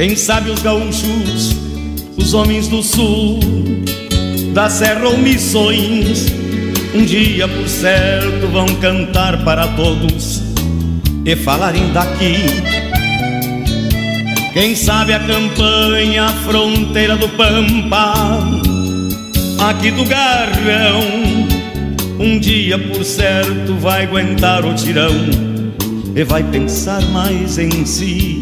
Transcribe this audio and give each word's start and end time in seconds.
Quem 0.00 0.16
sabe 0.16 0.48
os 0.48 0.62
gaúchos, 0.62 1.54
os 2.16 2.32
homens 2.32 2.68
do 2.68 2.82
sul, 2.82 3.38
da 4.54 4.70
serra 4.70 5.06
ou 5.06 5.18
missões, 5.18 6.24
um 6.94 7.04
dia 7.04 7.46
por 7.46 7.68
certo 7.68 8.48
vão 8.50 8.64
cantar 8.76 9.44
para 9.44 9.68
todos 9.68 10.42
e 11.22 11.36
falarem 11.36 11.92
daqui. 11.92 12.34
Quem 14.54 14.74
sabe 14.74 15.12
a 15.12 15.20
campanha, 15.20 16.24
a 16.24 16.32
fronteira 16.32 17.14
do 17.18 17.28
Pampa, 17.28 18.14
aqui 19.68 19.90
do 19.90 20.06
Garrão, 20.06 21.02
um 22.18 22.38
dia 22.38 22.78
por 22.78 23.04
certo 23.04 23.74
vai 23.74 24.04
aguentar 24.04 24.64
o 24.64 24.72
tirão 24.72 25.12
e 26.16 26.24
vai 26.24 26.42
pensar 26.42 27.02
mais 27.10 27.58
em 27.58 27.84
si. 27.84 28.39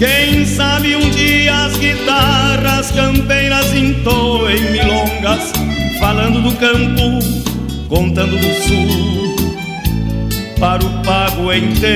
Quem 0.00 0.46
sabe 0.46 0.96
um 0.96 1.10
dia 1.10 1.66
as 1.66 1.76
guitarras 1.76 2.90
campeiras 2.90 3.70
entoem 3.74 4.72
milongas, 4.72 5.52
falando 5.98 6.40
do 6.40 6.56
campo, 6.56 7.18
contando 7.86 8.34
do 8.34 8.48
sul, 8.62 9.36
para 10.58 10.82
o 10.82 11.02
pago 11.02 11.52
inteiro. 11.52 11.90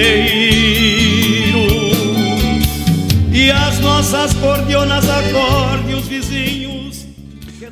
E 3.32 3.50
as 3.50 3.80
nossas 3.80 4.34
cordionas 4.34 5.08
acorde 5.08 5.94
os 5.94 6.06
vizinhos. 6.06 7.06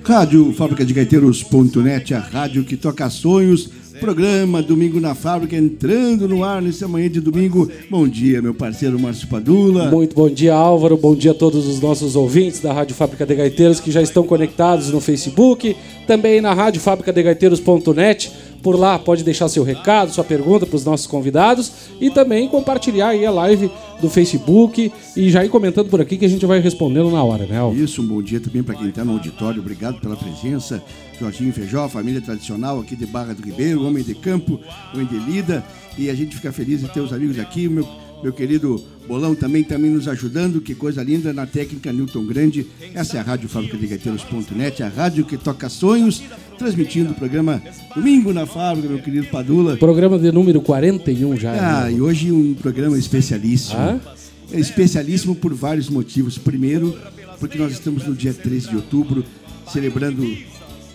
Rádio 0.02 0.50
Fábrica 0.54 0.82
de 0.82 0.94
Gaiteiros.net, 0.94 2.14
a 2.14 2.20
rádio 2.20 2.64
que 2.64 2.78
toca 2.78 3.10
sonhos 3.10 3.68
Programa 4.02 4.60
Domingo 4.60 4.98
na 4.98 5.14
Fábrica 5.14 5.54
entrando 5.54 6.26
no 6.26 6.42
ar 6.42 6.60
nesse 6.60 6.84
manhã 6.86 7.08
de 7.08 7.20
domingo. 7.20 7.70
Bom 7.88 8.08
dia, 8.08 8.42
meu 8.42 8.52
parceiro 8.52 8.98
Márcio 8.98 9.28
Padula. 9.28 9.92
Muito 9.92 10.16
bom 10.16 10.28
dia, 10.28 10.52
Álvaro. 10.52 10.96
Bom 10.96 11.14
dia 11.14 11.30
a 11.30 11.34
todos 11.34 11.68
os 11.68 11.80
nossos 11.80 12.16
ouvintes 12.16 12.58
da 12.58 12.72
Rádio 12.72 12.96
Fábrica 12.96 13.24
de 13.24 13.32
Gaiteiros 13.36 13.78
que 13.78 13.92
já 13.92 14.02
estão 14.02 14.24
conectados 14.24 14.90
no 14.90 15.00
Facebook, 15.00 15.76
também 16.04 16.40
na 16.40 16.52
Rádio 16.52 16.80
Fábrica 16.80 17.12
de 17.12 17.22
Gaiteiros.net 17.22 18.32
por 18.62 18.78
lá 18.78 18.98
pode 18.98 19.24
deixar 19.24 19.48
seu 19.48 19.64
recado, 19.64 20.12
sua 20.12 20.24
pergunta 20.24 20.64
para 20.64 20.76
os 20.76 20.84
nossos 20.84 21.06
convidados 21.06 21.72
e 22.00 22.10
também 22.10 22.48
compartilhar 22.48 23.08
aí 23.08 23.26
a 23.26 23.30
live 23.30 23.70
do 24.00 24.08
Facebook 24.08 24.92
e 25.16 25.30
já 25.30 25.44
ir 25.44 25.48
comentando 25.48 25.88
por 25.88 26.00
aqui 26.00 26.16
que 26.16 26.24
a 26.24 26.28
gente 26.28 26.46
vai 26.46 26.60
respondendo 26.60 27.10
na 27.10 27.22
hora, 27.22 27.46
né? 27.46 27.58
Isso, 27.74 28.02
um 28.02 28.06
bom 28.06 28.22
dia 28.22 28.40
também 28.40 28.62
para 28.62 28.74
quem 28.74 28.88
está 28.88 29.04
no 29.04 29.12
auditório. 29.12 29.60
Obrigado 29.60 30.00
pela 30.00 30.16
presença. 30.16 30.82
Jorginho 31.18 31.52
Feijó, 31.52 31.88
família 31.88 32.20
tradicional 32.20 32.80
aqui 32.80 32.96
de 32.96 33.06
Barra 33.06 33.34
do 33.34 33.42
Ribeiro, 33.42 33.84
homem 33.86 34.02
de 34.02 34.14
campo, 34.14 34.60
homem 34.92 35.06
de 35.06 35.18
lida. 35.18 35.64
E 35.98 36.08
a 36.08 36.14
gente 36.14 36.36
fica 36.36 36.52
feliz 36.52 36.80
de 36.80 36.88
ter 36.88 37.00
os 37.00 37.12
amigos 37.12 37.38
aqui. 37.38 37.68
Meu 37.68 37.86
meu 38.22 38.32
querido 38.32 38.82
Bolão 39.06 39.34
também 39.34 39.64
também 39.64 39.90
nos 39.90 40.06
ajudando, 40.06 40.60
que 40.60 40.74
coisa 40.74 41.02
linda, 41.02 41.32
na 41.32 41.44
técnica 41.44 41.92
Newton 41.92 42.24
Grande. 42.24 42.66
Essa 42.94 43.16
é 43.16 43.20
a 43.20 43.22
Rádio 43.22 43.48
Fábrica 43.48 43.76
de 43.76 43.86
Gaiteiros.net, 43.86 44.82
a 44.82 44.88
rádio 44.88 45.24
que 45.24 45.36
toca 45.36 45.68
sonhos, 45.68 46.22
transmitindo 46.56 47.10
o 47.10 47.14
programa 47.14 47.60
Domingo 47.94 48.32
na 48.32 48.46
Fábrica, 48.46 48.88
meu 48.88 49.00
querido 49.00 49.26
Padula. 49.26 49.76
Programa 49.76 50.18
de 50.18 50.30
número 50.30 50.60
41 50.60 51.36
já. 51.36 51.52
Ah, 51.52 51.84
né? 51.86 51.94
e 51.94 52.00
hoje 52.00 52.30
um 52.30 52.54
programa 52.54 52.96
especialíssimo. 52.96 53.78
Ah? 53.78 53.98
É 54.52 54.60
especialíssimo 54.60 55.34
por 55.34 55.52
vários 55.52 55.88
motivos. 55.88 56.38
Primeiro, 56.38 56.96
porque 57.40 57.58
nós 57.58 57.72
estamos 57.72 58.06
no 58.06 58.14
dia 58.14 58.32
13 58.32 58.68
de 58.68 58.76
outubro, 58.76 59.24
celebrando 59.72 60.24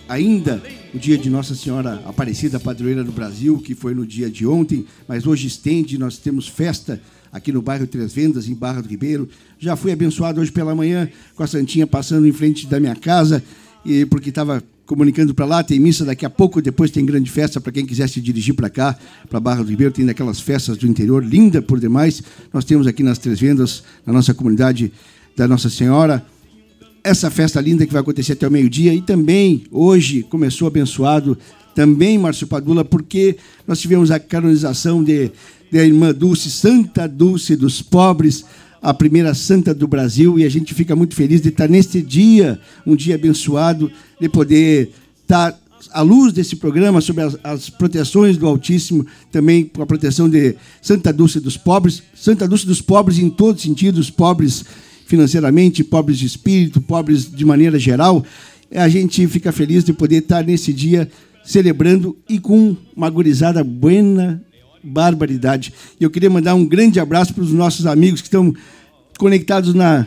ainda 0.08 0.62
o 0.94 0.98
dia 0.98 1.18
de 1.18 1.28
Nossa 1.28 1.54
Senhora 1.54 2.02
Aparecida, 2.06 2.58
padroeira 2.58 3.04
do 3.04 3.12
Brasil, 3.12 3.58
que 3.58 3.74
foi 3.74 3.94
no 3.94 4.06
dia 4.06 4.30
de 4.30 4.46
ontem, 4.46 4.86
mas 5.06 5.26
hoje 5.26 5.46
estende, 5.46 5.98
nós 5.98 6.16
temos 6.16 6.48
festa 6.48 7.00
aqui 7.32 7.52
no 7.52 7.62
bairro 7.62 7.86
Três 7.86 8.12
Vendas, 8.12 8.48
em 8.48 8.54
Barra 8.54 8.80
do 8.80 8.88
Ribeiro. 8.88 9.28
Já 9.58 9.76
fui 9.76 9.92
abençoado 9.92 10.40
hoje 10.40 10.52
pela 10.52 10.74
manhã 10.74 11.08
com 11.34 11.42
a 11.42 11.46
Santinha 11.46 11.86
passando 11.86 12.26
em 12.26 12.32
frente 12.32 12.66
da 12.66 12.78
minha 12.80 12.94
casa, 12.94 13.42
e 13.84 14.04
porque 14.06 14.28
estava 14.28 14.62
comunicando 14.86 15.34
para 15.34 15.44
lá, 15.44 15.62
tem 15.62 15.78
missa 15.78 16.04
daqui 16.04 16.24
a 16.24 16.30
pouco, 16.30 16.62
depois 16.62 16.90
tem 16.90 17.04
grande 17.04 17.30
festa 17.30 17.60
para 17.60 17.70
quem 17.70 17.84
quiser 17.84 18.08
se 18.08 18.20
dirigir 18.20 18.54
para 18.54 18.70
cá, 18.70 18.96
para 19.28 19.38
Barra 19.38 19.62
do 19.62 19.70
Ribeiro, 19.70 19.92
tem 19.92 20.06
daquelas 20.06 20.40
festas 20.40 20.78
do 20.78 20.86
interior, 20.86 21.22
linda 21.22 21.60
por 21.60 21.78
demais. 21.78 22.22
Nós 22.52 22.64
temos 22.64 22.86
aqui 22.86 23.02
nas 23.02 23.18
Três 23.18 23.38
Vendas, 23.38 23.82
na 24.06 24.12
nossa 24.12 24.32
comunidade 24.32 24.90
da 25.36 25.46
Nossa 25.46 25.68
Senhora, 25.68 26.24
essa 27.04 27.30
festa 27.30 27.60
linda 27.60 27.86
que 27.86 27.92
vai 27.92 28.02
acontecer 28.02 28.32
até 28.32 28.46
o 28.46 28.50
meio-dia 28.50 28.92
e 28.92 29.00
também 29.00 29.64
hoje 29.70 30.22
começou 30.22 30.66
abençoado 30.68 31.38
também 31.74 32.18
Márcio 32.18 32.46
Padula, 32.46 32.84
porque 32.84 33.36
nós 33.66 33.78
tivemos 33.80 34.10
a 34.10 34.18
canonização 34.18 35.02
de 35.02 35.30
da 35.70 35.84
irmã 35.84 36.12
Dulce, 36.12 36.50
Santa 36.50 37.06
Dulce 37.06 37.56
dos 37.56 37.82
pobres, 37.82 38.44
a 38.80 38.94
primeira 38.94 39.34
santa 39.34 39.74
do 39.74 39.88
Brasil, 39.88 40.38
e 40.38 40.44
a 40.44 40.48
gente 40.48 40.72
fica 40.74 40.94
muito 40.94 41.14
feliz 41.14 41.40
de 41.40 41.48
estar 41.48 41.68
neste 41.68 42.00
dia, 42.00 42.58
um 42.86 42.94
dia 42.94 43.16
abençoado, 43.16 43.90
de 44.20 44.28
poder 44.28 44.90
estar 45.22 45.58
à 45.92 46.02
luz 46.02 46.32
desse 46.32 46.56
programa 46.56 47.00
sobre 47.00 47.22
as, 47.22 47.36
as, 47.42 47.70
proteções 47.70 48.36
do 48.36 48.46
Altíssimo, 48.46 49.06
também 49.30 49.64
com 49.64 49.82
a 49.82 49.86
proteção 49.86 50.28
de 50.28 50.56
Santa 50.80 51.12
Dulce 51.12 51.40
dos 51.40 51.56
pobres, 51.56 52.02
Santa 52.14 52.46
Dulce 52.46 52.66
dos 52.66 52.80
pobres 52.80 53.18
em 53.18 53.30
todos 53.30 53.62
os 53.62 53.68
sentidos, 53.68 54.10
pobres 54.10 54.64
financeiramente, 55.06 55.82
pobres 55.82 56.18
de 56.18 56.26
espírito, 56.26 56.80
pobres 56.80 57.30
de 57.30 57.44
maneira 57.44 57.78
geral. 57.78 58.24
A 58.74 58.88
gente 58.88 59.26
fica 59.26 59.50
feliz 59.52 59.82
de 59.82 59.92
poder 59.92 60.18
estar 60.18 60.44
nesse 60.44 60.72
dia 60.72 61.08
celebrando 61.44 62.16
e 62.28 62.38
com 62.38 62.76
uma 62.94 63.08
gurizada 63.08 63.64
buena 63.64 64.42
barbaridade. 64.82 65.72
E 66.00 66.04
eu 66.04 66.10
queria 66.10 66.30
mandar 66.30 66.54
um 66.54 66.64
grande 66.64 67.00
abraço 67.00 67.34
para 67.34 67.44
os 67.44 67.52
nossos 67.52 67.86
amigos 67.86 68.20
que 68.20 68.28
estão 68.28 68.54
conectados 69.18 69.74
na 69.74 70.06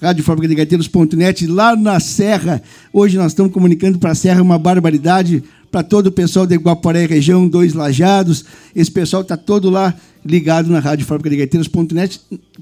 Rádio 0.00 0.24
Fábrica 0.24 0.48
de 0.48 0.54
Gaiteiros.net, 0.54 1.46
lá 1.46 1.76
na 1.76 2.00
Serra. 2.00 2.62
Hoje 2.92 3.18
nós 3.18 3.32
estamos 3.32 3.52
comunicando 3.52 3.98
para 3.98 4.12
a 4.12 4.14
Serra 4.14 4.40
uma 4.40 4.58
barbaridade 4.58 5.44
para 5.70 5.82
todo 5.82 6.06
o 6.06 6.12
pessoal 6.12 6.46
da 6.46 6.54
Iguaporé, 6.54 7.04
região 7.06 7.46
Dois 7.46 7.74
Lajados. 7.74 8.44
Esse 8.74 8.90
pessoal 8.90 9.22
está 9.22 9.36
todo 9.36 9.68
lá 9.68 9.94
ligado 10.24 10.70
na 10.70 10.80
Rádio 10.80 11.04
Fábrica 11.06 11.30
de 11.30 11.36
Gaiteiros.net, 11.36 12.20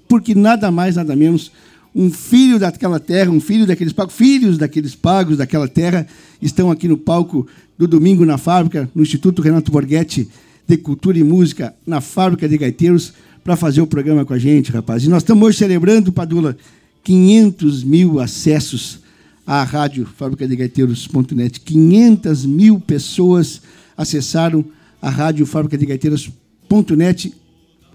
porque 0.08 0.34
nada 0.34 0.70
mais, 0.70 0.96
nada 0.96 1.14
menos, 1.14 1.52
um 1.94 2.10
filho 2.10 2.58
daquela 2.58 3.00
terra, 3.00 3.30
um 3.30 3.40
filho 3.40 3.66
daqueles 3.66 3.92
pagos, 3.92 4.14
filhos 4.14 4.58
daqueles 4.58 4.94
pagos 4.94 5.36
daquela 5.36 5.68
terra, 5.68 6.06
estão 6.42 6.70
aqui 6.70 6.86
no 6.86 6.96
palco 6.96 7.46
do 7.78 7.86
domingo 7.86 8.24
na 8.24 8.36
fábrica, 8.36 8.90
no 8.94 9.02
Instituto 9.02 9.42
Renato 9.42 9.70
Borghetti 9.70 10.28
de 10.68 10.76
Cultura 10.76 11.18
e 11.18 11.24
Música 11.24 11.74
na 11.86 12.02
Fábrica 12.02 12.46
de 12.46 12.58
Gaiteiros 12.58 13.14
para 13.42 13.56
fazer 13.56 13.80
o 13.80 13.86
programa 13.86 14.26
com 14.26 14.34
a 14.34 14.38
gente, 14.38 14.70
rapaz. 14.70 15.02
E 15.02 15.08
nós 15.08 15.22
estamos 15.22 15.48
hoje 15.48 15.56
celebrando, 15.56 16.12
Padula, 16.12 16.54
500 17.02 17.82
mil 17.82 18.20
acessos 18.20 19.00
à 19.46 19.64
rádio 19.64 20.04
Fábrica 20.04 20.46
de 20.46 20.54
Gaiteiros.net. 20.54 21.58
500 21.60 22.44
mil 22.44 22.78
pessoas 22.78 23.62
acessaram 23.96 24.62
a 25.00 25.08
rádio 25.08 25.46
Fábrica 25.46 25.78
de 25.78 25.86
Gaiteiros.net 25.86 27.34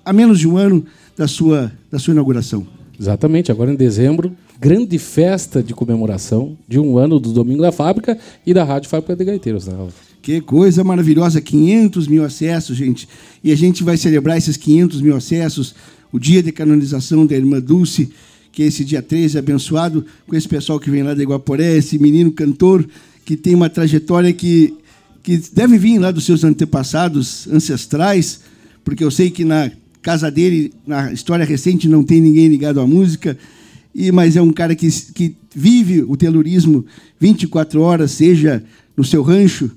há 0.03 0.11
menos 0.11 0.39
de 0.39 0.47
um 0.47 0.57
ano 0.57 0.83
da 1.15 1.27
sua, 1.27 1.71
da 1.91 1.99
sua 1.99 2.13
inauguração. 2.13 2.65
Exatamente, 2.99 3.51
agora 3.51 3.71
em 3.71 3.75
dezembro, 3.75 4.35
grande 4.59 4.97
festa 4.97 5.61
de 5.61 5.73
comemoração 5.73 6.57
de 6.67 6.79
um 6.79 6.97
ano 6.97 7.19
do 7.19 7.31
Domingo 7.31 7.61
da 7.61 7.71
Fábrica 7.71 8.17
e 8.45 8.53
da 8.53 8.63
Rádio 8.63 8.89
Fábrica 8.89 9.15
de 9.15 9.23
Gaiteiros, 9.23 9.67
né, 9.67 9.75
que 10.23 10.39
coisa 10.39 10.85
maravilhosa, 10.85 11.41
500 11.41 12.07
mil 12.07 12.23
acessos, 12.23 12.77
gente. 12.77 13.09
E 13.43 13.51
a 13.51 13.57
gente 13.57 13.83
vai 13.83 13.97
celebrar 13.97 14.37
esses 14.37 14.55
500 14.55 15.01
mil 15.01 15.17
acessos, 15.17 15.75
o 16.13 16.17
dia 16.17 16.41
de 16.41 16.49
canonização 16.53 17.25
da 17.25 17.35
irmã 17.35 17.59
Dulce, 17.59 18.09
que 18.49 18.63
é 18.63 18.67
esse 18.67 18.85
dia 18.85 19.01
13, 19.01 19.37
abençoado, 19.37 20.05
com 20.25 20.33
esse 20.33 20.47
pessoal 20.47 20.79
que 20.79 20.89
vem 20.89 21.03
lá 21.03 21.13
da 21.13 21.21
Iguaporé, 21.21 21.75
esse 21.75 21.99
menino 21.99 22.31
cantor 22.31 22.87
que 23.25 23.35
tem 23.35 23.53
uma 23.53 23.69
trajetória 23.69 24.31
que, 24.31 24.73
que 25.21 25.37
deve 25.51 25.77
vir 25.77 25.99
lá 25.99 26.09
dos 26.09 26.23
seus 26.23 26.45
antepassados 26.45 27.45
ancestrais, 27.49 28.39
porque 28.85 29.03
eu 29.03 29.11
sei 29.11 29.29
que 29.29 29.43
na 29.43 29.71
casa 30.01 30.31
dele, 30.31 30.73
na 30.87 31.11
história 31.11 31.45
recente, 31.45 31.89
não 31.89 32.01
tem 32.01 32.21
ninguém 32.21 32.47
ligado 32.47 32.79
à 32.79 32.87
música, 32.87 33.37
e 33.93 34.09
mas 34.09 34.37
é 34.37 34.41
um 34.41 34.53
cara 34.53 34.73
que, 34.73 34.89
que 35.13 35.35
vive 35.53 36.01
o 36.01 36.15
telurismo 36.15 36.85
24 37.19 37.81
horas, 37.81 38.11
seja 38.11 38.63
no 38.95 39.03
seu 39.03 39.21
rancho, 39.21 39.69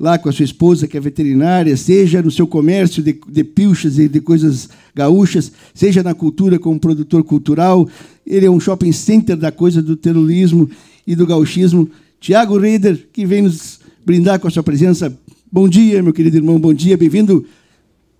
lá 0.00 0.18
com 0.18 0.30
a 0.30 0.32
sua 0.32 0.46
esposa, 0.46 0.88
que 0.88 0.96
é 0.96 1.00
veterinária, 1.00 1.76
seja 1.76 2.22
no 2.22 2.30
seu 2.30 2.46
comércio 2.46 3.02
de, 3.02 3.20
de 3.28 3.44
pilchas 3.44 3.98
e 3.98 4.08
de 4.08 4.18
coisas 4.18 4.70
gaúchas, 4.94 5.52
seja 5.74 6.02
na 6.02 6.14
cultura 6.14 6.58
como 6.58 6.80
produtor 6.80 7.22
cultural. 7.22 7.86
Ele 8.26 8.46
é 8.46 8.50
um 8.50 8.58
shopping 8.58 8.92
center 8.92 9.36
da 9.36 9.52
coisa 9.52 9.82
do 9.82 9.94
terrorismo 9.94 10.70
e 11.06 11.14
do 11.14 11.26
gauchismo. 11.26 11.90
Tiago 12.18 12.56
Reider, 12.56 13.08
que 13.12 13.26
vem 13.26 13.42
nos 13.42 13.78
brindar 14.04 14.40
com 14.40 14.48
a 14.48 14.50
sua 14.50 14.62
presença. 14.62 15.14
Bom 15.52 15.68
dia, 15.68 16.02
meu 16.02 16.14
querido 16.14 16.38
irmão, 16.38 16.58
bom 16.58 16.72
dia, 16.72 16.96
bem-vindo, 16.96 17.46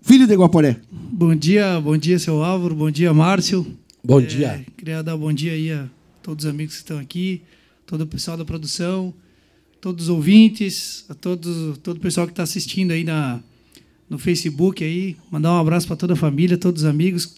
filho 0.02 0.26
de 0.26 0.34
Guaporé. 0.34 0.76
Bom 0.92 1.34
dia, 1.34 1.80
bom 1.80 1.96
dia, 1.96 2.18
seu 2.18 2.44
Álvaro, 2.44 2.74
bom 2.74 2.90
dia, 2.90 3.14
Márcio. 3.14 3.66
Bom 4.04 4.20
dia. 4.20 4.48
É, 4.48 4.64
queria 4.76 5.02
dar 5.02 5.16
bom 5.16 5.32
dia 5.32 5.52
aí 5.52 5.72
a 5.72 5.88
todos 6.22 6.44
os 6.44 6.50
amigos 6.50 6.74
que 6.74 6.80
estão 6.80 6.98
aqui, 6.98 7.40
todo 7.86 8.02
o 8.02 8.06
pessoal 8.06 8.36
da 8.36 8.44
produção, 8.44 9.14
todos 9.80 10.04
os 10.04 10.10
ouvintes, 10.10 11.04
a 11.08 11.14
todos, 11.14 11.78
todo 11.78 11.96
o 11.96 12.00
pessoal 12.00 12.26
que 12.26 12.32
está 12.32 12.42
assistindo 12.42 12.92
aí 12.92 13.02
na, 13.02 13.40
no 14.08 14.18
Facebook 14.18 14.84
aí, 14.84 15.16
mandar 15.30 15.52
um 15.52 15.58
abraço 15.58 15.86
para 15.86 15.96
toda 15.96 16.12
a 16.12 16.16
família, 16.16 16.58
todos 16.58 16.82
os 16.82 16.88
amigos. 16.88 17.36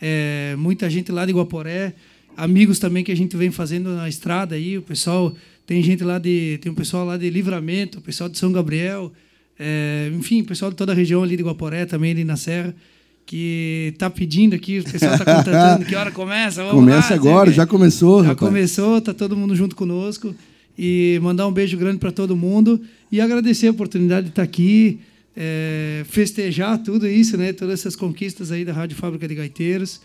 é, 0.00 0.56
muita 0.58 0.90
gente 0.90 1.12
lá 1.12 1.24
de 1.24 1.32
Guaporé, 1.32 1.94
amigos 2.36 2.78
também 2.78 3.04
que 3.04 3.12
a 3.12 3.16
gente 3.16 3.36
vem 3.36 3.50
fazendo 3.50 3.94
na 3.94 4.08
estrada 4.08 4.56
aí, 4.56 4.76
o 4.76 4.82
pessoal 4.82 5.34
tem 5.66 5.82
gente 5.82 6.02
lá 6.02 6.18
de 6.18 6.58
tem 6.60 6.70
um 6.70 6.74
pessoal 6.74 7.06
lá 7.06 7.16
de 7.16 7.30
Livramento, 7.30 7.98
o 7.98 8.02
pessoal 8.02 8.28
de 8.28 8.36
São 8.36 8.50
Gabriel, 8.50 9.12
é, 9.58 10.10
enfim, 10.12 10.42
o 10.42 10.44
pessoal 10.44 10.70
de 10.70 10.76
toda 10.76 10.92
a 10.92 10.94
região 10.94 11.22
ali 11.22 11.36
de 11.36 11.42
Guaporé 11.44 11.86
também 11.86 12.10
ali 12.10 12.24
na 12.24 12.36
Serra 12.36 12.74
que 13.26 13.92
está 13.94 14.10
pedindo 14.10 14.54
aqui, 14.54 14.80
o 14.80 14.84
pessoal 14.84 15.14
está 15.14 15.24
contratando, 15.24 15.86
que 15.86 15.94
hora 15.94 16.10
começa? 16.10 16.62
Vamos 16.62 16.80
começa 16.80 17.10
lá, 17.10 17.14
agora, 17.14 17.50
já 17.50 17.66
começou. 17.66 18.22
Já 18.22 18.30
rapaz. 18.30 18.50
começou, 18.50 19.00
tá 19.00 19.14
todo 19.14 19.34
mundo 19.34 19.56
junto 19.56 19.74
conosco 19.74 20.34
e 20.78 21.18
mandar 21.22 21.46
um 21.46 21.52
beijo 21.52 21.76
grande 21.76 21.98
para 21.98 22.10
todo 22.10 22.36
mundo 22.36 22.80
e 23.10 23.20
agradecer 23.20 23.68
a 23.68 23.70
oportunidade 23.70 24.26
de 24.26 24.32
estar 24.32 24.42
aqui, 24.42 25.00
é, 25.36 26.04
festejar 26.08 26.82
tudo 26.82 27.06
isso, 27.06 27.36
né? 27.36 27.52
Todas 27.52 27.80
essas 27.80 27.96
conquistas 27.96 28.50
aí 28.50 28.64
da 28.64 28.72
Rádio 28.72 28.96
Fábrica 28.96 29.26
de 29.28 29.34
Gaiteiros. 29.34 30.00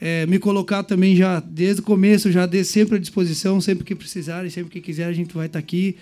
É, 0.00 0.26
me 0.26 0.38
colocar 0.38 0.82
também 0.82 1.14
já 1.14 1.38
desde 1.38 1.80
o 1.80 1.84
começo, 1.84 2.30
já 2.30 2.44
de, 2.46 2.64
sempre 2.64 2.96
à 2.96 2.98
disposição, 2.98 3.60
sempre 3.60 3.84
que 3.84 3.94
precisarem, 3.94 4.50
sempre 4.50 4.70
que 4.70 4.80
quiser, 4.80 5.04
a 5.04 5.12
gente 5.12 5.34
vai 5.34 5.46
estar 5.46 5.58
aqui. 5.58 5.96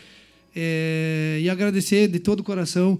É, 0.55 1.39
e 1.43 1.49
agradecer 1.51 2.09
de 2.09 2.19
todo 2.19 2.41
o 2.41 2.43
coração 2.43 2.99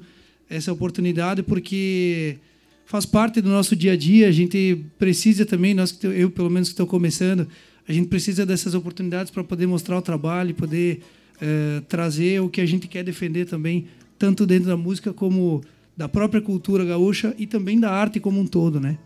essa 0.49 0.73
oportunidade, 0.73 1.43
porque 1.43 2.37
faz 2.85 3.07
parte 3.07 3.41
do 3.41 3.49
nosso 3.49 3.75
dia 3.77 3.93
a 3.93 3.97
dia. 3.97 4.29
A 4.29 4.33
gente 4.33 4.85
precisa 4.99 5.47
também, 5.47 5.73
nós, 5.75 5.99
eu 6.03 6.31
pelo 6.31 6.51
menos 6.51 6.69
que 6.69 6.75
estou 6.75 6.87
começando, 6.87 7.47
a 7.91 7.93
gente 7.93 8.07
precisa 8.07 8.47
dessas 8.47 8.73
oportunidades 8.73 9.33
para 9.33 9.43
poder 9.43 9.67
mostrar 9.67 9.99
o 9.99 10.01
trabalho, 10.01 10.55
poder 10.55 11.01
é, 11.41 11.83
trazer 11.89 12.41
o 12.41 12.49
que 12.49 12.61
a 12.61 12.67
gente 12.67 12.87
quer 12.87 13.03
defender 13.03 13.47
também, 13.47 13.87
tanto 14.17 14.47
dentro 14.47 14.69
da 14.69 14.77
música 14.77 15.13
como 15.13 15.61
da 15.97 16.09
própria 16.09 16.41
cultura 16.41 16.85
gaúcha 16.85 17.35
e 17.37 17.49
também 17.49 17.81
da 17.81 17.91
arte 17.91 18.21
como 18.21 18.41
um 18.41 18.47
todo, 18.47 18.79
né? 18.79 18.97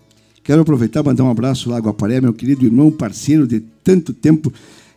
Quero 0.43 0.61
aproveitar 0.61 1.01
e 1.01 1.03
mandar 1.03 1.25
um 1.25 1.31
abraço 1.31 1.71
lá, 1.71 1.79
Guaparé, 1.79 2.21
meu 2.21 2.35
querido 2.35 2.67
irmão, 2.67 2.93
parceiro 2.93 3.47
de 3.47 3.61
tanto 3.83 4.13
tempo. 4.13 4.53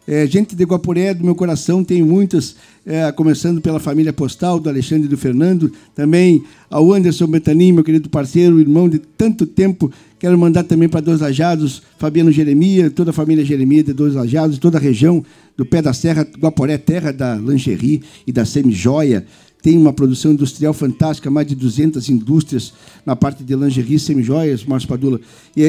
É, 0.08 0.26
gente 0.26 0.56
de 0.56 0.64
Guaporé, 0.64 1.14
do 1.14 1.26
meu 1.26 1.36
coração, 1.36 1.84
tenho 1.84 2.06
muitas, 2.06 2.56
é, 2.86 3.12
começando 3.12 3.60
pela 3.60 3.78
família 3.78 4.14
postal, 4.14 4.58
do 4.58 4.70
Alexandre 4.70 5.06
e 5.06 5.10
do 5.10 5.18
Fernando, 5.18 5.70
também 5.94 6.46
ao 6.70 6.94
Anderson 6.94 7.28
Betanin, 7.28 7.74
meu 7.74 7.84
querido 7.84 8.10
parceiro, 8.10 8.58
irmão 8.58 8.88
de 8.88 9.00
tanto 9.00 9.46
tempo. 9.46 9.92
Quero 10.18 10.38
mandar 10.38 10.64
também 10.64 10.88
para 10.88 11.02
Dois 11.02 11.20
Lajados, 11.20 11.84
Fabiano 12.00 12.32
Jeremia, 12.32 12.90
toda 12.90 13.10
a 13.10 13.14
família 13.14 13.44
Jeremia 13.44 13.84
de 13.84 13.92
Dois 13.92 14.14
Lajados, 14.14 14.58
toda 14.58 14.78
a 14.78 14.82
região 14.82 15.22
do 15.58 15.66
Pé 15.66 15.82
da 15.82 15.92
Serra, 15.92 16.26
Guaporé, 16.40 16.78
terra 16.78 17.12
da 17.12 17.36
lingerie 17.36 18.02
e 18.26 18.32
da 18.32 18.46
semi-joia 18.46 19.26
tem 19.68 19.78
uma 19.78 19.92
produção 19.92 20.32
industrial 20.32 20.74
fantástica, 20.74 21.30
mais 21.30 21.46
de 21.46 21.54
200 21.54 22.08
indústrias 22.08 22.72
na 23.06 23.18
parte 23.18 23.44
de 23.44 23.54
lingerie, 23.54 24.00
semijoias, 24.00 24.64
Márcio 24.64 24.88
Padula. 24.88 25.20
E, 25.58 25.62
e, 25.62 25.66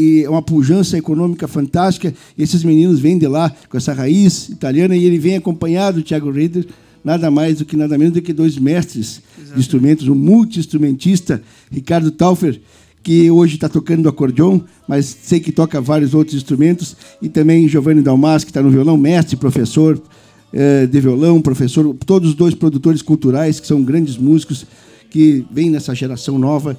e, 0.00 0.24
é 0.24 0.30
uma 0.30 0.40
pujança 0.40 0.96
econômica 0.96 1.46
fantástica. 1.46 2.14
E 2.38 2.42
esses 2.42 2.64
meninos 2.64 2.98
vêm 2.98 3.18
de 3.18 3.28
lá 3.28 3.54
com 3.68 3.76
essa 3.76 3.92
raiz 3.92 4.48
italiana 4.48 4.96
e 4.96 5.04
ele 5.04 5.18
vem 5.18 5.36
acompanhado 5.36 6.00
do 6.00 6.02
Thiago 6.02 6.30
Reiter, 6.30 6.66
nada 7.04 7.30
mais 7.30 7.58
do 7.58 7.66
que 7.66 7.76
nada 7.76 7.98
menos 7.98 8.14
do 8.14 8.22
que 8.22 8.32
dois 8.32 8.56
mestres 8.56 9.20
Exatamente. 9.20 9.52
de 9.52 9.60
instrumentos, 9.60 10.08
um 10.08 10.14
multi-instrumentista, 10.14 11.42
Ricardo 11.70 12.10
Taufer, 12.10 12.58
que 13.02 13.30
hoje 13.30 13.56
está 13.56 13.68
tocando 13.68 14.08
acordeon, 14.08 14.60
mas 14.88 15.14
sei 15.24 15.40
que 15.40 15.52
toca 15.52 15.78
vários 15.78 16.14
outros 16.14 16.34
instrumentos, 16.34 16.96
e 17.20 17.28
também 17.28 17.68
Giovanni 17.68 18.00
Dalmas, 18.00 18.44
que 18.44 18.50
está 18.50 18.62
no 18.62 18.70
violão, 18.70 18.96
mestre, 18.96 19.36
professor, 19.36 20.00
de 20.90 21.00
violão, 21.00 21.40
professor, 21.40 21.94
todos 22.06 22.30
os 22.30 22.34
dois 22.34 22.54
produtores 22.54 23.02
culturais, 23.02 23.58
que 23.58 23.66
são 23.66 23.82
grandes 23.82 24.16
músicos, 24.16 24.66
que 25.10 25.44
vêm 25.50 25.70
nessa 25.70 25.94
geração 25.94 26.38
nova, 26.38 26.76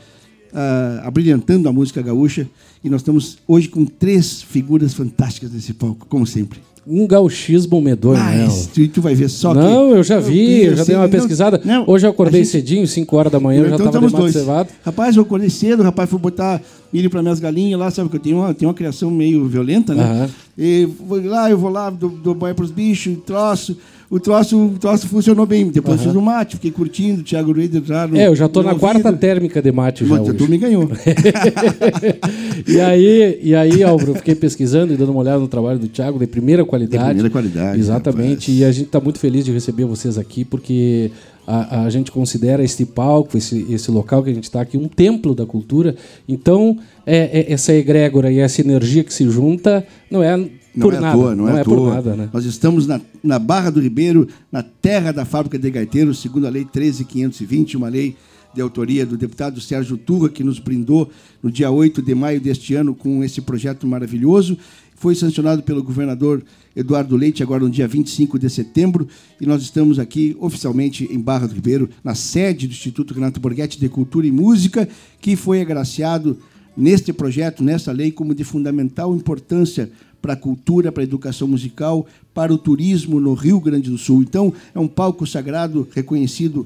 uh, 0.53 1.07
abrilhantando 1.07 1.67
a 1.69 1.73
música 1.73 2.01
gaúcha. 2.01 2.47
E 2.83 2.89
nós 2.89 3.01
estamos 3.01 3.37
hoje 3.47 3.67
com 3.67 3.85
três 3.85 4.41
figuras 4.41 4.93
fantásticas 4.93 5.51
nesse 5.51 5.73
palco, 5.73 6.05
como 6.07 6.25
sempre 6.25 6.59
um 6.85 7.07
gauchismo 7.07 7.81
medonho. 7.81 8.19
Mas, 8.19 8.67
tu, 8.67 8.85
tu 8.89 9.01
vai 9.01 9.15
ver 9.15 9.29
só 9.29 9.53
Não, 9.53 9.91
que... 9.91 9.97
eu 9.97 10.03
já 10.03 10.19
vi, 10.19 10.63
eu 10.63 10.75
já 10.75 10.83
dei 10.83 10.95
uma 10.95 11.07
pesquisada. 11.07 11.61
Não, 11.63 11.85
Hoje 11.87 12.05
eu 12.05 12.11
acordei 12.11 12.43
gente... 12.43 12.51
cedinho, 12.51 12.87
5 12.87 13.15
horas 13.15 13.31
da 13.31 13.39
manhã, 13.39 13.61
eu 13.61 13.65
então 13.67 13.77
já 13.77 13.85
estava 13.85 14.09
dois. 14.09 14.33
cevado. 14.33 14.69
Rapaz, 14.83 15.15
eu 15.15 15.23
acordei 15.23 15.49
cedo, 15.49 15.81
rapaz, 15.81 16.09
fui 16.09 16.19
botar 16.19 16.61
milho 16.93 17.09
para 17.09 17.21
minhas 17.21 17.39
galinhas 17.39 17.79
lá, 17.79 17.89
sabe 17.89 18.09
que 18.09 18.15
eu 18.15 18.19
tenho 18.19 18.37
uma, 18.37 18.53
tenho 18.53 18.69
uma 18.69 18.75
criação 18.75 19.09
meio 19.09 19.45
violenta, 19.47 19.95
né? 19.95 20.03
Uhum. 20.03 20.29
E 20.57 20.85
vou 20.85 21.25
lá, 21.25 21.49
eu 21.49 21.57
vou 21.57 21.69
lá, 21.69 21.89
dou, 21.89 22.09
dou 22.09 22.35
banho 22.35 22.53
pros 22.53 22.71
bichos, 22.71 23.17
troço 23.25 23.75
o 24.13 24.19
troço, 24.19 24.55
o 24.55 24.77
troço 24.77 25.07
funcionou 25.07 25.43
bem. 25.43 25.67
Depois 25.69 25.99
uhum. 25.99 26.05
fiz 26.05 26.15
o 26.15 26.21
mate, 26.21 26.55
fiquei 26.57 26.69
curtindo, 26.69 27.21
o 27.21 27.23
Thiago 27.23 27.51
Reis 27.51 27.71
já 27.83 28.05
no, 28.05 28.15
É, 28.15 28.27
eu 28.27 28.35
já 28.35 28.45
estou 28.45 28.61
na 28.61 28.75
quarta 28.75 29.11
térmica 29.11 29.59
de 29.59 29.71
mate 29.71 30.05
já 30.05 30.19
Tu 30.19 30.47
me 30.47 30.59
ganhou. 30.59 30.87
e 32.67 32.79
aí, 32.79 33.39
e 33.41 33.55
aí 33.55 33.81
Álvaro, 33.81 34.13
fiquei 34.13 34.35
pesquisando 34.35 34.93
e 34.93 34.97
dando 34.97 35.09
uma 35.09 35.21
olhada 35.21 35.39
no 35.39 35.47
trabalho 35.47 35.79
do 35.79 35.87
Thiago, 35.87 36.19
de 36.19 36.27
primeira 36.27 36.63
qualidade. 36.63 37.01
De 37.01 37.09
primeira 37.09 37.29
qualidade. 37.31 37.79
Exatamente. 37.79 38.51
Rapaz. 38.51 38.59
E 38.59 38.63
a 38.63 38.71
gente 38.71 38.85
está 38.85 38.99
muito 38.99 39.17
feliz 39.17 39.45
de 39.45 39.51
receber 39.51 39.85
vocês 39.85 40.15
aqui, 40.19 40.45
porque 40.45 41.09
a, 41.45 41.83
a, 41.83 41.89
gente 41.89 42.11
considera 42.11 42.63
este 42.63 42.85
palco, 42.85 43.37
esse, 43.37 43.65
esse 43.69 43.91
local 43.91 44.23
que 44.23 44.29
a 44.29 44.33
gente 44.33 44.45
está 44.45 44.61
aqui, 44.61 44.77
um 44.77 44.87
templo 44.87 45.35
da 45.35 45.45
cultura. 45.45 45.95
Então, 46.27 46.77
é, 47.05 47.39
é, 47.39 47.53
essa 47.53 47.73
egrégora 47.73 48.31
e 48.31 48.39
essa 48.39 48.61
energia 48.61 49.03
que 49.03 49.13
se 49.13 49.29
junta 49.29 49.85
não 50.09 50.23
é 50.23 50.37
não 50.37 50.87
por 50.87 50.93
é 50.93 50.99
nada. 50.99 51.13
à 51.13 51.17
toa, 51.17 51.35
não, 51.35 51.45
não 51.45 51.57
é, 51.57 51.61
é 51.61 51.63
toa. 51.63 51.93
Nada, 51.95 52.15
né? 52.15 52.29
Nós 52.33 52.45
estamos 52.45 52.87
na, 52.87 52.99
na 53.23 53.37
Barra 53.37 53.69
do 53.69 53.79
Ribeiro, 53.79 54.27
na 54.51 54.63
terra 54.63 55.11
da 55.11 55.25
fábrica 55.25 55.59
de 55.59 55.69
gaiteiros, 55.69 56.21
segundo 56.21 56.47
a 56.47 56.49
Lei 56.49 56.65
13520, 56.65 57.77
uma 57.77 57.89
lei 57.89 58.15
de 58.53 58.61
autoria 58.61 59.05
do 59.05 59.17
deputado 59.17 59.59
Sérgio 59.59 59.97
Turra, 59.97 60.29
que 60.29 60.43
nos 60.43 60.59
brindou 60.59 61.09
no 61.41 61.51
dia 61.51 61.71
8 61.71 62.01
de 62.01 62.13
maio 62.13 62.39
deste 62.39 62.75
ano 62.75 62.93
com 62.93 63.23
esse 63.23 63.41
projeto 63.41 63.87
maravilhoso. 63.87 64.57
Foi 65.03 65.15
sancionado 65.15 65.61
pelo 65.63 65.83
governador 65.83 66.41
Eduardo 66.73 67.17
Leite 67.17 67.43
agora 67.43 67.61
no 67.61 67.69
dia 67.69 67.85
25 67.85 68.39
de 68.39 68.49
setembro 68.49 69.05
e 69.37 69.45
nós 69.45 69.61
estamos 69.61 69.99
aqui 69.99 70.33
oficialmente 70.39 71.09
em 71.11 71.19
Barra 71.19 71.45
do 71.45 71.53
Ribeiro, 71.53 71.89
na 72.01 72.15
sede 72.15 72.67
do 72.67 72.71
Instituto 72.71 73.13
Renato 73.13 73.37
Borghetti 73.37 73.77
de 73.77 73.89
Cultura 73.89 74.25
e 74.25 74.31
Música, 74.31 74.87
que 75.19 75.35
foi 75.35 75.59
agraciado 75.59 76.37
neste 76.77 77.11
projeto, 77.11 77.61
nessa 77.61 77.91
lei, 77.91 78.13
como 78.13 78.33
de 78.33 78.45
fundamental 78.45 79.13
importância 79.13 79.91
para 80.21 80.35
a 80.35 80.37
cultura, 80.37 80.89
para 80.89 81.03
a 81.03 81.09
educação 81.09 81.49
musical, 81.49 82.07
para 82.33 82.53
o 82.53 82.57
turismo 82.57 83.19
no 83.19 83.33
Rio 83.33 83.59
Grande 83.59 83.89
do 83.89 83.97
Sul. 83.97 84.23
Então, 84.23 84.53
é 84.73 84.79
um 84.79 84.87
palco 84.87 85.27
sagrado 85.27 85.85
reconhecido 85.93 86.65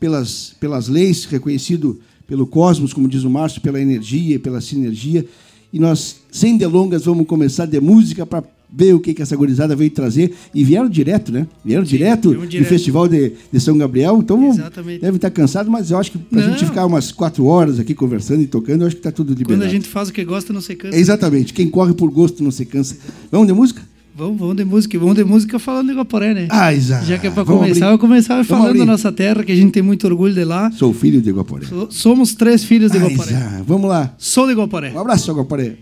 pelas, 0.00 0.56
pelas 0.58 0.88
leis, 0.88 1.24
reconhecido 1.24 2.00
pelo 2.26 2.48
cosmos, 2.48 2.92
como 2.92 3.06
diz 3.06 3.22
o 3.22 3.30
Márcio, 3.30 3.60
pela 3.60 3.80
energia 3.80 4.34
e 4.34 4.40
pela 4.40 4.60
sinergia. 4.60 5.24
E 5.72 5.78
nós, 5.78 6.16
sem 6.30 6.56
delongas, 6.56 7.04
vamos 7.04 7.26
começar 7.26 7.66
de 7.66 7.80
música 7.80 8.24
para 8.24 8.42
ver 8.68 8.94
o 8.94 9.00
que, 9.00 9.14
que 9.14 9.22
essa 9.22 9.36
gorizada 9.36 9.74
veio 9.76 9.90
trazer. 9.90 10.34
E 10.54 10.64
vieram 10.64 10.88
direto, 10.88 11.32
né? 11.32 11.46
Vieram 11.64 11.84
Sim, 11.84 11.90
direto, 11.90 12.34
direto 12.34 12.58
do 12.58 12.64
Festival 12.64 13.08
de, 13.08 13.32
de 13.52 13.60
São 13.60 13.76
Gabriel. 13.76 14.18
Então, 14.18 14.48
Exatamente. 14.48 15.00
deve 15.00 15.16
estar 15.16 15.30
cansado, 15.30 15.70
mas 15.70 15.90
eu 15.90 15.98
acho 15.98 16.12
que 16.12 16.18
para 16.18 16.40
a 16.40 16.50
gente 16.50 16.64
ficar 16.64 16.86
umas 16.86 17.12
quatro 17.12 17.46
horas 17.46 17.78
aqui 17.78 17.94
conversando 17.94 18.42
e 18.42 18.46
tocando, 18.46 18.82
eu 18.82 18.86
acho 18.86 18.96
que 18.96 19.00
está 19.00 19.12
tudo 19.12 19.30
liberado. 19.30 19.60
Quando 19.60 19.68
a 19.68 19.72
gente 19.72 19.88
faz 19.88 20.08
o 20.08 20.12
que 20.12 20.24
gosta, 20.24 20.52
não 20.52 20.60
se 20.60 20.74
cansa. 20.74 20.96
Exatamente. 20.96 21.52
Quem 21.52 21.68
corre 21.68 21.94
por 21.94 22.10
gosto 22.10 22.42
não 22.42 22.50
se 22.50 22.64
cansa. 22.64 22.96
Vamos 23.30 23.46
de 23.46 23.52
música? 23.52 23.82
Vamos, 24.16 24.38
vamos 24.40 24.56
de 24.56 24.64
música. 24.64 24.98
Vamos 24.98 25.14
de 25.14 25.24
música 25.24 25.58
falando 25.58 25.88
de 25.88 25.94
Guaporé, 25.94 26.32
né? 26.32 26.48
Ah, 26.50 26.72
exato. 26.72 27.04
Já 27.04 27.18
que 27.18 27.26
é 27.26 27.30
para 27.30 27.44
começar, 27.44 27.90
eu 27.90 27.98
começar 27.98 28.42
falando 28.46 28.78
da 28.78 28.86
nossa 28.86 29.12
terra, 29.12 29.44
que 29.44 29.52
a 29.52 29.54
gente 29.54 29.72
tem 29.72 29.82
muito 29.82 30.06
orgulho 30.06 30.32
de 30.32 30.42
lá. 30.42 30.70
Sou 30.70 30.94
filho 30.94 31.20
de 31.20 31.30
Guaporé. 31.30 31.66
So, 31.66 31.88
somos 31.90 32.34
três 32.34 32.64
filhos 32.64 32.90
de 32.90 32.96
ah, 32.96 33.02
Guaporé. 33.02 33.32
Exato. 33.32 33.64
Vamos 33.66 33.90
lá. 33.90 34.14
Sou 34.16 34.46
de 34.46 34.54
Guaporé. 34.54 34.92
Um 34.92 35.00
abraço, 35.00 35.30
Guaporé. 35.34 35.74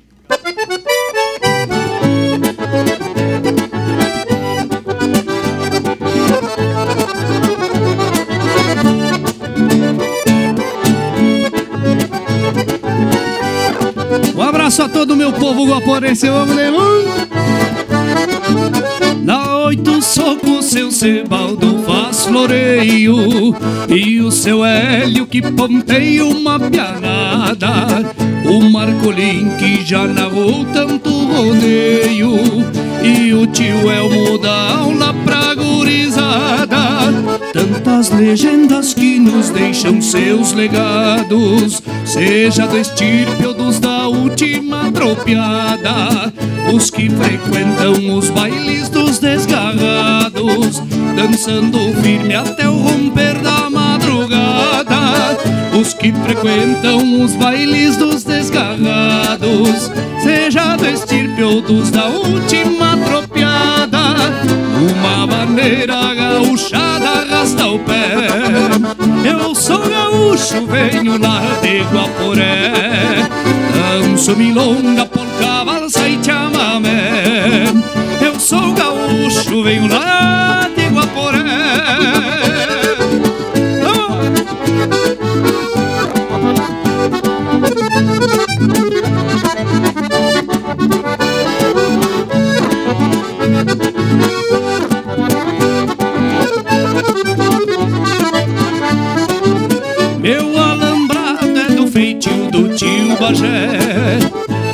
Um 14.37 14.43
abraço 14.43 14.83
a 14.83 14.89
todo 14.89 15.13
o 15.13 15.17
meu 15.17 15.33
povo 15.33 15.69
guaporense, 15.69 16.29
vamos 16.29 16.57
levar. 16.57 17.64
Na 19.23 19.57
oito 19.65 20.03
soco 20.03 20.63
seu 20.63 20.91
Sebaldo 20.91 21.83
faz 21.87 22.27
floreio. 22.27 23.55
E 23.89 24.21
o 24.21 24.31
seu 24.31 24.65
Hélio 24.65 25.27
que 25.27 25.41
ponteia 25.41 26.25
uma 26.25 26.59
pianada. 26.59 28.05
O 28.45 28.63
Marcolim 28.71 29.57
que 29.59 29.85
já 29.85 30.07
narrou 30.07 30.65
tanto 30.73 31.11
rodeio. 31.11 32.37
E 33.03 33.33
o 33.33 33.47
tio 33.47 33.91
Elmo 33.91 34.39
dá 34.39 34.77
aula 34.79 35.15
pra 35.25 35.55
gurizada. 35.55 36.75
Tantas 37.53 38.11
legendas 38.11 38.95
que 38.95 39.19
nos 39.19 39.51
deixam 39.51 40.01
seus 40.03 40.53
legados. 40.53 41.83
Seja 42.05 42.67
do 42.67 42.79
estirpe 42.79 43.47
ou 43.47 43.55
dos 43.55 43.79
da 43.79 43.94
última 44.25 44.91
tropiada 44.93 46.33
Os 46.75 46.91
que 46.91 47.11
frequentam 47.11 48.17
os 48.17 48.31
bailes 48.31 48.89
dos 48.89 49.19
desgarrados 49.19 50.81
Dançando 51.15 51.79
firme 52.03 52.35
até 52.35 52.69
o 52.69 52.77
romper 52.77 53.39
da 53.41 53.71
madrugada 53.71 54.85
os 55.79 55.93
que 55.93 56.13
frequentam 56.13 57.25
os 57.25 57.35
bailes 57.35 57.97
dos 57.97 58.23
desgarrados, 58.23 59.91
seja 60.23 60.77
do 60.77 60.87
estirpe 60.87 61.43
ou 61.43 61.61
dos 61.61 61.91
da 61.91 62.07
última 62.07 62.97
tropiada, 63.05 63.94
uma 64.77 65.27
maneira 65.27 66.15
gaúchada 66.15 67.09
arrasta 67.09 67.67
o 67.67 67.79
pé. 67.79 68.29
Eu 69.25 69.55
sou 69.55 69.81
gaúcho, 69.89 70.67
venho 70.67 71.19
lá 71.19 71.41
de 71.63 71.81
Guaporé, 71.83 72.73
danço 73.75 74.37
milonga, 74.37 75.07
polca, 75.07 75.65
valsa 75.65 76.09
e 76.09 76.23
chamamé. 76.23 77.65
Eu 78.21 78.39
sou 78.39 78.73
gaúcho, 78.73 79.63
venho 79.63 79.89
lá 79.89 80.69
de 80.77 80.87
Guaporé. 80.89 82.44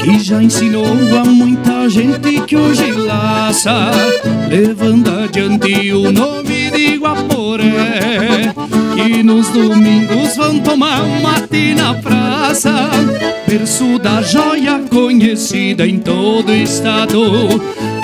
Que 0.03 0.19
já 0.19 0.43
ensinou 0.43 0.85
a 0.87 1.25
muita 1.25 1.89
gente 1.89 2.41
que 2.41 2.57
hoje 2.57 2.91
laça 2.93 3.93
Levando 4.49 5.09
adiante 5.09 5.93
o 5.93 6.11
nome 6.11 6.71
de 6.71 6.97
Guaporé 6.97 8.53
Que 8.97 9.23
nos 9.23 9.49
domingos 9.51 10.37
vão 10.37 10.59
tomar 10.61 11.03
mate 11.23 11.75
na 11.75 11.95
praça. 11.95 12.91
Berço 13.47 13.99
da 13.99 14.21
joia 14.21 14.81
conhecida 14.91 15.87
em 15.87 15.99
todo 15.99 16.51
o 16.51 16.55
estado 16.55 17.49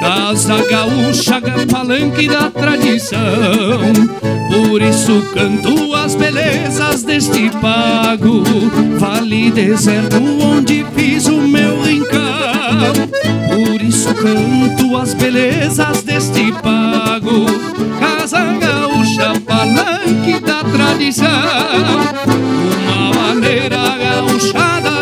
Casa 0.06 0.64
gaúcha, 0.70 1.42
palanque 1.68 2.28
da 2.28 2.48
tradição 2.48 3.18
Por 4.48 4.80
isso 4.80 5.20
canto 5.34 5.96
as 5.96 6.14
belezas 6.14 7.02
deste 7.02 7.50
pago. 7.60 8.44
Vale 9.00 9.50
deserto 9.50 10.22
onde 10.40 10.86
fiz 10.94 11.26
o 11.26 11.38
meu 11.38 11.82
rincão 11.82 12.92
Por 13.48 13.82
isso 13.82 14.14
canto 14.14 14.96
as 14.96 15.12
belezas 15.12 16.02
deste 16.02 16.52
pago. 16.52 17.46
Casa 17.98 18.44
gaúcha, 18.60 19.40
palanque 19.44 20.38
da 20.40 20.62
tradição 20.62 21.26
Uma 22.86 23.12
maneira 23.12 23.85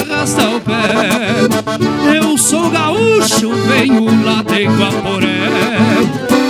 arrasta 0.04 0.42
o 0.48 0.60
pé. 0.60 2.16
Eu 2.16 2.36
sou 2.38 2.70
gaúcho, 2.70 3.52
venho 3.68 4.04
lá 4.24 4.42
de 4.42 4.64
Guaporé. 4.66 5.50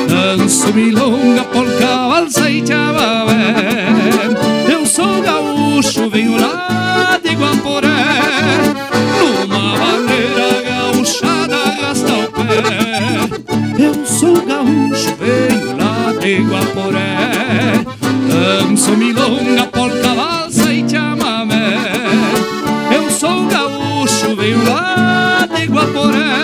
Danço 0.08 0.72
milonga, 0.72 1.44
polca, 1.44 2.08
valsa 2.08 2.50
e 2.50 2.66
chamamé 2.66 3.86
Eu 4.70 4.86
sou 4.86 5.22
gaúcho, 5.22 6.08
venho 6.10 6.36
lá 6.40 7.18
de 7.22 7.34
Guaporé. 7.34 7.88
Numa 9.18 9.76
maneira 9.76 10.62
gaúchada 10.68 11.56
arrasta 11.56 12.12
o 12.12 12.30
pé. 12.32 13.82
Eu 13.82 14.06
sou 14.06 14.34
gaúcho, 14.44 15.14
venho 15.18 15.76
lá 15.76 16.12
de 16.20 16.42
Guaporé. 16.42 17.84
Danço 18.28 18.96
milonga, 18.96 19.66
polca, 19.66 20.13
lá 24.64 25.46
de 25.46 25.66
Guaporé 25.66 26.34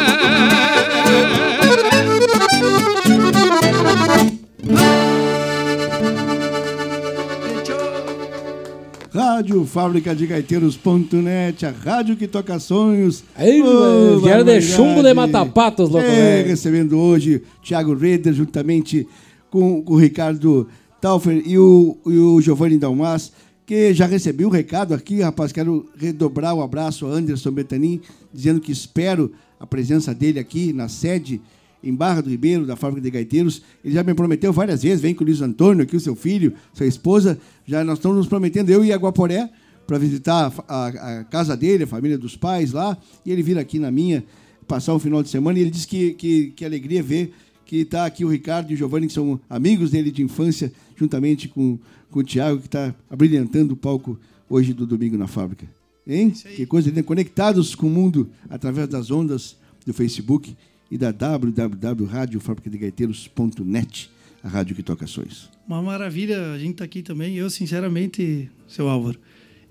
Rádio 9.12 9.64
Fábrica 9.66 10.14
de 10.14 10.24
Gaiteiros.net, 10.26 11.66
a 11.66 11.70
rádio 11.70 12.16
que 12.16 12.28
toca 12.28 12.60
sonhos. 12.60 13.24
Aí, 13.34 13.60
Ô, 13.60 14.20
vieram 14.20 14.44
de 14.44 14.60
chumbo 14.60 15.02
de 15.02 15.12
mata-patos, 15.12 15.90
louco, 15.90 16.06
É, 16.06 16.42
recebendo 16.42 16.96
hoje 16.98 17.42
Thiago 17.62 17.94
Reder, 17.94 18.32
juntamente 18.32 19.08
com, 19.50 19.82
com 19.82 19.94
o 19.94 19.96
Ricardo 19.96 20.68
Taufer 21.00 21.42
e 21.44 21.58
o, 21.58 21.96
e 22.06 22.18
o 22.18 22.40
Giovanni 22.40 22.78
Dalmas, 22.78 23.32
que 23.70 23.94
já 23.94 24.04
recebi 24.04 24.44
o 24.44 24.48
recado 24.48 24.92
aqui, 24.92 25.20
rapaz. 25.20 25.52
Quero 25.52 25.88
redobrar 25.96 26.52
o 26.56 26.60
abraço 26.60 27.06
ao 27.06 27.12
Anderson 27.12 27.52
Betanin, 27.52 28.00
dizendo 28.34 28.60
que 28.60 28.72
espero 28.72 29.30
a 29.60 29.64
presença 29.64 30.12
dele 30.12 30.40
aqui 30.40 30.72
na 30.72 30.88
sede 30.88 31.40
em 31.80 31.94
Barra 31.94 32.20
do 32.20 32.28
Ribeiro, 32.28 32.66
da 32.66 32.74
Fábrica 32.74 33.00
de 33.00 33.12
Gaiteiros. 33.12 33.62
Ele 33.84 33.94
já 33.94 34.02
me 34.02 34.12
prometeu 34.12 34.52
várias 34.52 34.82
vezes, 34.82 35.00
vem 35.00 35.14
com 35.14 35.22
o 35.22 35.26
Luiz 35.28 35.40
Antônio 35.40 35.84
aqui, 35.84 35.94
o 35.94 36.00
seu 36.00 36.16
filho, 36.16 36.52
sua 36.74 36.84
esposa. 36.84 37.38
Já 37.64 37.84
nós 37.84 37.98
estamos 37.98 38.16
nos 38.18 38.26
prometendo, 38.26 38.70
eu 38.70 38.84
e 38.84 38.92
a 38.92 38.96
Guaporé, 38.96 39.48
para 39.86 39.98
visitar 39.98 40.52
a, 40.66 40.74
a- 40.74 41.20
a 41.20 41.24
casa 41.26 41.56
dele, 41.56 41.84
a 41.84 41.86
família 41.86 42.18
dos 42.18 42.36
pais 42.36 42.72
lá, 42.72 42.98
e 43.24 43.30
ele 43.30 43.40
vir 43.40 43.56
aqui 43.56 43.78
na 43.78 43.92
minha, 43.92 44.24
passar 44.66 44.96
um 44.96 44.98
final 44.98 45.22
de 45.22 45.28
semana, 45.28 45.56
e 45.60 45.62
ele 45.62 45.70
disse 45.70 45.86
que, 45.86 46.14
que, 46.14 46.46
que 46.56 46.64
alegria 46.64 47.04
ver 47.04 47.32
que 47.64 47.76
está 47.82 48.04
aqui 48.04 48.24
o 48.24 48.28
Ricardo 48.28 48.72
e 48.72 48.74
o 48.74 48.76
Giovanni, 48.76 49.06
que 49.06 49.12
são 49.12 49.40
amigos 49.48 49.92
dele 49.92 50.10
de 50.10 50.24
infância, 50.24 50.72
juntamente 50.96 51.46
com, 51.46 51.78
com 52.10 52.20
o 52.20 52.24
Tiago, 52.24 52.60
que 52.60 52.66
está 52.66 52.94
abrilhantando 53.08 53.72
o 53.74 53.76
palco 53.76 54.18
hoje 54.48 54.74
do 54.74 54.86
Domingo 54.86 55.16
na 55.16 55.26
Fábrica. 55.26 55.66
Hein? 56.06 56.30
Que 56.30 56.64
coisa 56.66 56.88
linda. 56.88 57.02
Conectados 57.02 57.74
com 57.74 57.86
o 57.86 57.90
mundo 57.90 58.30
através 58.48 58.88
das 58.88 59.10
ondas 59.10 59.56
do 59.86 59.94
Facebook 59.94 60.54
e 60.90 60.98
da 60.98 61.12
www.radiofabricadegaiteiros.net, 61.12 64.10
a 64.42 64.48
rádio 64.48 64.74
que 64.74 64.82
toca 64.82 65.06
sonhos. 65.06 65.48
Uma 65.66 65.80
maravilha 65.80 66.52
a 66.52 66.58
gente 66.58 66.76
tá 66.76 66.84
aqui 66.84 67.02
também. 67.02 67.36
Eu, 67.36 67.48
sinceramente, 67.48 68.50
seu 68.66 68.88
Álvaro, 68.88 69.18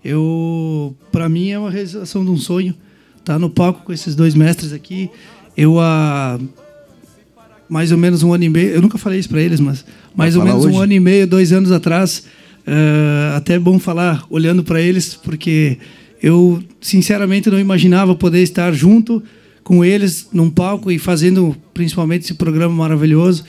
eu, 0.04 0.96
para 1.12 1.28
mim 1.28 1.50
é 1.50 1.60
uma 1.60 1.70
realização 1.70 2.24
de 2.24 2.32
um 2.32 2.38
sonho 2.38 2.74
estar 3.18 3.38
no 3.38 3.50
palco 3.50 3.84
com 3.84 3.92
esses 3.92 4.16
dois 4.16 4.34
mestres 4.34 4.72
aqui. 4.72 5.10
Eu 5.58 5.78
há 5.80 6.40
mais 7.68 7.92
ou 7.92 7.98
menos 7.98 8.24
um 8.24 8.34
ano 8.34 8.46
e 8.46 8.50
meio, 8.50 8.70
eu 8.70 8.82
nunca 8.82 8.98
falei 8.98 9.20
isso 9.20 9.28
para 9.30 9.42
eles, 9.42 9.60
mas 9.60 9.86
mais 10.20 10.36
ou 10.36 10.44
menos 10.44 10.66
hoje? 10.66 10.76
um 10.76 10.80
ano 10.80 10.94
e 10.94 11.00
meio, 11.00 11.26
dois 11.28 11.52
anos 11.52 11.72
atrás, 11.72 12.24
eh, 12.68 13.34
até 13.36 13.54
é 13.56 13.60
bom 13.60 13.80
falar 13.80 14.24
olhando 14.30 14.64
para 14.64 14.80
eles, 14.82 15.16
porque 15.16 15.78
eu 16.22 16.62
sinceramente 16.82 17.50
não 17.50 17.60
imaginava 17.60 18.14
poder 18.16 18.42
estar 18.44 18.72
junto 18.74 19.22
com 19.64 19.84
eles 19.86 20.28
num 20.34 20.50
palco 20.50 20.92
e 20.92 20.98
fazendo 21.00 21.56
principalmente 21.74 22.24
esse 22.26 22.34
programa 22.34 22.74
maravilhoso. 22.76 23.44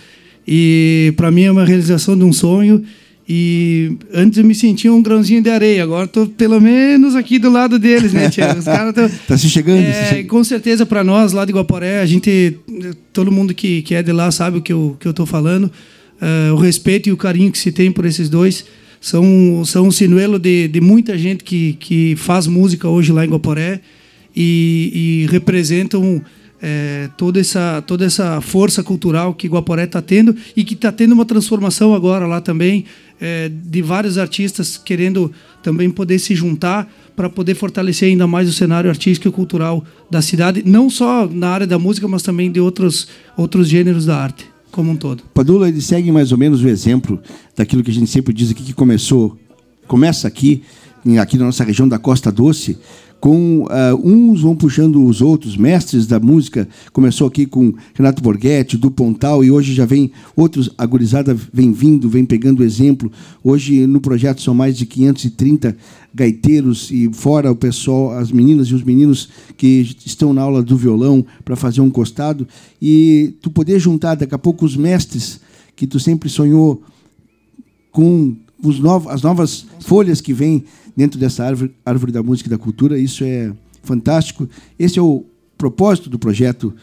E 0.46 1.12
para 1.16 1.30
mim 1.30 1.42
é 1.44 1.52
uma 1.52 1.64
realização 1.64 2.16
de 2.16 2.24
um 2.24 2.32
sonho. 2.32 2.82
E 3.32 3.96
antes 4.12 4.38
eu 4.38 4.44
me 4.44 4.54
sentia 4.56 4.92
um 4.92 5.00
grãozinho 5.00 5.40
de 5.40 5.48
areia, 5.48 5.84
agora 5.84 6.04
estou 6.06 6.26
pelo 6.26 6.60
menos 6.60 7.14
aqui 7.14 7.38
do 7.38 7.48
lado 7.48 7.78
deles, 7.78 8.12
né, 8.12 8.28
Tia? 8.28 8.56
Os 8.58 8.64
caras 8.64 8.92
tão- 8.92 9.08
Tá 9.28 9.38
se 9.38 9.48
chegando? 9.48 9.78
é, 9.84 9.92
se 9.92 10.14
che- 10.16 10.24
com 10.24 10.42
certeza 10.42 10.84
para 10.84 11.04
nós 11.04 11.32
lá 11.32 11.44
de 11.44 11.52
Guaporé, 11.52 12.00
a 12.00 12.06
gente, 12.06 12.56
todo 13.12 13.30
mundo 13.30 13.54
que, 13.54 13.82
que 13.82 13.94
é 13.94 14.02
de 14.02 14.10
lá 14.10 14.32
sabe 14.32 14.58
o 14.58 14.60
que 14.62 14.72
eu 14.72 14.96
que 14.98 15.06
eu 15.06 15.26
falando. 15.26 15.70
É, 16.20 16.52
o 16.52 16.56
respeito 16.56 17.08
e 17.08 17.12
o 17.12 17.16
carinho 17.16 17.50
que 17.50 17.58
se 17.58 17.72
tem 17.72 17.90
por 17.90 18.04
esses 18.04 18.28
dois 18.28 18.64
são 19.00 19.62
são 19.64 19.86
um 19.86 19.90
sinuelo 19.90 20.38
de, 20.38 20.68
de 20.68 20.80
muita 20.80 21.16
gente 21.16 21.42
que, 21.42 21.72
que 21.74 22.14
faz 22.16 22.46
música 22.46 22.86
hoje 22.88 23.10
lá 23.10 23.24
em 23.24 23.30
Guaporé 23.30 23.80
e, 24.36 25.24
e 25.24 25.32
representam 25.32 26.22
é, 26.60 27.08
toda 27.16 27.40
essa 27.40 27.82
toda 27.86 28.04
essa 28.04 28.40
força 28.42 28.82
cultural 28.82 29.32
que 29.32 29.48
Guaporé 29.48 29.84
está 29.84 30.02
tendo 30.02 30.36
e 30.54 30.62
que 30.62 30.74
está 30.74 30.92
tendo 30.92 31.12
uma 31.12 31.24
transformação 31.24 31.94
agora 31.94 32.26
lá 32.26 32.42
também 32.42 32.84
é, 33.18 33.48
de 33.48 33.80
vários 33.80 34.18
artistas 34.18 34.76
querendo 34.76 35.32
também 35.62 35.88
poder 35.90 36.18
se 36.18 36.34
juntar 36.34 36.92
para 37.16 37.30
poder 37.30 37.54
fortalecer 37.54 38.10
ainda 38.10 38.26
mais 38.26 38.48
o 38.48 38.52
cenário 38.52 38.90
artístico 38.90 39.28
e 39.28 39.32
cultural 39.32 39.84
da 40.10 40.22
cidade, 40.22 40.62
não 40.64 40.88
só 40.88 41.26
na 41.26 41.48
área 41.48 41.66
da 41.66 41.78
música, 41.78 42.06
mas 42.06 42.22
também 42.22 42.52
de 42.52 42.60
outros 42.60 43.08
outros 43.36 43.66
gêneros 43.66 44.04
da 44.04 44.16
arte 44.18 44.49
como 44.70 44.90
um 44.90 44.96
todo. 44.96 45.22
Padula, 45.34 45.68
ele 45.68 45.80
segue 45.80 46.10
mais 46.10 46.32
ou 46.32 46.38
menos 46.38 46.62
o 46.62 46.68
exemplo 46.68 47.20
daquilo 47.56 47.82
que 47.82 47.90
a 47.90 47.94
gente 47.94 48.10
sempre 48.10 48.32
diz 48.32 48.50
aqui, 48.50 48.62
que 48.62 48.72
começou, 48.72 49.36
começa 49.86 50.28
aqui, 50.28 50.62
aqui 51.20 51.36
na 51.36 51.46
nossa 51.46 51.64
região 51.64 51.88
da 51.88 51.98
Costa 51.98 52.30
Doce, 52.30 52.78
com 53.20 53.66
ah, 53.68 53.94
uns 54.02 54.40
vão 54.40 54.56
puxando 54.56 55.04
os 55.04 55.20
outros, 55.20 55.56
mestres 55.56 56.06
da 56.06 56.18
música, 56.18 56.66
começou 56.92 57.28
aqui 57.28 57.44
com 57.44 57.74
Renato 57.94 58.22
Borghetti, 58.22 58.78
do 58.78 58.90
Pontal, 58.90 59.44
e 59.44 59.50
hoje 59.50 59.74
já 59.74 59.84
vem 59.84 60.10
outros, 60.34 60.70
a 60.78 60.86
gurizada 60.86 61.36
vem 61.52 61.70
vindo, 61.70 62.08
vem 62.08 62.24
pegando 62.24 62.64
exemplo. 62.64 63.12
Hoje 63.44 63.86
no 63.86 64.00
projeto 64.00 64.40
são 64.40 64.54
mais 64.54 64.76
de 64.76 64.86
530 64.86 65.76
gaiteiros 66.14 66.90
e 66.90 67.10
fora 67.12 67.52
o 67.52 67.56
pessoal, 67.56 68.12
as 68.12 68.32
meninas 68.32 68.68
e 68.68 68.74
os 68.74 68.82
meninos 68.82 69.28
que 69.56 69.96
estão 70.04 70.32
na 70.32 70.42
aula 70.42 70.62
do 70.62 70.76
violão 70.76 71.24
para 71.44 71.56
fazer 71.56 71.82
um 71.82 71.90
costado. 71.90 72.48
E 72.80 73.34
tu 73.42 73.50
poder 73.50 73.78
juntar 73.78 74.14
daqui 74.14 74.34
a 74.34 74.38
pouco 74.38 74.64
os 74.64 74.76
mestres 74.76 75.40
que 75.76 75.86
tu 75.86 76.00
sempre 76.00 76.28
sonhou 76.28 76.82
com 77.92 78.34
os 78.62 78.78
novos, 78.78 79.12
as 79.12 79.22
novas 79.22 79.66
folhas 79.80 80.20
que 80.20 80.32
vêm 80.32 80.64
dentro 81.00 81.18
dessa 81.18 81.44
árvore, 81.44 81.74
árvore 81.82 82.12
da 82.12 82.22
música 82.22 82.46
e 82.46 82.50
da 82.50 82.58
cultura. 82.58 82.98
Isso 82.98 83.24
é 83.24 83.50
fantástico. 83.82 84.46
Esse 84.78 84.98
é 84.98 85.02
o 85.02 85.24
propósito 85.56 86.10
do 86.10 86.18
projeto 86.18 86.74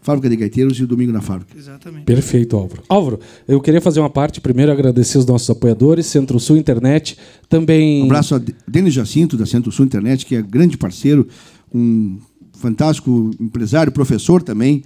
Fábrica 0.00 0.30
de 0.30 0.36
Gaiteiros 0.36 0.78
e 0.78 0.84
o 0.84 0.86
Domingo 0.86 1.12
na 1.12 1.20
Fábrica. 1.20 1.54
Exatamente. 1.54 2.06
Perfeito, 2.06 2.56
Álvaro. 2.56 2.82
Álvaro, 2.88 3.20
eu 3.46 3.60
queria 3.60 3.80
fazer 3.82 4.00
uma 4.00 4.08
parte, 4.08 4.40
primeiro 4.40 4.72
agradecer 4.72 5.18
os 5.18 5.26
nossos 5.26 5.50
apoiadores, 5.50 6.06
Centro-Sul 6.06 6.56
Internet, 6.56 7.18
também... 7.50 8.02
Um 8.02 8.06
abraço 8.06 8.34
a 8.34 8.40
Denis 8.66 8.94
Jacinto, 8.94 9.36
da 9.36 9.44
Centro-Sul 9.44 9.84
Internet, 9.84 10.24
que 10.24 10.36
é 10.36 10.40
grande 10.40 10.78
parceiro, 10.78 11.28
um 11.74 12.18
fantástico 12.54 13.30
empresário, 13.38 13.92
professor 13.92 14.42
também, 14.42 14.84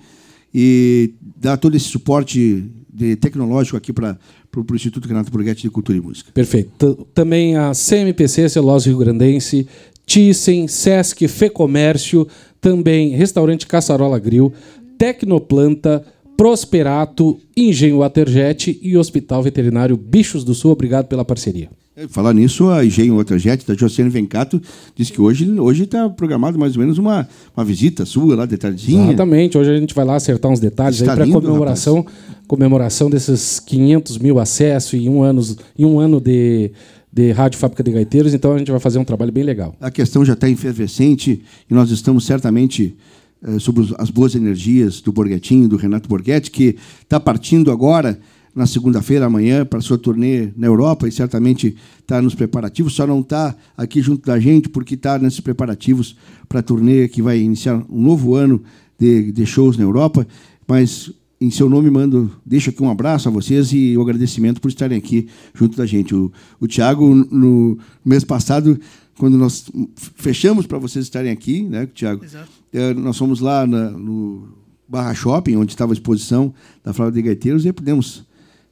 e 0.53 1.15
dá 1.41 1.57
todo 1.57 1.77
esse 1.77 1.87
suporte 1.87 2.65
de 2.93 3.15
tecnológico 3.15 3.77
aqui 3.77 3.93
para 3.93 4.19
o 4.57 4.75
Instituto 4.75 5.07
Renato 5.07 5.31
Borghetti 5.31 5.63
de 5.63 5.71
Cultura 5.71 5.99
e 5.99 6.01
Música. 6.01 6.31
Perfeito. 6.33 7.07
Também 7.15 7.57
a 7.57 7.73
CMPC, 7.73 8.49
Celulose 8.49 8.89
Rio 8.89 8.99
Grandense, 8.99 9.67
Thyssen, 10.07 10.67
Sesc, 10.67 11.29
Fecomércio, 11.29 12.27
também 12.61 13.11
Restaurante 13.11 13.67
Caçarola 13.67 14.19
Grill, 14.19 14.53
Tecnoplanta, 14.99 16.05
Prosperato, 16.37 17.39
Engenho 17.57 17.99
Waterjet 17.99 18.79
e 18.83 18.97
Hospital 18.97 19.43
Veterinário 19.43 19.97
Bichos 19.97 20.43
do 20.43 20.55
Sul. 20.55 20.73
Obrigado 20.73 21.07
pela 21.07 21.25
parceria. 21.25 21.71
É, 22.01 22.09
falar 22.09 22.33
nisso, 22.33 22.71
a 22.71 22.83
Engenho 22.83 23.17
Waterjet 23.17 23.67
da 23.67 23.75
Josiane 23.75 24.09
Vencato 24.09 24.61
disse 24.97 25.13
que 25.13 25.21
hoje 25.21 25.51
hoje 25.61 25.83
está 25.83 26.09
programado 26.09 26.59
mais 26.59 26.75
ou 26.75 26.81
menos 26.81 26.97
uma, 26.97 27.29
uma 27.55 27.63
visita 27.63 28.07
sua 28.07 28.35
lá 28.35 28.47
de 28.47 28.57
tardezinha. 28.57 29.09
Exatamente. 29.09 29.59
Hoje 29.59 29.71
a 29.71 29.79
gente 29.79 29.95
vai 29.95 30.07
lá 30.07 30.17
acertar 30.17 30.51
uns 30.51 30.59
detalhes 30.59 31.03
para 31.03 31.27
comemoração, 31.27 32.07
comemoração 32.49 33.11
desses 33.11 33.61
500 33.61 34.17
mil 34.17 34.39
acessos 34.39 34.95
em 34.95 35.11
um 35.11 35.23
ano, 35.23 35.43
em 35.79 35.85
um 35.85 36.01
ano 36.01 36.19
de, 36.21 36.73
de 37.13 37.33
Rádio 37.33 37.59
Fábrica 37.59 37.83
de 37.83 37.91
Gaiteiros. 37.91 38.33
Então 38.33 38.55
a 38.55 38.59
gente 38.59 38.71
vai 38.71 38.81
fazer 38.81 38.99
um 38.99 39.05
trabalho 39.05 39.31
bem 39.31 39.45
legal. 39.45 39.77
A 39.79 39.91
questão 39.91 40.25
já 40.25 40.33
está 40.33 40.49
efervescente 40.49 41.43
e 41.71 41.75
nós 41.75 41.91
estamos 41.91 42.25
certamente 42.25 42.97
eh, 43.43 43.59
sobre 43.59 43.95
as 43.99 44.09
boas 44.09 44.35
energias 44.35 45.03
do 45.03 45.13
Borghetinho, 45.13 45.69
do 45.69 45.77
Renato 45.77 46.09
Borghetti, 46.09 46.51
que 46.51 46.77
está 47.03 47.21
partindo 47.21 47.71
agora 47.71 48.19
na 48.55 48.67
segunda-feira, 48.67 49.27
amanhã, 49.27 49.65
para 49.65 49.81
sua 49.81 49.97
turnê 49.99 50.49
na 50.57 50.67
Europa 50.67 51.07
e 51.07 51.13
certamente 51.13 51.77
está 52.01 52.21
nos 52.21 52.35
preparativos. 52.35 52.95
Só 52.95 53.07
não 53.07 53.21
está 53.21 53.55
aqui 53.77 54.03
junto 54.03 54.27
da 54.27 54.39
gente 54.41 54.69
porque 54.69 54.95
está 54.95 55.19
nesses 55.19 55.41
preparativos 55.41 56.17
para 56.49 56.61
a 56.61 56.63
turnê 56.63 57.07
que 57.09 57.23
vai 57.23 57.39
iniciar 57.41 57.85
um 57.89 58.03
novo 58.03 58.35
ano 58.35 58.63
de, 58.99 59.31
de 59.33 59.47
shows 59.47 59.77
na 59.77 59.85
Europa. 59.85 60.27
Mas 60.67 61.13
em 61.41 61.51
seu 61.51 61.71
nome 61.71 61.89
mando, 61.91 62.31
deixo 62.45 62.71
aqui 62.71 62.83
um 62.83 62.91
abraço 62.91 63.29
a 63.29 63.33
vocês 63.33 63.73
e 63.73 63.97
o 63.97 64.03
agradecimento 64.03 64.61
por 64.61 64.69
estarem 64.69 64.99
aqui 64.99 65.29
junto 65.55 65.77
da 65.77 65.87
gente. 65.87 66.15
O, 66.15 66.31
o 66.61 66.67
Tiago, 66.67 67.15
no 67.15 67.79
mês 68.05 68.25
passado, 68.25 68.79
quando 69.17 69.39
nós 69.39 69.71
fechamos 70.17 70.67
para 70.67 70.77
vocês 70.79 71.05
estarem 71.07 71.31
aqui, 71.31 71.63
né, 71.63 71.87
Tiago? 71.95 72.25
Exato. 72.25 72.49
Eh, 72.73 72.95
nós 72.95 73.17
fomos 73.17 73.41
lá 73.41 73.67
na- 73.67 73.91
no 73.91 74.49
Barra 74.89 75.15
Shopping, 75.15 75.57
onde 75.57 75.73
estava 75.73 75.93
a 75.93 75.95
exposição 75.95 76.53
da 76.85 76.93
Flávia 76.93 77.13
de 77.15 77.23
Gaiteiros, 77.29 77.65
e 77.65 77.73
pudemos 77.73 78.25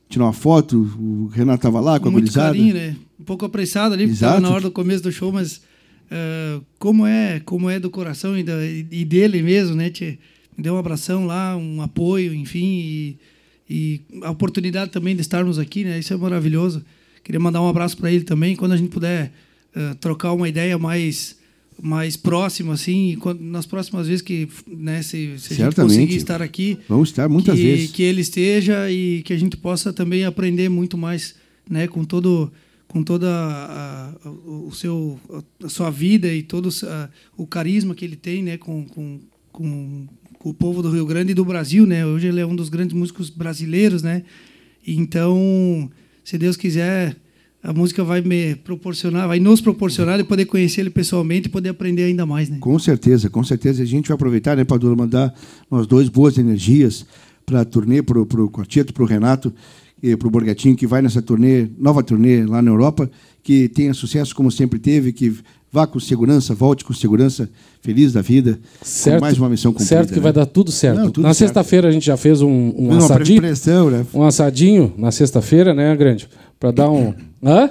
tirar 0.08 0.24
uma 0.26 0.32
foto. 0.32 0.78
O 0.98 1.26
Renato 1.28 1.58
estava 1.58 1.80
lá 1.80 1.98
com 2.00 2.08
a 2.08 2.10
muito 2.10 2.24
gurizada. 2.24 2.48
carinho, 2.48 2.74
né? 2.74 2.96
Um 3.20 3.24
pouco 3.24 3.44
apressado 3.44 3.94
ali, 3.94 4.04
Exato. 4.04 4.40
na 4.40 4.50
hora 4.50 4.62
do 4.62 4.70
começo 4.70 5.02
do 5.02 5.12
show, 5.12 5.32
mas 5.32 5.60
ah, 6.10 6.60
como 6.78 7.06
é 7.06 7.40
como 7.40 7.68
é 7.68 7.78
do 7.78 7.90
coração 7.90 8.36
e, 8.38 8.42
da- 8.42 8.64
e 8.64 9.04
dele 9.04 9.42
mesmo, 9.42 9.74
né? 9.76 9.90
Tchê? 9.90 10.18
Me 10.56 10.62
deu 10.64 10.74
um 10.74 10.78
abração 10.78 11.26
lá, 11.26 11.56
um 11.56 11.80
apoio, 11.82 12.34
enfim, 12.34 12.64
e, 12.64 13.16
e 13.70 14.00
a 14.22 14.30
oportunidade 14.30 14.90
também 14.90 15.14
de 15.14 15.20
estarmos 15.20 15.58
aqui, 15.58 15.84
né? 15.84 15.98
Isso 15.98 16.12
é 16.12 16.16
maravilhoso. 16.16 16.84
Queria 17.22 17.38
mandar 17.40 17.60
um 17.62 17.68
abraço 17.68 17.96
para 17.96 18.10
ele 18.10 18.24
também, 18.24 18.56
quando 18.56 18.72
a 18.72 18.76
gente 18.76 18.88
puder 18.90 19.32
ah, 19.74 19.94
trocar 20.00 20.32
uma 20.32 20.48
ideia 20.48 20.76
mais 20.78 21.37
mais 21.80 22.16
próxima, 22.16 22.72
assim, 22.74 23.16
quando, 23.20 23.40
nas 23.40 23.64
próximas 23.66 24.06
vezes 24.08 24.20
que, 24.22 24.48
né, 24.66 25.00
se, 25.02 25.38
se 25.38 25.52
a 25.52 25.56
gente 25.66 25.76
conseguir 25.76 26.16
estar 26.16 26.42
aqui, 26.42 26.78
Vamos 26.88 27.08
estar 27.10 27.28
muitas 27.28 27.54
que, 27.56 27.62
vezes. 27.62 27.90
que 27.92 28.02
ele 28.02 28.20
esteja 28.20 28.90
e 28.90 29.22
que 29.22 29.32
a 29.32 29.38
gente 29.38 29.56
possa 29.56 29.92
também 29.92 30.24
aprender 30.24 30.68
muito 30.68 30.98
mais, 30.98 31.34
né, 31.70 31.86
com 31.86 32.04
todo 32.04 32.50
com 32.88 33.02
toda 33.02 33.28
a, 33.30 34.10
a- 34.24 34.30
o 34.30 34.72
seu 34.72 35.20
a 35.62 35.68
sua 35.68 35.90
vida 35.90 36.26
e 36.32 36.42
todo 36.42 36.70
a- 36.84 37.10
o 37.36 37.46
carisma 37.46 37.94
que 37.94 38.04
ele 38.04 38.16
tem, 38.16 38.42
né, 38.42 38.56
com, 38.56 38.84
com, 38.86 39.20
com, 39.52 40.06
com 40.38 40.48
o 40.50 40.54
povo 40.54 40.82
do 40.82 40.90
Rio 40.90 41.04
Grande 41.04 41.32
e 41.32 41.34
do 41.34 41.44
Brasil, 41.44 41.84
né? 41.86 42.06
Hoje 42.06 42.28
ele 42.28 42.40
é 42.40 42.46
um 42.46 42.56
dos 42.56 42.70
grandes 42.70 42.96
músicos 42.96 43.28
brasileiros, 43.28 44.02
né? 44.02 44.22
Então, 44.86 45.90
se 46.24 46.38
Deus 46.38 46.56
quiser, 46.56 47.16
a 47.68 47.72
música 47.74 48.02
vai 48.02 48.22
me 48.22 48.54
proporcionar, 48.54 49.28
vai 49.28 49.38
nos 49.38 49.60
proporcionar 49.60 50.16
de 50.16 50.24
poder 50.24 50.46
conhecer 50.46 50.80
ele 50.80 50.88
pessoalmente 50.88 51.48
e 51.48 51.50
poder 51.50 51.68
aprender 51.68 52.04
ainda 52.04 52.24
mais, 52.24 52.48
né? 52.48 52.56
Com 52.58 52.78
certeza, 52.78 53.28
com 53.28 53.44
certeza. 53.44 53.82
A 53.82 53.86
gente 53.86 54.08
vai 54.08 54.14
aproveitar, 54.14 54.56
né, 54.56 54.64
Padula, 54.64 54.96
mandar 54.96 55.34
nós 55.70 55.86
dois 55.86 56.08
boas 56.08 56.38
energias 56.38 57.04
para 57.44 57.60
a 57.60 57.64
turnê, 57.66 58.00
para 58.02 58.18
o 58.18 58.50
Quarteto, 58.50 58.94
para 58.94 59.02
o 59.02 59.06
Renato 59.06 59.52
e 60.02 60.16
para 60.16 60.26
o 60.26 60.30
Borgatinho, 60.30 60.74
que 60.74 60.86
vai 60.86 61.02
nessa 61.02 61.20
turnê, 61.20 61.68
nova 61.78 62.02
turnê 62.02 62.46
lá 62.46 62.62
na 62.62 62.70
Europa, 62.70 63.10
que 63.42 63.68
tenha 63.68 63.92
sucesso 63.92 64.34
como 64.34 64.50
sempre 64.50 64.78
teve, 64.78 65.12
que 65.12 65.34
vá 65.70 65.86
com 65.86 66.00
segurança, 66.00 66.54
volte 66.54 66.84
com 66.84 66.94
segurança, 66.94 67.50
feliz 67.82 68.12
da 68.12 68.22
vida, 68.22 68.58
Certo, 68.82 69.18
com 69.18 69.24
mais 69.24 69.38
uma 69.38 69.48
missão 69.48 69.72
cumprida. 69.72 69.88
certo 69.88 70.08
que 70.10 70.16
né? 70.16 70.22
vai 70.22 70.32
dar 70.32 70.46
tudo 70.46 70.72
certo. 70.72 70.98
Não, 70.98 71.10
tudo 71.10 71.24
na 71.24 71.34
sexta-feira 71.34 71.88
a 71.88 71.90
gente 71.90 72.06
já 72.06 72.16
fez 72.16 72.40
um, 72.40 72.72
um 72.76 72.88
Não, 72.88 72.98
assadinho, 72.98 73.42
né? 73.42 74.06
um 74.14 74.22
assadinho 74.22 74.94
na 74.96 75.10
sexta-feira, 75.10 75.74
né, 75.74 75.94
grande, 75.96 76.28
para 76.58 76.70
dar 76.72 76.90
um, 76.90 77.14
hã? 77.42 77.70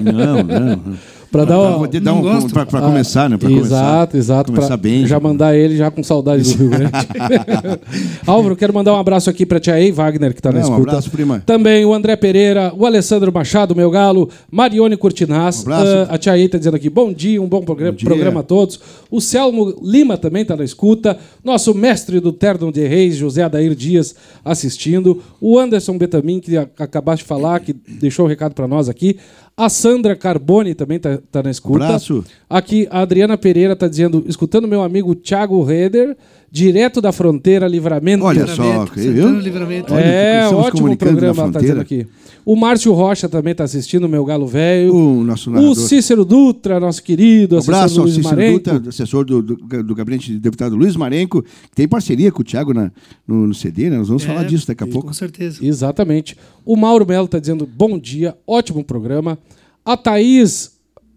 Não, 0.00 0.42
não. 0.42 0.96
Para 1.34 1.44
dar 1.44 1.78
Pra 1.78 1.86
dar 1.88 2.00
não 2.00 2.18
um, 2.18 2.22
gosto. 2.22 2.52
pra, 2.52 2.64
pra 2.64 2.78
Ah, 2.78 2.82
começar, 2.82 3.28
né? 3.28 3.36
Pra 3.36 3.50
exato, 3.50 4.12
começar, 4.12 4.16
exato. 4.16 4.52
Começar 4.52 4.68
pra 4.68 4.76
bem. 4.76 5.04
Já 5.04 5.18
mandar 5.18 5.56
ele 5.56 5.76
já 5.76 5.90
com 5.90 6.00
saudade 6.00 6.44
do 6.44 6.58
Rio 6.58 6.70
Grande. 6.70 6.92
Álvaro, 8.24 8.54
quero 8.54 8.72
mandar 8.72 8.92
um 8.94 8.98
abraço 8.98 9.28
aqui 9.28 9.44
pra 9.44 9.58
Tia 9.58 9.80
Ei 9.80 9.90
Wagner, 9.90 10.32
que 10.32 10.40
tá 10.40 10.52
na 10.52 10.60
Não, 10.60 10.68
um 10.68 10.70
escuta. 10.72 10.90
abraço, 10.92 11.10
prima. 11.10 11.42
Também 11.44 11.84
o 11.84 11.92
André 11.92 12.14
Pereira, 12.14 12.72
o 12.76 12.86
Alessandro 12.86 13.32
Machado, 13.32 13.74
meu 13.74 13.90
galo, 13.90 14.28
Marione 14.48 14.96
Curtinaz. 14.96 15.58
Um 15.58 15.62
abraço. 15.72 16.08
Ah, 16.08 16.14
a 16.14 16.18
Tia 16.18 16.38
Ei 16.38 16.48
tá 16.48 16.56
dizendo 16.56 16.76
aqui, 16.76 16.88
bom 16.88 17.12
dia, 17.12 17.42
um 17.42 17.48
bom 17.48 17.62
programa, 17.62 17.92
Bom 17.98 18.04
programa 18.04 18.40
a 18.40 18.44
todos. 18.44 18.78
O 19.10 19.20
Selmo 19.20 19.74
Lima 19.82 20.16
também 20.16 20.44
tá 20.44 20.54
na 20.56 20.64
escuta. 20.64 21.18
Nosso 21.42 21.74
mestre 21.74 22.20
do 22.20 22.32
Terno 22.32 22.70
de 22.70 22.86
Reis, 22.86 23.16
José 23.16 23.42
Adair 23.42 23.74
Dias, 23.74 24.14
assistindo. 24.44 25.20
O 25.40 25.58
Anderson 25.58 25.98
Betamin, 25.98 26.38
que 26.38 26.56
acabaste 26.56 27.24
de 27.24 27.28
falar, 27.28 27.58
que 27.58 27.72
deixou 27.72 28.24
o 28.24 28.28
recado 28.28 28.54
pra 28.54 28.68
nós 28.68 28.88
aqui. 28.88 29.16
A 29.56 29.68
Sandra 29.68 30.16
Carboni 30.16 30.74
também 30.74 30.98
tá, 30.98 31.18
tá 31.30 31.42
na 31.42 31.50
escuta. 31.50 31.84
Abraço. 31.84 32.24
Aqui, 32.50 32.88
a 32.90 33.00
Adriana 33.00 33.38
Pereira 33.38 33.74
está 33.74 33.86
dizendo, 33.86 34.24
escutando 34.26 34.66
meu 34.66 34.82
amigo 34.82 35.14
Thiago 35.14 35.62
Reder, 35.62 36.16
direto 36.54 37.00
da 37.00 37.10
fronteira 37.10 37.66
Livramento. 37.66 38.22
Olha 38.24 38.46
só, 38.46 38.62
Livramento, 38.62 38.92
viu? 38.94 39.40
Livramento. 39.40 39.92
Olha, 39.92 40.04
é, 40.04 40.44
estamos 40.44 40.66
ótimo 40.66 40.80
comunicando 40.82 41.10
programa, 41.10 41.50
tá 41.52 41.58
dizendo 41.58 41.76
fronteira. 41.80 42.04
aqui. 42.04 42.06
O 42.46 42.54
Márcio 42.54 42.92
Rocha 42.92 43.28
também 43.28 43.50
está 43.50 43.64
assistindo, 43.64 44.08
meu 44.08 44.24
galo 44.24 44.46
velho. 44.46 44.94
O 44.94 45.24
nosso 45.24 45.50
O 45.50 45.52
narrador. 45.52 45.74
Cícero 45.74 46.24
Dutra, 46.24 46.78
nosso 46.78 47.02
querido, 47.02 47.56
Um 47.56 47.58
assessor 47.58 47.74
abraço 47.74 47.94
do 47.94 48.00
ao 48.00 48.04
Luiz 48.04 48.14
Cícero 48.16 48.36
Marenco. 48.36 48.70
Dutra, 48.70 48.88
assessor 48.88 49.24
do, 49.24 49.42
do, 49.42 49.82
do 49.82 49.94
gabinete 49.96 50.30
de 50.30 50.38
deputado 50.38 50.76
Luiz 50.76 50.94
Marenco, 50.94 51.42
que 51.42 51.74
tem 51.74 51.88
parceria 51.88 52.30
com 52.30 52.42
o 52.42 52.44
Thiago 52.44 52.72
na, 52.72 52.92
no, 53.26 53.48
no 53.48 53.54
CD, 53.54 53.90
né? 53.90 53.98
Nós 53.98 54.06
vamos 54.06 54.22
É, 54.22 54.26
falar 54.28 54.44
disso 54.44 54.68
daqui 54.68 54.84
a 54.84 54.86
pouco. 54.86 55.08
Com 55.08 55.12
certeza. 55.14 55.58
Exatamente. 55.60 56.36
O 56.64 56.76
Mauro 56.76 57.04
Melo 57.04 57.24
está 57.24 57.40
dizendo 57.40 57.66
bom 57.66 57.98
dia, 57.98 58.36
ótimo 58.46 58.84
programa. 58.84 59.36
A 59.84 59.96
Thaís, 59.96 60.73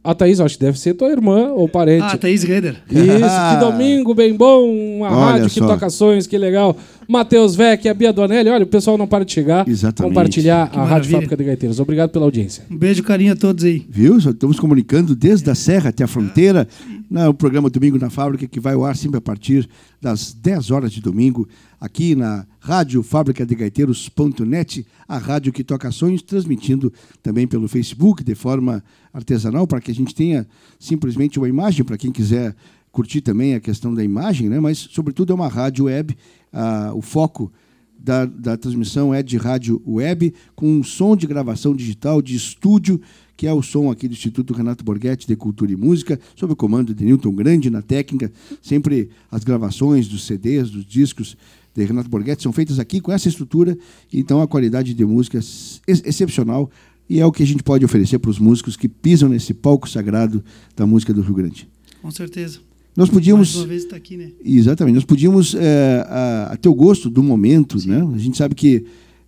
a 0.09 0.15
Thaís, 0.15 0.39
eu 0.39 0.45
acho 0.45 0.57
que 0.57 0.63
deve 0.63 0.79
ser 0.79 0.93
tua 0.93 1.09
irmã 1.09 1.51
ou 1.51 1.67
parente. 1.67 2.05
Ah, 2.07 2.17
Thaís 2.17 2.41
Reder. 2.41 2.77
Isso, 2.89 2.99
que 2.99 3.59
domingo 3.59 4.15
bem 4.15 4.33
bom, 4.33 4.71
uma 4.99 5.07
Olha 5.07 5.31
rádio 5.33 5.49
que 5.49 5.59
só. 5.59 5.67
toca 5.67 5.89
sonhos, 5.89 6.25
que 6.25 6.37
legal. 6.37 6.77
Matheus 7.07 7.55
Vec, 7.55 7.87
a 7.87 7.93
Bia 7.93 8.11
Donelli, 8.11 8.49
olha, 8.49 8.63
o 8.63 8.67
pessoal 8.67 8.97
não 8.97 9.07
para 9.07 9.23
de 9.23 9.31
chegar. 9.31 9.67
Exatamente. 9.67 10.13
Compartilhar 10.13 10.69
Que 10.69 10.77
a 10.77 10.83
Rádio. 10.83 11.11
Fábrica 11.11 11.37
de 11.37 11.43
Gaiteiros. 11.43 11.79
Obrigado 11.79 12.09
pela 12.09 12.25
audiência. 12.25 12.65
Um 12.69 12.77
beijo, 12.77 13.01
carinho 13.03 13.33
a 13.33 13.35
todos 13.35 13.63
aí. 13.63 13.85
Viu? 13.89 14.17
Estamos 14.17 14.59
comunicando 14.59 15.15
desde 15.15 15.49
a 15.49 15.55
Serra 15.55 15.89
até 15.89 16.03
a 16.03 16.07
fronteira. 16.07 16.67
No 17.09 17.33
programa 17.33 17.69
Domingo 17.69 17.97
na 17.97 18.09
Fábrica, 18.09 18.45
que 18.45 18.59
vai 18.59 18.73
ao 18.73 18.83
ar 18.83 18.95
sempre 18.95 19.17
a 19.17 19.21
partir 19.21 19.69
das 20.01 20.33
10 20.33 20.71
horas 20.71 20.91
de 20.91 21.01
domingo, 21.01 21.47
aqui 21.79 22.13
na 22.13 22.45
Rádio 22.59 23.01
Fábrica 23.01 23.45
de 23.45 23.55
Gaiteiros.net, 23.55 24.85
a 25.07 25.17
rádio 25.17 25.53
que 25.53 25.63
toca 25.63 25.89
sonhos, 25.89 26.21
transmitindo 26.21 26.91
também 27.23 27.47
pelo 27.47 27.69
Facebook 27.69 28.23
de 28.25 28.35
forma 28.35 28.83
artesanal, 29.13 29.65
para 29.65 29.79
que 29.79 29.89
a 29.89 29.95
gente 29.95 30.13
tenha 30.13 30.45
simplesmente 30.77 31.39
uma 31.39 31.47
imagem 31.47 31.85
para 31.85 31.97
quem 31.97 32.11
quiser 32.11 32.53
curtir 32.91 33.21
também 33.21 33.53
a 33.53 33.59
questão 33.59 33.93
da 33.93 34.03
imagem, 34.03 34.49
né? 34.49 34.59
mas, 34.59 34.77
sobretudo, 34.77 35.31
é 35.31 35.35
uma 35.35 35.47
rádio 35.47 35.85
web. 35.85 36.17
Ah, 36.51 36.91
o 36.93 37.01
foco 37.01 37.51
da, 37.99 38.25
da 38.25 38.55
transmissão 38.57 39.13
é 39.13 39.21
de 39.23 39.37
rádio 39.37 39.81
web, 39.85 40.33
com 40.55 40.69
um 40.71 40.83
som 40.83 41.15
de 41.15 41.27
gravação 41.27 41.75
digital 41.75 42.21
de 42.21 42.35
estúdio, 42.35 43.01
que 43.35 43.45
é 43.45 43.53
o 43.53 43.61
som 43.61 43.91
aqui 43.91 44.07
do 44.07 44.13
Instituto 44.13 44.53
Renato 44.53 44.83
Borghetti 44.83 45.27
de 45.27 45.35
Cultura 45.35 45.71
e 45.71 45.75
Música, 45.75 46.19
sob 46.35 46.53
o 46.53 46.55
comando 46.55 46.93
de 46.93 47.03
Newton 47.05 47.33
Grande 47.35 47.69
na 47.69 47.81
técnica. 47.81 48.31
Sempre 48.61 49.09
as 49.31 49.43
gravações 49.43 50.07
dos 50.07 50.25
CDs, 50.25 50.69
dos 50.69 50.85
discos 50.85 51.35
de 51.75 51.83
Renato 51.85 52.09
Borghetti 52.09 52.41
são 52.41 52.51
feitas 52.51 52.79
aqui 52.79 52.99
com 52.99 53.11
essa 53.11 53.27
estrutura, 53.27 53.77
então 54.11 54.41
a 54.41 54.47
qualidade 54.47 54.93
de 54.93 55.05
música 55.05 55.37
é 55.37 55.41
ex- 55.41 56.01
excepcional 56.05 56.69
E 57.09 57.19
é 57.19 57.25
o 57.25 57.31
que 57.31 57.43
a 57.43 57.45
gente 57.47 57.63
pode 57.63 57.85
oferecer 57.85 58.19
para 58.19 58.31
os 58.31 58.39
músicos 58.39 58.75
que 58.75 58.89
pisam 58.89 59.29
nesse 59.29 59.53
palco 59.53 59.87
sagrado 59.87 60.43
da 60.75 60.85
música 60.85 61.13
do 61.13 61.21
Rio 61.21 61.35
Grande. 61.35 61.69
Com 62.01 62.11
certeza. 62.11 62.59
Nós 62.97 63.11
podíamos. 63.11 63.53
Mais 63.53 63.63
uma 63.63 63.67
vez 63.67 63.83
está 63.83 63.95
aqui, 63.95 64.17
né? 64.17 64.31
Exatamente. 64.43 64.95
Nós 64.95 65.05
podíamos, 65.05 65.53
é, 65.53 66.03
a, 66.09 66.49
a 66.53 66.57
teu 66.57 66.73
gosto 66.73 67.11
do 67.11 67.21
momento, 67.21 67.79
Sim. 67.79 67.91
né? 67.91 68.09
A 68.15 68.17
gente 68.17 68.35
sabe 68.35 68.55
que 68.55 68.83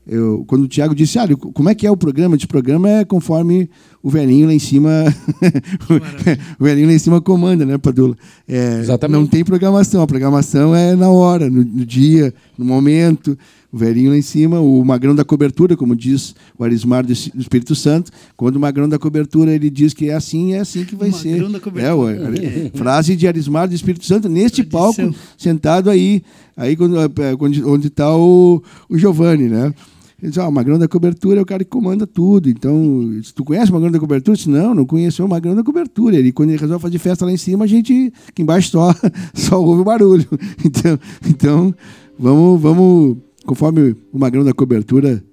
eu, 0.08 0.44
quando 0.48 0.64
o 0.64 0.68
Tiago 0.68 0.96
disse, 0.96 1.20
ah, 1.20 1.28
como 1.54 1.70
é 1.70 1.76
que 1.76 1.86
é 1.86 1.92
o 1.92 1.96
programa? 1.96 2.36
Esse 2.36 2.48
programa 2.48 2.90
é 2.90 3.06
conforme 3.06 3.70
o 4.02 4.10
velhinho 4.10 4.48
lá 4.48 4.54
em 4.54 4.60
cima, 4.60 4.90
o 6.60 6.64
velhinho 6.64 6.88
lá 6.88 6.94
em 6.94 7.00
cima 7.00 7.22
comanda, 7.22 7.64
né, 7.64 7.78
Padula? 7.78 8.16
É, 8.48 8.80
Exatamente. 8.80 9.20
Não 9.20 9.28
tem 9.28 9.46
programação, 9.46 10.02
a 10.02 10.08
programação 10.08 10.76
é 10.76 10.96
na 10.96 11.10
hora, 11.10 11.48
no, 11.48 11.64
no, 11.64 11.86
dia, 11.86 12.34
no 12.58 12.66
momento. 12.66 13.38
O 13.72 13.78
velhinho 13.78 14.10
lá 14.10 14.18
em 14.18 14.22
cima, 14.22 14.60
o 14.60 14.84
magrão 14.84 15.14
da 15.14 15.24
cobertura, 15.24 15.78
como 15.78 15.96
diz 15.96 16.36
o 16.58 16.64
Arismar 16.64 17.06
do 17.06 17.12
Espírito 17.12 17.76
Santo, 17.76 18.12
quando 18.36 18.56
o 18.56 18.60
magrão 18.60 18.90
da 18.90 18.98
cobertura 18.98 19.54
ele 19.54 19.70
diz 19.70 19.94
que 19.94 20.10
é 20.10 20.16
assim, 20.16 20.54
é 20.54 20.60
assim 20.60 20.84
que 20.84 20.96
vai 20.96 21.12
ser. 21.12 21.34
Magrão 21.34 21.52
da 21.52 21.60
cobertura. 21.60 22.40
É, 22.40 22.66
é, 22.66 22.72
frase 22.74 23.16
de 23.16 23.28
Arismar 23.28 23.68
do 23.68 23.76
Espírito 23.76 24.06
Santo, 24.06 24.28
neste 24.28 24.64
Tradição. 24.64 24.96
palco, 24.96 25.20
sentado 25.38 25.90
aí, 25.90 26.24
aí 26.58 26.76
quando, 26.76 27.00
é, 27.00 27.10
onde 27.40 27.88
está 27.88 28.16
o, 28.16 28.64
o 28.90 28.98
Giovanni, 28.98 29.48
né? 29.48 29.74
Ele 30.22 30.32
disse, 30.32 30.40
ah, 30.40 30.48
o 30.48 30.52
Magrão 30.52 30.78
da 30.78 30.88
Cobertura 30.88 31.40
é 31.40 31.42
o 31.42 31.46
cara 31.46 31.64
que 31.64 31.70
comanda 31.70 32.06
tudo. 32.06 32.50
Então, 32.50 33.22
tu 33.34 33.46
conhece 33.46 33.72
o 33.72 33.74
Magrão 33.74 33.92
da 33.92 34.00
Cobertura? 34.00 34.34
Eu 34.34 34.38
disse, 34.38 34.50
não, 34.50 34.76
não 34.76 34.86
conheceu 34.86 35.26
o 35.26 35.30
Magrão 35.30 35.56
da 35.56 35.64
Cobertura. 35.64 36.18
Ele, 36.18 36.34
quando 36.34 36.50
ele 36.50 36.60
resolve 36.60 36.82
fazer 36.82 36.98
festa 36.98 37.26
lá 37.26 37.32
em 37.32 37.38
cima, 37.38 37.64
a 37.64 37.68
gente, 37.68 38.12
aqui 38.28 38.42
embaixo 38.42 38.72
só, 38.72 38.94
só 39.34 39.62
ouve 39.62 39.82
o 39.82 39.86
barulho. 39.86 40.28
Então, 40.66 41.00
então 41.26 41.76
vamos, 42.18 42.62
vamos, 42.62 43.18
conforme 43.50 43.96
o 44.14 44.20
Magrão 44.20 44.44
da 44.44 44.54
Cobertura 44.54 45.24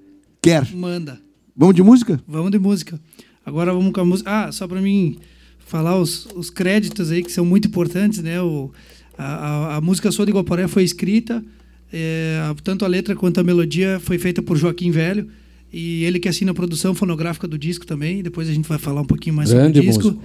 quer. 0.41 0.67
Manda. 0.75 1.21
Vamos 1.55 1.75
de 1.75 1.83
música? 1.83 2.19
Vamos 2.27 2.51
de 2.51 2.59
música. 2.59 2.99
Agora 3.45 3.75
vamos 3.75 3.93
com 3.93 4.01
a 4.01 4.05
música. 4.07 4.31
Ah, 4.31 4.51
só 4.51 4.67
para 4.67 4.81
mim 4.81 5.19
falar 5.59 5.99
os, 5.99 6.27
os 6.35 6.49
créditos 6.49 7.11
aí 7.11 7.23
que 7.23 7.31
são 7.31 7.45
muito 7.45 7.69
importantes, 7.69 8.23
né? 8.23 8.41
O, 8.41 8.73
a, 9.19 9.25
a, 9.25 9.77
a 9.77 9.81
música 9.83 10.11
Sou 10.11 10.25
de 10.25 10.33
Guaporé 10.33 10.67
foi 10.67 10.83
escrita 10.83 11.45
é, 11.93 12.41
tanto 12.65 12.87
a 12.87 12.89
letra 12.89 13.15
quanto 13.15 13.39
a 13.39 13.45
melodia 13.45 14.01
foi 14.01 14.17
feita 14.17 14.41
por 14.41 14.57
Joaquim 14.57 14.91
Velho. 14.91 15.29
E 15.71 16.03
ele 16.05 16.19
que 16.19 16.27
assina 16.27 16.53
a 16.53 16.55
produção 16.55 16.95
fonográfica 16.95 17.47
do 17.47 17.59
disco 17.59 17.85
também. 17.85 18.23
Depois 18.23 18.49
a 18.49 18.53
gente 18.55 18.67
vai 18.67 18.79
falar 18.79 19.03
um 19.03 19.07
pouquinho 19.07 19.37
mais 19.37 19.53
Grande 19.53 19.75
sobre 19.75 19.91
o 19.91 19.93
disco. 19.93 20.05
Músico. 20.05 20.25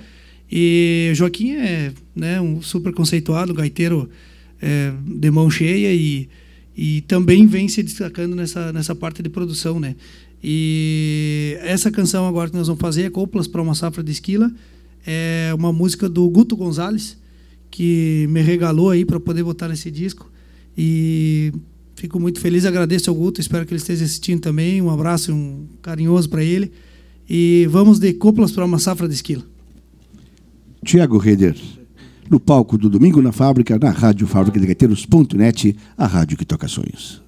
E 0.49 1.11
Joaquim 1.13 1.55
é 1.55 1.91
né, 2.15 2.39
um 2.39 2.61
super 2.61 2.93
conceituado, 2.93 3.53
gaiteiro 3.53 4.09
é, 4.61 4.93
de 5.05 5.29
mão 5.29 5.51
cheia 5.51 5.93
e, 5.93 6.29
e 6.83 7.01
também 7.01 7.45
vem 7.45 7.67
se 7.67 7.83
destacando 7.83 8.35
nessa, 8.35 8.73
nessa 8.73 8.95
parte 8.95 9.21
de 9.21 9.29
produção. 9.29 9.79
Né? 9.79 9.95
E 10.43 11.55
essa 11.61 11.91
canção 11.91 12.25
agora 12.25 12.49
que 12.49 12.57
nós 12.57 12.65
vamos 12.65 12.81
fazer 12.81 13.03
é 13.03 13.09
Coplas 13.11 13.45
para 13.45 13.61
uma 13.61 13.75
Safra 13.75 14.03
de 14.03 14.11
Esquila. 14.11 14.51
É 15.05 15.53
uma 15.55 15.71
música 15.71 16.09
do 16.09 16.27
Guto 16.27 16.55
Gonzalez, 16.55 17.19
que 17.69 18.25
me 18.31 18.41
regalou 18.41 18.89
aí 18.89 19.05
para 19.05 19.19
poder 19.19 19.43
botar 19.43 19.67
nesse 19.67 19.91
disco. 19.91 20.31
E 20.75 21.53
fico 21.95 22.19
muito 22.19 22.39
feliz, 22.39 22.65
agradeço 22.65 23.11
ao 23.11 23.15
Guto, 23.15 23.39
espero 23.39 23.63
que 23.63 23.73
ele 23.75 23.79
esteja 23.79 24.03
assistindo 24.03 24.39
também. 24.39 24.81
Um 24.81 24.89
abraço 24.89 25.31
um 25.31 25.67
carinhoso 25.83 26.29
para 26.29 26.43
ele. 26.43 26.71
E 27.29 27.67
vamos 27.69 27.99
de 27.99 28.11
cúpulas 28.13 28.51
para 28.51 28.65
uma 28.65 28.79
safra 28.79 29.07
de 29.07 29.13
esquila. 29.13 29.43
Tiago 30.83 31.19
Reder, 31.19 31.55
no 32.31 32.39
palco 32.39 32.77
do 32.77 32.89
Domingo 32.89 33.21
na 33.21 33.33
Fábrica, 33.33 33.77
na 33.77 33.89
Rádio 33.89 34.25
Fábrica 34.25 34.57
de 34.57 34.65
Gaiteiros.net, 34.65 35.75
a 35.97 36.07
rádio 36.07 36.37
que 36.37 36.45
toca 36.45 36.65
sonhos. 36.65 37.21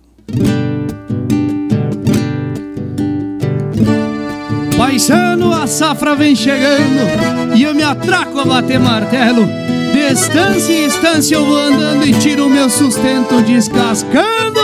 Paisano, 4.78 5.54
a 5.54 5.68
safra 5.68 6.16
vem 6.16 6.34
chegando 6.34 7.54
e 7.54 7.64
eu 7.64 7.76
me 7.76 7.84
atraco 7.84 8.40
a 8.40 8.46
bater 8.46 8.80
martelo 8.80 9.46
de 9.92 10.00
estância 10.00 10.72
em 10.72 10.86
estância 10.86 11.36
eu 11.36 11.46
vou 11.46 11.58
andando 11.58 12.08
e 12.08 12.14
tiro 12.14 12.48
o 12.48 12.50
meu 12.50 12.70
sustento 12.70 13.42
descascando, 13.42 14.62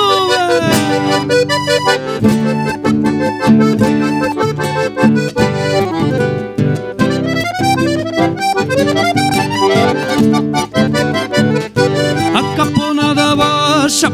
A 5.02 5.19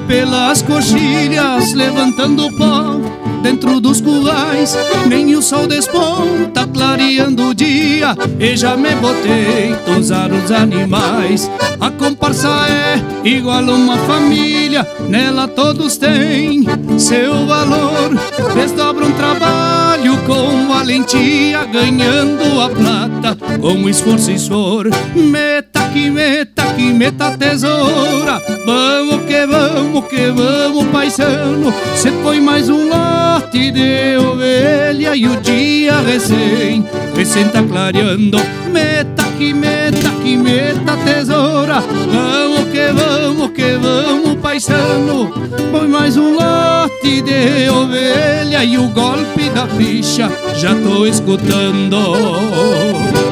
pelas 0.07 0.61
coxilhas, 0.61 1.73
levantando 1.73 2.51
pó 2.57 2.99
dentro 3.41 3.79
dos 3.79 4.01
currais. 4.01 4.75
Nem 5.07 5.35
o 5.35 5.41
sol 5.41 5.67
desponta 5.67 6.67
clareando 6.67 7.49
o 7.49 7.53
dia. 7.53 8.15
E 8.39 8.57
já 8.57 8.75
me 8.75 8.95
botei 8.95 9.75
tosar 9.85 10.31
os 10.31 10.51
animais. 10.51 11.49
A 11.79 11.91
comparsa 11.91 12.49
é 12.67 13.27
igual 13.27 13.63
uma 13.63 13.97
família 13.97 14.87
Nela 15.07 15.47
todos 15.47 15.97
têm 15.97 16.65
seu 16.97 17.45
valor. 17.45 18.17
Desdobra 18.55 19.05
um 19.05 19.11
trabalho 19.11 20.17
com 20.25 20.67
valentia 20.67 21.63
Ganhando 21.65 22.61
a 22.61 22.69
plata 22.69 23.37
com 23.61 23.87
esforço 23.87 24.31
e 24.31 24.39
suor. 24.39 24.89
Meta 25.15 25.84
meta, 26.09 26.73
que 26.75 26.93
meta 26.93 27.31
tesoura. 27.37 28.41
Vamos 28.65 29.21
que 29.25 29.45
vamos, 29.45 30.05
que 30.05 30.31
vamos 30.31 30.85
paisano. 30.87 31.73
Cê 31.95 32.11
foi 32.23 32.39
mais 32.39 32.69
um 32.69 32.89
lote 32.89 33.71
de 33.71 34.17
ovelha 34.17 35.15
E 35.15 35.27
o 35.27 35.39
dia 35.41 35.99
recém, 36.01 36.85
recém 37.15 37.47
tá 37.49 37.63
clareando. 37.63 38.37
Meta 38.71 39.23
que 39.37 39.53
meta, 39.53 40.09
que 40.21 40.37
meta 40.37 40.97
tesoura. 41.05 41.81
Vamos 41.81 42.69
que 42.71 42.91
vamos, 42.91 43.51
que 43.51 43.77
vamos 43.77 44.35
paisano. 44.41 45.31
Foi 45.71 45.87
mais 45.87 46.17
um 46.17 46.33
lote 46.33 47.21
de 47.21 47.69
ovelha 47.69 48.63
E 48.63 48.77
o 48.77 48.89
golpe 48.89 49.49
da 49.49 49.67
ficha 49.67 50.31
já 50.55 50.75
tô 50.75 51.05
escutando 51.05 53.24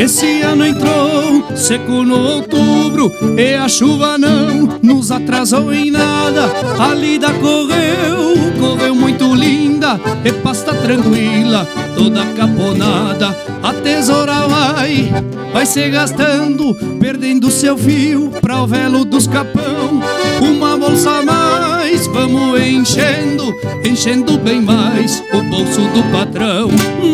Esse 0.00 0.40
ano 0.40 0.64
entrou 0.64 1.44
seco 1.54 2.02
no 2.02 2.18
outubro 2.18 3.12
E 3.36 3.54
a 3.54 3.68
chuva 3.68 4.16
não 4.16 4.78
nos 4.82 5.12
atrasou 5.12 5.72
em 5.74 5.90
nada. 5.90 6.50
A 6.78 6.94
lida 6.94 7.28
correu, 7.34 8.34
correu 8.58 8.94
muito 8.94 9.34
linda 9.34 10.00
E 10.24 10.32
pasta 10.32 10.72
tranquila, 10.72 11.68
toda 11.94 12.24
caponada. 12.34 13.36
A 13.62 13.74
tesoura 13.74 14.48
vai, 14.48 15.12
vai 15.52 15.66
se 15.66 15.86
gastando 15.90 16.74
Perdendo 16.98 17.50
seu 17.50 17.76
fio 17.76 18.30
pra 18.40 18.62
o 18.62 18.66
velo 18.66 19.04
dos 19.04 19.26
capão 19.26 20.00
Uma 20.40 20.76
bolsa 20.76 21.18
a 21.18 21.22
mais, 21.22 22.06
vamos 22.06 22.60
enchendo 22.60 23.40
Enchendo 23.84 24.38
bem 24.38 24.60
mais 24.60 25.22
o 25.32 25.42
bolso 25.42 25.80
do 25.88 26.02
patrão. 26.12 26.68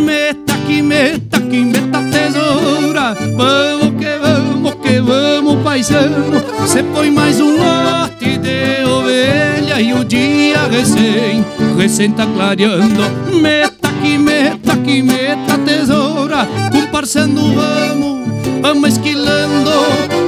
Meta 0.05 0.55
que 0.67 0.83
meta, 0.83 1.41
que 1.41 1.65
meta 1.65 2.03
tesoura. 2.11 3.17
Vamos 3.37 4.01
que 4.01 4.19
vamos, 4.19 4.75
que 4.83 5.01
vamos 5.01 5.63
paisano. 5.63 6.43
Cê 6.67 6.83
põe 6.83 7.11
mais 7.11 7.41
um 7.41 7.57
lote 7.57 8.37
de 8.39 8.85
ovelha 8.85 9.81
E 9.81 9.93
o 9.95 10.05
dia 10.05 10.67
recém, 10.69 11.45
recém 11.79 12.11
tá 12.11 12.27
clareando. 12.27 13.03
Meta 13.41 13.91
que 14.03 14.19
meta, 14.19 14.77
que 14.77 15.03
meta 15.03 15.57
tesoura. 15.65 16.47
Comparsando 16.73 17.41
vamos, 17.55 18.26
vamos 18.61 18.91
esquilando 18.91 19.71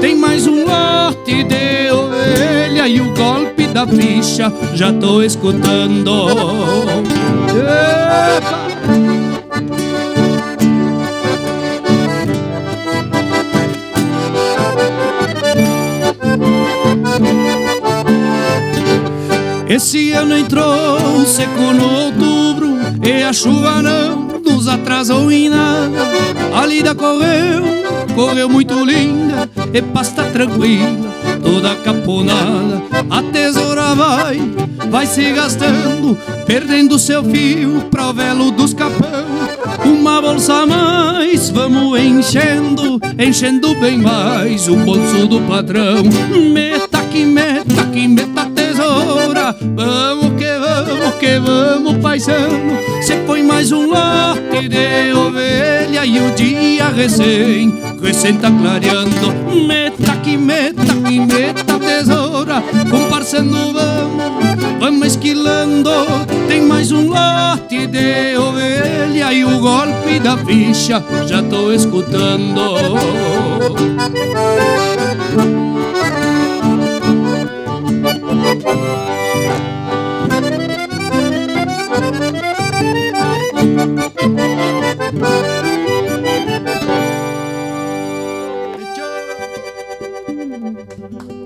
Tem 0.01 0.15
mais 0.15 0.47
um 0.47 0.65
lote 0.65 1.43
de 1.45 1.91
ovelha 1.91 2.89
E 2.89 3.01
o 3.01 3.15
golpe 3.15 3.67
da 3.69 3.87
ficha 3.87 4.53
já 4.75 4.93
tô 4.93 5.23
escutando 5.23 6.29
Epa! 7.51 8.69
Esse 19.69 20.13
ano 20.13 20.35
entrou 20.35 21.27
seco 21.27 21.75
no 21.75 22.07
outubro 22.07 22.79
E 23.03 23.23
a 23.23 23.33
chuva 23.35 23.83
não 23.83 24.28
nos 24.59 24.67
atrasou 24.67 25.31
em 25.31 25.49
nada 25.49 26.11
A 26.53 26.67
lida 26.67 26.93
correu, 26.93 27.63
correu 28.17 28.49
muito 28.49 28.85
linda 28.85 29.49
E 29.73 29.81
pasta 29.81 30.25
tranquila, 30.25 31.15
toda 31.41 31.77
caponada. 31.77 32.83
A 33.09 33.23
tesoura 33.23 33.95
vai, 33.95 34.41
vai 34.91 35.07
se 35.07 35.31
gastando, 35.31 36.19
perdendo 36.45 36.99
seu 36.99 37.23
fio 37.23 37.83
pra 37.91 38.09
o 38.09 38.13
velo 38.13 38.51
dos 38.51 38.75
capão. 38.75 39.25
Uma 39.85 40.21
bolsa 40.21 40.63
a 40.63 40.67
mais, 40.67 41.51
vamos 41.51 41.99
enchendo, 42.01 43.01
enchendo 43.19 43.75
bem 43.77 43.99
mais 43.99 44.69
o 44.69 44.77
bolso 44.77 45.27
do 45.29 45.41
patrão. 45.43 46.03
Meta 46.53 47.05
que 47.13 47.25
meta 47.25 47.85
que 47.93 48.09
meta 48.09 48.48
vamos 49.61 50.33
que 50.39 50.59
vamos 50.59 51.15
que 51.17 51.39
vamos 51.39 51.97
paisano. 52.03 52.79
Cê 53.03 53.17
põe 53.27 53.43
mais 53.43 53.73
um 53.73 53.89
lote 53.89 54.69
de 54.69 55.13
ovelha 55.13 56.05
e 56.05 56.21
o 56.21 56.31
dia 56.35 56.89
recém, 56.89 57.81
recém 58.03 58.37
tá 58.37 58.51
clareando. 58.51 59.33
Meta 59.67 60.17
que 60.17 60.37
meta 60.37 60.85
que 61.07 61.21
meta 61.21 61.79
tesoura, 61.79 62.63
comparsando 62.91 63.73
vamos, 63.73 64.81
vamos 64.81 65.07
esquilando. 65.09 65.91
Tem 66.49 66.63
mais 66.63 66.93
um 66.93 67.09
lote 67.09 67.87
de 67.87 68.37
ovelha 68.37 69.33
e 69.33 69.45
o 69.45 69.59
golpe 69.59 70.19
da 70.21 70.37
ficha 70.39 71.03
já 71.27 71.43
tô 71.43 71.73
escutando. 71.73 72.79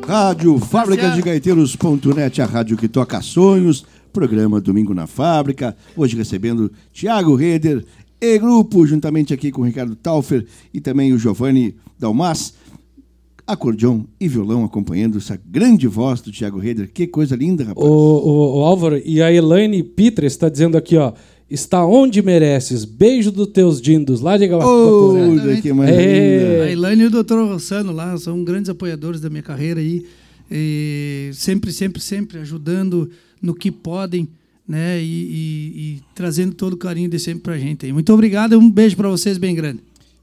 Rádio 0.04 0.58
Fábrica 0.58 1.10
de 1.10 1.22
Gaiteiros.net, 1.22 2.42
a 2.42 2.44
rádio 2.44 2.76
que 2.76 2.88
toca 2.88 3.22
sonhos. 3.22 3.84
Programa 4.12 4.60
Domingo 4.60 4.92
na 4.92 5.06
Fábrica. 5.06 5.76
Hoje 5.96 6.16
recebendo 6.16 6.72
Tiago 6.92 7.36
Reder 7.36 7.84
e 8.20 8.36
grupo, 8.36 8.84
juntamente 8.84 9.32
aqui 9.32 9.52
com 9.52 9.62
o 9.62 9.64
Ricardo 9.64 9.94
Taufer 9.94 10.44
e 10.74 10.80
também 10.80 11.12
o 11.12 11.18
Giovanni 11.18 11.76
Dalmas. 11.96 12.54
Acordeão 13.46 14.06
e 14.20 14.26
violão 14.26 14.64
acompanhando 14.64 15.18
essa 15.18 15.38
grande 15.46 15.86
voz 15.86 16.20
do 16.20 16.32
Tiago 16.32 16.58
Reder. 16.58 16.90
Que 16.92 17.06
coisa 17.06 17.36
linda, 17.36 17.64
rapaz. 17.64 17.86
O, 17.86 17.90
o, 17.90 18.58
o 18.58 18.64
Álvaro 18.64 19.00
e 19.04 19.22
a 19.22 19.32
Elaine 19.32 19.82
Pitres 19.82 20.32
está 20.32 20.48
dizendo 20.48 20.76
aqui, 20.76 20.96
ó. 20.96 21.12
Está 21.52 21.84
onde 21.84 22.22
mereces. 22.22 22.86
Beijo 22.86 23.30
dos 23.30 23.48
teus 23.48 23.78
dindos 23.80 24.22
lá 24.22 24.38
de 24.38 24.46
Guaporé. 24.46 25.20
Olha 25.28 25.60
que 25.60 25.70
maravilha. 25.70 26.00
É. 26.00 26.62
A 26.68 26.72
Ilane 26.72 27.02
e 27.02 27.06
o 27.06 27.10
doutor 27.10 27.46
Rossano 27.46 27.92
lá 27.92 28.16
são 28.16 28.42
grandes 28.42 28.70
apoiadores 28.70 29.20
da 29.20 29.28
minha 29.28 29.42
carreira 29.42 29.78
aí. 29.78 30.06
E 30.50 31.30
sempre, 31.34 31.70
sempre, 31.70 32.00
sempre 32.00 32.38
ajudando 32.38 33.10
no 33.40 33.54
que 33.54 33.70
podem, 33.70 34.28
né? 34.66 34.98
E, 35.02 35.04
e- 35.04 35.72
e 35.76 36.00
trazendo 36.14 36.54
todo 36.54 36.72
o 36.72 36.76
carinho 36.78 37.10
de 37.10 37.18
sempre 37.18 37.42
pra 37.42 37.58
gente 37.58 37.84
aí. 37.84 37.92
Muito 37.92 38.10
obrigado, 38.14 38.58
um 38.58 38.70
beijo 38.70 38.96
para 38.96 39.10
vocês 39.10 39.36
bem 39.36 39.54
grande. 39.54 39.80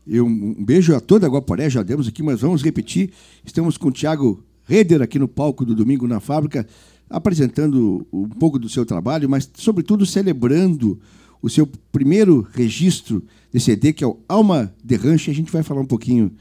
E 0.08 0.20
um, 0.20 0.26
um 0.58 0.64
beijo 0.66 0.96
a 0.96 1.00
toda 1.00 1.28
a 1.28 1.30
Guaporé, 1.30 1.70
já 1.70 1.84
demos 1.84 2.08
aqui, 2.08 2.24
mas 2.24 2.42
vamos 2.42 2.64
repetir. 2.64 3.12
Estamos 3.46 3.78
com 3.78 3.90
o 3.90 3.92
Tiago 3.92 4.44
Reder 4.66 5.00
aqui 5.04 5.20
no 5.20 5.28
palco 5.28 5.64
do 5.64 5.76
Domingo 5.76 6.08
na 6.08 6.20
Fábrica, 6.20 6.66
apresentando 7.08 8.06
um 8.12 8.28
pouco 8.30 8.58
do 8.58 8.68
seu 8.70 8.84
trabalho, 8.86 9.30
mas, 9.30 9.48
sobretudo, 9.56 10.06
celebrando 10.08 11.00
o 11.42 11.50
seu 11.50 11.68
primeiro 11.92 12.48
registro 12.54 13.24
de 13.52 13.60
CD, 13.60 13.92
que 13.94 14.04
é 14.04 14.08
o 14.08 14.20
Alma 14.28 14.72
de 14.84 14.96
Rancho. 14.96 15.30
E 15.30 15.32
a 15.32 15.36
gente 15.36 15.52
vai 15.52 15.64
falar 15.64 15.82
um 15.82 15.86
pouquinho 15.86 16.32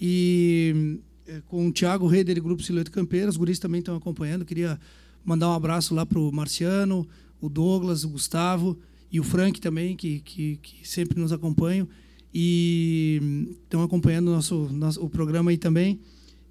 E 0.00 0.98
eh, 1.26 1.42
com 1.46 1.68
o 1.68 1.72
Thiago 1.72 2.06
Reder 2.06 2.38
e 2.38 2.40
Grupo 2.40 2.62
Silhueta 2.62 2.90
Campeira, 2.90 3.28
os 3.28 3.36
guris 3.36 3.58
também 3.58 3.80
estão 3.80 3.94
acompanhando. 3.94 4.46
Queria 4.46 4.80
mandar 5.22 5.50
um 5.50 5.52
abraço 5.52 5.94
lá 5.94 6.06
para 6.06 6.18
o 6.18 6.32
Marciano, 6.32 7.06
o 7.40 7.50
Douglas, 7.50 8.02
o 8.02 8.08
Gustavo 8.08 8.78
e 9.12 9.20
o 9.20 9.24
Frank 9.24 9.60
também, 9.60 9.94
que, 9.94 10.20
que, 10.20 10.56
que 10.62 10.88
sempre 10.88 11.20
nos 11.20 11.32
acompanham. 11.32 11.86
E 12.32 13.20
hum, 13.22 13.54
estão 13.62 13.82
acompanhando 13.82 14.30
nosso, 14.30 14.68
nosso, 14.72 15.04
o 15.04 15.10
programa 15.10 15.50
aí 15.50 15.58
também. 15.58 16.00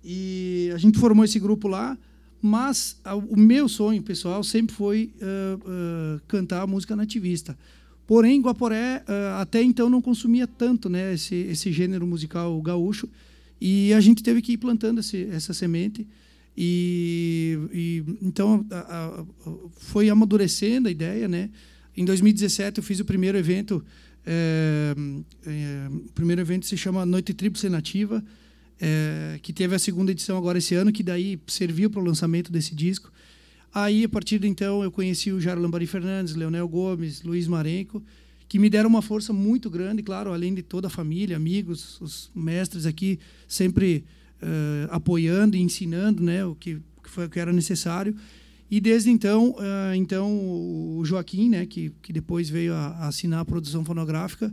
E 0.04 0.70
a 0.74 0.78
gente 0.78 1.00
formou 1.00 1.26
esse 1.26 1.40
grupo 1.40 1.68
lá, 1.68 1.98
mas 2.42 2.98
a- 3.04 3.16
o 3.16 3.38
meu 3.38 3.68
sonho 3.68 4.02
pessoal 4.02 4.44
sempre 4.44 4.76
foi 4.76 5.12
ah, 5.22 5.60
ah, 5.66 6.22
cantar 6.28 6.66
música 6.68 6.96
nativista. 6.96 7.58
Porém, 8.08 8.42
Guaporé 8.42 9.04
ah, 9.08 9.42
até 9.42 9.62
então 9.62 9.90
não 9.90 10.02
consumia 10.02 10.48
tanto 10.48 10.90
né, 10.90 11.14
esse, 11.14 11.36
esse 11.36 11.72
gênero 11.72 12.08
musical 12.08 12.60
gaúcho. 12.62 13.08
E 13.62 13.94
a 13.94 14.00
gente 14.00 14.24
teve 14.24 14.42
que 14.42 14.54
ir 14.54 14.58
plantando 14.58 15.00
esse, 15.00 15.24
essa 15.32 15.54
semente. 15.54 16.08
E, 16.58 17.58
e 17.74 18.04
então 18.22 18.66
a- 18.72 18.76
a- 19.16 19.24
foi 19.78 20.10
amadurecendo 20.10 20.88
a 20.88 20.92
ideia, 20.92 21.28
né? 21.28 21.50
Em 21.96 22.04
2017 22.06 22.78
eu 22.80 22.84
fiz 22.84 23.00
o 23.00 23.06
primeiro 23.06 23.38
evento. 23.38 23.84
é, 24.26 24.94
é, 25.46 25.88
o 25.90 26.12
primeiro 26.14 26.42
evento 26.42 26.66
se 26.66 26.76
chama 26.78 27.06
Noite 27.06 27.34
Tríplice 27.34 27.70
Nativa, 27.70 28.24
é, 28.80 29.40
que 29.42 29.52
teve 29.52 29.76
a 29.76 29.80
segunda 29.80 30.12
edição 30.12 30.38
agora 30.38 30.58
esse 30.58 30.74
ano, 30.76 30.92
que 30.92 31.04
daí 31.04 31.40
serviu 31.48 31.90
para 31.90 32.00
o 32.00 32.04
lançamento 32.04 32.52
desse 32.52 32.74
disco. 32.74 33.12
Aí, 33.74 34.04
a 34.04 34.10
partir 34.10 34.40
de 34.40 34.48
então, 34.48 34.84
eu 34.84 34.92
conheci 34.92 35.32
o 35.32 35.40
Jairo 35.40 35.62
Lambari 35.62 35.86
Fernandes, 35.86 36.34
Leonel 36.34 36.68
Gomes, 36.68 37.22
Luiz 37.22 37.48
Marenco, 37.48 38.02
que 38.48 38.58
me 38.58 38.70
deram 38.70 38.90
uma 38.90 39.02
força 39.02 39.32
muito 39.32 39.70
grande, 39.70 40.02
claro, 40.02 40.34
além 40.34 40.56
de 40.56 40.64
toda 40.64 40.88
a 40.88 40.90
família, 40.90 41.36
amigos, 41.36 42.02
os 42.02 42.32
mestres 42.34 42.88
aqui 42.88 43.20
sempre 43.48 44.04
eh, 44.42 44.88
apoiando 44.90 45.56
e 45.56 45.62
ensinando 45.62 46.24
né, 46.24 46.44
o 46.44 46.56
que, 46.56 46.80
que 47.04 47.10
foi 47.10 47.30
que 47.30 47.40
era 47.40 47.54
necessário. 47.54 48.16
E 48.72 48.80
desde 48.82 49.12
então, 49.12 49.56
eh, 49.60 49.96
então 49.98 50.32
o 50.32 51.04
Joaquim, 51.06 51.50
né, 51.50 51.68
que, 51.68 51.92
que 52.02 52.12
depois 52.12 52.50
veio 52.50 52.74
a, 52.74 52.88
a 52.88 53.08
assinar 53.10 53.42
a 53.42 53.46
produção 53.46 53.86
fonográfica, 53.86 54.52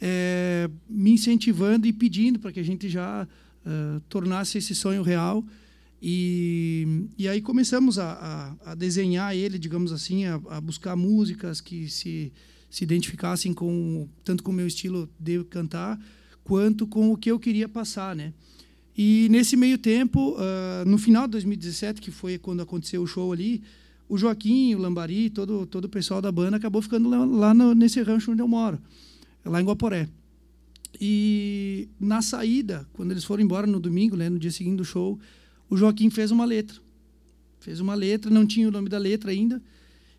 eh, 0.00 0.70
me 0.88 1.10
incentivando 1.10 1.86
e 1.86 1.92
pedindo 1.92 2.38
para 2.38 2.52
que 2.52 2.60
a 2.60 2.64
gente 2.64 2.88
já 2.88 3.28
eh, 3.66 4.00
tornasse 4.08 4.58
esse 4.58 4.74
sonho 4.74 5.02
real. 5.02 5.44
E, 6.00 7.08
e 7.18 7.26
aí 7.28 7.40
começamos 7.40 7.98
a, 7.98 8.12
a, 8.64 8.72
a 8.72 8.74
desenhar 8.74 9.34
ele, 9.34 9.58
digamos 9.58 9.92
assim, 9.92 10.24
a, 10.24 10.40
a 10.50 10.60
buscar 10.60 10.94
músicas 10.94 11.60
que 11.60 11.88
se, 11.88 12.32
se 12.70 12.84
identificassem 12.84 13.52
com 13.52 14.06
tanto 14.22 14.42
com 14.44 14.50
o 14.52 14.54
meu 14.54 14.66
estilo 14.66 15.08
de 15.18 15.42
cantar, 15.44 15.98
quanto 16.44 16.86
com 16.86 17.10
o 17.12 17.16
que 17.16 17.30
eu 17.30 17.38
queria 17.40 17.68
passar, 17.68 18.14
né? 18.14 18.32
E 18.96 19.26
nesse 19.30 19.56
meio 19.56 19.76
tempo, 19.78 20.36
ah, 20.38 20.84
no 20.86 20.96
final 20.96 21.26
de 21.26 21.32
2017, 21.32 22.00
que 22.00 22.10
foi 22.10 22.38
quando 22.38 22.62
aconteceu 22.62 23.02
o 23.02 23.06
show 23.06 23.32
ali, 23.32 23.62
o 24.08 24.16
Joaquim, 24.16 24.74
o 24.74 24.78
Lambari, 24.78 25.28
todo, 25.30 25.66
todo 25.66 25.86
o 25.86 25.88
pessoal 25.88 26.22
da 26.22 26.30
banda 26.30 26.56
acabou 26.56 26.80
ficando 26.80 27.08
lá, 27.08 27.24
lá 27.24 27.52
no- 27.54 27.74
nesse 27.74 28.00
rancho 28.02 28.30
onde 28.30 28.40
eu 28.40 28.48
moro, 28.48 28.78
lá 29.44 29.60
em 29.60 29.64
Guaporé. 29.64 30.08
E 31.00 31.88
na 32.00 32.22
saída, 32.22 32.86
quando 32.92 33.10
eles 33.10 33.24
foram 33.24 33.42
embora 33.42 33.66
no 33.66 33.80
domingo, 33.80 34.16
né, 34.16 34.28
no 34.28 34.38
dia 34.38 34.50
seguinte 34.50 34.76
do 34.76 34.84
show, 34.84 35.18
o 35.68 35.76
Joaquim 35.76 36.10
fez 36.10 36.30
uma 36.30 36.44
letra. 36.44 36.78
Fez 37.60 37.80
uma 37.80 37.94
letra, 37.94 38.30
não 38.30 38.46
tinha 38.46 38.68
o 38.68 38.70
nome 38.70 38.88
da 38.88 38.98
letra 38.98 39.30
ainda. 39.30 39.62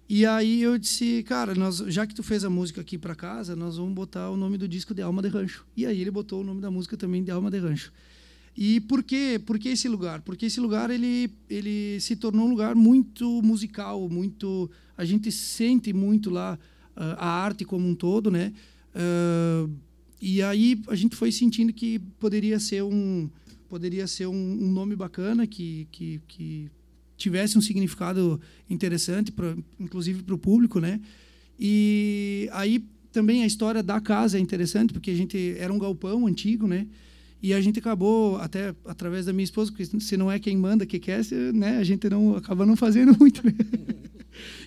E 0.10 0.26
aí 0.26 0.62
eu 0.62 0.78
disse, 0.78 1.24
cara, 1.24 1.54
nós, 1.54 1.78
já 1.88 2.08
que 2.08 2.16
tu 2.16 2.24
fez 2.24 2.46
a 2.46 2.50
música 2.50 2.80
aqui 2.80 2.98
para 2.98 3.14
casa, 3.14 3.56
nós 3.56 3.78
vamos 3.78 3.94
botar 3.94 4.30
o 4.30 4.38
nome 4.38 4.58
do 4.58 4.68
disco 4.68 4.94
de 4.94 5.02
Alma 5.02 5.22
de 5.22 5.28
Rancho. 5.28 5.66
E 5.76 5.86
aí 5.86 6.00
ele 6.00 6.12
botou 6.12 6.42
o 6.42 6.44
nome 6.44 6.62
da 6.62 6.72
música 6.72 6.96
também 6.96 7.24
de 7.24 7.32
Alma 7.32 7.52
de 7.52 7.60
Rancho. 7.60 7.92
E 8.56 8.80
por 8.82 9.04
quê? 9.04 9.40
Por 9.46 9.60
que 9.60 9.70
esse 9.70 9.88
lugar? 9.88 10.22
Porque 10.22 10.46
esse 10.48 10.60
lugar 10.60 10.90
ele, 10.90 11.30
ele 11.50 12.00
se 12.00 12.16
tornou 12.16 12.48
um 12.48 12.50
lugar 12.50 12.74
muito 12.74 13.42
musical, 13.44 14.10
muito 14.10 14.70
a 14.98 15.06
gente 15.06 15.32
sente 15.32 15.94
muito 15.94 16.30
lá 16.30 16.58
uh, 16.96 17.16
a 17.18 17.28
arte 17.28 17.64
como 17.64 17.88
um 17.88 17.94
todo, 17.94 18.32
né? 18.32 18.52
Uh, 18.96 19.70
e 20.22 20.42
aí 20.42 20.82
a 20.88 20.96
gente 20.96 21.16
foi 21.16 21.32
sentindo 21.32 21.72
que 21.72 22.00
poderia 22.20 22.60
ser 22.60 22.84
um 22.84 23.30
poderia 23.70 24.08
ser 24.08 24.28
um, 24.28 24.34
um 24.34 24.72
nome 24.72 24.96
bacana 24.96 25.46
que, 25.46 25.88
que, 25.92 26.22
que 26.26 26.72
tivesse 27.18 27.58
um 27.58 27.62
significado 27.62 28.40
interessante, 28.70 29.30
pra, 29.30 29.58
inclusive 29.78 30.24
para 30.24 30.34
o 30.34 30.38
público, 30.38 30.80
né? 30.80 31.02
E 31.60 32.50
aí 32.54 32.84
também 33.12 33.44
a 33.44 33.46
história 33.46 33.84
da 33.84 34.00
casa 34.00 34.38
é 34.38 34.42
interessante 34.42 34.94
porque 34.94 35.12
a 35.12 35.16
gente 35.16 35.56
era 35.58 35.74
um 35.74 35.80
galpão 35.80 36.28
antigo, 36.28 36.66
né? 36.66 36.88
E 37.42 37.54
a 37.54 37.62
gente 37.62 37.78
acabou, 37.80 38.38
até 38.38 38.74
através 38.86 39.26
da 39.26 39.34
minha 39.34 39.44
esposa, 39.44 39.72
porque 39.72 39.86
se 39.86 40.18
não 40.18 40.32
é 40.32 40.40
quem 40.40 40.58
manda, 40.58 40.86
que 40.86 40.98
quer, 40.98 41.22
né, 41.54 41.78
a 41.78 41.84
gente 41.84 42.10
não 42.10 42.36
acaba 42.36 42.66
não 42.66 42.76
fazendo 42.76 43.16
muito. 43.18 43.46
Né? 43.46 43.54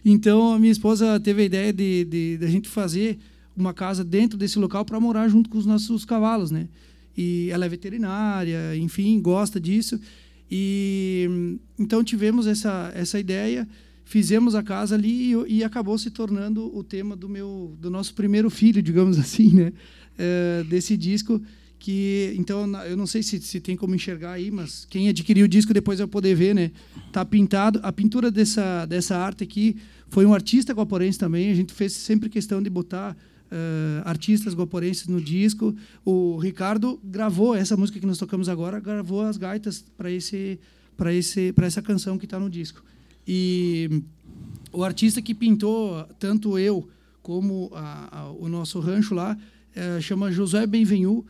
Então, 0.04 0.52
a 0.52 0.58
minha 0.58 0.72
esposa 0.72 1.20
teve 1.20 1.42
a 1.42 1.44
ideia 1.44 1.72
de, 1.72 2.04
de, 2.04 2.38
de 2.38 2.44
a 2.44 2.48
gente 2.48 2.68
fazer 2.68 3.18
uma 3.60 3.74
casa 3.74 4.02
dentro 4.02 4.38
desse 4.38 4.58
local 4.58 4.84
para 4.84 4.98
morar 4.98 5.28
junto 5.28 5.48
com 5.50 5.58
os 5.58 5.66
nossos 5.66 6.04
cavalos, 6.04 6.50
né? 6.50 6.68
E 7.16 7.48
ela 7.50 7.66
é 7.66 7.68
veterinária, 7.68 8.76
enfim, 8.76 9.20
gosta 9.20 9.60
disso. 9.60 10.00
E 10.50 11.58
então 11.78 12.02
tivemos 12.02 12.46
essa 12.46 12.90
essa 12.94 13.20
ideia, 13.20 13.68
fizemos 14.04 14.54
a 14.54 14.62
casa 14.62 14.94
ali 14.94 15.32
e, 15.32 15.58
e 15.58 15.64
acabou 15.64 15.96
se 15.96 16.10
tornando 16.10 16.76
o 16.76 16.82
tema 16.82 17.14
do 17.14 17.28
meu 17.28 17.76
do 17.78 17.90
nosso 17.90 18.14
primeiro 18.14 18.50
filho, 18.50 18.82
digamos 18.82 19.18
assim, 19.20 19.54
né? 19.54 19.72
É, 20.18 20.64
desse 20.68 20.96
disco 20.96 21.40
que 21.80 22.34
então 22.36 22.70
eu 22.84 22.96
não 22.96 23.06
sei 23.06 23.22
se, 23.22 23.40
se 23.40 23.58
tem 23.58 23.74
como 23.74 23.94
enxergar 23.94 24.32
aí, 24.32 24.50
mas 24.50 24.84
quem 24.84 25.08
adquiriu 25.08 25.46
o 25.46 25.48
disco 25.48 25.72
depois 25.72 25.98
vai 25.98 26.06
poder 26.06 26.34
ver, 26.34 26.54
né? 26.54 26.70
Tá 27.10 27.24
pintado. 27.24 27.80
A 27.82 27.90
pintura 27.90 28.30
dessa 28.30 28.84
dessa 28.84 29.16
arte 29.16 29.42
aqui 29.42 29.76
foi 30.08 30.26
um 30.26 30.34
artista 30.34 30.74
guaporense 30.74 31.18
também. 31.18 31.50
A 31.50 31.54
gente 31.54 31.72
fez 31.72 31.94
sempre 31.94 32.28
questão 32.28 32.62
de 32.62 32.68
botar 32.68 33.16
uh, 33.50 34.02
artistas 34.04 34.54
guaporenses 34.54 35.06
no 35.06 35.20
disco. 35.20 35.74
O 36.04 36.38
Ricardo 36.38 37.00
gravou 37.04 37.54
essa 37.54 37.76
música 37.76 37.98
que 37.98 38.06
nós 38.06 38.18
tocamos 38.18 38.48
agora, 38.48 38.80
gravou 38.80 39.22
as 39.22 39.36
gaitas 39.36 39.84
para 39.96 40.10
esse 40.10 40.58
para 40.96 41.12
esse 41.14 41.52
para 41.52 41.66
essa 41.66 41.82
canção 41.82 42.18
que 42.18 42.24
está 42.24 42.38
no 42.38 42.50
disco. 42.50 42.82
E 43.26 44.02
o 44.72 44.84
artista 44.84 45.20
que 45.20 45.34
pintou 45.34 46.04
tanto 46.18 46.58
eu 46.58 46.88
como 47.22 47.70
a, 47.74 48.18
a, 48.18 48.30
o 48.30 48.48
nosso 48.48 48.80
rancho 48.80 49.14
lá 49.14 49.36
uh, 49.36 50.00
chama 50.00 50.32
José 50.32 50.66
Benvenu 50.66 51.26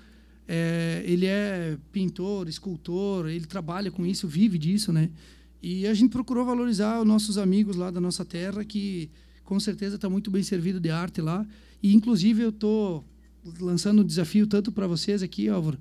é, 0.52 1.04
ele 1.06 1.26
é 1.26 1.78
pintor, 1.92 2.48
escultor, 2.48 3.28
ele 3.28 3.46
trabalha 3.46 3.88
com 3.88 4.04
isso, 4.04 4.26
vive 4.26 4.59
disso, 4.59 4.92
né? 4.92 5.09
E 5.62 5.87
a 5.87 5.94
gente 5.94 6.11
procurou 6.11 6.44
valorizar 6.44 7.00
os 7.00 7.06
nossos 7.06 7.38
amigos 7.38 7.76
lá 7.76 7.88
da 7.88 8.00
nossa 8.00 8.24
terra, 8.24 8.64
que 8.64 9.09
com 9.44 9.61
certeza 9.61 9.94
está 9.94 10.11
muito 10.11 10.28
bem 10.28 10.42
servido 10.42 10.80
de 10.80 10.90
arte 10.90 11.20
lá. 11.20 11.46
E 11.82 11.94
inclusive 11.94 12.42
eu 12.42 12.50
estou 12.50 13.04
lançando 13.60 14.02
um 14.02 14.04
desafio 14.04 14.46
tanto 14.46 14.70
para 14.70 14.86
vocês 14.86 15.22
aqui, 15.22 15.48
Álvaro, 15.48 15.78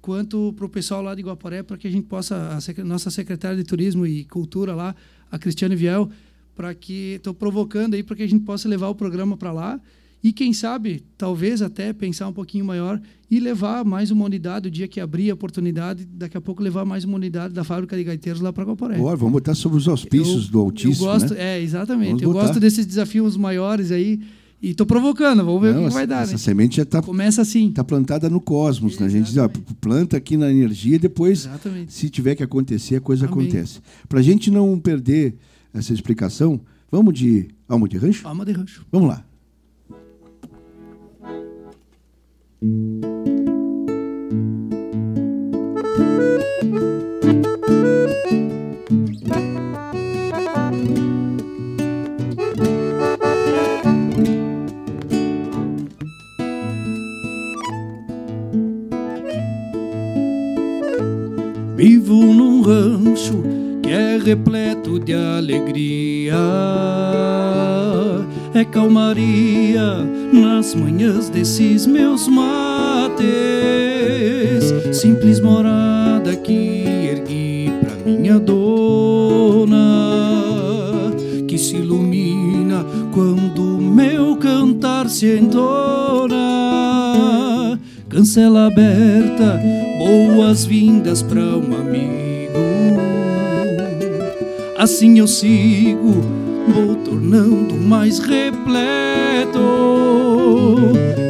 quanto 0.00 0.52
para 0.54 0.66
o 0.66 0.68
pessoal 0.68 1.02
lá 1.02 1.14
de 1.14 1.22
Guaporé, 1.22 1.62
para 1.62 1.76
que 1.76 1.88
a 1.88 1.90
gente 1.90 2.06
possa, 2.06 2.58
a 2.58 2.84
nossa 2.84 3.10
secretária 3.10 3.56
de 3.56 3.64
Turismo 3.64 4.06
e 4.06 4.24
Cultura 4.24 4.74
lá, 4.74 4.94
a 5.30 5.38
Cristiane 5.38 5.76
Viel, 5.76 6.10
para 6.54 6.74
que 6.74 7.14
estou 7.16 7.32
provocando 7.32 7.94
aí 7.94 8.02
para 8.02 8.16
que 8.16 8.22
a 8.22 8.28
gente 8.28 8.44
possa 8.44 8.68
levar 8.68 8.88
o 8.88 8.94
programa 8.94 9.36
para 9.36 9.52
lá 9.52 9.80
e 10.22 10.32
quem 10.32 10.52
sabe, 10.52 11.04
talvez 11.16 11.62
até 11.62 11.92
pensar 11.92 12.26
um 12.26 12.32
pouquinho 12.32 12.64
maior 12.64 13.00
e 13.30 13.38
levar 13.38 13.84
mais 13.84 14.10
uma 14.10 14.24
unidade, 14.24 14.66
o 14.66 14.70
dia 14.70 14.88
que 14.88 15.00
abrir 15.00 15.30
a 15.30 15.34
oportunidade, 15.34 16.04
daqui 16.04 16.36
a 16.36 16.40
pouco 16.40 16.60
levar 16.60 16.84
mais 16.84 17.04
uma 17.04 17.14
unidade 17.14 17.54
da 17.54 17.62
fábrica 17.62 17.96
de 17.96 18.02
gaiteiros 18.02 18.40
lá 18.40 18.52
para 18.52 18.64
Guaporé. 18.64 18.98
Bora, 18.98 19.16
vamos 19.16 19.34
botar 19.34 19.54
sobre 19.54 19.78
os 19.78 19.86
auspícios 19.86 20.46
eu, 20.46 20.52
do 20.52 20.60
Altíssimo, 20.60 21.06
eu 21.06 21.12
gosto, 21.12 21.34
né? 21.34 21.56
É, 21.56 21.62
exatamente. 21.62 22.08
Vamos 22.08 22.22
eu 22.22 22.32
botar. 22.32 22.46
gosto 22.46 22.60
desses 22.60 22.84
desafios 22.84 23.36
maiores 23.36 23.92
aí 23.92 24.20
e 24.60 24.70
estou 24.70 24.86
provocando, 24.86 25.44
vamos 25.44 25.62
ver 25.62 25.74
Não, 25.74 25.84
o 25.84 25.88
que 25.88 25.94
vai 25.94 26.06
dar. 26.06 26.22
Essa 26.22 26.32
né? 26.32 26.38
semente 26.38 26.76
já 26.76 26.82
está 26.82 27.00
Começa 27.00 27.42
assim. 27.42 27.68
Está 27.68 27.84
plantada 27.84 28.28
no 28.28 28.40
cosmos, 28.40 28.98
né? 28.98 29.06
A 29.06 29.08
gente 29.08 29.26
diz, 29.26 29.36
ó, 29.36 29.48
planta 29.80 30.16
aqui 30.16 30.36
na 30.36 30.50
energia 30.50 30.96
e 30.96 30.98
depois, 30.98 31.46
exatamente. 31.46 31.92
se 31.92 32.10
tiver 32.10 32.34
que 32.34 32.42
acontecer, 32.42 32.96
a 32.96 33.00
coisa 33.00 33.26
Amém. 33.26 33.46
acontece. 33.46 33.80
Para 34.08 34.18
a 34.18 34.22
gente 34.22 34.50
não 34.50 34.78
perder 34.80 35.36
essa 35.72 35.92
explicação, 35.92 36.60
vamos 36.90 37.14
de 37.14 37.48
alma 37.68 37.88
de 37.88 37.98
rancho? 37.98 38.26
Alma 38.26 38.44
de 38.44 38.52
rancho. 38.52 38.84
Vamos 38.90 39.08
lá. 39.08 39.24
Vivo 61.78 62.34
num 62.34 62.60
rancho 62.60 63.40
que 63.80 63.90
é 63.90 64.18
repleto 64.18 64.98
de 64.98 65.14
alegria 65.14 66.34
é 68.52 68.64
calmaria 68.64 70.04
nas 70.32 70.74
manhãs 70.74 71.28
desses 71.30 71.86
meus 71.86 72.26
mates. 72.26 73.22
Simples 74.92 75.38
morada 75.38 76.34
que 76.34 76.82
ergui 77.12 77.70
pra 77.80 77.94
minha 78.04 78.40
dona, 78.40 79.76
que 81.46 81.56
se 81.56 81.76
ilumina 81.76 82.84
quando 83.12 83.62
meu 83.62 84.34
cantar 84.34 85.08
se 85.08 85.38
entona. 85.38 86.36
Cancela 88.08 88.66
aberta, 88.66 89.60
boas-vindas 89.98 91.22
pra 91.22 91.40
um 91.40 91.74
amigo. 91.76 92.58
Assim 94.78 95.18
eu 95.18 95.26
sigo 95.26 96.38
vou 96.72 96.94
tornando 96.96 97.74
mais 97.74 98.18
repleto 98.18 99.58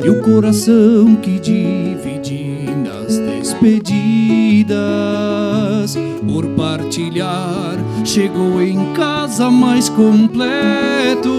e 0.05 0.11
o 0.11 0.21
coração 0.23 1.17
que 1.17 1.39
dividi 1.39 2.67
nas 2.85 3.19
despedidas 3.19 3.89
por 6.27 6.47
partilhar 6.49 7.77
chegou 8.05 8.61
em 8.61 8.93
casa 8.93 9.51
mais 9.51 9.89
completo. 9.89 11.33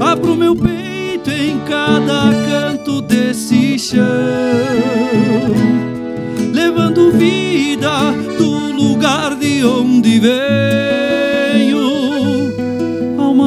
Abro 0.00 0.36
meu 0.36 0.54
peito 0.54 0.85
em 1.30 1.58
cada 1.60 2.30
canto 2.48 3.00
desse 3.00 3.78
chão, 3.78 4.04
levando 6.52 7.12
vida 7.12 8.12
do 8.38 8.72
lugar 8.72 9.34
de 9.36 9.64
onde 9.64 10.18
veio 10.20 10.86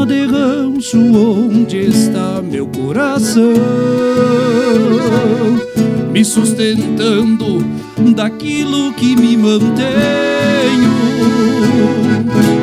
de 0.10 0.26
rancho 0.26 0.98
onde 0.98 1.78
está 1.78 2.42
meu 2.42 2.66
coração, 2.66 3.54
me 6.12 6.26
sustentando 6.26 7.64
daquilo 8.16 8.92
que 8.94 9.16
me 9.16 9.38
mantenho. 9.38 9.70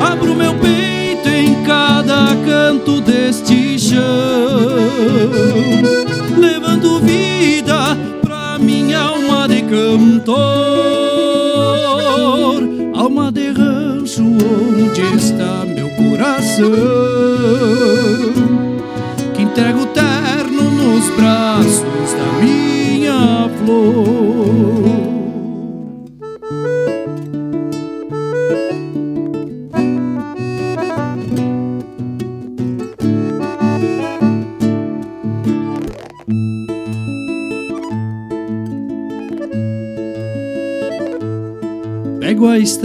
Abro 0.01 0.35
meu 0.35 0.55
peito 0.55 1.29
em 1.29 1.63
cada 1.63 2.35
canto 2.45 3.01
chão, 3.87 4.01
levando 6.37 6.99
vida 7.01 7.97
pra 8.21 8.59
minha 8.59 9.01
alma 9.01 9.47
de 9.47 9.63
cantor, 9.63 10.35
alma 12.95 13.31
de 13.31 13.53
rancho 13.53 14.25
onde 14.25 15.03
está 15.15 15.65
meu 15.65 15.89
coração 15.91 16.67
que 19.35 19.43
entrego 19.43 19.87
terno 19.87 20.63
nos 20.63 21.09
braços 21.17 22.13
da 22.13 22.45
minha 22.45 23.49
flor. 23.61 24.96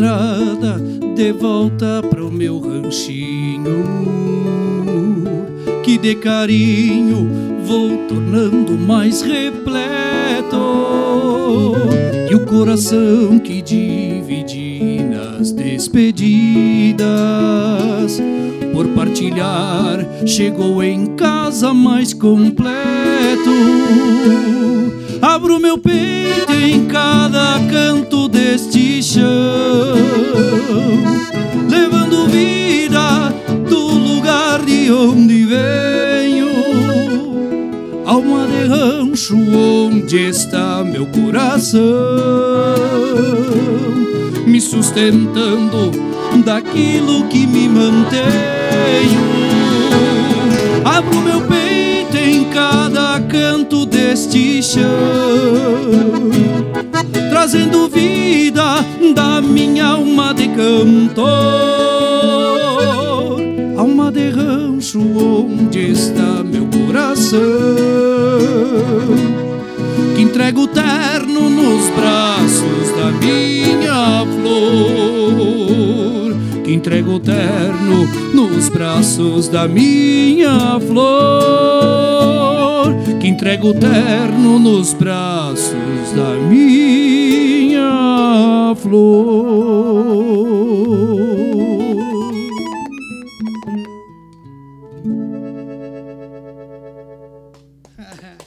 Estrada 0.02 0.82
de 1.16 1.32
volta 1.32 2.02
pro 2.10 2.32
meu 2.32 2.60
ranchinho 2.60 3.86
que 5.84 5.96
de 6.00 6.16
carinho 6.16 7.30
vou 7.64 7.98
tornando 8.08 8.72
mais 8.74 9.22
repleto. 9.22 10.58
E 12.30 12.36
o 12.36 12.46
coração 12.46 13.38
que 13.40 13.62
dividi 13.62 15.04
nas 15.04 15.52
despedidas. 15.52 17.02
Por 18.74 18.88
partilhar, 18.90 20.06
chegou 20.26 20.82
em 20.82 21.16
casa 21.16 21.74
mais 21.74 22.14
completo. 22.14 22.72
Abro 25.22 25.60
meu 25.60 25.78
peito 25.78 26.52
em 26.52 26.86
cada 26.86 27.60
canto 27.70 28.28
deste 28.28 29.04
chão, 29.04 29.91
levando 31.70 32.28
vida 32.28 33.34
do 33.70 33.80
lugar 33.80 34.62
de 34.66 34.92
onde 34.92 35.46
venho. 35.46 36.50
Alma 38.06 38.48
de 38.48 38.68
rancho, 38.68 39.38
onde 39.38 40.30
está 40.30 40.84
meu 40.84 41.06
coração? 41.08 41.82
Me 44.46 44.60
sustentando 44.60 45.92
daquilo 46.44 47.26
que 47.28 47.46
me 47.46 47.68
mantenho. 47.68 48.22
Abro 50.84 51.22
meu 51.22 51.42
peito 51.42 52.18
em 52.18 52.46
cada 52.46 53.20
canto 53.22 53.86
deste 53.86 54.64
chão, 54.64 54.82
trazendo 57.52 57.90
vida 57.90 58.64
da 59.14 59.42
minha 59.42 59.88
alma 59.88 60.34
de 60.34 60.48
cantor. 60.48 61.28
Alma 63.78 64.10
de 64.10 64.30
rancho, 64.30 65.02
onde 65.02 65.92
está 65.92 66.44
meu 66.46 66.66
coração? 66.68 67.40
Que 70.16 70.22
entrego 70.22 70.66
terno 70.68 71.50
nos 71.50 71.90
braços 71.90 72.90
da 72.96 73.12
minha 73.20 74.26
flor. 74.42 76.38
Que 76.64 76.74
entrego 76.74 77.20
terno 77.20 78.08
nos 78.34 78.70
braços 78.70 79.50
da 79.50 79.68
minha 79.68 80.80
flor. 80.80 81.02
Que 83.20 83.28
entrego 83.28 83.74
terno 83.74 84.58
nos 84.58 84.94
braços 84.94 86.14
da 86.16 86.36
minha 86.50 87.11
flor. 88.76 90.32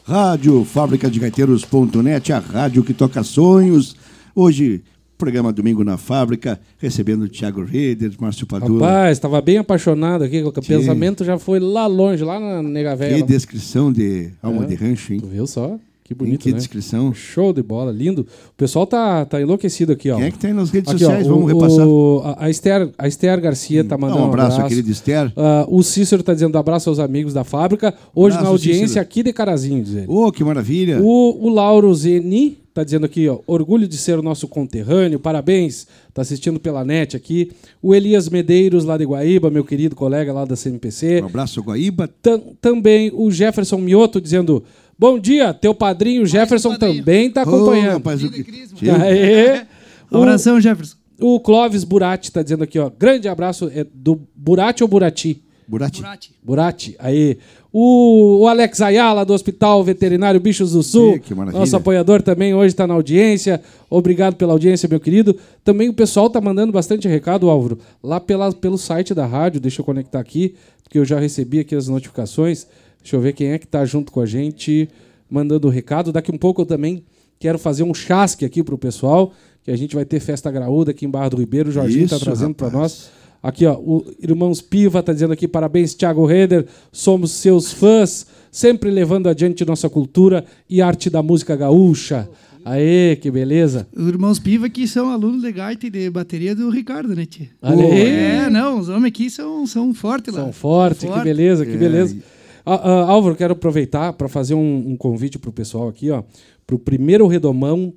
Rádio 0.06 0.64
Fábrica 0.64 1.10
de 1.10 1.18
Gaiteiros.net, 1.18 2.32
a 2.32 2.38
rádio 2.38 2.84
que 2.84 2.92
toca 2.92 3.22
sonhos. 3.22 3.96
Hoje, 4.34 4.82
programa 5.16 5.52
Domingo 5.52 5.82
na 5.82 5.96
Fábrica, 5.96 6.60
recebendo 6.78 7.22
o 7.22 7.28
Thiago 7.28 7.64
Reder, 7.64 8.12
Márcio 8.20 8.46
Padula. 8.46 8.86
Rapaz, 8.86 9.16
estava 9.16 9.40
bem 9.40 9.58
apaixonado 9.58 10.22
aqui, 10.24 10.42
o 10.42 10.52
pensamento 10.52 11.24
já 11.24 11.38
foi 11.38 11.58
lá 11.58 11.86
longe, 11.86 12.22
lá 12.22 12.38
na 12.38 12.62
Nega 12.62 12.90
Que 12.92 12.96
Velha. 12.96 13.22
descrição 13.24 13.90
de 13.92 14.28
alma 14.42 14.64
É. 14.64 14.66
de 14.66 14.74
rancho, 14.74 15.14
hein? 15.14 15.20
Tu 15.20 15.26
viu 15.26 15.46
só? 15.46 15.78
Que 16.04 16.12
bonito, 16.14 16.40
que 16.42 16.50
né? 16.52 16.58
descrição. 16.58 17.14
Show 17.14 17.50
de 17.54 17.62
bola, 17.62 17.90
lindo. 17.90 18.22
O 18.50 18.54
pessoal 18.58 18.86
tá, 18.86 19.24
tá 19.24 19.40
enlouquecido 19.40 19.92
aqui, 19.92 20.10
ó. 20.10 20.16
Quem 20.16 20.26
é 20.26 20.30
que 20.30 20.38
tem 20.38 20.52
nas 20.52 20.68
redes 20.68 20.92
Aqui, 20.92 21.02
ó, 21.02 21.08
sociais? 21.08 21.26
o- 21.26 21.30
Vamos 21.30 21.50
repassar. 21.50 21.88
o- 21.88 22.22
a, 22.36 22.50
Esther, 22.50 22.90
a 22.98 23.08
Esther 23.08 23.40
Garcia 23.40 23.82
tá 23.82 23.96
mandando 23.96 24.20
um 24.20 24.26
abraço, 24.26 24.60
à 24.60 24.68
querida 24.68 24.90
Esther. 24.90 25.32
Ah, 25.34 25.64
o 25.66 25.82
Cícero 25.82 26.22
tá 26.22 26.34
dizendo 26.34 26.58
abraço 26.58 26.90
aos 26.90 26.98
amigos 26.98 27.32
da 27.32 27.42
fábrica. 27.42 27.94
Hoje 28.14 28.34
Abraço, 28.36 28.42
na 28.44 28.48
audiência 28.50 28.86
Cícero. 28.88 29.00
aqui 29.02 29.22
de 29.22 29.32
Carazinho, 29.32 29.82
diz 29.82 29.94
ele. 29.94 30.04
Oh, 30.08 30.30
que 30.30 30.44
maravilha. 30.44 31.00
O, 31.02 31.46
o 31.46 31.48
Lauro 31.48 31.94
Zeni 31.94 32.58
tá 32.74 32.84
dizendo 32.84 33.06
aqui, 33.06 33.26
ó, 33.28 33.38
orgulho 33.46 33.86
de 33.88 33.96
ser 33.96 34.18
o 34.18 34.22
nosso 34.22 34.46
conterrâneo, 34.48 35.18
parabéns, 35.20 35.86
tá 36.12 36.20
assistindo 36.22 36.58
pela 36.60 36.84
net 36.84 37.16
aqui. 37.16 37.50
O 37.80 37.94
Elias 37.94 38.28
Medeiros, 38.28 38.84
lá 38.84 38.98
de 38.98 39.04
Guaíba, 39.06 39.48
meu 39.48 39.64
querido 39.64 39.94
colega 39.96 40.32
lá 40.34 40.44
da 40.44 40.56
CMPC. 40.56 41.22
Um 41.22 41.26
abraço, 41.26 41.62
Guaíba. 41.62 42.10
Tam- 42.20 42.42
também 42.60 43.10
o 43.14 43.30
Jefferson 43.30 43.78
Mioto 43.78 44.20
dizendo, 44.20 44.64
bom 44.98 45.18
dia, 45.18 45.52
teu 45.54 45.74
padrinho 45.74 46.26
Jefferson 46.26 46.70
padrinho. 46.70 46.98
também 46.98 47.30
tá 47.30 47.42
Ô, 47.42 47.42
acompanhando. 47.42 47.92
rapaz, 47.94 48.22
o 48.22 48.30
que... 48.30 48.44
Crisma. 48.44 48.78
Tio, 48.78 48.94
Aê. 48.94 49.62
Um 50.10 50.18
abração, 50.18 50.60
Jefferson. 50.60 50.96
O, 51.20 51.36
o 51.36 51.40
Clóvis 51.40 51.84
Burati 51.84 52.30
tá 52.30 52.42
dizendo 52.42 52.64
aqui, 52.64 52.78
ó, 52.78 52.90
grande 52.90 53.28
abraço, 53.28 53.70
é 53.74 53.84
do 53.92 54.20
Burati 54.34 54.82
ou 54.82 54.88
Burati? 54.88 55.42
Burati. 55.66 56.00
Burati. 56.00 56.34
Burati, 56.42 56.96
aí. 56.98 57.38
O, 57.72 58.42
o 58.42 58.48
Alex 58.48 58.80
Ayala, 58.80 59.24
do 59.24 59.32
Hospital 59.32 59.82
Veterinário 59.82 60.38
Bichos 60.38 60.72
do 60.72 60.82
Sul. 60.82 61.18
Que. 61.18 61.34
Nosso 61.34 61.74
apoiador 61.74 62.22
também 62.22 62.54
hoje 62.54 62.68
está 62.68 62.86
na 62.86 62.94
audiência. 62.94 63.60
Obrigado 63.90 64.36
pela 64.36 64.52
audiência, 64.52 64.88
meu 64.88 65.00
querido. 65.00 65.36
Também 65.64 65.88
o 65.88 65.94
pessoal 65.94 66.30
tá 66.30 66.40
mandando 66.40 66.72
bastante 66.72 67.08
recado, 67.08 67.50
Álvaro, 67.50 67.78
lá 68.02 68.20
pela, 68.20 68.52
pelo 68.52 68.78
site 68.78 69.12
da 69.12 69.26
rádio. 69.26 69.60
Deixa 69.60 69.80
eu 69.80 69.84
conectar 69.84 70.20
aqui, 70.20 70.54
porque 70.84 70.98
eu 70.98 71.04
já 71.04 71.18
recebi 71.18 71.58
aqui 71.58 71.74
as 71.74 71.88
notificações. 71.88 72.66
Deixa 73.04 73.16
eu 73.16 73.20
ver 73.20 73.34
quem 73.34 73.48
é 73.48 73.58
que 73.58 73.66
tá 73.66 73.84
junto 73.84 74.10
com 74.10 74.18
a 74.22 74.24
gente, 74.26 74.88
mandando 75.30 75.68
o 75.68 75.70
recado. 75.70 76.10
Daqui 76.10 76.32
um 76.32 76.38
pouco 76.38 76.62
eu 76.62 76.66
também 76.66 77.04
quero 77.38 77.58
fazer 77.58 77.82
um 77.82 77.92
chasque 77.92 78.46
aqui 78.46 78.62
pro 78.64 78.78
pessoal, 78.78 79.30
que 79.62 79.70
a 79.70 79.76
gente 79.76 79.94
vai 79.94 80.06
ter 80.06 80.20
festa 80.20 80.50
graúda 80.50 80.90
aqui 80.90 81.04
em 81.04 81.10
Barra 81.10 81.28
do 81.28 81.36
Ribeiro. 81.36 81.68
O 81.68 81.72
Jorginho 81.72 82.08
tá 82.08 82.16
Isso, 82.16 82.24
trazendo 82.24 82.54
para 82.54 82.70
nós. 82.70 83.10
Aqui, 83.42 83.66
ó, 83.66 83.74
o 83.74 84.06
Irmãos 84.22 84.62
Piva 84.62 85.02
tá 85.02 85.12
dizendo 85.12 85.34
aqui, 85.34 85.46
parabéns, 85.46 85.92
Thiago 85.92 86.24
Reder, 86.24 86.64
somos 86.90 87.30
seus 87.32 87.70
fãs, 87.74 88.26
sempre 88.50 88.90
levando 88.90 89.28
adiante 89.28 89.66
nossa 89.66 89.90
cultura 89.90 90.42
e 90.68 90.80
arte 90.80 91.10
da 91.10 91.22
música 91.22 91.54
gaúcha. 91.54 92.26
Aê, 92.64 93.16
que 93.16 93.30
beleza. 93.30 93.86
Os 93.94 94.08
irmãos 94.08 94.38
Piva 94.38 94.70
que 94.70 94.88
são 94.88 95.10
alunos 95.10 95.42
de 95.42 95.52
gaita 95.52 95.86
e 95.86 95.90
de 95.90 96.08
bateria 96.08 96.54
do 96.54 96.70
Ricardo, 96.70 97.14
né, 97.14 97.26
tia? 97.26 97.50
Aí. 97.60 97.78
É, 97.84 98.48
não, 98.48 98.78
os 98.78 98.88
homens 98.88 99.08
aqui 99.08 99.28
são, 99.28 99.66
são 99.66 99.92
fortes 99.92 100.32
lá. 100.32 100.40
São 100.44 100.52
fortes, 100.54 101.00
que 101.00 101.06
Forte. 101.08 101.24
beleza, 101.24 101.66
que 101.66 101.72
É, 101.72 101.76
beleza. 101.76 102.14
e- 102.14 102.33
Ah, 102.66 102.74
ah, 102.74 103.10
Álvaro, 103.10 103.36
quero 103.36 103.52
aproveitar 103.52 104.12
para 104.14 104.28
fazer 104.28 104.54
um, 104.54 104.92
um 104.92 104.96
convite 104.96 105.38
pro 105.38 105.52
pessoal 105.52 105.88
aqui, 105.88 106.10
ó, 106.10 106.22
pro 106.66 106.78
primeiro 106.78 107.26
redomão 107.26 107.92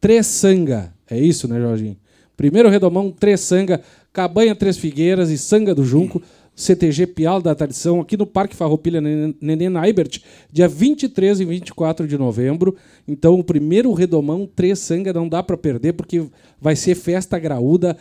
Tressanga. 0.00 0.92
É 1.08 1.18
isso, 1.18 1.48
né, 1.48 1.60
Jorginho? 1.60 1.96
Primeiro 2.36 2.68
redomão 2.68 3.10
Tressanga, 3.10 3.80
Cabanha 4.12 4.54
Três 4.54 4.76
Figueiras 4.76 5.30
e 5.30 5.38
Sanga 5.38 5.74
do 5.74 5.84
Junco, 5.84 6.22
CTG 6.54 7.06
Pial 7.06 7.40
da 7.40 7.54
Tradição, 7.54 8.00
aqui 8.00 8.16
no 8.16 8.26
Parque 8.26 8.54
Farroupilha 8.54 9.00
Nenê 9.00 9.68
Naibert, 9.68 10.20
dia 10.52 10.68
23 10.68 11.40
e 11.40 11.44
24 11.44 12.06
de 12.06 12.18
novembro. 12.18 12.76
Então, 13.08 13.38
o 13.38 13.44
primeiro 13.44 13.92
redomão 13.92 14.46
Tressanga 14.46 15.12
não 15.12 15.28
dá 15.28 15.42
para 15.42 15.56
perder, 15.56 15.94
porque 15.94 16.26
vai 16.60 16.76
ser 16.76 16.94
festa 16.94 17.38
graúda, 17.38 17.96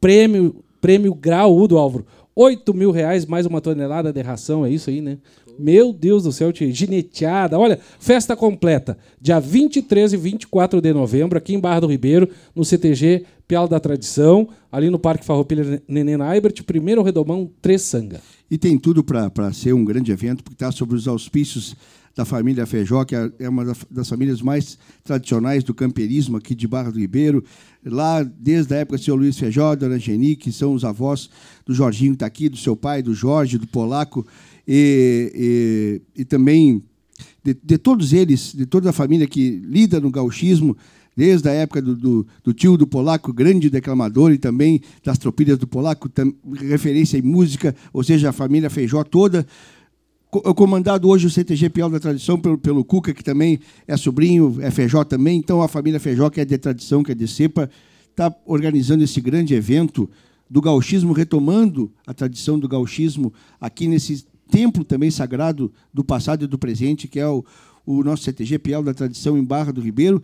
prêmio, 0.00 0.64
prêmio 0.80 1.14
graúdo, 1.14 1.76
Álvaro. 1.76 2.06
8 2.34 2.72
mil 2.72 2.90
reais 2.90 3.26
mais 3.26 3.46
uma 3.46 3.60
tonelada 3.60 4.12
de 4.12 4.22
ração, 4.22 4.64
é 4.64 4.70
isso 4.70 4.88
aí, 4.90 5.00
né? 5.00 5.18
Meu 5.58 5.92
Deus 5.92 6.22
do 6.22 6.32
céu, 6.32 6.52
tia, 6.52 6.70
gineteada. 6.72 7.58
Olha, 7.58 7.78
festa 7.98 8.36
completa. 8.36 8.96
Dia 9.20 9.40
23 9.40 10.12
e 10.12 10.16
24 10.16 10.80
de 10.80 10.92
novembro, 10.92 11.36
aqui 11.36 11.54
em 11.54 11.60
Barra 11.60 11.80
do 11.80 11.86
Ribeiro, 11.86 12.28
no 12.54 12.64
CTG 12.64 13.24
Pial 13.46 13.66
da 13.66 13.80
Tradição, 13.80 14.48
ali 14.70 14.90
no 14.90 14.98
Parque 14.98 15.24
Farroupilha 15.24 15.82
Nenê 15.88 16.16
Naibert, 16.16 16.62
primeiro 16.64 17.02
redomão 17.02 17.50
Tressanga. 17.60 18.20
E 18.50 18.56
tem 18.56 18.78
tudo 18.78 19.02
para 19.02 19.52
ser 19.52 19.72
um 19.72 19.84
grande 19.84 20.12
evento, 20.12 20.42
porque 20.44 20.54
está 20.54 20.70
sobre 20.70 20.96
os 20.96 21.08
auspícios 21.08 21.74
da 22.14 22.24
família 22.24 22.66
Feijó, 22.66 23.04
que 23.04 23.14
é- 23.14 23.30
é 23.38 23.48
uma 23.48 23.64
da- 23.64 23.76
das 23.90 24.08
famílias 24.08 24.42
mais 24.42 24.76
tradicionais 25.04 25.62
do 25.62 25.72
camperismo 25.72 26.36
aqui 26.36 26.52
de 26.54 26.66
Barra 26.66 26.90
do 26.90 26.98
Ribeiro. 26.98 27.44
Lá, 27.84 28.22
desde 28.24 28.74
a 28.74 28.78
época 28.78 28.98
do 28.98 29.04
seu 29.04 29.14
Luiz 29.14 29.38
Feijó, 29.38 29.76
Dona 29.76 29.98
Geni, 29.98 30.34
que 30.34 30.50
são 30.50 30.74
os 30.74 30.84
avós 30.84 31.30
do 31.64 31.72
Jorginho 31.72 32.12
que 32.12 32.16
está 32.16 32.26
aqui, 32.26 32.48
do 32.48 32.56
seu 32.56 32.74
pai, 32.74 33.02
do 33.02 33.14
Jorge, 33.14 33.56
do 33.56 33.68
Polaco, 33.68 34.26
e, 34.68 36.00
e, 36.14 36.20
e 36.20 36.24
também 36.26 36.82
de, 37.42 37.56
de 37.64 37.78
todos 37.78 38.12
eles, 38.12 38.52
de 38.54 38.66
toda 38.66 38.90
a 38.90 38.92
família 38.92 39.26
que 39.26 39.62
lida 39.64 39.98
no 39.98 40.10
gauchismo, 40.10 40.76
desde 41.16 41.48
a 41.48 41.52
época 41.52 41.80
do, 41.82 41.96
do, 41.96 42.26
do 42.44 42.52
tio 42.52 42.76
do 42.76 42.86
Polaco, 42.86 43.32
grande 43.32 43.70
declamador, 43.70 44.30
e 44.32 44.38
também 44.38 44.80
das 45.02 45.16
tropilhas 45.18 45.58
do 45.58 45.66
Polaco, 45.66 46.08
tam, 46.08 46.32
referência 46.54 47.16
em 47.18 47.22
música, 47.22 47.74
ou 47.92 48.04
seja, 48.04 48.28
a 48.28 48.32
família 48.32 48.68
Feijó 48.70 49.02
toda. 49.02 49.44
Co- 50.30 50.54
Comandado 50.54 51.08
hoje 51.08 51.26
o 51.26 51.30
CTG 51.30 51.70
Pial 51.70 51.90
da 51.90 51.98
Tradição 51.98 52.38
pelo, 52.38 52.58
pelo 52.58 52.84
Cuca, 52.84 53.14
que 53.14 53.24
também 53.24 53.58
é 53.86 53.96
sobrinho, 53.96 54.58
é 54.60 54.70
Feijó 54.70 55.02
também. 55.02 55.38
Então, 55.38 55.62
a 55.62 55.66
família 55.68 55.98
Feijó, 55.98 56.28
que 56.30 56.40
é 56.40 56.44
de 56.44 56.58
tradição, 56.58 57.02
que 57.02 57.10
é 57.12 57.14
de 57.14 57.26
cepa, 57.26 57.68
está 58.10 58.32
organizando 58.44 59.02
esse 59.02 59.20
grande 59.20 59.54
evento 59.54 60.08
do 60.50 60.60
gauchismo, 60.60 61.12
retomando 61.12 61.90
a 62.06 62.14
tradição 62.14 62.58
do 62.58 62.68
gauchismo 62.68 63.32
aqui 63.60 63.86
nesse 63.88 64.24
templo 64.50 64.84
também 64.84 65.10
sagrado 65.10 65.72
do 65.92 66.04
passado 66.04 66.44
e 66.44 66.48
do 66.48 66.58
presente, 66.58 67.08
que 67.08 67.20
é 67.20 67.26
o, 67.26 67.44
o 67.86 68.02
nosso 68.02 68.24
CTG 68.24 68.58
Pial 68.58 68.82
da 68.82 68.94
Tradição 68.94 69.36
em 69.36 69.44
Barra 69.44 69.72
do 69.72 69.80
Ribeiro, 69.80 70.22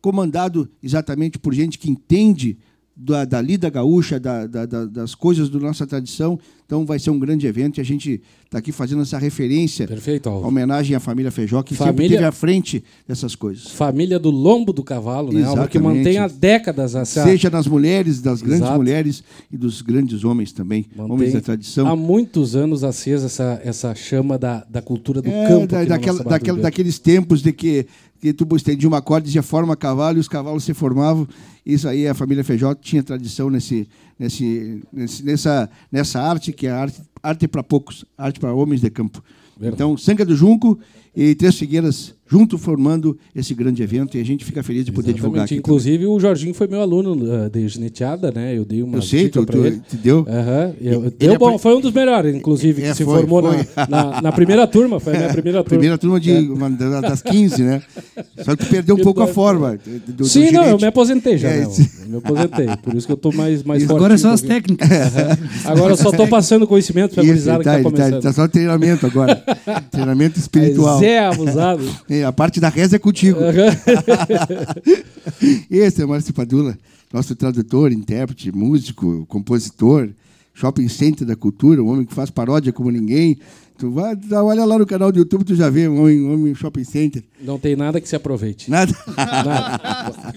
comandado 0.00 0.68
exatamente 0.82 1.38
por 1.38 1.54
gente 1.54 1.78
que 1.78 1.90
entende 1.90 2.58
da, 2.96 3.24
da 3.24 3.40
lida 3.40 3.68
gaúcha, 3.70 4.20
da, 4.20 4.46
da, 4.46 4.66
das 4.86 5.14
coisas 5.14 5.48
da 5.48 5.58
nossa 5.58 5.86
tradição. 5.86 6.38
Então 6.66 6.86
vai 6.86 6.98
ser 6.98 7.10
um 7.10 7.18
grande 7.18 7.46
evento 7.46 7.76
e 7.76 7.80
a 7.82 7.84
gente 7.84 8.22
está 8.46 8.58
aqui 8.58 8.72
fazendo 8.72 9.02
essa 9.02 9.18
referência, 9.18 9.86
Perfeito, 9.86 10.30
Alvo. 10.30 10.48
homenagem 10.48 10.96
à 10.96 11.00
família 11.00 11.30
Feijó, 11.30 11.62
que 11.62 11.74
Família- 11.74 11.92
sempre 11.94 12.04
esteve 12.06 12.24
à 12.24 12.32
frente 12.32 12.82
dessas 13.06 13.34
coisas. 13.34 13.68
Família 13.70 14.18
do 14.18 14.30
lombo 14.30 14.72
do 14.72 14.82
cavalo, 14.82 15.30
né? 15.30 15.44
Que 15.70 15.78
mantém 15.78 16.16
há 16.16 16.26
décadas 16.26 16.94
essa. 16.94 17.22
Seja 17.22 17.50
das 17.50 17.66
mulheres, 17.66 18.22
das 18.22 18.40
grandes 18.40 18.62
Exato. 18.62 18.78
mulheres 18.78 19.22
e 19.52 19.58
dos 19.58 19.82
grandes 19.82 20.24
homens 20.24 20.52
também, 20.52 20.86
mantém 20.96 21.12
homens 21.12 21.32
da 21.34 21.40
tradição. 21.42 21.86
Há 21.86 21.94
muitos 21.94 22.56
anos 22.56 22.82
acesa 22.82 23.26
essa, 23.26 23.60
essa 23.62 23.94
chama 23.94 24.38
da, 24.38 24.64
da 24.70 24.80
cultura 24.80 25.20
do 25.20 25.28
É, 25.28 25.46
campo. 25.48 25.66
da- 25.66 25.84
daquela, 25.84 26.24
daquela, 26.24 26.60
daqueles 26.60 26.98
tempos 26.98 27.42
de 27.42 27.52
que, 27.52 27.86
que 28.24 28.32
tu 28.32 28.56
estendia 28.56 28.88
uma 28.88 29.02
corda 29.02 29.26
e 29.26 29.28
dizia 29.28 29.42
forma 29.42 29.76
cavalo 29.76 30.16
e 30.16 30.20
os 30.20 30.28
cavalos 30.28 30.64
se 30.64 30.72
formavam. 30.72 31.28
Isso 31.66 31.86
aí, 31.86 32.08
a 32.08 32.14
família 32.14 32.42
Feijó 32.42 32.74
tinha 32.74 33.02
tradição 33.02 33.50
nesse, 33.50 33.86
nesse, 34.18 34.82
nesse- 34.90 35.22
nessa, 35.22 35.68
nessa 35.92 36.22
arte, 36.22 36.50
que 36.50 36.66
é 36.66 36.70
arte, 36.70 37.02
arte 37.22 37.46
para 37.46 37.62
poucos, 37.62 38.02
arte 38.16 38.40
para 38.40 38.54
homens 38.54 38.80
de 38.80 38.88
campo. 38.88 39.22
Verdade. 39.58 39.74
Então, 39.74 39.94
Sanga 39.98 40.24
do 40.24 40.34
Junco 40.34 40.78
e 41.14 41.34
Três 41.34 41.54
Figueiras 41.58 42.14
junto 42.26 42.56
formando 42.58 43.16
esse 43.34 43.54
grande 43.54 43.82
evento 43.82 44.16
e 44.16 44.20
a 44.20 44.24
gente 44.24 44.44
fica 44.44 44.62
feliz 44.62 44.84
de 44.84 44.90
poder 44.92 45.10
Exatamente. 45.10 45.16
divulgar 45.22 45.44
aqui. 45.44 45.56
Inclusive, 45.56 46.06
o 46.06 46.18
Jorginho 46.18 46.54
foi 46.54 46.66
meu 46.66 46.80
aluno 46.80 47.12
uh, 47.12 47.50
de 47.50 47.68
gineteada, 47.68 48.32
né? 48.34 48.56
Eu 48.56 48.64
dei 48.64 48.82
uma 48.82 48.98
Eu 48.98 49.02
sei, 49.02 49.24
dica 49.24 49.40
tu, 49.40 49.46
pra 49.46 49.56
tu, 49.56 49.66
ele. 49.66 49.80
te 49.88 49.96
deu. 49.96 50.24
Aham, 50.28 50.72
eu- 50.80 51.04
Ele 51.04 51.10
deu 51.18 51.38
bom, 51.38 51.58
foi 51.58 51.76
um 51.76 51.80
dos 51.80 51.92
melhores, 51.92 52.34
inclusive, 52.34 52.80
que 52.82 52.88
É, 52.88 52.94
se 52.94 53.04
foi, 53.04 53.18
formou 53.20 53.42
na, 53.42 53.52
foi. 53.52 53.66
na, 53.88 54.22
na 54.22 54.32
primeira 54.32 54.66
turma. 54.66 54.98
Foi 54.98 55.14
a 55.14 55.18
minha 55.18 55.28
primeira 55.32 55.58
turma. 55.62 55.68
Primeira 55.74 55.98
turma 55.98 56.18
de, 56.20 56.32
uma 56.32 56.70
da- 56.70 57.00
das 57.02 57.20
15, 57.22 57.62
né? 57.62 57.82
Só 58.42 58.56
que 58.56 58.64
tu 58.64 58.70
perdeu 58.70 58.94
um 58.96 58.98
pouco 59.04 59.20
a 59.22 59.26
forma. 59.26 59.76
do- 60.06 60.12
do 60.14 60.24
Sim, 60.24 60.50
não, 60.50 60.64
eu 60.64 60.76
me 60.78 60.86
aposentei 60.86 61.36
já. 61.36 61.48
É, 61.50 61.60
né? 61.60 61.66
Eu 62.04 62.08
me 62.08 62.16
aposentei. 62.18 62.66
Por 62.82 62.94
isso 62.94 63.06
que 63.06 63.12
eu 63.12 63.16
tô 63.16 63.32
mais, 63.32 63.62
mais 63.62 63.82
forte. 63.84 63.96
Agora 63.96 64.14
é 64.14 64.16
só 64.16 64.30
as 64.30 64.40
técnicas. 64.40 64.88
Agora 65.64 65.92
eu 65.92 65.96
só 65.96 66.10
tô 66.10 66.26
passando 66.26 66.66
conhecimento 66.66 67.14
gurizada 67.16 67.58
ele 67.58 67.64
tá, 67.64 67.76
que 67.76 67.82
tá 67.82 67.88
ele 67.88 67.96
tá, 67.96 68.02
ele 68.02 68.10
começando. 68.12 68.22
tá 68.22 68.32
só 68.32 68.48
treinamento 68.48 69.06
agora. 69.06 69.36
treinamento 69.90 70.38
espiritual. 70.38 70.98
Zé 71.00 71.18
abusado. 71.26 71.84
É, 72.14 72.24
a 72.24 72.32
parte 72.32 72.60
da 72.60 72.68
reza 72.68 72.94
é 72.96 72.98
contigo. 72.98 73.40
Aham. 73.40 73.74
Esse 75.70 76.00
é 76.00 76.04
o 76.04 76.08
Márcio 76.08 76.32
Padula, 76.32 76.78
nosso 77.12 77.34
tradutor, 77.34 77.90
intérprete, 77.90 78.52
músico, 78.52 79.26
compositor, 79.26 80.10
shopping 80.52 80.88
center 80.88 81.26
da 81.26 81.34
cultura, 81.34 81.82
um 81.82 81.88
homem 81.88 82.04
que 82.06 82.14
faz 82.14 82.30
paródia 82.30 82.72
como 82.72 82.90
ninguém. 82.90 83.36
Tu 83.76 83.90
vai, 83.90 84.16
olha 84.30 84.64
lá 84.64 84.78
no 84.78 84.86
canal 84.86 85.10
do 85.10 85.18
YouTube, 85.18 85.42
tu 85.44 85.56
já 85.56 85.68
vê 85.68 85.88
um 85.88 86.00
homem, 86.00 86.24
homem 86.24 86.54
shopping 86.54 86.84
center. 86.84 87.24
Não 87.42 87.58
tem 87.58 87.74
nada 87.74 88.00
que 88.00 88.08
se 88.08 88.14
aproveite. 88.14 88.70
Nada. 88.70 88.94
Nada. 89.16 89.80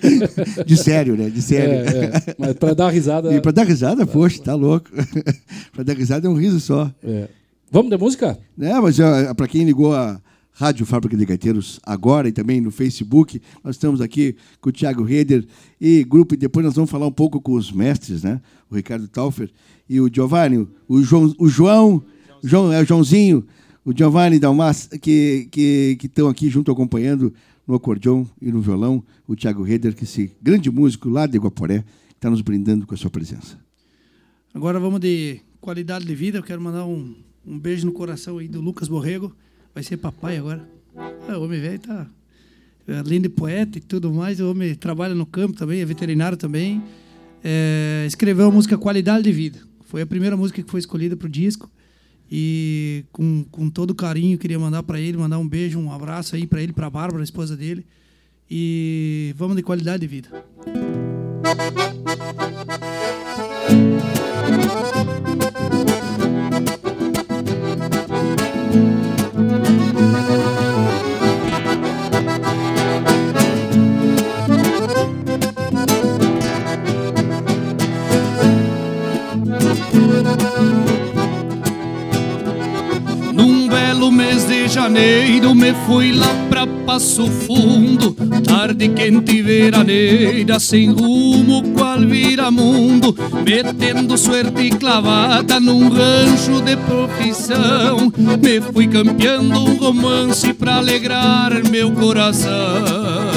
De 0.66 0.76
sério, 0.76 1.16
né? 1.16 1.30
De 1.30 1.40
sério. 1.44 1.74
É, 1.74 2.06
é. 2.06 2.36
Mas 2.40 2.54
pra 2.54 2.74
dar 2.74 2.90
risada. 2.90 3.32
E 3.32 3.40
pra 3.40 3.52
dar 3.52 3.66
risada, 3.66 4.08
poxa, 4.08 4.42
tá 4.42 4.56
louco. 4.56 4.90
pra 5.72 5.84
dar 5.84 5.96
risada 5.96 6.26
é 6.26 6.30
um 6.30 6.34
riso 6.34 6.60
só. 6.60 6.92
é. 7.04 7.28
Vamos 7.70 7.92
de 7.92 7.98
música? 7.98 8.40
É, 8.60 8.80
mas 8.80 8.98
ó, 8.98 9.34
pra 9.34 9.46
quem 9.46 9.66
ligou 9.66 9.94
a 9.94 10.22
Rádio 10.58 10.88
Fábrica 10.88 11.16
de 11.16 11.24
Gaiteiros 11.24 11.80
agora 11.84 12.28
e 12.28 12.32
também 12.32 12.60
no 12.60 12.72
Facebook, 12.72 13.40
nós 13.64 13.76
estamos 13.76 14.02
aqui 14.02 14.36
com 14.60 14.70
o 14.70 14.72
Thiago 14.72 15.04
Reder 15.04 15.46
e 15.80 16.04
grupo, 16.04 16.34
e 16.34 16.38
depois 16.38 16.66
nós 16.66 16.74
vamos 16.74 16.90
falar 16.90 17.06
um 17.06 17.12
pouco 17.12 17.40
com 17.40 17.54
os 17.54 17.72
mestres, 17.72 18.24
né? 18.24 18.42
O 18.68 18.76
Ricardo 18.76 19.08
Taufer 19.08 19.52
e 19.88 20.02
o 20.02 20.10
Giovanni, 20.12 20.68
o 20.88 21.04
João, 21.04 21.32
o 21.38 21.48
João, 21.48 22.04
João 22.44 22.74
é 22.74 22.82
o 22.82 22.86
Joãozinho, 22.86 23.46
o 23.86 23.96
Giovanni 23.96 24.40
Dalmas, 24.40 24.90
que 25.00 25.48
que 25.52 25.96
estão 26.02 26.28
aqui 26.28 26.50
junto 26.50 26.72
acompanhando 26.72 27.32
no 27.68 27.76
acordeão 27.76 28.28
e 28.42 28.52
no 28.52 28.60
violão, 28.60 29.04
o 29.28 29.36
Thiago 29.36 29.62
Reder, 29.62 29.94
que 29.94 30.02
é 30.02 30.04
esse 30.06 30.32
grande 30.42 30.72
músico 30.72 31.08
lá 31.08 31.28
de 31.28 31.38
Guaporé, 31.38 31.86
está 32.16 32.32
nos 32.32 32.42
brindando 32.42 32.88
com 32.88 32.96
a 32.96 32.98
sua 32.98 33.12
presença. 33.12 33.60
Agora 34.56 34.80
vamos 34.80 35.00
de 35.02 35.40
qualidade 35.62 36.04
de 36.04 36.16
vida. 36.16 36.40
Eu 36.40 36.44
quero 36.44 36.60
mandar 36.60 36.84
um, 36.84 37.14
um 37.46 37.60
beijo 37.60 37.86
no 37.86 37.92
coração 37.92 38.40
aí 38.40 38.48
do 38.48 38.60
Lucas 38.60 38.88
Borrego. 38.88 39.36
Vai 39.78 39.84
ser 39.84 39.98
papai 39.98 40.38
agora. 40.38 40.68
É, 41.30 41.38
o 41.38 41.44
homem 41.44 41.62
velho 41.62 41.78
tá. 41.78 42.08
Além 43.06 43.22
de 43.22 43.30
poeta 43.30 43.78
e 43.78 43.82
tudo 43.82 44.12
mais, 44.12 44.40
o 44.40 44.50
homem 44.50 44.74
trabalha 44.74 45.14
no 45.14 45.24
campo 45.24 45.56
também, 45.56 45.82
é 45.82 45.86
veterinário 45.86 46.36
também. 46.36 46.82
É, 47.44 48.04
escreveu 48.08 48.48
a 48.48 48.52
música 48.52 48.76
Qualidade 48.76 49.24
de 49.24 49.32
Vida. 49.32 49.60
Foi 49.82 50.02
a 50.02 50.06
primeira 50.08 50.36
música 50.36 50.64
que 50.64 50.72
foi 50.72 50.80
escolhida 50.80 51.16
para 51.16 51.28
o 51.28 51.30
disco. 51.30 51.70
E 52.28 53.06
com, 53.12 53.46
com 53.52 53.70
todo 53.70 53.94
carinho 53.94 54.40
queria 54.40 54.58
mandar 54.58 54.82
para 54.82 55.00
ele, 55.00 55.16
mandar 55.16 55.38
um 55.38 55.48
beijo, 55.48 55.78
um 55.78 55.94
abraço 55.94 56.36
aí 56.36 56.48
para 56.48 56.60
ele, 56.60 56.74
para 56.74 56.88
a 56.88 56.90
Bárbara, 56.90 57.22
a 57.22 57.24
esposa 57.24 57.56
dele. 57.56 57.86
E 58.50 59.32
vamos 59.38 59.56
de 59.56 59.62
qualidade 59.62 60.02
de 60.02 60.08
vida. 60.08 60.30
Belo 84.08 84.12
mês 84.16 84.46
de 84.46 84.70
janeiro 84.70 85.54
me 85.54 85.74
fui 85.86 86.14
lá 86.14 86.34
pra 86.50 86.66
Passo 86.66 87.28
Fundo. 87.28 88.16
Tarde 88.42 88.88
quente 88.88 89.42
veraneira 89.42 90.62
sem 90.62 90.92
rumo 90.92 91.74
qual 91.74 92.00
vira-mundo 92.00 93.14
Metendo 93.46 94.18
suerte 94.18 94.70
clavada 94.70 95.60
num 95.60 95.90
rancho 95.90 96.62
de 96.62 96.78
profissão. 96.78 98.14
Me 98.42 98.62
fui 98.62 98.88
campeando 98.88 99.60
um 99.60 99.76
romance 99.76 100.54
pra 100.54 100.78
alegrar 100.78 101.52
meu 101.70 101.92
coração 101.92 103.37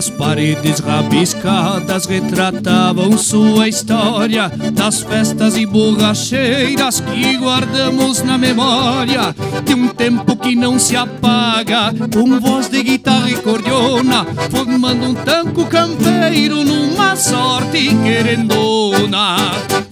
as 0.00 0.08
paredes 0.08 0.78
rabiscadas 0.78 2.06
retratavam 2.06 3.18
sua 3.18 3.68
história 3.68 4.48
das 4.72 5.02
festas 5.02 5.58
e 5.58 5.66
borracheiras 5.66 7.00
que 7.00 7.36
guardamos 7.36 8.22
na 8.22 8.38
memória 8.38 9.34
de 9.62 9.74
um 9.74 9.88
tempo 9.88 10.34
que 10.36 10.56
não 10.56 10.78
se 10.78 10.96
apaga, 10.96 11.92
com 12.14 12.40
voz 12.40 12.70
de 12.70 12.82
guitarra 12.82 13.30
e 13.30 13.36
cordiona, 13.42 14.24
formando 14.50 15.04
um 15.04 15.14
tanco 15.14 15.66
campeiro 15.66 16.64
numa 16.64 17.14
sorte 17.14 17.94
querendona. 18.02 19.36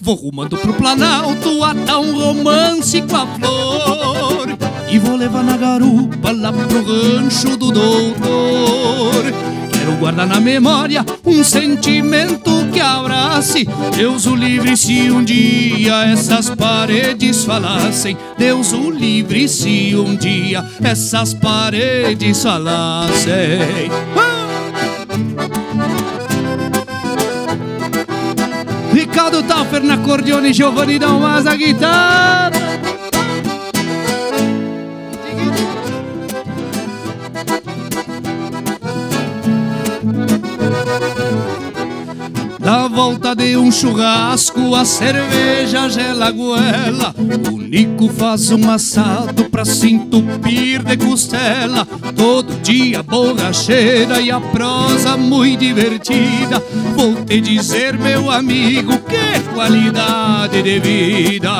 Vou 0.00 0.14
rumando 0.14 0.56
pro 0.56 0.72
Planalto 0.72 1.62
atar 1.62 2.00
um 2.00 2.18
romance 2.18 3.02
com 3.02 3.14
a 3.14 3.26
flor 3.26 4.48
e 4.90 4.98
vou 4.98 5.16
levar 5.16 5.44
na 5.44 5.58
garupa 5.58 6.32
lá 6.32 6.50
pro 6.50 6.82
rancho 6.82 7.58
do 7.58 7.70
doutor. 7.70 9.47
Quero 9.88 10.00
guardar 10.00 10.26
na 10.26 10.38
memória 10.38 11.02
um 11.24 11.42
sentimento 11.42 12.50
que 12.70 12.78
abrace 12.78 13.66
Deus 13.96 14.26
o 14.26 14.34
livre 14.34 14.76
se 14.76 15.10
um 15.10 15.24
dia 15.24 16.04
essas 16.12 16.50
paredes 16.50 17.42
falassem 17.42 18.14
Deus 18.36 18.74
o 18.74 18.90
livre 18.90 19.48
se 19.48 19.96
um 19.96 20.14
dia 20.14 20.62
essas 20.84 21.32
paredes 21.32 22.42
falassem! 22.42 23.90
Ricardo 28.92 29.42
Taffer 29.42 29.82
na 29.82 29.96
cordione, 29.96 30.52
Giovanni 30.52 30.98
Dalmas 30.98 31.46
a 31.46 31.56
guitarra 31.56 32.67
Da 42.68 42.86
volta 42.86 43.34
de 43.34 43.56
um 43.56 43.72
churrasco, 43.72 44.74
a 44.74 44.84
cerveja 44.84 45.88
gela 45.88 46.26
a 46.26 46.30
goela. 46.30 47.14
O 47.50 47.56
Nico 47.56 48.10
faz 48.10 48.50
um 48.50 48.70
assado 48.70 49.46
pra 49.46 49.64
se 49.64 49.94
entupir 49.94 50.82
de 50.82 50.98
costela. 50.98 51.86
Todo 52.14 52.60
dia 52.60 53.02
borracheira 53.02 54.20
e 54.20 54.30
a 54.30 54.38
prosa 54.38 55.16
muito 55.16 55.60
divertida. 55.60 56.62
Vou 56.94 57.14
te 57.24 57.40
dizer, 57.40 57.98
meu 57.98 58.30
amigo, 58.30 58.98
que 58.98 59.40
qualidade 59.54 60.62
de 60.62 60.78
vida. 60.78 61.52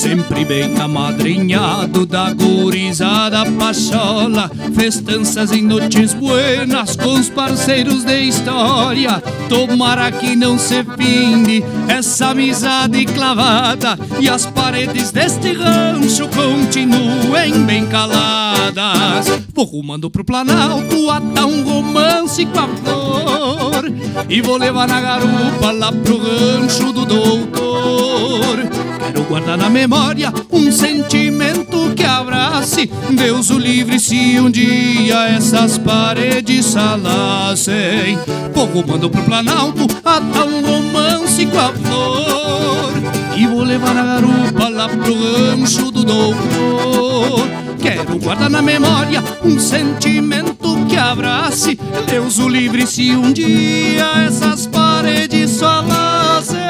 Sempre 0.00 0.46
bem 0.46 0.80
amadrinhado 0.80 2.06
da 2.06 2.32
gurizada 2.32 3.44
pachola. 3.58 4.50
Festanças 4.74 5.52
em 5.52 5.60
noites 5.60 6.14
buenas 6.14 6.96
com 6.96 7.12
os 7.12 7.28
parceiros 7.28 8.02
de 8.02 8.18
história. 8.22 9.22
Tomara 9.46 10.10
que 10.10 10.34
não 10.34 10.58
se 10.58 10.82
finde 10.96 11.62
essa 11.86 12.28
amizade 12.28 13.04
clavada. 13.04 13.98
E 14.18 14.26
as 14.26 14.46
paredes 14.46 15.10
deste 15.10 15.52
rancho 15.52 16.26
continuem 16.28 17.66
bem 17.66 17.84
caladas. 17.86 19.26
Vou 19.54 19.66
rumando 19.66 20.10
pro 20.10 20.24
Planalto 20.24 21.10
atar 21.10 21.44
um 21.44 21.62
romance 21.62 22.46
com 22.46 22.58
a 22.58 22.68
flor. 22.68 23.92
E 24.30 24.40
vou 24.40 24.56
levar 24.56 24.88
na 24.88 24.98
garupa 24.98 25.70
lá 25.72 25.92
pro 25.92 26.16
rancho 26.16 26.90
do 26.90 27.04
doutor 27.04 28.89
Quero 29.12 29.24
guardar 29.24 29.58
na 29.58 29.68
memória 29.68 30.32
um 30.52 30.70
sentimento 30.70 31.92
que 31.96 32.04
abrace. 32.04 32.88
Deus 33.10 33.50
o 33.50 33.58
livre 33.58 33.98
se 33.98 34.38
um 34.38 34.48
dia 34.48 35.30
essas 35.30 35.76
paredes 35.78 36.66
salassem 36.66 38.16
roubando 38.54 39.10
pro 39.10 39.22
Planalto 39.22 39.84
até 40.04 40.44
um 40.44 40.60
romance 40.64 41.44
com 41.44 41.58
a 41.58 41.72
flor. 41.72 42.92
E 43.36 43.48
vou 43.48 43.64
levar 43.64 43.94
na 43.94 44.04
garupa 44.04 44.68
lá 44.68 44.88
pro 44.88 45.12
rancho 45.12 45.90
do 45.90 46.04
doutor. 46.04 47.48
Quero 47.82 48.16
guardar 48.20 48.48
na 48.48 48.62
memória 48.62 49.24
um 49.42 49.58
sentimento 49.58 50.86
que 50.88 50.96
abrace. 50.96 51.76
Deus 52.06 52.38
o 52.38 52.48
livre 52.48 52.86
se 52.86 53.10
um 53.10 53.32
dia 53.32 54.24
essas 54.24 54.68
paredes 54.68 55.58
falassem 55.58 56.60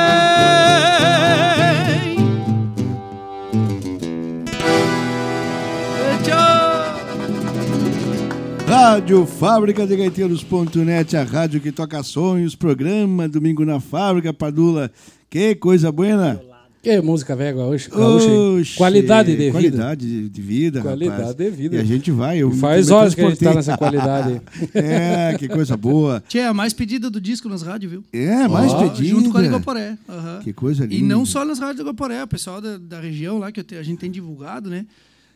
Rádio 8.82 9.26
Fábrica 9.26 9.86
de 9.86 9.94
Gaiteiros.net, 9.94 11.14
a 11.14 11.22
rádio 11.22 11.60
que 11.60 11.70
toca 11.70 12.02
sonhos, 12.02 12.54
programa 12.56 13.28
Domingo 13.28 13.62
na 13.62 13.78
Fábrica, 13.78 14.32
Padula. 14.32 14.90
Que 15.28 15.54
coisa 15.54 15.92
buena! 15.92 16.40
Que 16.82 16.98
música 17.02 17.36
velha 17.36 17.58
hoje, 17.58 17.90
Oxi, 17.92 18.76
Qualidade 18.78 19.32
de 19.32 19.36
vida. 19.36 19.52
Qualidade 19.52 20.28
de 20.30 20.40
vida, 20.40 20.80
Qualidade 20.80 21.20
rapaz. 21.20 21.36
de 21.36 21.50
vida. 21.50 21.76
E 21.76 21.78
a 21.78 21.84
gente 21.84 22.10
vai. 22.10 22.38
Eu 22.38 22.50
Faz 22.52 22.86
me 22.86 22.94
horas 22.94 23.14
que 23.14 23.20
a 23.20 23.28
gente 23.28 23.44
tá 23.44 23.54
nessa 23.54 23.76
qualidade. 23.76 24.40
é, 24.72 25.36
que 25.38 25.46
coisa 25.46 25.76
boa. 25.76 26.24
Tchê, 26.26 26.40
a 26.40 26.54
mais 26.54 26.72
pedida 26.72 27.10
do 27.10 27.20
disco 27.20 27.50
nas 27.50 27.60
rádios, 27.60 27.92
viu? 27.92 28.04
É, 28.14 28.48
mais 28.48 28.72
Ó, 28.72 28.88
pedida. 28.88 29.10
Junto 29.10 29.30
com 29.30 29.36
a 29.36 29.42
Ligoporé. 29.42 29.98
aham. 30.08 30.40
Que 30.42 30.54
coisa 30.54 30.84
linda. 30.84 30.94
E 30.94 31.02
não 31.02 31.26
só 31.26 31.44
nas 31.44 31.58
rádios 31.58 31.76
da 31.76 31.82
Ligoporé, 31.84 32.22
o 32.22 32.26
pessoal 32.26 32.62
da, 32.62 32.78
da 32.78 32.98
região 32.98 33.38
lá 33.38 33.52
que 33.52 33.60
eu 33.60 33.64
te- 33.64 33.76
a 33.76 33.82
gente 33.82 33.98
tem 33.98 34.10
divulgado, 34.10 34.70
né? 34.70 34.86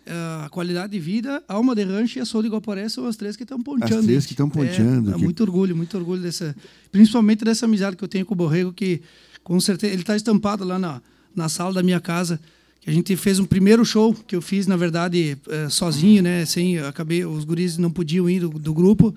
Ah, 0.06 0.44
A 0.46 0.48
qualidade 0.50 0.92
de 0.92 0.98
vida, 1.00 1.42
a 1.48 1.54
Alma 1.54 1.74
de 1.74 1.82
Rancho 1.82 2.18
e 2.18 2.20
a 2.20 2.24
Sou 2.24 2.42
de 2.42 2.48
Iguaporé 2.48 2.88
são 2.88 3.06
as 3.06 3.16
três 3.16 3.36
que 3.36 3.42
estão 3.42 3.62
ponteando. 3.62 4.00
As 4.00 4.04
três 4.04 4.26
que 4.26 4.32
estão 4.32 4.48
ponteando, 4.50 5.10
É, 5.10 5.14
é 5.14 5.16
que- 5.16 5.24
muito 5.24 5.40
orgulho, 5.42 5.74
muito 5.74 5.96
orgulho 5.96 6.20
dessa. 6.22 6.54
Principalmente 6.92 7.44
dessa 7.44 7.64
amizade 7.64 7.96
que 7.96 8.04
eu 8.04 8.08
tenho 8.08 8.26
com 8.26 8.34
o 8.34 8.36
Borrego, 8.36 8.72
que 8.72 9.00
com 9.42 9.58
certeza. 9.60 9.92
Ele 9.92 10.02
está 10.02 10.14
estampado 10.14 10.64
lá 10.64 10.78
na, 10.78 11.00
na 11.34 11.48
sala 11.48 11.72
da 11.74 11.82
minha 11.82 12.00
casa. 12.00 12.38
Que 12.80 12.90
a 12.90 12.92
gente 12.92 13.16
fez 13.16 13.38
um 13.38 13.46
primeiro 13.46 13.82
show 13.82 14.12
que 14.26 14.36
eu 14.36 14.42
fiz, 14.42 14.66
na 14.66 14.76
verdade, 14.76 15.38
eh, 15.48 15.68
sozinho, 15.70 16.22
né? 16.22 16.44
Sem, 16.44 16.78
acabei, 16.78 17.24
os 17.24 17.42
guris 17.44 17.78
não 17.78 17.90
podiam 17.90 18.28
ir 18.28 18.40
do, 18.40 18.50
do 18.50 18.74
grupo. 18.74 19.14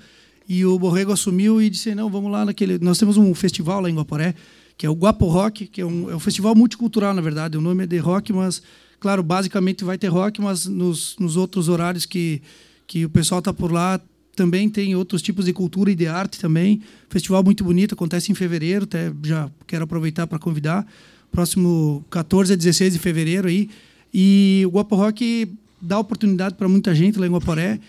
E 0.48 0.64
o 0.66 0.80
Borrego 0.80 1.12
assumiu 1.12 1.62
e 1.62 1.70
disse: 1.70 1.94
não, 1.94 2.10
vamos 2.10 2.32
lá 2.32 2.46
naquele. 2.46 2.80
Nós 2.80 2.98
temos 2.98 3.18
um 3.18 3.34
festival 3.36 3.82
lá 3.82 3.90
em 3.90 3.96
Guaporé, 3.96 4.34
que 4.78 4.86
é 4.86 4.90
o 4.90 4.94
Guapo 4.94 5.26
Rock, 5.28 5.68
que 5.68 5.82
é 5.82 5.86
um, 5.86 6.10
é 6.10 6.16
um 6.16 6.20
festival 6.20 6.56
multicultural, 6.56 7.14
na 7.14 7.22
verdade. 7.22 7.58
O 7.58 7.62
nome 7.62 7.84
é 7.84 7.88
de 7.88 7.98
rock, 7.98 8.32
mas, 8.32 8.62
claro, 9.00 9.22
basicamente 9.24 9.84
vai 9.84 9.98
ter 9.98 10.08
rock, 10.08 10.42
mas 10.42 10.66
nos, 10.66 11.16
nos 11.20 11.36
outros 11.38 11.70
horários 11.70 12.06
que, 12.06 12.42
que 12.86 13.06
o 13.06 13.10
pessoal 13.10 13.40
está 13.40 13.54
por 13.54 13.72
lá 13.72 14.00
também 14.36 14.70
tem 14.70 14.96
outros 14.96 15.22
tipos 15.22 15.46
de 15.46 15.54
cultura 15.54 15.90
e 15.92 15.96
de 15.96 16.06
arte 16.06 16.40
também. 16.40 16.80
Festival 17.10 17.44
muito 17.44 17.64
bonito, 17.64 17.96
acontece 17.96 18.32
em 18.32 18.36
fevereiro, 18.36 18.84
até 18.84 19.12
já 19.24 19.50
quero 19.66 19.84
aproveitar 19.86 20.28
para 20.28 20.38
convidar. 20.38 20.86
Próximo 21.32 22.06
14 22.10 22.54
a 22.54 22.56
16 22.56 22.94
de 22.94 23.00
fevereiro 23.00 23.48
aí. 23.48 23.68
E 24.14 24.62
o 24.66 24.70
Guapo 24.70 24.96
Rock 24.96 25.52
dá 25.82 25.98
oportunidade 26.00 26.54
para 26.56 26.70
muita 26.70 26.94
gente 26.94 27.18
lá 27.18 27.26
em 27.26 27.32
Guaporé. 27.32 27.80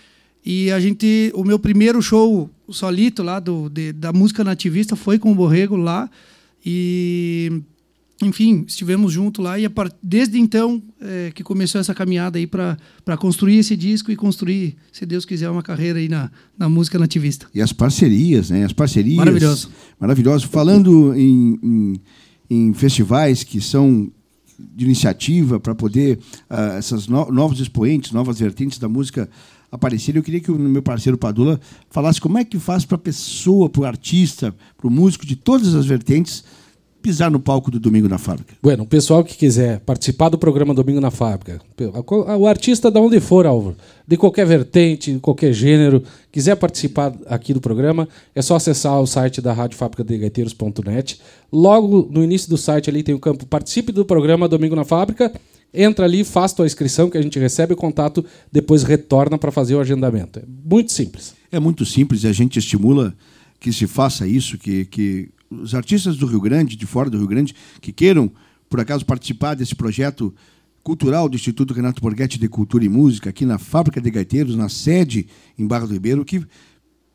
E 0.43 0.71
a 0.71 0.79
gente, 0.79 1.31
o 1.35 1.43
meu 1.43 1.59
primeiro 1.59 2.01
show 2.01 2.49
solito 2.69 3.21
lá 3.21 3.39
do, 3.39 3.69
de- 3.69 3.93
da 3.93 4.11
música 4.11 4.43
nativista 4.43 4.95
foi 4.95 5.19
com 5.19 5.31
o 5.31 5.35
Borrego 5.35 5.75
lá. 5.75 6.09
E, 6.65 7.61
enfim, 8.21 8.65
estivemos 8.67 9.13
juntos 9.13 9.43
lá. 9.43 9.57
E 9.57 9.65
a 9.65 9.69
par- 9.69 9.91
desde 10.03 10.37
então 10.39 10.81
é, 10.99 11.31
que 11.33 11.43
começou 11.43 11.79
essa 11.79 11.93
caminhada 11.95 12.37
aí 12.37 12.45
para 12.45 12.77
construir 13.17 13.57
esse 13.57 13.75
disco 13.77 14.11
e 14.11 14.15
construir, 14.15 14.75
se 14.91 15.05
Deus 15.05 15.25
quiser, 15.25 15.49
uma 15.49 15.63
carreira 15.63 15.99
aí 15.99 16.09
na, 16.09 16.29
na 16.57 16.67
música 16.67 16.99
nativista. 16.99 17.47
E 17.53 17.61
as 17.61 17.71
parcerias, 17.71 18.49
né? 18.49 18.65
As 18.65 18.73
parcerias. 18.73 19.15
Maravilhoso. 19.17 19.69
Maravilhoso. 19.99 20.47
Falando 20.49 21.13
em, 21.15 21.59
em, 21.63 22.01
em 22.49 22.73
festivais 22.73 23.43
que 23.43 23.61
são 23.61 24.11
de 24.75 24.83
iniciativa 24.83 25.57
para 25.59 25.73
poder 25.73 26.19
ah, 26.49 26.75
essas 26.77 27.07
no- 27.07 27.31
novos 27.31 27.59
expoentes, 27.61 28.11
novas 28.11 28.39
vertentes 28.39 28.77
da 28.77 28.89
música 28.89 29.29
aparecerem, 29.71 30.19
eu 30.19 30.23
queria 30.23 30.39
que 30.41 30.51
o 30.51 30.57
meu 30.59 30.81
parceiro 30.81 31.17
Padula 31.17 31.61
falasse 31.89 32.19
como 32.19 32.37
é 32.37 32.43
que 32.43 32.57
faz 32.59 32.83
para 32.83 32.95
a 32.95 32.99
pessoa, 32.99 33.69
para 33.69 33.81
o 33.81 33.85
artista, 33.85 34.53
para 34.75 34.87
o 34.87 34.91
músico 34.91 35.25
de 35.25 35.35
todas 35.35 35.75
as 35.75 35.85
vertentes 35.85 36.43
pisar 37.01 37.31
no 37.31 37.39
palco 37.39 37.71
do 37.71 37.79
Domingo 37.79 38.07
na 38.07 38.17
Fábrica. 38.17 38.53
Bueno, 38.61 38.83
o 38.83 38.85
pessoal 38.85 39.23
que 39.23 39.35
quiser 39.35 39.79
participar 39.79 40.29
do 40.29 40.37
programa 40.37 40.73
Domingo 40.73 40.99
na 40.99 41.11
Fábrica, 41.11 41.61
o 42.37 42.47
artista 42.47 42.91
de 42.91 42.99
onde 42.99 43.19
for, 43.19 43.45
Álvaro, 43.45 43.75
de 44.07 44.17
qualquer 44.17 44.45
vertente, 44.45 45.13
de 45.13 45.19
qualquer 45.19 45.53
gênero, 45.53 46.03
quiser 46.31 46.55
participar 46.55 47.13
aqui 47.27 47.53
do 47.53 47.61
programa, 47.61 48.07
é 48.35 48.41
só 48.41 48.55
acessar 48.55 48.99
o 48.99 49.07
site 49.07 49.41
da 49.41 49.53
Rádio 49.53 49.77
Fábrica 49.77 50.03
de 50.03 50.17
Gaiteiros.net. 50.17 51.19
Logo 51.51 52.07
no 52.11 52.23
início 52.23 52.49
do 52.49 52.57
site 52.57 52.89
ali 52.89 53.03
tem 53.03 53.15
o 53.15 53.19
campo 53.19 53.45
Participe 53.45 53.91
do 53.91 54.03
programa 54.03 54.47
Domingo 54.47 54.75
na 54.75 54.83
Fábrica. 54.83 55.31
Entra 55.73 56.05
ali, 56.05 56.23
faz 56.23 56.51
tua 56.51 56.65
inscrição 56.65 57.09
que 57.09 57.17
a 57.17 57.21
gente 57.21 57.37
recebe 57.37 57.73
o 57.73 57.77
contato, 57.77 58.25
depois 58.51 58.83
retorna 58.83 59.37
para 59.37 59.51
fazer 59.51 59.75
o 59.75 59.79
agendamento. 59.79 60.39
É 60.39 60.43
muito 60.65 60.91
simples. 60.91 61.35
É 61.51 61.59
muito 61.59 61.85
simples 61.85 62.23
e 62.23 62.27
a 62.27 62.33
gente 62.33 62.57
estimula 62.57 63.13
que 63.59 63.71
se 63.71 63.85
faça 63.85 64.25
isso, 64.25 64.57
que, 64.57 64.85
que 64.85 65.29
os 65.49 65.73
artistas 65.73 66.17
do 66.17 66.25
Rio 66.25 66.41
Grande, 66.41 66.75
de 66.75 66.85
fora 66.85 67.09
do 67.09 67.17
Rio 67.17 67.27
Grande, 67.27 67.55
que 67.81 67.91
queiram, 67.91 68.31
por 68.69 68.79
acaso, 68.79 69.05
participar 69.05 69.55
desse 69.55 69.75
projeto 69.75 70.33
cultural 70.83 71.27
do 71.27 71.35
Instituto 71.35 71.73
Renato 71.73 72.01
Borghetti 72.01 72.39
de 72.39 72.47
Cultura 72.47 72.85
e 72.85 72.89
Música, 72.89 73.29
aqui 73.29 73.45
na 73.45 73.57
Fábrica 73.57 73.99
de 73.99 74.09
Gaiteiros, 74.09 74.55
na 74.55 74.69
sede 74.69 75.27
em 75.57 75.67
Barra 75.67 75.87
do 75.87 75.93
Ribeiro, 75.93 76.23
que 76.23 76.41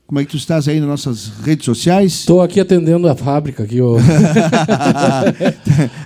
Como 0.06 0.20
é 0.20 0.26
que 0.26 0.32
tu 0.32 0.38
estás 0.38 0.68
aí 0.68 0.82
nas 0.82 0.90
nossas 0.90 1.28
redes 1.42 1.64
sociais? 1.64 2.12
Estou 2.12 2.42
aqui 2.42 2.60
atendendo 2.60 3.08
a 3.08 3.16
fábrica 3.16 3.64
aqui, 3.64 3.80
ô. 3.80 3.96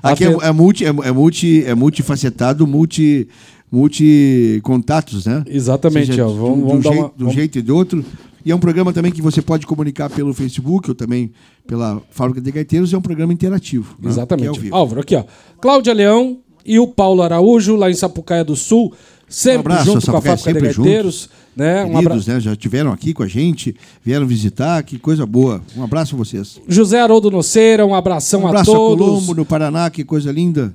Aqui 0.03 0.23
é, 0.23 0.27
é 0.27 0.51
multi, 0.51 0.85
é, 0.85 0.89
é 0.89 1.11
multi, 1.11 1.63
é 1.65 1.73
multifacetado, 1.73 2.67
multi, 2.67 3.27
multi 3.71 4.59
contatos, 4.63 5.25
né? 5.25 5.43
Exatamente, 5.47 6.07
Seja, 6.07 6.25
ó, 6.25 6.29
vamos- 6.29 6.57
de 6.57 6.63
um 6.63 6.67
vamos 6.67 6.83
dar 6.83 6.89
jeito, 6.91 7.01
uma- 7.03 7.07
um 7.07 7.17
vamos- 7.19 7.33
jeito 7.33 7.59
e 7.59 7.61
de 7.61 7.71
outro. 7.71 8.05
E 8.45 8.51
é 8.51 8.55
um 8.55 8.59
programa 8.59 8.93
também 8.93 9.11
que 9.11 9.21
você 9.21 9.41
pode 9.41 9.67
comunicar 9.67 10.09
pelo 10.09 10.33
Facebook 10.33 10.89
ou 10.89 10.95
também 10.95 11.31
pela 11.67 12.01
Fábrica 12.11 12.39
de 12.39 12.49
Gaiteiros. 12.49 12.93
É 12.93 12.97
um 12.97 13.01
programa 13.01 13.33
interativo. 13.33 13.95
né? 14.01 14.07
É 14.07 14.11
Exatamente. 14.11 14.57
vivo. 14.59 14.73
Álvaro, 14.75 15.01
aqui, 15.01 15.15
ó. 15.15 15.23
Cláudia 15.59 15.93
Leão 15.93 16.37
e 16.65 16.79
o 16.79 16.87
Paulo 16.87 17.21
Araújo, 17.21 17.75
lá 17.75 17.91
em 17.91 17.93
Sapucaia 17.93 18.45
do 18.45 18.55
Sul, 18.55 18.93
sempre 19.27 19.57
Um 19.73 19.75
abraço, 19.75 19.85
junto 19.91 20.09
com 20.11 20.17
a 20.17 20.21
Fábrica 20.21 20.53
de 20.53 20.59
Gaiteiros. 20.61 21.29
Né? 21.53 21.83
Um 21.83 21.89
abra... 21.97 22.01
Queridos, 22.03 22.27
né? 22.27 22.39
Já 22.39 22.51
estiveram 22.53 22.91
aqui 22.93 23.13
com 23.13 23.23
a 23.23 23.27
gente, 23.27 23.75
vieram 24.01 24.25
visitar, 24.27 24.81
que 24.83 24.97
coisa 24.97 25.25
boa. 25.25 25.61
Um 25.75 25.83
abraço 25.83 26.15
a 26.15 26.17
vocês. 26.17 26.61
José 26.69 27.01
Haroldo 27.01 27.29
Noceira, 27.31 27.85
um 27.85 27.93
abração 27.95 28.43
Um 28.43 28.47
abraço 28.47 28.71
a 28.71 28.75
a 28.75 28.77
todos. 28.77 29.05
Colombo, 29.05 29.33
no 29.35 29.43
Paraná, 29.45 29.89
que 29.89 30.05
coisa 30.05 30.31
linda. 30.31 30.73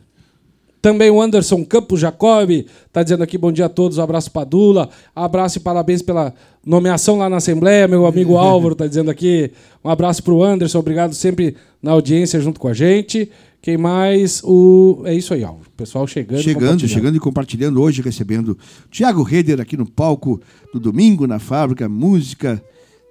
Também 0.82 1.08
o 1.10 1.22
Anderson 1.22 1.64
Campos 1.64 2.00
Jacob 2.00 2.66
tá 2.92 3.04
dizendo 3.04 3.22
aqui 3.22 3.38
bom 3.38 3.52
dia 3.52 3.66
a 3.66 3.68
todos, 3.68 3.98
um 3.98 4.02
abraço 4.02 4.32
Padula, 4.32 4.90
abraço 5.14 5.58
e 5.58 5.60
parabéns 5.60 6.02
pela 6.02 6.34
nomeação 6.66 7.18
lá 7.18 7.30
na 7.30 7.36
Assembleia, 7.36 7.86
meu 7.86 8.04
amigo 8.04 8.34
Álvaro 8.36 8.74
tá 8.74 8.88
dizendo 8.88 9.08
aqui, 9.08 9.52
um 9.84 9.88
abraço 9.88 10.24
pro 10.24 10.42
Anderson, 10.42 10.80
obrigado 10.80 11.14
sempre 11.14 11.54
na 11.80 11.92
audiência 11.92 12.40
junto 12.40 12.58
com 12.58 12.66
a 12.66 12.74
gente. 12.74 13.30
Quem 13.62 13.76
mais? 13.76 14.42
O... 14.42 15.02
É 15.04 15.14
isso 15.14 15.32
aí, 15.32 15.44
ó. 15.44 15.52
O 15.52 15.60
pessoal 15.76 16.04
chegando. 16.04 16.42
Chegando, 16.42 16.88
chegando 16.88 17.16
e 17.16 17.20
compartilhando 17.20 17.80
hoje, 17.80 18.02
recebendo 18.02 18.58
Tiago 18.90 19.22
Reder 19.22 19.60
aqui 19.60 19.76
no 19.76 19.88
palco 19.88 20.40
do 20.74 20.80
domingo 20.80 21.28
na 21.28 21.38
fábrica, 21.38 21.88
música 21.88 22.60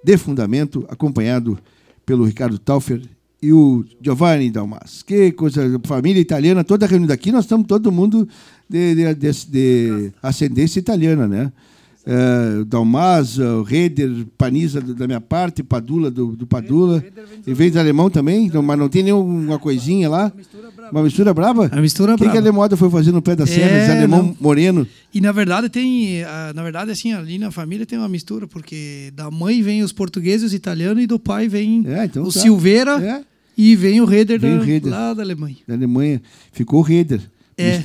de 0.04 0.18
fundamento, 0.18 0.84
acompanhado 0.90 1.58
pelo 2.04 2.24
Ricardo 2.26 2.58
Taufer 2.58 3.00
e 3.42 3.52
o 3.52 3.84
Giovanni 4.00 4.50
Dalmas. 4.50 5.02
Que 5.02 5.32
coisa, 5.32 5.80
família 5.84 6.20
italiana 6.20 6.62
toda 6.62 6.86
reunida 6.86 7.12
aqui, 7.12 7.32
nós 7.32 7.44
estamos 7.44 7.66
todo 7.66 7.90
mundo 7.90 8.28
de, 8.68 8.94
de, 8.94 9.14
de, 9.14 9.32
de 9.46 10.12
ascendência 10.22 10.78
italiana, 10.78 11.26
né? 11.26 11.52
uh, 12.06 12.64
Dalmaza, 12.64 13.62
Reder, 13.64 14.10
Paniza 14.36 14.80
da 14.80 15.06
minha 15.06 15.20
parte, 15.20 15.62
Padula 15.62 16.10
do, 16.10 16.36
do 16.36 16.46
Padula. 16.46 17.04
E 17.46 17.54
veio 17.54 17.72
do 17.72 17.78
alemão 17.78 18.10
também, 18.10 18.46
então, 18.46 18.62
mas 18.62 18.78
não 18.78 18.88
tem 18.88 19.02
nenhuma 19.02 19.58
coisinha 19.58 20.08
lá. 20.08 20.32
Uma 20.90 21.02
mistura 21.02 21.32
brava? 21.32 21.70
A 21.72 21.80
mistura 21.80 22.16
brava. 22.16 22.24
O 22.24 22.26
que, 22.26 22.32
que 22.32 22.38
a 22.38 22.40
Lemoda 22.40 22.76
foi 22.76 22.90
fazer 22.90 23.12
no 23.12 23.22
pé 23.22 23.34
da 23.34 23.46
serra, 23.46 23.70
é, 23.70 23.98
alemão 23.98 24.22
não. 24.22 24.36
moreno? 24.40 24.86
E 25.12 25.20
na 25.20 25.32
verdade 25.32 25.68
tem, 25.68 26.22
na 26.54 26.62
verdade 26.62 26.90
assim, 26.90 27.12
ali 27.12 27.38
na 27.38 27.50
família 27.50 27.86
tem 27.86 27.98
uma 27.98 28.08
mistura, 28.08 28.46
porque 28.46 29.12
da 29.14 29.30
mãe 29.30 29.62
vem 29.62 29.82
os 29.82 29.92
portugueses, 29.92 30.48
os 30.48 30.54
italianos, 30.54 31.02
e 31.02 31.06
do 31.06 31.18
pai 31.18 31.48
vem 31.48 31.82
é, 31.86 32.04
então 32.04 32.24
o 32.24 32.32
tá. 32.32 32.40
Silveira 32.40 33.02
é. 33.02 33.31
E 33.56 33.76
vem 33.76 34.00
o 34.00 34.04
Reder, 34.04 34.40
vem 34.40 34.56
da, 34.56 34.62
o 34.62 34.64
Reder 34.64 34.90
lá 34.90 35.14
da 35.14 35.22
Alemanha. 35.22 35.56
Da 35.66 35.74
Alemanha. 35.74 36.22
Ficou 36.52 36.80
o 36.80 36.82
Reder. 36.82 37.20
É. 37.56 37.82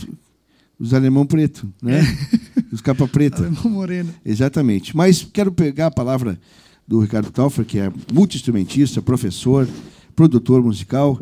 Os 0.79 0.93
alemão 0.93 1.25
preto, 1.25 1.71
né? 1.81 1.99
É. 1.99 2.67
Os 2.71 2.81
capa 2.81 3.07
preta. 3.07 3.37
alemão 3.37 3.69
moreno. 3.69 4.13
Exatamente. 4.25 4.95
Mas 4.95 5.23
quero 5.23 5.51
pegar 5.51 5.87
a 5.87 5.91
palavra 5.91 6.39
do 6.87 6.99
Ricardo 6.99 7.31
Taufer, 7.31 7.65
que 7.65 7.79
é 7.79 7.91
multi-instrumentista, 8.13 9.01
professor, 9.01 9.67
produtor 10.15 10.61
musical. 10.61 11.19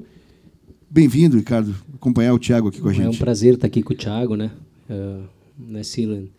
Bem-vindo, 0.89 1.37
Ricardo, 1.37 1.75
acompanhar 1.93 2.33
o 2.33 2.39
Tiago 2.39 2.67
aqui 2.67 2.81
com 2.81 2.89
a 2.89 2.93
gente. 2.93 3.05
É 3.05 3.09
um 3.09 3.17
prazer 3.17 3.55
estar 3.55 3.67
aqui 3.67 3.81
com 3.81 3.93
o 3.93 3.95
Tiago, 3.95 4.35
né? 4.35 4.51
Uh, 4.89 5.23
nesse, 5.57 6.29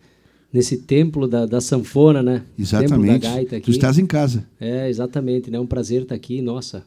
nesse 0.53 0.77
templo 0.77 1.27
da, 1.27 1.45
da 1.45 1.59
sanfona, 1.59 2.21
né? 2.21 2.43
Exatamente. 2.57 3.19
da 3.19 3.29
gaita 3.29 3.55
aqui. 3.57 3.65
Tu 3.65 3.71
estás 3.71 3.97
em 3.97 4.05
casa. 4.05 4.45
É, 4.59 4.89
exatamente. 4.89 5.49
Né? 5.49 5.57
É 5.57 5.61
um 5.61 5.67
prazer 5.67 6.03
estar 6.03 6.15
aqui. 6.15 6.41
Nossa, 6.41 6.85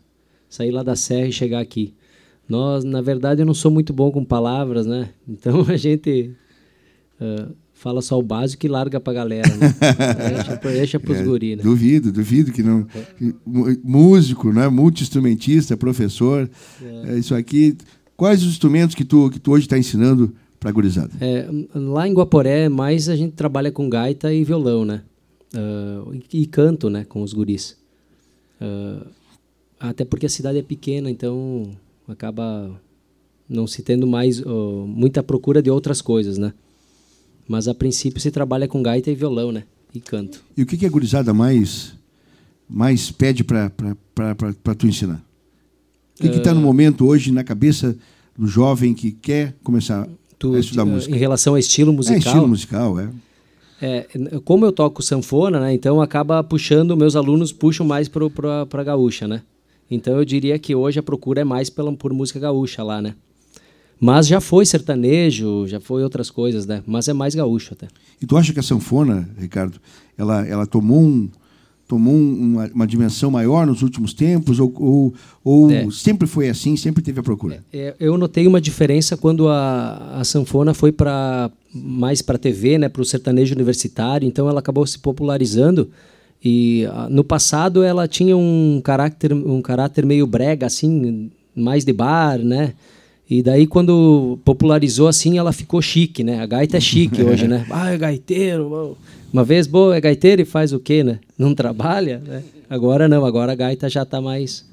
sair 0.51 0.73
lá 0.73 0.83
da 0.83 0.97
serra 0.97 1.29
e 1.29 1.33
chegar 1.33 1.61
aqui. 1.61 1.95
Nós, 2.49 2.83
na 2.83 3.01
verdade, 3.01 3.41
eu 3.41 3.47
não 3.47 3.55
sou 3.55 3.71
muito 3.71 3.93
bom 3.93 4.11
com 4.11 4.25
palavras, 4.25 4.85
né? 4.85 5.11
Então 5.27 5.65
a 5.71 5.77
gente 5.77 6.33
uh, 7.21 7.55
fala 7.73 8.03
só 8.03 8.19
o 8.19 8.23
básico 8.23 8.67
e 8.67 8.69
larga 8.69 8.99
pra 8.99 9.13
galera, 9.13 9.49
né? 9.57 9.73
deixa, 10.29 10.57
deixa 10.57 11.01
pros 11.01 11.19
é, 11.19 11.23
guri, 11.23 11.57
né? 11.57 11.63
Duvido, 11.63 12.11
duvido 12.11 12.51
que 12.51 12.63
não. 12.63 12.85
Que, 13.17 13.33
músico, 13.85 14.53
né? 14.53 14.69
Multi-instrumentista, 14.69 15.77
professor. 15.77 16.51
É. 16.83 17.13
é. 17.13 17.19
isso 17.19 17.37
aqui. 17.37 17.77
Quais 18.17 18.43
os 18.43 18.51
instrumentos 18.51 18.97
que 18.97 19.05
tu, 19.05 19.31
que 19.31 19.39
tu 19.39 19.53
hoje 19.53 19.67
está 19.67 19.79
ensinando 19.79 20.35
para 20.59 20.71
a 20.71 20.73
gurizada? 20.73 21.13
É, 21.21 21.49
lá 21.73 22.07
em 22.07 22.13
Guaporé, 22.13 22.69
mais 22.69 23.09
a 23.09 23.15
gente 23.15 23.33
trabalha 23.33 23.71
com 23.71 23.89
gaita 23.89 24.35
e 24.35 24.45
violão, 24.45 24.85
né? 24.85 25.03
Uh, 25.55 26.21
e, 26.33 26.43
e, 26.43 26.47
canto, 26.47 26.91
né? 26.91 27.05
Com 27.05 27.23
os 27.23 27.33
guris. 27.33 27.77
Uh, 28.61 29.07
até 29.81 30.05
porque 30.05 30.27
a 30.27 30.29
cidade 30.29 30.59
é 30.59 30.63
pequena, 30.63 31.11
então 31.11 31.71
acaba 32.07 32.71
não 33.49 33.67
se 33.67 33.83
tendo 33.83 34.07
mais 34.07 34.43
muita 34.87 35.23
procura 35.23 35.63
de 35.63 35.71
outras 35.71 36.03
coisas, 36.03 36.37
né? 36.37 36.53
Mas 37.49 37.67
a 37.67 37.75
princípio 37.75 38.21
se 38.21 38.31
trabalha 38.31 38.69
com 38.69 38.83
gaita 38.83 39.11
e 39.11 39.15
violão, 39.15 39.51
né? 39.51 39.65
E 39.93 40.01
canto. 40.01 40.45
E 40.57 40.63
o 40.63 40.67
que, 40.67 40.77
que 40.77 40.87
a 40.87 40.91
gurizada 40.91 41.35
mais 41.35 41.95
mais 42.69 43.11
pede 43.11 43.43
para 43.43 43.73
tu 44.79 44.87
ensinar? 44.87 45.21
O 46.21 46.23
que 46.23 46.29
está 46.29 46.53
uh, 46.53 46.55
no 46.55 46.61
momento 46.61 47.07
hoje 47.07 47.33
na 47.33 47.43
cabeça 47.43 47.97
do 48.39 48.47
jovem 48.47 48.95
que 48.95 49.11
quer 49.11 49.57
começar 49.65 50.09
tu, 50.39 50.55
a 50.55 50.61
estudar 50.61 50.85
música? 50.85 51.13
Em 51.13 51.19
relação 51.19 51.55
ao 51.55 51.59
estilo 51.59 51.93
musical? 51.93 52.17
É, 52.17 52.19
estilo 52.19 52.47
musical, 52.49 53.01
é. 53.01 53.11
É, 53.83 54.07
como 54.45 54.67
eu 54.67 54.73
toco 54.73 55.03
sanfona, 55.03 55.59
né, 55.59 55.73
então 55.73 56.03
acaba 56.03 56.45
puxando, 56.45 56.95
meus 56.97 57.17
alunos 57.17 57.51
puxam 57.51 57.87
mais 57.87 58.09
para 58.09 58.67
a 58.71 58.85
gaúcha, 58.85 59.27
né? 59.27 59.43
Então 59.91 60.17
eu 60.17 60.25
diria 60.25 60.59
que 60.59 60.75
hoje 60.75 60.99
a 60.99 61.03
procura 61.03 61.41
é 61.41 61.45
mais 61.45 61.69
pela, 61.69 61.93
por 61.93 62.13
música 62.13 62.39
gaúcha 62.39 62.83
lá, 62.83 63.03
né? 63.03 63.15
Mas 64.01 64.27
já 64.27 64.41
foi 64.41 64.65
sertanejo, 64.65 65.67
já 65.67 65.79
foi 65.79 66.03
outras 66.03 66.31
coisas, 66.31 66.65
né? 66.65 66.83
Mas 66.87 67.07
é 67.09 67.13
mais 67.13 67.35
gaúcho 67.35 67.75
até. 67.75 67.87
E 68.23 68.25
tu 68.25 68.37
acha 68.37 68.53
que 68.53 68.59
a 68.59 68.63
sanfona, 68.63 69.29
Ricardo, 69.39 69.79
ela, 70.17 70.47
ela 70.47 70.67
tomou, 70.67 71.03
um, 71.03 71.29
tomou 71.87 72.15
uma, 72.15 72.67
uma 72.69 72.87
dimensão 72.87 73.31
maior 73.31 73.67
nos 73.67 73.83
últimos 73.83 74.15
tempos? 74.15 74.59
Ou, 74.59 74.73
ou, 74.79 75.15
ou 75.45 75.71
é. 75.71 75.87
sempre 75.91 76.27
foi 76.27 76.49
assim, 76.49 76.77
sempre 76.77 77.03
teve 77.03 77.21
a 77.21 77.23
procura? 77.23 77.63
É, 77.71 77.89
é 77.89 77.97
eu 78.01 78.17
notei 78.17 78.47
uma 78.47 78.61
diferença 78.61 79.19
quando 79.19 79.49
a, 79.49 80.21
a 80.21 80.25
sanfona 80.25 80.73
foi 80.73 80.93
para 80.93 81.51
mais 81.75 82.23
para 82.23 82.37
a 82.37 82.39
TV, 82.39 82.79
né? 82.79 82.89
Para 82.89 83.03
o 83.03 83.05
sertanejo 83.05 83.55
universitário. 83.55 84.27
Então 84.27 84.49
ela 84.49 84.61
acabou 84.61 84.87
se 84.87 84.99
popularizando 84.99 85.91
e 86.43 86.87
ah, 86.91 87.09
no 87.11 87.23
passado 87.23 87.83
ela 87.83 88.09
tinha 88.09 88.37
um 88.37 88.81
caráter, 88.83 89.33
um 89.33 89.61
caráter 89.61 90.07
meio 90.07 90.27
brega, 90.27 90.67
assim, 90.67 91.31
mais 91.55 91.85
de 91.85 91.93
bar, 91.93 92.39
né? 92.39 92.75
E 93.29 93.43
daí 93.43 93.67
quando 93.67 94.39
popularizou 94.45 95.07
assim, 95.07 95.39
ela 95.39 95.53
ficou 95.53 95.81
chique, 95.81 96.25
né? 96.25 96.41
A 96.41 96.47
gaita 96.47 96.79
é 96.79 96.81
chique 96.81 97.23
hoje, 97.23 97.47
né? 97.47 97.67
Ah, 97.71 97.91
é 97.91 97.99
gaiteiro. 97.99 98.97
Uma 99.33 99.45
vez, 99.45 99.67
boa, 99.67 99.97
é 99.97 100.01
gaiteiro 100.01 100.43
e 100.43 100.45
faz 100.45 100.73
o 100.73 100.81
quê, 100.81 101.05
né? 101.05 101.21
Não 101.39 101.55
trabalha, 101.55 102.21
né? 102.27 102.43
Agora 102.69 103.09
não, 103.09 103.25
agora 103.25 103.53
a 103.53 103.55
gaita 103.55 103.89
já 103.89 104.03
está 104.03 104.21
mais 104.21 104.65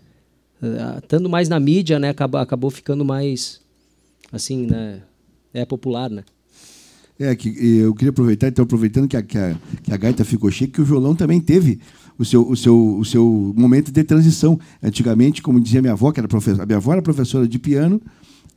ah, 0.61 0.99
estando 1.01 1.29
mais 1.29 1.49
na 1.49 1.59
mídia, 1.59 1.99
né? 1.99 2.09
Acabou, 2.09 2.39
acabou 2.39 2.71
ficando 2.71 3.05
mais 3.05 3.61
assim, 4.31 4.65
né? 4.65 5.01
É 5.53 5.65
popular, 5.65 6.09
né? 6.09 6.23
É, 7.19 7.35
que 7.35 7.49
eu 7.49 7.95
queria 7.95 8.11
aproveitar, 8.11 8.47
então, 8.47 8.63
aproveitando 8.63 9.07
que 9.07 9.17
a, 9.17 9.23
que 9.23 9.37
a, 9.37 9.55
que 9.81 9.91
a 9.91 9.97
gaita 9.97 10.23
ficou 10.23 10.51
chique, 10.51 10.73
que 10.73 10.81
o 10.81 10.85
violão 10.85 11.15
também 11.15 11.39
teve 11.39 11.79
o 12.17 12.23
seu, 12.23 12.47
o, 12.47 12.55
seu, 12.55 12.97
o 12.99 13.03
seu 13.03 13.53
momento 13.57 13.91
de 13.91 14.03
transição. 14.03 14.59
Antigamente, 14.81 15.41
como 15.41 15.59
dizia 15.59 15.81
minha 15.81 15.93
avó, 15.93 16.11
que 16.11 16.19
era 16.19 16.27
professora, 16.27 16.63
a 16.63 16.65
minha 16.65 16.77
avó 16.77 16.93
era 16.93 17.01
professora 17.01 17.47
de 17.47 17.57
piano, 17.57 17.99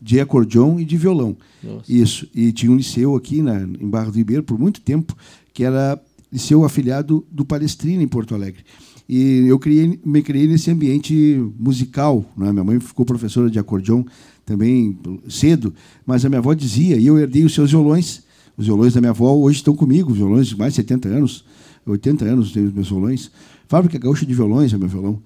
de 0.01 0.21
acordeon 0.21 0.79
e 0.79 0.85
de 0.85 0.97
violão. 0.97 1.37
Nossa. 1.63 1.91
Isso. 1.91 2.29
E 2.35 2.53
tinha 2.53 2.71
um 2.71 2.77
liceu 2.77 3.15
aqui 3.17 3.43
na, 3.43 3.63
em 3.63 3.89
Barra 3.89 4.11
do 4.11 4.17
Ribeiro, 4.17 4.43
por 4.43 4.59
muito 4.59 4.81
tempo, 4.81 5.17
que 5.53 5.65
era 5.65 6.01
liceu 6.33 6.65
afiliado 6.65 7.27
do 7.31 7.45
Palestrina, 7.45 8.03
em 8.03 8.09
Porto 8.09 8.35
Alegre. 8.35 8.63
E 9.09 9.45
eu 9.49 9.59
criei, 9.59 9.99
me 10.05 10.23
criei 10.23 10.47
nesse 10.47 10.71
ambiente 10.71 11.45
musical. 11.59 12.25
Né? 12.37 12.53
Minha 12.53 12.65
mãe 12.65 12.79
ficou 12.79 13.05
professora 13.05 13.51
de 13.51 13.59
acordeon 13.59 14.05
também 14.47 14.97
cedo, 15.29 15.75
mas 16.07 16.25
a 16.25 16.29
minha 16.29 16.39
avó 16.39 16.55
dizia, 16.55 16.97
e 16.97 17.07
eu 17.07 17.19
herdei 17.19 17.45
os 17.45 17.53
seus 17.53 17.71
violões, 17.71 18.23
os 18.61 18.67
violões 18.67 18.93
da 18.93 19.01
minha 19.01 19.11
avó 19.11 19.35
hoje 19.35 19.57
estão 19.57 19.75
comigo, 19.75 20.13
violões 20.13 20.49
de 20.49 20.57
mais 20.57 20.75
de 20.75 20.77
70 20.77 21.09
anos, 21.09 21.47
80 21.87 22.27
anos 22.27 22.53
tenho 22.53 22.67
os 22.67 22.75
meus 22.75 22.91
violões. 22.91 23.31
Fábrica 23.67 23.99
Gaúcha 23.99 24.27
de 24.27 24.35
Violões 24.35 24.71
é 24.75 24.77
meu 24.77 24.87
violão. 24.87 25.19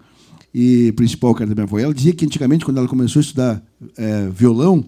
E 0.54 0.92
principal 0.92 1.34
cara 1.34 1.48
da 1.48 1.54
minha 1.54 1.64
avó. 1.64 1.76
ela 1.80 1.92
dizia 1.92 2.12
que 2.12 2.24
antigamente, 2.24 2.64
quando 2.64 2.78
ela 2.78 2.86
começou 2.86 3.18
a 3.18 3.22
estudar 3.22 3.62
é, 3.96 4.28
violão, 4.28 4.84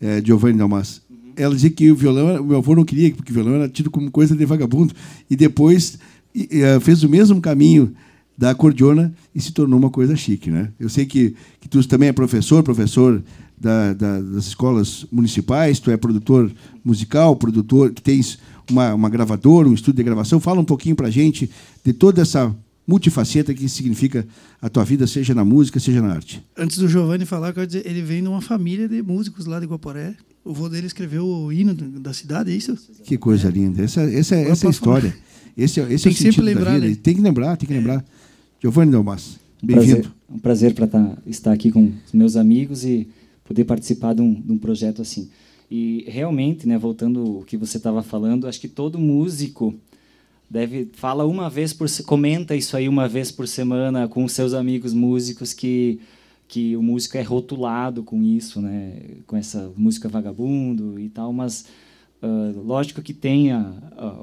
é, 0.00 0.20
Giovanni 0.20 0.58
Dalmas, 0.58 1.00
ela 1.36 1.54
dizia 1.54 1.70
que 1.70 1.92
o 1.92 1.94
violão, 1.94 2.42
o 2.42 2.44
meu 2.44 2.56
avô 2.56 2.74
não 2.74 2.84
queria, 2.84 3.14
porque 3.14 3.30
o 3.30 3.34
violão 3.34 3.54
era 3.54 3.68
tido 3.68 3.88
como 3.88 4.10
coisa 4.10 4.34
de 4.34 4.44
vagabundo. 4.44 4.92
E 5.30 5.36
depois 5.36 5.96
e, 6.34 6.48
e, 6.50 6.80
fez 6.80 7.04
o 7.04 7.08
mesmo 7.08 7.40
caminho 7.40 7.94
da 8.36 8.50
acordeona 8.50 9.14
e 9.32 9.40
se 9.40 9.52
tornou 9.52 9.78
uma 9.78 9.90
coisa 9.90 10.16
chique. 10.16 10.50
Né? 10.50 10.72
Eu 10.80 10.88
sei 10.88 11.06
que, 11.06 11.36
que 11.60 11.68
tu 11.68 11.86
também 11.86 12.08
é 12.08 12.12
professor, 12.12 12.64
professor 12.64 13.22
da, 13.60 13.92
da, 13.92 14.20
das 14.20 14.46
escolas 14.46 15.04
municipais, 15.12 15.78
tu 15.78 15.90
é 15.90 15.96
produtor 15.98 16.50
musical, 16.82 17.36
produtor 17.36 17.92
que 17.92 18.00
tens 18.00 18.38
uma, 18.70 18.94
uma 18.94 19.10
gravadora, 19.10 19.68
um 19.68 19.74
estúdio 19.74 19.98
de 19.98 20.04
gravação. 20.04 20.40
Fala 20.40 20.60
um 20.60 20.64
pouquinho 20.64 20.96
para 20.96 21.08
a 21.08 21.10
gente 21.10 21.50
de 21.84 21.92
toda 21.92 22.22
essa 22.22 22.56
multifaceta 22.86 23.52
que 23.52 23.68
significa 23.68 24.26
a 24.60 24.68
tua 24.68 24.84
vida, 24.84 25.06
seja 25.06 25.34
na 25.34 25.44
música, 25.44 25.78
seja 25.78 26.00
na 26.00 26.14
arte. 26.14 26.42
Antes 26.56 26.78
do 26.78 26.88
Giovanni 26.88 27.26
falar, 27.26 27.52
dizer, 27.52 27.86
ele 27.86 28.00
vem 28.00 28.22
de 28.22 28.28
uma 28.28 28.40
família 28.40 28.88
de 28.88 29.02
músicos 29.02 29.44
lá 29.44 29.60
de 29.60 29.66
Guaporé. 29.66 30.14
O 30.42 30.54
vô 30.54 30.68
dele 30.68 30.86
escreveu 30.86 31.26
o 31.26 31.52
hino 31.52 31.74
da 31.74 32.14
cidade, 32.14 32.50
é 32.50 32.54
isso? 32.54 32.76
Que 33.04 33.18
coisa 33.18 33.48
é. 33.48 33.50
linda. 33.50 33.82
Essa, 33.82 34.00
essa, 34.02 34.34
essa 34.34 34.66
é 34.66 34.68
a 34.68 34.70
história. 34.70 35.14
Esse, 35.56 35.80
esse 35.80 36.04
tem 36.04 36.12
é 36.12 36.14
o 36.14 36.18
sentido 36.18 36.42
lembrar, 36.42 36.64
da 36.64 36.74
vida. 36.76 36.88
Né? 36.88 36.96
Tem 37.00 37.14
que 37.14 37.20
lembrar, 37.20 37.56
tem 37.58 37.68
que 37.68 37.74
lembrar. 37.74 38.02
Giovanni 38.60 38.90
Delmas, 38.90 39.38
bem-vindo. 39.62 40.10
Um 40.28 40.38
prazer 40.38 40.74
para 40.74 40.86
tá, 40.86 41.16
estar 41.26 41.52
aqui 41.52 41.70
com 41.70 41.92
os 42.06 42.12
meus 42.12 42.36
amigos 42.36 42.84
e 42.84 43.06
poder 43.50 43.64
participar 43.64 44.14
de 44.14 44.22
um, 44.22 44.32
de 44.32 44.52
um 44.52 44.58
projeto 44.58 45.02
assim. 45.02 45.28
E 45.68 46.04
realmente, 46.06 46.68
né, 46.68 46.78
voltando 46.78 47.38
ao 47.38 47.42
que 47.42 47.56
você 47.56 47.78
estava 47.78 48.00
falando, 48.00 48.46
acho 48.46 48.60
que 48.60 48.68
todo 48.68 48.96
músico 48.96 49.74
deve 50.48 50.88
fala 50.92 51.26
uma 51.26 51.50
vez 51.50 51.72
por 51.72 51.88
comenta 52.06 52.54
isso 52.54 52.76
aí 52.76 52.88
uma 52.88 53.08
vez 53.08 53.32
por 53.32 53.48
semana 53.48 54.06
com 54.06 54.26
seus 54.28 54.52
amigos 54.54 54.92
músicos 54.92 55.52
que 55.52 56.00
que 56.46 56.76
o 56.76 56.82
músico 56.82 57.16
é 57.16 57.22
rotulado 57.22 58.02
com 58.02 58.20
isso, 58.24 58.60
né, 58.60 59.00
com 59.26 59.36
essa 59.36 59.70
música 59.76 60.08
vagabundo 60.08 60.98
e 60.98 61.08
tal, 61.08 61.32
mas 61.32 61.64
uh, 62.20 62.60
lógico 62.64 63.00
que 63.00 63.14
tenha 63.14 63.72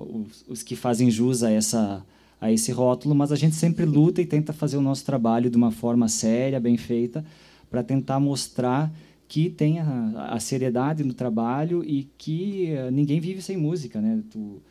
os, 0.10 0.46
os, 0.48 0.64
que 0.64 0.76
fazem 0.76 1.10
jus 1.10 1.44
a 1.44 1.52
essa 1.52 2.06
a 2.40 2.52
esse 2.52 2.72
rótulo, 2.72 3.16
mas 3.16 3.32
a 3.32 3.36
gente 3.36 3.56
sempre 3.56 3.86
luta 3.86 4.22
e 4.22 4.26
tenta 4.26 4.54
fazer 4.54 4.78
o 4.78 4.82
nosso 4.82 5.06
trabalho 5.06 5.50
de 5.50 5.58
uma 5.58 5.72
forma 5.72 6.08
séria, 6.08 6.60
bem 6.60 6.78
feita, 6.78 7.26
para 7.70 7.82
tentar 7.82 8.20
mostrar 8.20 8.92
que 9.28 9.50
tenha 9.50 10.14
a 10.30 10.40
seriedade 10.40 11.04
no 11.04 11.14
trabalho 11.14 11.84
e 11.84 12.08
que 12.18 12.74
uh, 12.74 12.92
ninguém 12.92 13.20
vive 13.20 13.42
sem 13.42 13.58
música, 13.58 14.00
né? 14.00 14.24
Tu, 14.32 14.62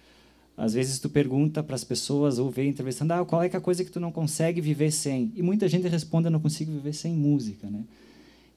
às 0.56 0.72
vezes 0.72 0.98
tu 0.98 1.10
pergunta 1.10 1.62
para 1.62 1.74
as 1.74 1.84
pessoas 1.84 2.38
ou 2.38 2.50
vê 2.50 2.66
entrevistando, 2.66 3.12
ah, 3.12 3.24
qual 3.24 3.42
é, 3.42 3.48
é 3.48 3.56
a 3.56 3.60
coisa 3.60 3.84
que 3.84 3.90
tu 3.90 4.00
não 4.00 4.10
consegue 4.10 4.60
viver 4.60 4.90
sem? 4.90 5.30
E 5.36 5.42
muita 5.42 5.68
gente 5.68 5.86
responde, 5.86 6.28
eu 6.28 6.30
não 6.30 6.40
consigo 6.40 6.72
viver 6.72 6.94
sem 6.94 7.14
música, 7.14 7.68
né? 7.68 7.84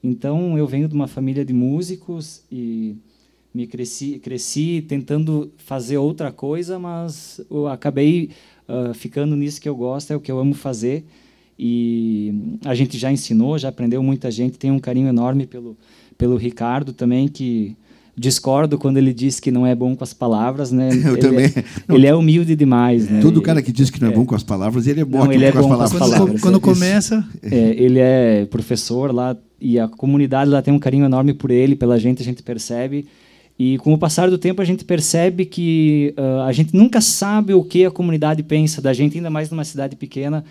Então 0.02 0.56
eu 0.56 0.66
venho 0.66 0.88
de 0.88 0.94
uma 0.94 1.06
família 1.06 1.44
de 1.44 1.52
músicos 1.52 2.42
e 2.50 2.96
me 3.52 3.66
cresci, 3.66 4.18
cresci 4.18 4.82
tentando 4.88 5.52
fazer 5.58 5.98
outra 5.98 6.32
coisa, 6.32 6.78
mas 6.78 7.40
eu 7.50 7.66
acabei 7.66 8.30
uh, 8.66 8.94
ficando 8.94 9.36
nisso 9.36 9.60
que 9.60 9.68
eu 9.68 9.76
gosto, 9.76 10.12
é 10.12 10.16
o 10.16 10.20
que 10.20 10.32
eu 10.32 10.38
amo 10.38 10.54
fazer. 10.54 11.04
E 11.62 12.56
a 12.64 12.74
gente 12.74 12.96
já 12.96 13.12
ensinou, 13.12 13.58
já 13.58 13.68
aprendeu 13.68 14.02
muita 14.02 14.30
gente, 14.30 14.58
tem 14.58 14.70
um 14.70 14.78
carinho 14.78 15.08
enorme 15.08 15.46
pelo, 15.46 15.76
pelo 16.16 16.38
Ricardo 16.38 16.94
também, 16.94 17.28
que 17.28 17.76
discordo 18.16 18.78
quando 18.78 18.96
ele 18.96 19.12
diz 19.12 19.38
que 19.38 19.50
não 19.50 19.66
é 19.66 19.74
bom 19.74 19.94
com 19.94 20.02
as 20.02 20.14
palavras, 20.14 20.72
né? 20.72 20.88
Eu 21.04 21.12
ele 21.12 21.16
também. 21.18 21.44
É, 21.44 21.64
ele 21.94 22.06
é 22.06 22.14
humilde 22.14 22.56
demais, 22.56 23.10
né? 23.10 23.20
Todo 23.20 23.42
cara 23.42 23.60
que 23.60 23.70
diz 23.70 23.90
que 23.90 24.00
não 24.00 24.08
é, 24.08 24.10
é. 24.10 24.14
bom 24.14 24.24
com 24.24 24.34
as 24.34 24.42
palavras, 24.42 24.86
ele 24.86 25.02
é 25.02 25.04
bom, 25.04 25.24
não, 25.24 25.32
ele 25.34 25.44
é 25.44 25.52
com, 25.52 25.60
bom 25.60 25.74
as 25.74 25.92
com 25.92 26.02
as 26.02 26.08
palavras. 26.10 26.40
Quando, 26.40 26.40
quando 26.40 26.60
começa... 26.60 27.22
É, 27.42 27.74
ele 27.76 27.98
é 27.98 28.46
professor 28.46 29.14
lá 29.14 29.36
e 29.60 29.78
a 29.78 29.86
comunidade 29.86 30.50
lá 30.50 30.62
tem 30.62 30.72
um 30.72 30.78
carinho 30.78 31.04
enorme 31.04 31.34
por 31.34 31.50
ele, 31.50 31.76
pela 31.76 31.98
gente, 31.98 32.22
a 32.22 32.24
gente 32.24 32.42
percebe. 32.42 33.06
E 33.58 33.76
com 33.76 33.92
o 33.92 33.98
passar 33.98 34.30
do 34.30 34.38
tempo 34.38 34.62
a 34.62 34.64
gente 34.64 34.82
percebe 34.82 35.44
que 35.44 36.14
uh, 36.16 36.40
a 36.40 36.52
gente 36.52 36.74
nunca 36.74 37.02
sabe 37.02 37.52
o 37.52 37.62
que 37.62 37.84
a 37.84 37.90
comunidade 37.90 38.42
pensa 38.42 38.80
da 38.80 38.94
gente, 38.94 39.18
ainda 39.18 39.28
mais 39.28 39.50
numa 39.50 39.64
cidade 39.64 39.94
pequena. 39.94 40.42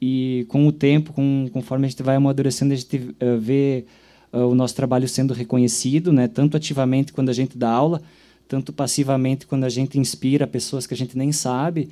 E 0.00 0.44
com 0.48 0.66
o 0.66 0.72
tempo, 0.72 1.12
com, 1.12 1.48
conforme 1.52 1.86
a 1.86 1.88
gente 1.88 2.02
vai 2.02 2.16
amadurecendo, 2.16 2.72
a 2.72 2.76
gente 2.76 2.96
uh, 2.96 3.38
vê 3.38 3.84
uh, 4.32 4.38
o 4.40 4.54
nosso 4.54 4.74
trabalho 4.74 5.08
sendo 5.08 5.32
reconhecido, 5.32 6.12
né? 6.12 6.28
tanto 6.28 6.56
ativamente 6.56 7.12
quando 7.12 7.30
a 7.30 7.32
gente 7.32 7.56
dá 7.56 7.70
aula, 7.70 8.02
tanto 8.48 8.72
passivamente 8.72 9.46
quando 9.46 9.64
a 9.64 9.68
gente 9.68 9.98
inspira 9.98 10.46
pessoas 10.46 10.86
que 10.86 10.94
a 10.94 10.96
gente 10.96 11.16
nem 11.16 11.32
sabe. 11.32 11.88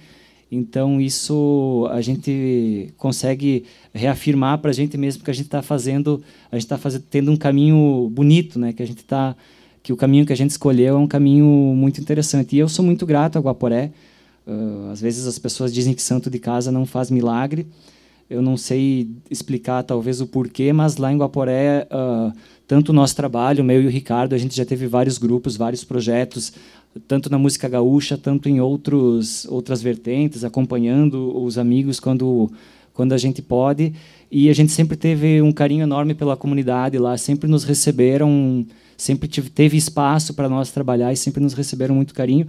Então 0.50 1.00
isso 1.00 1.88
a 1.90 2.02
gente 2.02 2.92
consegue 2.98 3.64
reafirmar 3.94 4.58
para 4.58 4.70
a 4.70 4.74
gente 4.74 4.98
mesmo 4.98 5.24
que 5.24 5.30
a 5.30 5.34
gente 5.34 5.46
está 5.46 5.62
fazendo, 5.62 6.22
a 6.50 6.58
gente 6.58 6.70
está 6.70 7.00
tendo 7.10 7.32
um 7.32 7.36
caminho 7.36 8.10
bonito, 8.12 8.58
né? 8.58 8.70
Que 8.70 8.82
a 8.82 8.86
gente 8.86 8.98
está 8.98 9.34
que 9.82 9.92
o 9.92 9.96
caminho 9.96 10.24
que 10.26 10.32
a 10.32 10.36
gente 10.36 10.50
escolheu 10.50 10.96
é 10.96 10.98
um 10.98 11.08
caminho 11.08 11.46
muito 11.46 12.02
interessante. 12.02 12.54
E 12.54 12.58
eu 12.58 12.68
sou 12.68 12.84
muito 12.84 13.04
grato 13.06 13.38
a 13.38 13.40
Guaporé. 13.40 13.90
Uh, 14.46 14.90
às 14.90 15.00
vezes 15.00 15.26
as 15.26 15.38
pessoas 15.38 15.72
dizem 15.72 15.94
que 15.94 16.02
santo 16.02 16.28
de 16.28 16.38
casa 16.38 16.72
não 16.72 16.84
faz 16.84 17.10
milagre. 17.10 17.66
Eu 18.28 18.40
não 18.40 18.56
sei 18.56 19.10
explicar 19.30 19.82
talvez 19.82 20.20
o 20.20 20.26
porquê, 20.26 20.72
mas 20.72 20.96
lá 20.96 21.12
em 21.12 21.18
Guaporé, 21.18 21.86
uh, 21.90 22.32
tanto 22.66 22.88
o 22.88 22.92
nosso 22.92 23.14
trabalho, 23.14 23.62
meu 23.62 23.82
e 23.82 23.86
o 23.86 23.90
Ricardo, 23.90 24.34
a 24.34 24.38
gente 24.38 24.56
já 24.56 24.64
teve 24.64 24.86
vários 24.86 25.18
grupos, 25.18 25.56
vários 25.56 25.84
projetos, 25.84 26.52
tanto 27.06 27.30
na 27.30 27.38
música 27.38 27.68
gaúcha, 27.68 28.16
tanto 28.16 28.48
em 28.48 28.60
outros 28.60 29.44
outras 29.46 29.82
vertentes, 29.82 30.44
acompanhando 30.44 31.36
os 31.42 31.58
amigos 31.58 32.00
quando 32.00 32.50
quando 32.94 33.12
a 33.12 33.18
gente 33.18 33.42
pode. 33.42 33.92
E 34.30 34.48
a 34.48 34.54
gente 34.54 34.72
sempre 34.72 34.96
teve 34.96 35.42
um 35.42 35.52
carinho 35.52 35.82
enorme 35.82 36.14
pela 36.14 36.36
comunidade 36.36 36.98
lá, 36.98 37.16
sempre 37.18 37.48
nos 37.48 37.64
receberam 37.64 38.66
sempre 38.96 39.28
teve 39.28 39.76
espaço 39.76 40.32
para 40.32 40.48
nós 40.48 40.70
trabalhar 40.70 41.12
e 41.12 41.16
sempre 41.16 41.42
nos 41.42 41.54
receberam 41.54 41.94
muito 41.94 42.14
carinho. 42.14 42.46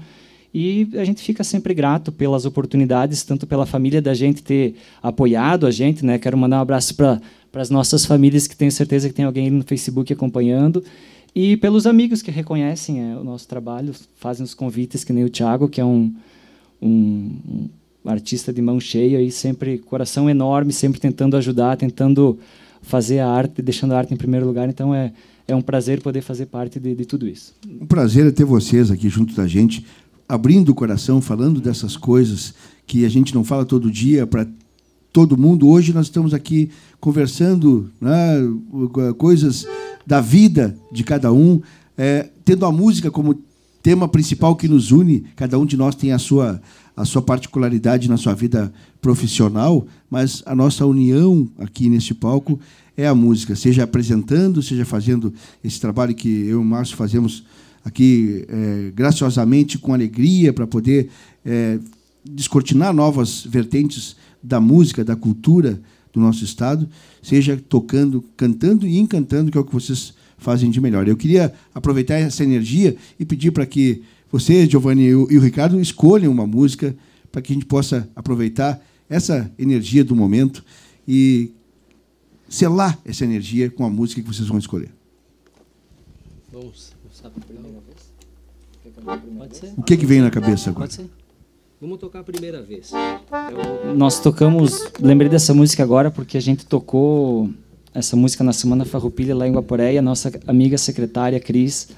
E 0.53 0.87
a 0.93 1.03
gente 1.03 1.23
fica 1.23 1.43
sempre 1.43 1.73
grato 1.73 2.11
pelas 2.11 2.45
oportunidades, 2.45 3.23
tanto 3.23 3.47
pela 3.47 3.65
família 3.65 3.99
da 3.99 4.13
gente 4.13 4.43
ter 4.43 4.75
apoiado 5.01 5.65
a 5.65 5.71
gente, 5.71 6.05
né? 6.05 6.19
Quero 6.19 6.37
mandar 6.37 6.59
um 6.59 6.61
abraço 6.61 6.93
para 6.93 7.19
as 7.55 7.71
nossas 7.71 8.05
famílias, 8.05 8.45
que 8.45 8.55
tenho 8.55 8.71
certeza 8.71 9.09
que 9.09 9.15
tem 9.15 9.25
alguém 9.25 9.49
no 9.49 9.63
Facebook 9.63 10.13
acompanhando, 10.13 10.83
e 11.33 11.57
pelos 11.57 11.87
amigos 11.87 12.21
que 12.21 12.29
reconhecem 12.29 13.01
é, 13.01 13.15
o 13.15 13.23
nosso 13.23 13.47
trabalho, 13.47 13.95
fazem 14.17 14.43
os 14.43 14.53
convites, 14.53 15.03
que 15.03 15.11
nem 15.11 15.23
o 15.23 15.29
Thiago, 15.29 15.67
que 15.67 15.81
é 15.81 15.85
um, 15.85 16.13
um, 16.79 17.35
um 18.05 18.09
artista 18.09 18.53
de 18.53 18.61
mão 18.61 18.79
cheia 18.79 19.19
e 19.19 19.31
sempre 19.31 19.79
coração 19.79 20.29
enorme, 20.29 20.71
sempre 20.71 20.99
tentando 20.99 21.35
ajudar, 21.35 21.77
tentando 21.77 22.37
fazer 22.83 23.19
a 23.19 23.27
arte, 23.27 23.59
deixando 23.63 23.93
a 23.93 23.97
arte 23.97 24.13
em 24.13 24.17
primeiro 24.17 24.45
lugar. 24.45 24.69
Então 24.69 24.93
é 24.93 25.11
é 25.47 25.55
um 25.55 25.61
prazer 25.61 26.01
poder 26.01 26.21
fazer 26.21 26.45
parte 26.45 26.79
de, 26.79 26.95
de 26.95 27.05
tudo 27.05 27.27
isso. 27.27 27.53
Um 27.67 27.85
prazer 27.85 28.25
é 28.25 28.31
ter 28.31 28.45
vocês 28.45 28.89
aqui 28.89 29.09
junto 29.09 29.35
da 29.35 29.47
gente, 29.47 29.85
abrindo 30.27 30.69
o 30.69 30.75
coração, 30.75 31.21
falando 31.21 31.59
dessas 31.59 31.95
coisas 31.97 32.53
que 32.85 33.05
a 33.05 33.09
gente 33.09 33.33
não 33.33 33.43
fala 33.43 33.65
todo 33.65 33.91
dia 33.91 34.25
para 34.25 34.47
todo 35.11 35.37
mundo. 35.37 35.67
Hoje 35.67 35.93
nós 35.93 36.07
estamos 36.07 36.33
aqui 36.33 36.69
conversando 36.99 37.89
né, 38.01 38.37
coisas 39.17 39.67
da 40.05 40.19
vida 40.19 40.75
de 40.91 41.03
cada 41.03 41.31
um, 41.31 41.61
é, 41.97 42.29
tendo 42.43 42.65
a 42.65 42.71
música 42.71 43.11
como 43.11 43.39
tema 43.81 44.07
principal 44.07 44.55
que 44.55 44.67
nos 44.67 44.91
une. 44.91 45.25
Cada 45.35 45.59
um 45.59 45.65
de 45.65 45.77
nós 45.77 45.95
tem 45.95 46.11
a 46.11 46.19
sua 46.19 46.61
a 46.95 47.05
sua 47.05 47.21
particularidade 47.21 48.07
na 48.07 48.17
sua 48.17 48.33
vida 48.35 48.71
profissional, 49.01 49.85
mas 50.09 50.43
a 50.45 50.55
nossa 50.55 50.85
união 50.85 51.49
aqui 51.57 51.89
neste 51.89 52.13
palco 52.13 52.59
é 52.95 53.07
a 53.07 53.15
música, 53.15 53.55
seja 53.55 53.83
apresentando, 53.83 54.61
seja 54.61 54.85
fazendo 54.85 55.33
esse 55.63 55.79
trabalho 55.79 56.13
que 56.13 56.29
eu 56.29 56.49
e 56.49 56.55
o 56.55 56.63
Márcio 56.63 56.95
fazemos 56.95 57.43
aqui 57.83 58.45
é, 58.47 58.91
graciosamente, 58.91 59.77
com 59.77 59.93
alegria, 59.93 60.53
para 60.53 60.65
poder 60.65 61.09
é, 61.45 61.79
descortinar 62.23 62.93
novas 62.93 63.45
vertentes 63.45 64.15
da 64.41 64.59
música, 64.59 65.03
da 65.03 65.15
cultura 65.15 65.81
do 66.11 66.19
nosso 66.19 66.43
estado, 66.43 66.87
seja 67.21 67.57
tocando, 67.57 68.23
cantando 68.37 68.87
e 68.87 68.97
encantando, 68.97 69.51
que 69.51 69.57
é 69.57 69.61
o 69.61 69.65
que 69.65 69.73
vocês 69.73 70.13
fazem 70.37 70.69
de 70.69 70.79
melhor. 70.79 71.07
Eu 71.07 71.17
queria 71.17 71.53
aproveitar 71.73 72.15
essa 72.15 72.43
energia 72.43 72.95
e 73.19 73.25
pedir 73.25 73.51
para 73.51 73.65
que 73.65 74.03
você, 74.31 74.67
Giovanni 74.67 75.05
e 75.05 75.15
o 75.15 75.39
Ricardo 75.39 75.79
escolham 75.79 76.31
uma 76.31 76.45
música 76.45 76.95
para 77.31 77.41
que 77.41 77.51
a 77.51 77.55
gente 77.55 77.65
possa 77.65 78.09
aproveitar 78.15 78.83
essa 79.09 79.51
energia 79.57 80.03
do 80.03 80.15
momento 80.15 80.63
e 81.07 81.51
selar 82.47 82.99
essa 83.05 83.23
energia 83.23 83.69
com 83.69 83.85
a 83.85 83.89
música 83.89 84.21
que 84.21 84.27
vocês 84.27 84.47
vão 84.47 84.57
escolher. 84.57 84.91
Vamos 86.51 86.93
vez? 87.47 87.52
Pode 89.03 89.57
ser. 89.57 89.73
O 89.77 89.83
que, 89.83 89.97
que 89.97 90.05
vem 90.05 90.21
na 90.21 90.29
cabeça 90.29 90.69
agora? 90.69 90.87
Pode 90.87 90.93
ser. 90.93 91.09
Vamos 91.79 91.99
tocar 91.99 92.19
a 92.19 92.23
primeira 92.23 92.61
vez. 92.61 92.91
Eu... 93.83 93.95
Nós 93.95 94.19
tocamos, 94.19 94.87
lembrei 94.99 95.29
dessa 95.29 95.53
música 95.53 95.83
agora 95.83 96.09
porque 96.09 96.37
a 96.37 96.41
gente 96.41 96.65
tocou 96.65 97.49
essa 97.93 98.15
música 98.15 98.43
na 98.43 98.53
Semana 98.53 98.85
Farroupilha 98.85 99.35
lá 99.35 99.47
em 99.47 99.51
Guaporé 99.51 99.93
e 99.93 99.97
a 99.97 100.01
nossa 100.01 100.31
amiga 100.47 100.77
secretária 100.77 101.39
Cris 101.39 101.89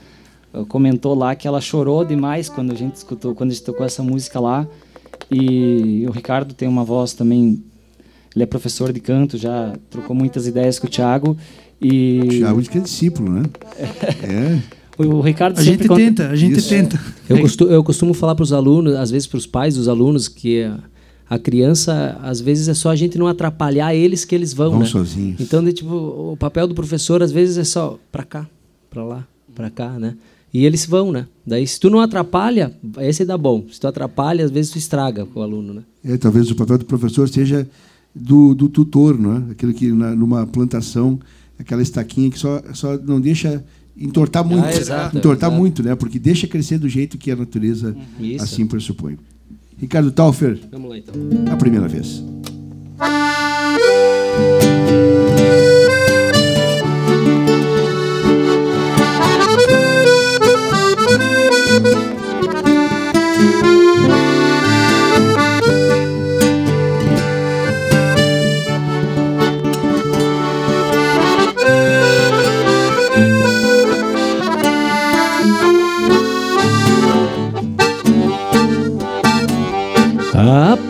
eh, 0.53 0.65
comentou 0.67 1.13
lá 1.13 1.35
que 1.35 1.47
ela 1.47 1.61
chorou 1.61 2.03
demais 2.03 2.49
quando 2.49 2.71
a 2.71 2.75
gente 2.75 2.95
escutou, 2.95 3.35
quando 3.35 3.51
a 3.51 3.53
gente 3.53 3.63
tocou 3.63 3.85
essa 3.85 4.01
música 4.01 4.39
lá. 4.39 4.67
E 5.29 6.05
o 6.07 6.11
Ricardo 6.11 6.53
tem 6.53 6.67
uma 6.67 6.83
voz 6.83 7.13
também 7.13 7.63
ele 8.35 8.43
é 8.43 8.45
professor 8.45 8.91
de 8.91 8.99
canto, 8.99 9.37
já 9.37 9.73
trocou 9.89 10.13
muitas 10.13 10.45
ideias 10.45 10.77
com 10.77 10.87
o 10.87 10.89
Thiago. 10.89 11.37
E... 11.81 12.19
O 12.19 12.29
Thiago 12.29 12.61
que 12.63 12.77
é 12.77 12.81
discípulo, 12.81 13.31
né? 13.31 13.43
é. 14.21 14.74
O 14.97 15.19
Ricardo 15.19 15.59
a 15.59 15.63
gente 15.63 15.87
conta... 15.87 16.01
tenta, 16.01 16.29
a 16.29 16.35
gente 16.35 16.59
Isso. 16.59 16.69
tenta. 16.69 16.99
Eu 17.27 17.41
costumo, 17.41 17.71
eu 17.71 17.83
costumo 17.83 18.13
falar 18.13 18.35
para 18.35 18.43
os 18.43 18.53
alunos, 18.53 18.95
às 18.95 19.11
vezes 19.11 19.27
para 19.27 19.37
os 19.37 19.45
pais 19.45 19.75
dos 19.75 19.87
alunos, 19.87 20.27
que 20.27 20.69
a 21.29 21.39
criança, 21.39 22.17
às 22.21 22.39
vezes 22.39 22.67
é 22.67 22.73
só 22.73 22.89
a 22.89 22.95
gente 22.95 23.17
não 23.17 23.27
atrapalhar 23.27 23.93
eles 23.95 24.23
que 24.23 24.33
eles 24.33 24.53
vão, 24.53 24.71
vão 24.71 24.79
né? 24.79 24.85
sozinhos. 24.85 25.41
Então, 25.41 25.63
de, 25.63 25.73
tipo, 25.73 25.93
o 25.93 26.37
papel 26.37 26.67
do 26.67 26.75
professor 26.75 27.21
às 27.21 27.31
vezes 27.31 27.57
é 27.57 27.63
só 27.63 27.99
para 28.11 28.23
cá, 28.23 28.47
para 28.89 29.03
lá, 29.03 29.27
para 29.53 29.69
cá, 29.69 29.89
né? 29.99 30.15
E 30.53 30.65
eles 30.65 30.85
vão, 30.85 31.11
né? 31.11 31.27
Daí, 31.45 31.67
se 31.67 31.77
tu 31.77 31.89
não 31.89 31.99
atrapalha, 31.99 32.73
esse 32.99 33.25
dá 33.25 33.37
bom. 33.37 33.65
Se 33.69 33.77
tu 33.77 33.87
atrapalha, 33.87 34.45
às 34.45 34.51
vezes 34.51 34.71
tu 34.71 34.77
estraga 34.77 35.27
o 35.35 35.41
aluno, 35.41 35.73
né? 35.73 35.83
É, 36.03 36.15
talvez 36.15 36.49
o 36.49 36.55
papel 36.55 36.77
do 36.77 36.85
professor 36.85 37.27
seja 37.27 37.67
do, 38.15 38.55
do 38.55 38.69
tutor, 38.69 39.19
não 39.19 39.33
é? 39.35 39.51
Aquilo 39.51 39.73
que 39.73 39.91
na, 39.91 40.15
numa 40.15 40.47
plantação, 40.47 41.19
aquela 41.59 41.81
estaquinha 41.81 42.29
que 42.29 42.39
só, 42.39 42.61
só 42.73 42.97
não 42.97 43.19
deixa 43.19 43.61
entortar 43.97 44.43
ah, 44.43 44.47
muito, 44.47 44.65
ah, 44.65 44.73
exato, 44.73 45.17
entortar 45.17 45.49
exato. 45.49 45.61
muito, 45.61 45.83
né? 45.83 45.95
Porque 45.95 46.19
deixa 46.19 46.47
crescer 46.47 46.77
do 46.77 46.89
jeito 46.89 47.17
que 47.17 47.31
a 47.31 47.35
natureza 47.35 47.95
Isso. 48.19 48.43
assim 48.43 48.67
pressupõe. 48.67 49.17
Ricardo 49.77 50.11
Taufer. 50.11 50.59
Vamos 50.71 50.89
lá 50.89 50.97
então. 50.97 51.13
A 51.51 51.55
primeira 51.55 51.87
vez. 51.87 52.23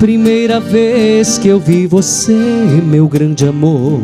Primeira 0.06 0.60
vez 0.60 1.40
que 1.40 1.48
eu 1.48 1.60
vi 1.60 1.88
você, 1.88 2.32
meu 2.86 3.08
grande 3.08 3.48
amor, 3.48 4.00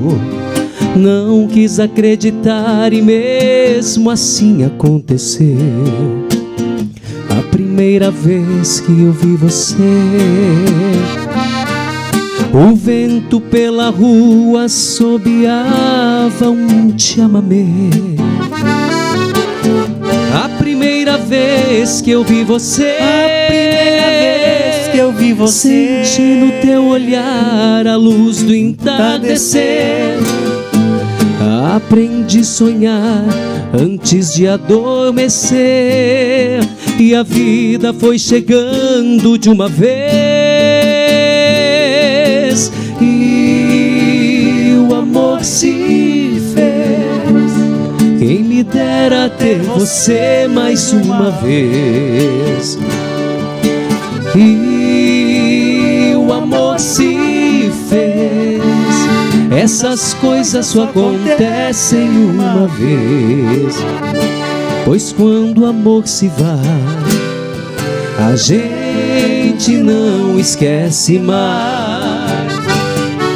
Não 0.96 1.48
quis 1.48 1.80
acreditar 1.80 2.92
e 2.92 3.04
mesmo 3.04 4.10
assim 4.10 4.66
aconteceu. 4.66 5.56
A 7.30 7.44
primeira 7.52 8.10
vez 8.10 8.80
que 8.80 8.92
eu 8.92 9.14
vi 9.14 9.36
você, 9.36 9.84
o 12.52 12.76
vento 12.76 13.40
pela 13.40 13.92
rua 13.92 14.64
assobiava 14.64 16.50
um 16.50 16.98
chamamé. 16.98 17.68
A 20.44 20.50
primeira 20.58 21.16
vez 21.20 22.02
que 22.02 22.10
eu 22.10 22.24
vi 22.24 22.44
você, 22.44 22.98
que 24.92 24.98
eu 24.98 25.12
vi 25.14 25.32
você, 25.32 26.04
senti 26.04 26.22
no 26.22 26.52
teu 26.62 26.86
olhar 26.86 27.88
a 27.88 27.96
luz 27.96 28.44
do 28.44 28.54
entardecer. 28.54 30.18
Aprendi 31.74 32.40
a 32.42 32.44
sonhar 32.44 33.24
antes 33.74 34.34
de 34.34 34.48
adormecer 34.48 35.60
e 37.00 37.16
a 37.16 37.24
vida 37.24 37.94
foi 37.94 38.20
chegando 38.20 39.38
de 39.38 39.50
uma 39.50 39.70
vez 39.70 39.92
e 43.00 44.76
o 44.90 44.94
amor 44.94 45.42
se 45.44 46.36
fez. 46.54 47.54
Quem 48.20 48.44
me 48.44 48.62
dera 48.64 49.30
ter 49.30 49.60
você 49.62 50.50
mais 50.50 50.92
uma 50.92 51.32
vez 51.32 52.78
e 54.36 54.81
amor 56.72 56.80
se 56.80 57.72
fez. 57.90 58.62
Essas 59.52 60.14
coisas 60.16 60.68
só 60.68 60.84
acontecem 60.84 62.08
uma 62.10 62.68
vez. 62.68 63.76
Pois 64.86 65.12
quando 65.12 65.62
o 65.62 65.66
amor 65.66 66.08
se 66.08 66.30
vai, 66.30 66.56
a 68.32 68.36
gente 68.36 69.78
não 69.78 70.40
esquece 70.40 71.20
mais. 71.20 72.52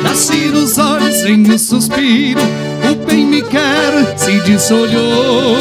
Nasci 0.04 0.48
nos 0.48 0.78
olhos 0.78 1.26
em 1.26 1.52
um 1.52 1.58
suspiro, 1.58 2.42
o 2.90 3.06
bem 3.06 3.26
me 3.26 3.42
quer, 3.42 4.18
se 4.18 4.40
desolhou. 4.42 5.58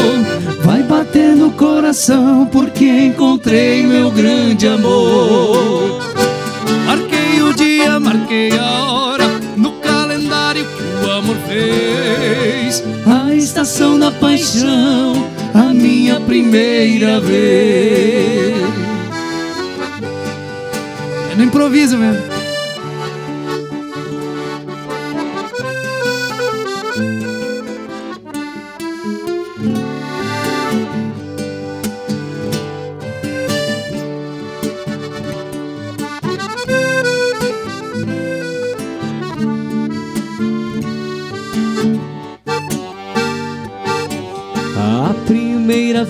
Vai 0.63 0.83
bater 0.83 1.35
no 1.35 1.51
coração 1.51 2.47
porque 2.51 2.87
encontrei 2.87 3.83
meu 3.83 4.11
grande 4.11 4.69
amor. 4.69 6.04
Da 14.05 14.11
paixão, 14.11 15.15
a 15.55 15.73
minha 15.73 16.21
primeira 16.21 17.19
vez. 17.21 18.55
É 21.33 21.35
no 21.35 21.45
improviso 21.45 21.97
mesmo. 21.97 22.34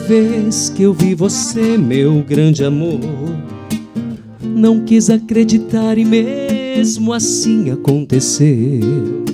Vez 0.07 0.69
que 0.69 0.83
eu 0.83 0.93
vi 0.93 1.15
você, 1.15 1.79
meu 1.79 2.23
grande 2.23 2.63
amor, 2.63 3.01
não 4.43 4.81
quis 4.81 5.09
acreditar 5.09 5.97
e 5.97 6.05
mesmo 6.05 7.11
assim 7.13 7.71
aconteceu. 7.71 9.25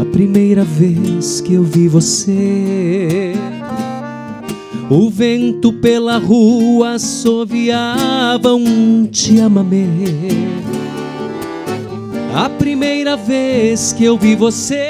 A 0.00 0.04
primeira 0.04 0.62
vez 0.62 1.40
que 1.40 1.54
eu 1.54 1.64
vi 1.64 1.88
você, 1.88 3.32
o 4.88 5.10
vento 5.10 5.72
pela 5.72 6.18
rua 6.18 6.92
assoviava 6.92 8.54
um 8.54 9.06
te 9.06 9.40
amamê. 9.40 9.86
A 12.32 12.48
primeira 12.48 13.16
vez 13.16 13.92
que 13.92 14.04
eu 14.04 14.16
vi 14.16 14.36
você, 14.36 14.88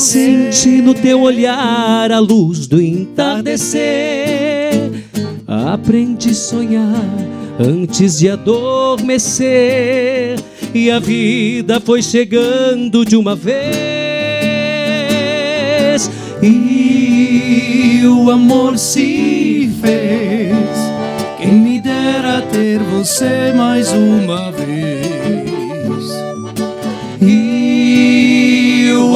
Senti 0.00 0.80
no 0.80 0.94
teu 0.94 1.20
olhar 1.20 2.10
a 2.10 2.18
luz 2.18 2.66
do 2.66 2.80
entardecer. 2.80 3.80
Aprendi 5.46 6.30
a 6.30 6.34
sonhar 6.34 7.04
antes 7.58 8.18
de 8.18 8.30
adormecer. 8.30 9.46
E 10.72 10.90
a 10.90 10.98
vida 10.98 11.78
foi 11.80 12.02
chegando 12.02 13.04
de 13.04 13.14
uma 13.14 13.36
vez. 13.36 13.60
E 16.42 18.00
o 18.06 18.30
amor 18.30 18.78
se 18.78 19.70
fez. 19.82 20.56
Quem 21.36 21.52
me 21.52 21.78
dera 21.78 22.40
ter 22.50 22.78
você 22.78 23.52
mais 23.54 23.92
uma 23.92 24.50
vez. 24.50 25.29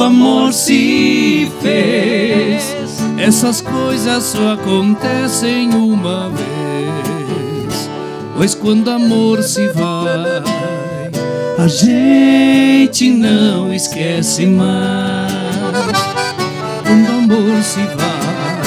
Amor 0.05 0.53
se 0.53 1.51
fez. 1.61 2.75
Essas 3.17 3.61
coisas 3.61 4.23
só 4.23 4.53
acontecem 4.53 5.69
uma 5.73 6.29
vez. 6.29 7.89
Pois 8.35 8.53
quando 8.53 8.91
amor 8.91 9.41
se 9.41 9.67
vai, 9.69 10.43
a 11.57 11.67
gente 11.67 13.09
não 13.09 13.73
esquece 13.73 14.45
mais. 14.45 15.31
Quando 16.83 17.07
amor 17.09 17.63
se 17.63 17.79
vai, 17.79 18.59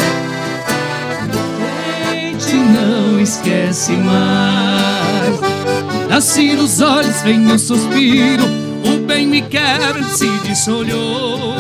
a 2.09 2.32
gente 2.32 2.55
não 2.57 3.20
esquece 3.20 3.93
mais. 3.93 5.39
Nasci 6.09 6.55
nos 6.55 6.80
olhos, 6.80 7.22
vem 7.22 7.47
um 7.47 7.59
suspiro. 7.59 8.68
O 8.89 9.07
bem 9.07 9.26
me 9.26 9.43
quer, 9.43 9.95
se 10.14 10.28
dissolhou. 10.47 11.57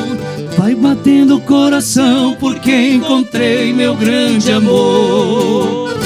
Vai 0.56 0.74
batendo 0.74 1.36
o 1.36 1.40
coração, 1.40 2.36
porque 2.40 2.72
encontrei 2.90 3.72
meu 3.72 3.94
grande 3.94 4.50
amor. 4.50 5.96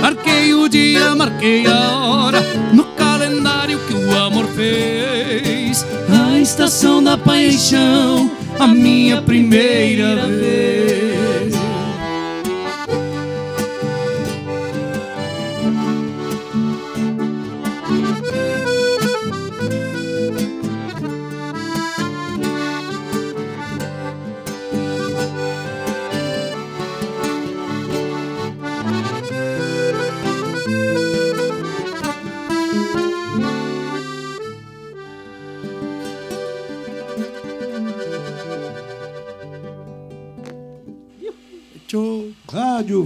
Marquei 0.00 0.54
o 0.54 0.68
dia, 0.68 1.14
marquei 1.14 1.66
a 1.66 1.98
hora 1.98 2.40
no 2.72 2.84
calendário 2.84 3.78
que 3.80 3.94
o 3.94 4.18
amor 4.18 4.46
fez. 4.48 5.84
A 6.08 6.38
estação 6.38 7.02
da 7.02 7.16
paixão, 7.18 8.30
a 8.58 8.66
minha 8.66 9.20
primeira 9.22 10.26
vez. 10.26 10.99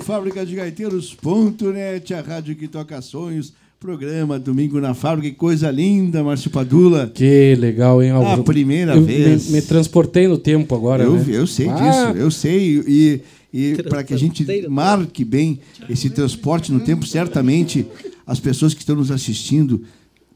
Fábrica 0.05 0.45
de 0.45 0.55
Gaiteiros.net, 0.55 2.13
a 2.13 2.21
rádio 2.21 2.55
que 2.55 2.69
toca 2.69 3.01
sonhos. 3.01 3.55
Programa 3.81 4.39
Domingo 4.39 4.79
na 4.79 4.93
Fábrica, 4.93 5.31
que 5.31 5.35
coisa 5.35 5.71
linda, 5.71 6.23
Márcio 6.23 6.51
Padula. 6.51 7.11
Que 7.15 7.55
legal, 7.59 8.03
hein, 8.03 8.11
Álvaro? 8.11 8.43
A 8.43 8.45
primeira 8.45 8.95
eu 8.97 9.03
vez. 9.03 9.47
Me, 9.47 9.53
me 9.57 9.63
transportei 9.63 10.29
no 10.29 10.37
tempo 10.37 10.75
agora, 10.75 11.05
Eu, 11.05 11.15
né? 11.17 11.25
eu 11.29 11.47
sei 11.47 11.69
Ah, 11.69 11.75
disso, 12.13 12.19
eu 12.19 12.31
sei. 12.31 12.83
E, 12.87 13.21
e 13.53 13.83
para 13.83 14.05
que 14.05 14.13
a 14.13 14.17
gente 14.19 14.47
marque 14.69 15.25
bem 15.25 15.59
esse 15.89 16.11
transporte 16.11 16.71
no 16.71 16.81
tempo, 16.81 17.07
certamente 17.07 17.87
as 18.27 18.39
pessoas 18.39 18.75
que 18.75 18.81
estão 18.81 18.97
nos 18.97 19.11
assistindo 19.11 19.83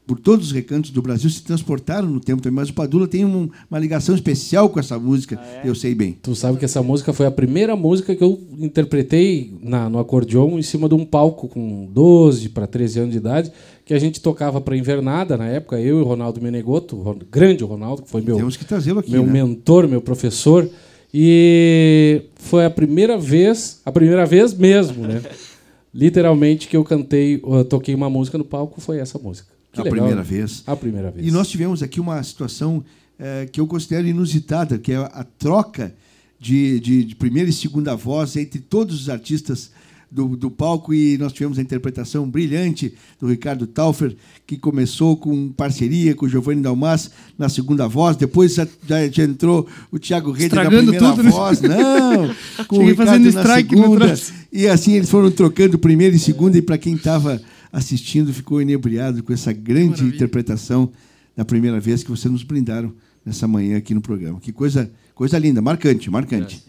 por 0.09 0.19
todos 0.19 0.47
os 0.47 0.51
recantos 0.51 0.89
do 0.89 1.03
Brasil 1.03 1.29
se 1.29 1.43
transportaram 1.43 2.07
no 2.09 2.19
tempo 2.19 2.41
também. 2.41 2.55
Mas 2.55 2.69
o 2.69 2.73
Padula 2.73 3.07
tem 3.07 3.23
um- 3.23 3.47
uma 3.69 3.77
ligação 3.77 4.15
especial 4.15 4.67
com 4.67 4.79
essa 4.79 4.97
música, 4.97 5.39
eu 5.63 5.75
sei 5.75 5.93
bem. 5.93 6.17
Tu 6.19 6.33
sabe 6.33 6.57
que 6.57 6.65
essa 6.65 6.81
música 6.81 7.13
foi 7.13 7.27
a 7.27 7.31
primeira 7.31 7.75
música 7.75 8.15
que 8.15 8.23
eu 8.23 8.39
interpretei 8.57 9.53
na, 9.61 9.87
no 9.87 9.99
acordeon 9.99 10.57
em 10.57 10.63
cima 10.63 10.89
de 10.89 10.95
um 10.95 11.05
palco 11.05 11.47
com 11.47 11.87
12 11.93 12.49
para 12.49 12.65
13 12.65 13.01
anos 13.01 13.11
de 13.11 13.17
idade, 13.17 13.51
que 13.85 13.93
a 13.93 13.99
gente 13.99 14.19
tocava 14.19 14.59
para 14.59 14.75
Invernada 14.75 15.37
na 15.37 15.45
época, 15.45 15.79
eu 15.79 15.99
e 15.99 16.01
o 16.01 16.03
Ronaldo 16.03 16.41
Menegoto, 16.41 16.95
o 16.95 17.15
grande 17.31 17.63
Ronaldo, 17.63 18.01
que 18.01 18.09
foi 18.09 18.21
meu, 18.21 18.35
Temos 18.35 18.57
que 18.57 18.65
trazê-lo 18.65 19.01
aqui. 19.01 19.11
meu 19.11 19.23
né? 19.23 19.31
mentor, 19.31 19.87
meu 19.87 20.01
professor. 20.01 20.67
E 21.13 22.23
foi 22.35 22.65
a 22.65 22.69
primeira 22.69 23.15
vez, 23.15 23.79
a 23.85 23.91
primeira 23.91 24.25
vez 24.25 24.53
mesmo, 24.55 25.05
né? 25.05 25.21
Literalmente 25.93 26.67
que 26.67 26.77
eu 26.77 26.83
cantei, 26.83 27.39
eu 27.43 27.65
toquei 27.65 27.93
uma 27.93 28.09
música 28.09 28.37
no 28.37 28.43
palco, 28.43 28.79
foi 28.81 28.97
essa 28.99 29.19
música. 29.19 29.58
Que 29.83 29.89
A 29.89 29.91
legal, 29.91 30.07
primeira 30.07 30.21
né? 30.21 30.37
vez. 30.37 30.63
A 30.67 30.75
primeira 30.75 31.11
vez. 31.11 31.27
E 31.27 31.31
nós 31.31 31.47
tivemos 31.47 31.81
aqui 31.83 31.99
uma 31.99 32.21
situação 32.23 32.83
eh, 33.19 33.47
que 33.51 33.59
eu 33.59 33.67
considero 33.67 34.07
inusitada, 34.07 34.77
que 34.77 34.91
é 34.91 34.97
a 34.97 35.25
troca 35.37 35.93
de, 36.39 36.79
de, 36.79 37.03
de 37.03 37.15
primeira 37.15 37.49
e 37.49 37.53
segunda 37.53 37.95
voz 37.95 38.35
entre 38.35 38.59
todos 38.59 39.01
os 39.01 39.09
artistas 39.09 39.71
do, 40.11 40.35
do 40.35 40.49
palco 40.49 40.91
e 40.91 41.19
nós 41.19 41.31
tivemos 41.31 41.59
a 41.59 41.61
interpretação 41.61 42.27
brilhante 42.27 42.93
do 43.19 43.27
Ricardo 43.27 43.67
Taufer, 43.67 44.15
que 44.47 44.57
começou 44.57 45.15
com 45.15 45.49
parceria 45.49 46.15
com 46.15 46.25
o 46.25 46.29
Giovanni 46.29 46.61
Dalmas 46.63 47.11
na 47.37 47.47
segunda 47.47 47.87
voz, 47.87 48.17
depois 48.17 48.55
já, 48.55 48.67
já- 48.87 49.23
entrou 49.23 49.67
o 49.91 49.99
Thiago 49.99 50.31
Rede 50.31 50.55
na 50.55 50.65
primeira 50.65 50.97
tudo, 50.97 51.21
né? 51.23 51.29
voz, 51.29 51.61
não, 51.61 52.33
com 52.65 52.77
o 52.77 52.87
Ricardo 52.87 53.07
fazendo 53.11 53.31
na 53.33 53.55
segunda, 53.55 54.19
e 54.51 54.67
assim 54.67 54.93
eles 54.93 55.09
foram 55.11 55.29
trocando 55.29 55.77
primeira 55.77 56.15
e 56.15 56.19
segunda, 56.19 56.57
e 56.57 56.61
para 56.63 56.77
quem 56.79 56.95
estava 56.95 57.39
assistindo 57.71 58.33
ficou 58.33 58.61
inebriado 58.61 59.21
com 59.23 59.31
essa 59.33 59.51
grande 59.53 59.89
Maravilha. 59.89 60.15
interpretação 60.15 60.91
da 61.35 61.45
primeira 61.45 61.79
vez 61.79 62.03
que 62.03 62.09
vocês 62.09 62.31
nos 62.31 62.43
brindaram 62.43 62.91
nessa 63.25 63.47
manhã 63.47 63.77
aqui 63.77 63.93
no 63.93 64.01
programa. 64.01 64.39
Que 64.39 64.51
coisa, 64.51 64.89
coisa 65.13 65.37
linda, 65.37 65.61
marcante, 65.61 66.09
marcante. 66.09 66.63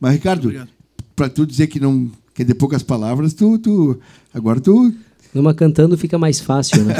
Mas, 0.00 0.14
Ricardo, 0.14 0.44
Obrigado. 0.46 0.68
para 1.14 1.28
tu 1.28 1.46
dizer 1.46 1.66
que 1.66 1.78
não 1.78 2.10
quer 2.34 2.44
de 2.44 2.54
poucas 2.54 2.82
palavras, 2.82 3.34
tu, 3.34 3.58
tu 3.58 3.98
agora 4.32 4.60
tu 4.60 4.94
Numa 5.34 5.52
cantando 5.52 5.98
fica 5.98 6.16
mais 6.18 6.40
fácil, 6.40 6.84
né? 6.84 6.94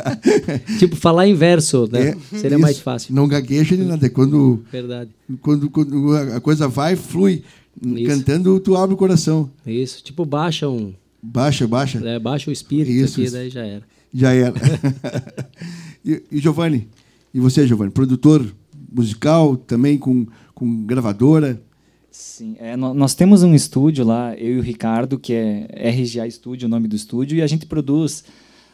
tipo, 0.78 0.96
falar 0.96 1.26
em 1.26 1.34
verso, 1.34 1.88
né? 1.90 2.08
é, 2.10 2.16
Seria 2.36 2.56
isso, 2.56 2.58
mais 2.60 2.78
fácil. 2.78 3.14
Não 3.14 3.26
gagueja 3.26 3.74
nem 3.76 3.86
nada. 3.86 4.04
É 4.04 4.08
Quando, 4.08 4.62
Verdade. 4.70 5.10
quando, 5.40 5.70
quando 5.70 6.14
a 6.16 6.40
coisa 6.40 6.68
vai, 6.68 6.94
flui. 6.94 7.42
Isso. 7.82 8.06
Cantando, 8.06 8.60
tu 8.60 8.76
abre 8.76 8.94
o 8.94 8.98
coração. 8.98 9.50
Isso. 9.66 10.02
Tipo, 10.02 10.24
baixa 10.24 10.68
um. 10.68 10.92
Baixa, 11.26 11.66
baixa. 11.66 12.00
né, 12.00 12.18
baixa 12.18 12.50
o 12.50 12.52
espírito 12.52 12.90
Isso, 12.90 13.14
aqui, 13.14 13.24
isso. 13.24 13.32
daí 13.34 13.48
já 13.50 13.64
era. 13.64 13.82
Já 14.12 14.32
era. 14.32 14.54
e, 16.04 16.22
e 16.30 16.38
Giovanni? 16.38 16.88
E 17.32 17.40
você, 17.40 17.66
Giovanni? 17.66 17.90
Produtor 17.90 18.46
musical, 18.92 19.56
também 19.56 19.96
com, 19.98 20.26
com 20.54 20.84
gravadora. 20.84 21.60
Sim, 22.10 22.54
é, 22.60 22.76
nó- 22.76 22.94
nós 22.94 23.14
temos 23.14 23.42
um 23.42 23.54
estúdio 23.54 24.04
lá, 24.04 24.36
eu 24.36 24.56
e 24.56 24.58
o 24.58 24.62
Ricardo, 24.62 25.18
que 25.18 25.32
é 25.32 25.90
RGA 25.90 26.30
Studio, 26.30 26.66
o 26.66 26.70
nome 26.70 26.86
do 26.86 26.94
estúdio, 26.94 27.36
e 27.38 27.42
a 27.42 27.46
gente 27.46 27.66
produz 27.66 28.22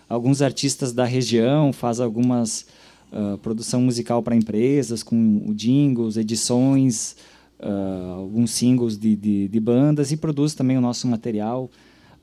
alguns 0.09 0.42
artistas 0.42 0.92
da 0.92 1.05
região, 1.05 1.72
faz 1.72 2.01
algumas 2.01 2.66
ah, 3.12 3.38
produção 3.40 3.80
musical 3.80 4.22
para 4.22 4.36
empresas, 4.36 5.03
com 5.03 5.42
o 5.46 5.55
jingles, 5.55 6.16
edições, 6.18 7.16
ah, 7.59 8.14
alguns 8.18 8.51
singles 8.51 8.98
de, 8.98 9.16
de, 9.16 9.48
de 9.48 9.61
bandas, 9.61 10.12
e 10.12 10.16
produz 10.18 10.53
também 10.55 10.76
o 10.76 10.80
nosso 10.80 11.07
material. 11.09 11.70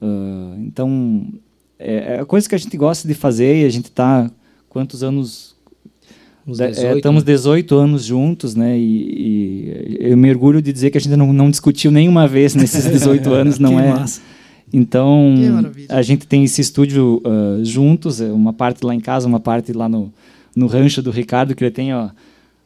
Ah, 0.01 0.55
então, 0.59 1.27
é, 1.79 2.19
é 2.19 2.25
coisa 2.25 2.47
que 2.47 2.55
a 2.55 2.57
gente 2.57 2.75
gosta 2.77 3.07
de 3.07 3.13
fazer, 3.13 3.61
e 3.61 3.65
a 3.65 3.69
gente 3.69 3.85
está 3.85 4.29
quantos 4.69 5.03
anos 5.03 5.57
Uns 6.47 6.61
é, 6.61 6.69
18, 6.69 6.97
estamos 6.97 7.23
né? 7.23 7.33
18 7.33 7.75
anos 7.75 8.05
juntos, 8.05 8.55
né? 8.55 8.79
E, 8.79 9.97
e 9.99 10.11
eu 10.11 10.15
me 10.15 10.29
orgulho 10.29 10.61
de 10.61 10.71
dizer 10.71 10.91
que 10.91 10.97
a 10.97 11.01
gente 11.01 11.17
não, 11.17 11.33
não 11.33 11.51
discutiu 11.51 11.91
nenhuma 11.91 12.25
vez 12.25 12.55
nesses 12.55 12.85
18 12.89 13.33
anos, 13.33 13.59
não 13.59 13.71
Que 13.71 13.81
é? 13.81 13.89
massa. 13.89 14.21
Então, 14.71 15.35
a 15.89 16.01
gente 16.01 16.25
tem 16.25 16.43
esse 16.45 16.61
estúdio 16.61 17.21
ah, 17.25 17.59
juntos, 17.63 18.21
é 18.21 18.31
uma 18.31 18.53
parte 18.53 18.85
lá 18.85 18.95
em 18.95 18.99
casa, 18.99 19.27
uma 19.27 19.41
parte 19.41 19.73
lá 19.73 19.89
no, 19.89 20.11
no 20.55 20.67
rancho 20.67 21.01
do 21.01 21.11
Ricardo, 21.11 21.53
que 21.53 21.63
ele 21.63 21.71
tem 21.71 21.93
ó, 21.93 22.09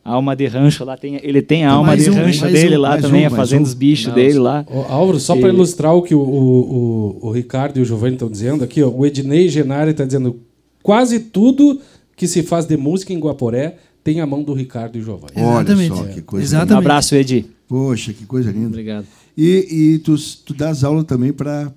alma 0.04 0.36
de 0.36 0.48
rancho 0.48 0.84
lá, 0.84 0.98
tem, 0.98 1.20
ele 1.22 1.42
tem 1.42 1.64
a 1.66 1.72
alma 1.72 1.88
Mais 1.90 2.04
de 2.04 2.10
um, 2.10 2.14
rancho 2.16 2.46
dele 2.48 2.78
um, 2.78 2.82
lá 2.82 2.98
também, 2.98 3.24
um, 3.24 3.28
a 3.28 3.30
mais 3.30 3.40
fazendo 3.40 3.62
um. 3.62 3.64
os 3.64 3.74
bichos 3.74 4.08
Não, 4.08 4.16
dele 4.16 4.40
lá. 4.40 4.66
Álvaro, 4.90 5.20
só 5.20 5.36
para 5.36 5.50
E- 5.50 5.54
ilustrar 5.54 5.94
o 5.96 6.02
que 6.02 6.16
o, 6.16 6.20
o, 6.20 7.18
o, 7.24 7.28
o 7.28 7.32
Ricardo 7.32 7.78
e 7.78 7.82
o 7.82 7.86
Giovanni 7.86 8.16
estão 8.16 8.30
dizendo 8.30 8.64
aqui, 8.64 8.82
ó, 8.82 8.90
o 8.90 9.06
Ednei 9.06 9.48
Genari 9.48 9.92
está 9.92 10.04
dizendo 10.06 10.40
quase 10.82 11.20
tudo 11.20 11.80
que 12.16 12.28
se 12.28 12.42
faz 12.44 12.66
de 12.66 12.78
música 12.78 13.14
em 13.14 13.20
Guaporé 13.20 13.78
tem 14.04 14.20
a 14.20 14.26
mão 14.26 14.42
do 14.42 14.54
Ricardo 14.54 14.98
e 14.98 15.02
o 15.02 15.04
Giovanni. 15.04 15.34
Olha 15.38 15.62
Exatamente. 15.62 15.96
só 15.96 16.04
que 16.06 16.22
coisa 16.22 16.44
Um 16.44 16.48
Exatamente. 16.60 16.78
abraço, 16.86 17.16
Edi. 17.16 17.46
Poxa, 17.68 18.12
que 18.14 18.26
coisa 18.26 18.52
linda. 18.52 18.70
Obrigado. 18.70 19.06
E, 19.38 19.68
e 19.94 20.00
tu, 20.00 20.16
tu 20.46 20.54
dás 20.54 20.84
aula 20.84 21.04
também 21.04 21.32
para 21.32 21.72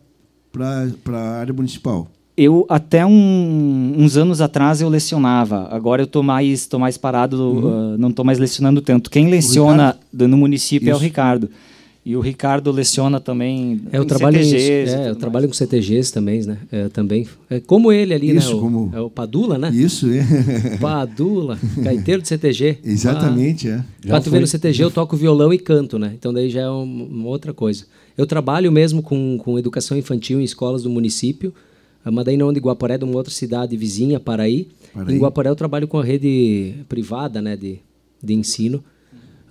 a 1.12 1.18
área 1.38 1.52
municipal. 1.52 2.10
Eu 2.36 2.66
até 2.68 3.06
um- 3.06 3.94
uns 3.96 4.16
anos 4.16 4.40
atrás 4.40 4.80
eu 4.80 4.88
lecionava. 4.88 5.68
Agora 5.70 6.02
eu 6.02 6.06
tô 6.06 6.20
mais 6.22 6.66
tô 6.66 6.78
mais 6.80 6.96
parado, 6.98 7.62
ah, 7.64 7.96
não 7.96 8.10
tô 8.10 8.24
mais 8.24 8.38
lecionando 8.40 8.80
tanto. 8.80 9.08
Quem 9.08 9.28
leciona 9.28 9.96
do- 10.12 10.26
no 10.26 10.36
município 10.36 10.88
é 10.90 10.92
o 10.92 10.96
Isso. 10.96 11.04
Ricardo. 11.04 11.48
E 12.06 12.14
o 12.16 12.20
Ricardo 12.20 12.70
leciona 12.70 13.18
também. 13.18 13.80
É, 13.90 13.96
eu 13.96 14.02
em 14.02 14.06
trabalho, 14.06 14.36
em, 14.38 14.44
CTGs 14.44 14.92
é, 14.94 14.98
eu 15.00 15.04
mais. 15.04 15.16
trabalho 15.16 15.48
com 15.48 15.54
CTGs 15.54 16.12
também, 16.12 16.42
né? 16.42 16.58
É, 16.70 16.88
também. 16.88 17.26
É, 17.48 17.60
como 17.60 17.90
ele 17.90 18.12
ali, 18.12 18.36
Isso, 18.36 18.50
né? 18.50 18.54
O, 18.56 18.60
como- 18.60 18.90
É 18.92 19.00
o 19.00 19.08
Padula, 19.08 19.56
né? 19.56 19.70
Isso, 19.72 20.06
é. 20.10 20.22
Padula, 20.78 21.56
gaiteiro 21.78 22.20
de 22.20 22.28
CTG. 22.28 22.78
Exatamente, 22.84 23.68
é. 23.68 23.74
Ah, 23.76 23.84
Já 24.04 24.10
pra 24.10 24.20
tu 24.20 24.24
ver 24.24 24.30
foi. 24.32 24.40
no 24.40 24.46
CTG, 24.48 24.82
eu 24.84 24.90
toco 24.90 25.16
violão 25.16 25.50
e 25.50 25.58
canto, 25.58 25.98
né? 25.98 26.12
Então 26.18 26.30
daí 26.34 26.50
já 26.50 26.62
é 26.62 26.70
um- 26.70 27.08
uma 27.10 27.28
outra 27.28 27.54
coisa. 27.54 27.84
Eu 28.18 28.26
trabalho 28.26 28.70
mesmo 28.70 29.00
com, 29.02 29.38
com 29.38 29.58
educação 29.58 29.96
infantil 29.96 30.40
em 30.40 30.44
escolas 30.44 30.82
do 30.82 30.90
município, 30.90 31.54
mas 32.10 32.24
daí 32.24 32.36
não 32.36 32.52
de 32.52 32.60
Guaporé, 32.60 32.98
de 32.98 33.04
uma 33.04 33.16
outra 33.16 33.32
cidade 33.32 33.76
vizinha, 33.76 34.20
Paraí. 34.20 34.68
Paraí. 34.92 35.16
Em 35.16 35.18
Guaporé 35.18 35.48
eu 35.50 35.56
trabalho 35.56 35.88
com 35.88 35.98
a 35.98 36.04
rede 36.04 36.74
privada, 36.88 37.40
né, 37.40 37.56
de, 37.56 37.78
de 38.22 38.34
ensino. 38.34 38.82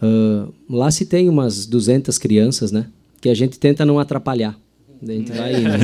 Ah, 0.03 0.47
lá 0.69 0.91
se 0.91 1.05
tem 1.05 1.29
umas 1.29 1.65
200 1.65 2.17
crianças, 2.17 2.71
né? 2.71 2.87
Que 3.21 3.29
a 3.29 3.33
gente 3.33 3.57
tenta 3.57 3.85
não 3.85 3.97
atrapalhar. 3.99 4.59
Daí 5.01 5.17
A 5.17 5.19
gente 5.19 5.31
vai 5.31 5.55
indo, 5.55 5.69
né? 5.69 5.79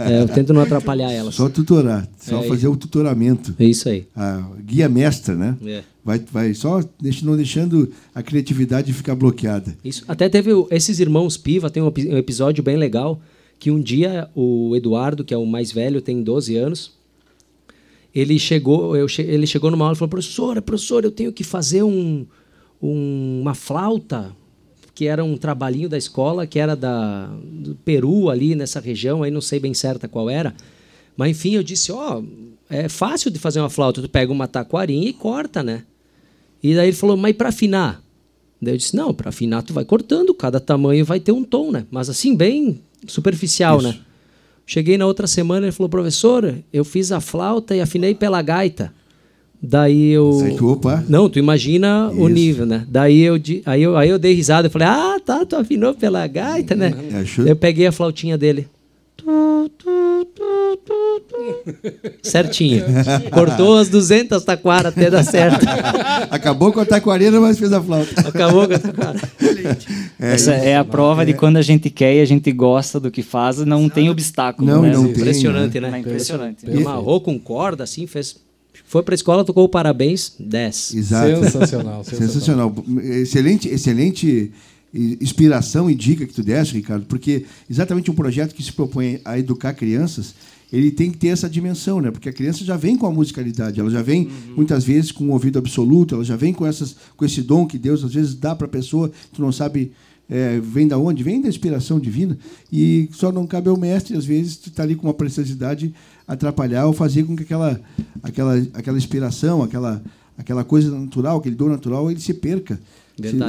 É, 0.10 0.22
eu 0.22 0.28
tento 0.28 0.52
não 0.52 0.60
atrapalhar 0.60 1.10
elas. 1.12 1.34
Só 1.34 1.48
tutorar, 1.48 2.08
só 2.18 2.42
É 2.42 2.48
fazer 2.48 2.68
o 2.68 2.76
tutoramento. 2.76 3.54
É 3.58 3.64
isso 3.64 3.88
aí. 3.88 4.06
A 4.14 4.48
guia 4.64 4.88
mestra, 4.88 5.34
né? 5.34 5.56
É. 5.64 5.82
Vai, 6.04 6.20
vai 6.30 6.54
só 6.54 6.80
não 7.22 7.36
deixando 7.36 7.90
a 8.14 8.22
criatividade 8.22 8.92
ficar 8.92 9.14
bloqueada. 9.16 9.76
Isso. 9.84 10.04
Até 10.06 10.28
teve 10.28 10.50
esses 10.70 11.00
irmãos 11.00 11.36
Piva, 11.36 11.70
tem 11.70 11.82
um 11.82 11.88
episódio 12.16 12.62
bem 12.62 12.76
legal, 12.76 13.20
que 13.58 13.70
um 13.70 13.80
dia 13.80 14.28
o 14.34 14.74
Eduardo, 14.76 15.24
que 15.24 15.32
é 15.34 15.36
o 15.36 15.46
mais 15.46 15.72
velho, 15.72 16.00
tem 16.00 16.22
12 16.22 16.56
anos, 16.56 16.92
ele 18.14 18.38
chegou, 18.38 18.96
eu 18.96 19.06
che- 19.08 19.22
ele 19.22 19.46
chegou 19.46 19.70
numa 19.70 19.84
aula 19.84 19.94
e 19.94 19.98
falou, 19.98 20.08
professora, 20.10 20.62
professora, 20.62 21.06
eu 21.06 21.10
tenho 21.10 21.32
que 21.32 21.44
fazer 21.44 21.82
um, 21.82 22.26
um- 22.82 23.40
uma 23.42 23.54
flauta, 23.54 24.34
que 24.94 25.06
era 25.06 25.22
um 25.22 25.36
trabalhinho 25.36 25.88
da 25.88 25.98
escola, 25.98 26.46
que 26.46 26.58
era 26.58 26.74
da, 26.74 27.26
do 27.44 27.74
Peru, 27.84 28.30
ali 28.30 28.54
nessa 28.54 28.80
região, 28.80 29.22
aí 29.22 29.30
não 29.30 29.42
sei 29.42 29.60
bem 29.60 29.74
certa 29.74 30.08
qual 30.08 30.30
era. 30.30 30.54
Mas 31.16 31.30
enfim, 31.32 31.54
eu 31.54 31.62
disse, 31.62 31.92
ó, 31.92 32.22
é 32.70 32.88
fácil 32.88 33.30
de 33.30 33.38
fazer 33.38 33.60
uma 33.60 33.68
flauta, 33.70 34.00
tu 34.00 34.08
pega 34.08 34.32
uma 34.32 34.48
taquarinha 34.48 35.08
e 35.08 35.12
corta, 35.12 35.62
né? 35.62 35.84
E 36.62 36.74
daí 36.74 36.88
ele 36.88 36.96
falou, 36.96 37.16
mas 37.16 37.36
para 37.36 37.50
afinar? 37.50 38.02
Daí 38.60 38.74
eu 38.74 38.78
disse, 38.78 38.96
não, 38.96 39.12
para 39.12 39.28
afinar 39.28 39.62
tu 39.62 39.72
vai 39.72 39.84
cortando, 39.84 40.34
cada 40.34 40.58
tamanho 40.58 41.04
vai 41.04 41.20
ter 41.20 41.32
um 41.32 41.44
tom, 41.44 41.70
né? 41.70 41.84
Mas 41.90 42.08
assim, 42.08 42.34
bem 42.34 42.80
superficial, 43.06 43.82
né? 43.82 43.96
Cheguei 44.66 44.98
na 44.98 45.06
outra 45.06 45.26
semana, 45.26 45.66
ele 45.66 45.72
falou, 45.72 45.88
professor, 45.88 46.54
eu 46.72 46.84
fiz 46.84 47.12
a 47.12 47.20
flauta 47.20 47.76
e 47.76 47.80
afinei 47.80 48.14
pela 48.14 48.42
gaita. 48.42 48.92
Daí 49.62 50.10
eu... 50.10 50.30
Opa. 50.62 51.04
Não, 51.08 51.28
tu 51.28 51.38
imagina 51.38 52.10
o 52.10 52.26
Isso. 52.26 52.28
nível, 52.28 52.66
né? 52.66 52.84
Daí 52.88 53.20
eu, 53.20 53.40
aí 53.64 53.82
eu, 53.82 53.96
aí 53.96 54.08
eu 54.08 54.18
dei 54.18 54.34
risada, 54.34 54.66
eu 54.66 54.70
falei, 54.70 54.88
ah, 54.88 55.18
tá, 55.24 55.46
tu 55.46 55.56
afinou 55.56 55.94
pela 55.94 56.26
gaita, 56.26 56.74
né? 56.74 56.92
É, 57.12 57.50
eu 57.50 57.56
peguei 57.56 57.86
a 57.86 57.92
flautinha 57.92 58.36
dele. 58.36 58.68
Tu, 59.26 59.68
tu, 59.76 60.24
tu, 60.36 60.78
tu, 60.86 61.20
tu. 61.28 62.12
Certinho. 62.22 62.84
Cortou 63.32 63.76
as 63.76 63.88
200 63.88 64.44
taquaras 64.44 64.92
até 64.92 65.10
dar 65.10 65.24
certo. 65.24 65.66
Acabou 66.30 66.72
com 66.72 66.78
a 66.78 66.86
taquarina, 66.86 67.40
mas 67.40 67.58
fez 67.58 67.72
a 67.72 67.82
flauta. 67.82 68.20
Acabou 68.20 68.68
com 68.68 68.74
a 68.74 68.78
taquara. 68.78 69.20
Essa 70.16 70.52
é 70.52 70.76
a 70.76 70.84
prova 70.84 71.26
de 71.26 71.34
quando 71.34 71.56
a 71.56 71.62
gente 71.62 71.90
quer 71.90 72.14
e 72.14 72.20
a 72.20 72.24
gente 72.24 72.52
gosta 72.52 73.00
do 73.00 73.10
que 73.10 73.20
faz, 73.20 73.58
não 73.58 73.88
tem 73.88 74.08
obstáculo. 74.08 74.64
Não, 74.64 74.82
né? 74.82 74.92
não 74.92 75.02
tem, 75.02 75.14
Impressionante, 75.14 75.76
É 75.76 75.80
né? 75.80 75.98
impressionante. 75.98 76.64
Ele 76.64 76.82
amarrou 76.82 77.20
com 77.20 77.36
corda, 77.36 77.82
assim, 77.82 78.06
fez. 78.06 78.36
Foi 78.86 79.02
pra 79.02 79.16
escola, 79.16 79.44
tocou 79.44 79.64
o 79.64 79.68
parabéns, 79.68 80.36
10. 80.38 80.94
Exato. 80.94 81.26
Sensacional, 81.42 82.04
sensacional. 82.06 82.72
Sensacional. 82.72 82.74
Excelente, 83.02 83.68
excelente 83.68 84.52
inspiração 85.20 85.90
e 85.90 85.94
dica 85.94 86.26
que 86.26 86.32
tu 86.32 86.42
deste, 86.42 86.74
Ricardo, 86.74 87.06
porque 87.06 87.44
exatamente 87.68 88.10
um 88.10 88.14
projeto 88.14 88.54
que 88.54 88.62
se 88.62 88.72
propõe 88.72 89.20
a 89.24 89.38
educar 89.38 89.74
crianças, 89.74 90.34
ele 90.72 90.90
tem 90.90 91.10
que 91.10 91.18
ter 91.18 91.28
essa 91.28 91.48
dimensão, 91.48 92.00
né? 92.00 92.10
Porque 92.10 92.28
a 92.28 92.32
criança 92.32 92.64
já 92.64 92.76
vem 92.76 92.96
com 92.96 93.06
a 93.06 93.10
musicalidade, 93.10 93.78
ela 93.78 93.90
já 93.90 94.02
vem 94.02 94.28
muitas 94.56 94.84
vezes 94.84 95.12
com 95.12 95.24
o 95.28 95.32
ouvido 95.32 95.58
absoluto, 95.58 96.14
ela 96.14 96.24
já 96.24 96.36
vem 96.36 96.52
com 96.52 96.66
essas 96.66 96.96
com 97.16 97.24
esse 97.24 97.42
dom 97.42 97.66
que 97.66 97.78
Deus 97.78 98.02
às 98.02 98.14
vezes 98.14 98.34
dá 98.34 98.54
para 98.54 98.66
a 98.66 98.70
pessoa, 98.70 99.10
tu 99.32 99.40
não 99.40 99.52
sabe 99.52 99.92
é, 100.28 100.58
vem 100.60 100.88
da 100.88 100.98
onde? 100.98 101.22
Vem 101.22 101.40
da 101.40 101.48
inspiração 101.48 102.00
divina. 102.00 102.36
E 102.72 103.08
só 103.12 103.30
não 103.30 103.46
cabe 103.46 103.68
ao 103.68 103.76
mestre, 103.76 104.16
às 104.16 104.24
vezes, 104.24 104.54
estar 104.54 104.70
tá 104.70 104.82
ali 104.82 104.96
com 104.96 105.06
uma 105.06 105.14
preciosidade 105.14 105.94
atrapalhar 106.26 106.86
ou 106.86 106.92
fazer 106.92 107.22
com 107.24 107.36
que 107.36 107.44
aquela, 107.44 107.80
aquela, 108.22 108.56
aquela 108.74 108.98
inspiração, 108.98 109.62
aquela, 109.62 110.02
aquela 110.36 110.64
coisa 110.64 110.90
natural, 110.90 111.38
aquele 111.38 111.54
dom 111.54 111.68
natural, 111.68 112.10
ele 112.10 112.20
se 112.20 112.34
perca. 112.34 112.80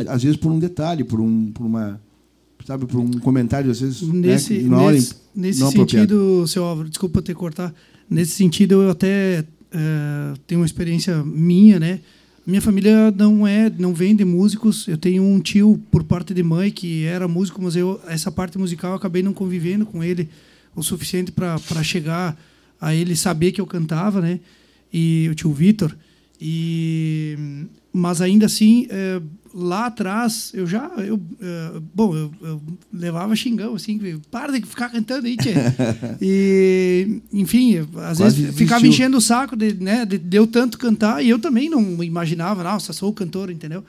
Às 0.07 0.23
vezes 0.23 0.37
por 0.37 0.51
um 0.51 0.59
detalhe, 0.59 1.03
por, 1.03 1.19
um, 1.19 1.51
por 1.51 1.65
uma 1.65 1.99
sabe, 2.67 2.85
por 2.85 2.99
um 2.99 3.11
comentário, 3.13 3.71
às 3.71 3.79
vezes. 3.79 4.01
Nesse, 4.01 4.59
né, 4.59 4.91
nesse, 4.91 5.15
nesse 5.33 5.71
sentido, 5.71 6.45
seu 6.47 6.65
Álvaro, 6.65 6.89
desculpa 6.89 7.21
ter 7.21 7.33
cortar. 7.33 7.73
Nesse 8.09 8.31
sentido, 8.31 8.81
eu 8.81 8.89
até 8.89 9.45
uh, 9.73 10.37
tenho 10.45 10.59
uma 10.59 10.65
experiência 10.65 11.23
minha, 11.23 11.79
né? 11.79 12.01
Minha 12.45 12.61
família 12.61 13.11
não 13.11 13.45
é, 13.45 13.69
não 13.69 13.93
vem 13.93 14.15
de 14.15 14.23
músicos. 14.25 14.87
Eu 14.87 14.97
tenho 14.97 15.23
um 15.23 15.39
tio 15.39 15.81
por 15.91 16.03
parte 16.03 16.33
de 16.33 16.43
mãe 16.43 16.71
que 16.71 17.03
era 17.03 17.27
músico, 17.27 17.61
mas 17.61 17.75
eu 17.75 17.99
essa 18.07 18.31
parte 18.31 18.57
musical 18.57 18.91
eu 18.91 18.97
acabei 18.97 19.21
não 19.21 19.33
convivendo 19.33 19.85
com 19.85 20.01
ele 20.01 20.29
o 20.73 20.81
suficiente 20.81 21.31
para 21.31 21.83
chegar 21.83 22.37
a 22.79 22.95
ele 22.95 23.15
saber 23.15 23.51
que 23.51 23.59
eu 23.59 23.65
cantava, 23.65 24.21
né? 24.21 24.39
E 24.93 25.27
o 25.29 25.35
tio 25.35 25.51
Vitor. 25.51 25.93
E 26.39 27.37
mas 27.91 28.21
ainda 28.21 28.45
assim, 28.45 28.87
é, 28.89 29.21
lá 29.57 29.87
atrás, 29.87 30.51
eu 30.53 30.67
já. 30.67 30.87
Eu, 30.97 31.19
é, 31.41 31.79
bom, 31.93 32.15
eu, 32.15 32.31
eu, 32.41 32.61
levava 32.93 33.35
xingão, 33.35 33.73
assim, 33.73 33.99
para 34.29 34.51
de 34.51 34.65
ficar 34.65 34.89
cantando 34.89 35.25
aí, 35.25 35.35
tchê. 35.35 35.53
e, 36.21 37.21
enfim, 37.33 37.77
às 37.79 37.87
Quase 37.89 38.23
vezes 38.23 38.37
desistiu. 38.37 38.67
ficava 38.67 38.85
enchendo 38.85 39.17
o 39.17 39.21
saco 39.21 39.55
de, 39.55 39.73
né, 39.73 40.05
de, 40.05 40.19
de 40.19 40.37
eu 40.37 40.45
tanto 40.45 40.77
cantar, 40.77 41.23
e 41.23 41.29
eu 41.29 41.39
também 41.39 41.69
não 41.69 42.03
imaginava, 42.03 42.63
nossa, 42.63 42.93
sou 42.93 43.11
cantor, 43.11 43.49
entendeu? 43.49 43.83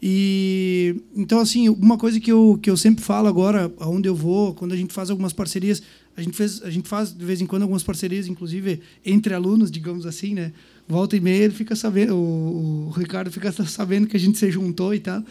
E 0.00 0.94
então 1.16 1.40
assim, 1.40 1.68
uma 1.68 1.98
coisa 1.98 2.20
que 2.20 2.30
eu, 2.30 2.58
que 2.62 2.70
eu 2.70 2.76
sempre 2.76 3.02
falo 3.02 3.26
agora, 3.26 3.72
aonde 3.80 4.08
eu 4.08 4.14
vou, 4.14 4.54
quando 4.54 4.72
a 4.72 4.76
gente 4.76 4.94
faz 4.94 5.10
algumas 5.10 5.32
parcerias, 5.32 5.82
a 6.16 6.22
gente 6.22 6.36
fez, 6.36 6.62
a 6.62 6.70
gente 6.70 6.88
faz 6.88 7.12
de 7.12 7.24
vez 7.24 7.40
em 7.40 7.46
quando 7.46 7.62
algumas 7.62 7.82
parcerias, 7.82 8.28
inclusive 8.28 8.80
entre 9.04 9.34
alunos, 9.34 9.70
digamos 9.70 10.06
assim, 10.06 10.34
né? 10.34 10.52
Volta 10.88 11.16
e 11.16 11.20
meia 11.20 11.44
ele 11.44 11.54
fica 11.54 11.76
sabendo, 11.76 12.16
o, 12.16 12.88
o, 12.88 12.90
Ricardo 12.90 13.30
fica 13.30 13.52
sabendo 13.52 14.06
que 14.06 14.16
a 14.16 14.20
gente 14.20 14.38
se 14.38 14.50
juntou 14.50 14.94
e 14.94 14.98
tal. 14.98 15.22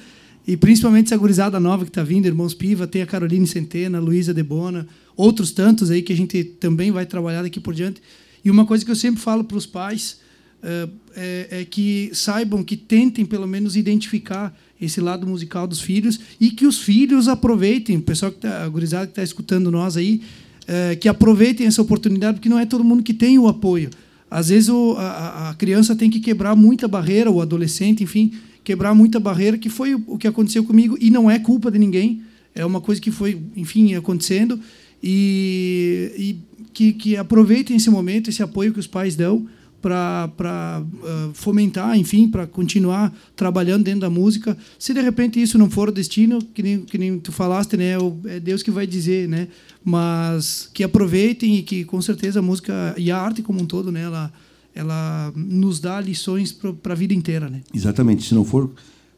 E 0.47 0.55
principalmente 0.55 1.07
essa 1.07 1.17
gurizada 1.17 1.59
nova 1.59 1.83
que 1.83 1.89
está 1.89 2.03
vindo, 2.03 2.25
Irmãos 2.25 2.53
Piva, 2.53 2.87
tem 2.87 3.01
a 3.01 3.05
Caroline 3.05 3.45
Centena, 3.45 3.99
Luísa 3.99 4.33
Debona, 4.33 4.87
outros 5.15 5.51
tantos 5.51 5.91
aí 5.91 6.01
que 6.01 6.13
a 6.13 6.15
gente 6.15 6.41
também 6.43 6.91
vai 6.91 7.05
trabalhar 7.05 7.41
daqui 7.41 7.59
por 7.59 7.73
diante. 7.73 8.01
E 8.45 8.51
uma 8.51 8.65
coisa 8.65 8.85
que 8.85 8.91
eu 8.91 8.95
sempre 8.95 9.19
falo 9.19 9.43
para 9.43 9.57
os 9.57 9.65
pais 9.65 10.19
uh, 10.63 10.89
é, 11.15 11.47
é, 11.51 11.65
que 11.65 12.11
saibam, 12.13 12.63
que 12.63 12.77
tentem 12.77 13.25
pelo 13.25 13.45
menos 13.45 13.75
identificar 13.75 14.57
esse 14.79 15.01
lado 15.01 15.27
musical 15.27 15.67
dos 15.67 15.81
filhos 15.81 16.19
e 16.39 16.51
que 16.51 16.65
os 16.65 16.79
filhos 16.79 17.27
aproveitem, 17.27 17.97
o 17.97 18.01
pessoal 18.01 18.31
que 18.31 18.39
tá, 18.39 18.63
a 18.63 18.69
gurizada 18.69 19.07
que 19.07 19.11
está 19.11 19.23
escutando 19.23 19.69
nós 19.69 19.97
aí, 19.97 20.21
uh, 20.63 20.97
que 20.97 21.09
aproveitem 21.09 21.67
essa 21.67 21.81
oportunidade, 21.81 22.37
porque 22.37 22.47
não 22.47 22.59
é 22.59 22.65
todo 22.65 22.83
mundo 22.85 23.03
que 23.03 23.13
tem 23.13 23.37
o 23.37 23.49
apoio. 23.49 23.89
Às 24.29 24.49
vezes 24.49 24.69
o, 24.69 24.95
a, 24.97 25.49
a, 25.49 25.53
criança 25.53 25.95
tem 25.95 26.09
que 26.09 26.19
quebrar 26.19 26.55
muita 26.55 26.87
barreira, 26.87 27.31
o 27.31 27.41
adolescente, 27.41 28.03
enfim, 28.03 28.33
quebrar 28.63 28.93
muita 28.93 29.19
barreira, 29.19 29.57
que 29.57 29.69
foi 29.69 29.95
o 29.95 30.17
que 30.17 30.27
aconteceu 30.27 30.63
comigo, 30.63 30.97
e 30.99 31.09
não 31.09 31.31
é 31.31 31.39
culpa 31.39 31.71
de 31.71 31.79
ninguém, 31.79 32.21
é 32.53 32.65
uma 32.65 32.81
coisa 32.81 32.99
que 32.99 33.11
foi, 33.11 33.41
enfim, 33.55 33.95
acontecendo, 33.95 34.59
e, 35.01 36.11
e 36.17 36.39
que, 36.73 36.93
que 36.93 37.15
aproveitem 37.15 37.77
esse 37.77 37.89
momento, 37.89 38.29
esse 38.29 38.43
apoio 38.43 38.73
que 38.73 38.79
os 38.79 38.87
pais 38.87 39.15
dão, 39.15 39.47
para 39.81 40.83
uh, 40.83 41.33
fomentar, 41.33 41.97
enfim, 41.97 42.27
para 42.27 42.47
continuar 42.47 43.15
trabalhando 43.35 43.83
dentro 43.83 44.01
da 44.01 44.09
música. 44.09 44.57
Se 44.77 44.93
de 44.93 45.01
repente 45.01 45.41
isso 45.41 45.57
não 45.57 45.69
for 45.69 45.89
o 45.89 45.91
destino, 45.91 46.41
que 46.41 46.63
nem, 46.63 46.81
que 46.81 46.97
nem 46.97 47.19
tu 47.19 47.31
falaste, 47.31 47.77
né, 47.77 47.93
é 48.25 48.39
Deus 48.39 48.63
que 48.63 48.71
vai 48.71 48.87
dizer, 48.87 49.27
né? 49.27 49.47
Mas 49.83 50.69
que 50.73 50.83
aproveitem 50.83 51.57
e 51.57 51.63
que 51.63 51.83
com 51.85 52.01
certeza 52.01 52.39
a 52.39 52.41
música 52.41 52.93
e 52.97 53.11
a 53.11 53.17
arte 53.17 53.41
como 53.41 53.61
um 53.61 53.65
todo, 53.65 53.91
né, 53.91 54.01
ela, 54.01 54.33
ela 54.73 55.31
nos 55.35 55.79
dá 55.79 56.01
lições 56.01 56.51
para 56.51 56.93
a 56.93 56.95
vida 56.95 57.13
inteira, 57.13 57.49
né? 57.49 57.61
Exatamente. 57.73 58.23
Se 58.23 58.33
não 58.33 58.43
for 58.43 58.71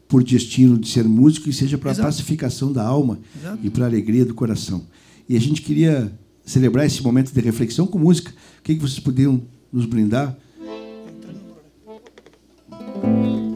por 0.06 0.24
destino 0.24 0.76
de 0.76 0.88
ser 0.88 1.04
músico, 1.04 1.46
que 1.46 1.52
seja 1.52 1.78
para 1.78 1.92
a 1.92 1.94
pacificação 1.94 2.72
da 2.72 2.82
alma 2.82 3.20
Exato. 3.38 3.58
e 3.62 3.70
para 3.70 3.84
a 3.84 3.88
alegria 3.88 4.24
do 4.24 4.34
coração. 4.34 4.84
E 5.28 5.36
a 5.36 5.40
gente 5.40 5.62
queria 5.62 6.12
celebrar 6.44 6.84
esse 6.84 7.00
momento 7.00 7.32
de 7.32 7.40
reflexão 7.40 7.86
com 7.86 7.98
música. 7.98 8.32
O 8.58 8.62
que, 8.64 8.74
que 8.74 8.80
vocês 8.80 8.98
poderiam 8.98 9.40
nos 9.72 9.86
brindar? 9.86 10.36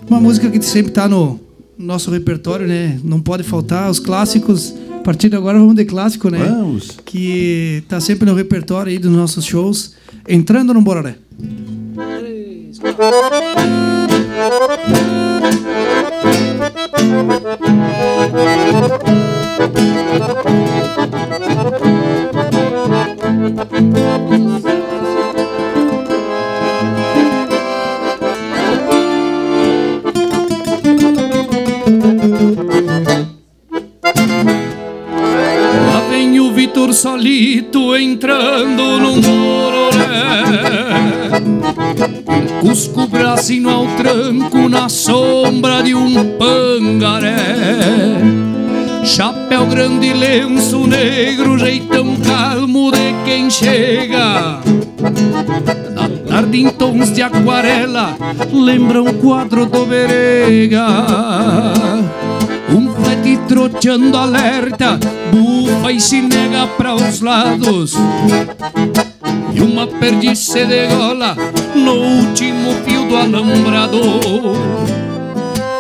Uma 0.09 0.20
música 0.20 0.51
que 0.51 0.62
sempre 0.62 0.90
está 0.90 1.09
no 1.09 1.40
nosso 1.78 2.10
repertório, 2.10 2.66
né? 2.66 2.98
Não 3.02 3.20
pode 3.20 3.43
faltar 3.43 3.90
os 3.90 3.98
clássicos. 3.98 4.74
A 4.93 5.01
partir 5.01 5.28
de 5.28 5.36
agora 5.36 5.59
vamos 5.59 5.74
de 5.74 5.85
clássico, 5.85 6.31
né? 6.31 6.39
Vamos. 6.39 6.93
Que 7.05 7.82
está 7.82 8.01
sempre 8.01 8.26
no 8.26 8.35
repertório 8.35 8.90
aí 8.90 8.98
dos 8.98 9.12
nossos 9.12 9.44
shows. 9.44 9.94
Entrando 10.28 10.72
no 10.72 10.81
Bororé. 10.81 11.16
Três, 12.18 12.78
solito 37.05 37.94
entrando 37.94 38.98
num 38.98 39.20
mororé 39.20 40.05
Cusco 42.62 43.06
bracinho 43.06 43.68
ao 43.68 43.86
tranco 43.89 44.70
na 44.70 44.89
sombra 44.89 45.82
de 45.82 45.94
um 45.94 46.39
pangaré. 46.39 47.36
Chapéu 49.05 49.66
grande, 49.66 50.14
lenço 50.14 50.86
negro, 50.86 51.59
jeitão 51.59 52.16
calmo 52.16 52.90
de 52.90 53.14
quem 53.26 53.51
chega. 53.51 54.60
Na 55.94 56.09
tarde 56.26 56.62
em 56.62 56.70
tons 56.70 57.12
de 57.12 57.20
aquarela, 57.20 58.16
lembra 58.51 59.02
um 59.02 59.12
quadro 59.12 59.66
do 59.66 59.85
Verega 59.85 60.86
flete 63.05 63.39
troteando 63.47 64.16
alerta, 64.16 64.98
bufa 65.31 65.93
e 65.93 66.01
se 66.01 66.22
nega 66.22 66.66
para 66.66 66.94
os 66.94 67.20
lados. 67.20 67.94
E 69.52 69.60
uma 69.60 69.86
perdiz 69.86 70.39
se 70.39 70.64
degola 70.64 71.36
no 71.74 71.93
último 71.93 72.72
fio 72.85 73.06
do 73.06 73.16
alambrado. 73.16 74.01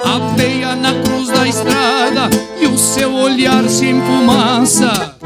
A 0.04 0.36
peia 0.36 0.76
na 0.76 0.92
cruz 1.02 1.28
da 1.28 1.48
estrada 1.48 2.30
e 2.60 2.66
o 2.66 2.76
seu 2.78 3.12
olhar 3.12 3.66
se 3.68 3.86
empumaça. 3.86 5.16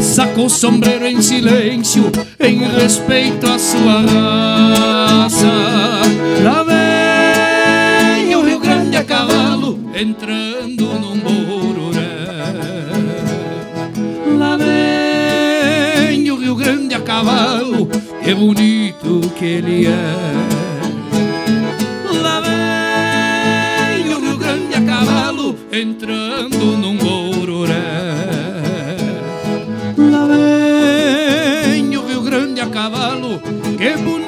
Sacou 0.00 0.46
o 0.46 0.50
sombreiro 0.50 1.06
em 1.06 1.20
silêncio, 1.20 2.10
em 2.40 2.58
respeito 2.68 3.46
à 3.46 3.58
sua 3.58 4.00
raça. 5.22 5.46
Lá 6.42 6.62
vem 6.62 6.85
entrando 9.98 10.84
num 11.00 11.18
bororé. 11.18 12.26
Lá 14.38 14.58
vem 14.58 16.30
o 16.30 16.36
Rio 16.36 16.54
Grande 16.54 16.94
a 16.94 17.00
cavalo, 17.00 17.88
que 18.22 18.34
bonito 18.34 19.20
que 19.38 19.44
ele 19.46 19.86
é. 19.86 20.12
Lá 22.22 22.42
vem 22.42 24.14
o 24.14 24.20
Rio 24.20 24.36
Grande 24.36 24.74
a 24.74 24.82
cavalo, 24.82 25.56
entrando 25.72 26.76
num 26.76 26.98
bororé. 26.98 27.72
Lá 29.96 30.26
vem 30.26 31.96
o 31.96 32.06
Rio 32.06 32.20
Grande 32.20 32.60
a 32.60 32.66
cavalo, 32.66 33.40
que 33.78 33.96
bonito 33.96 34.25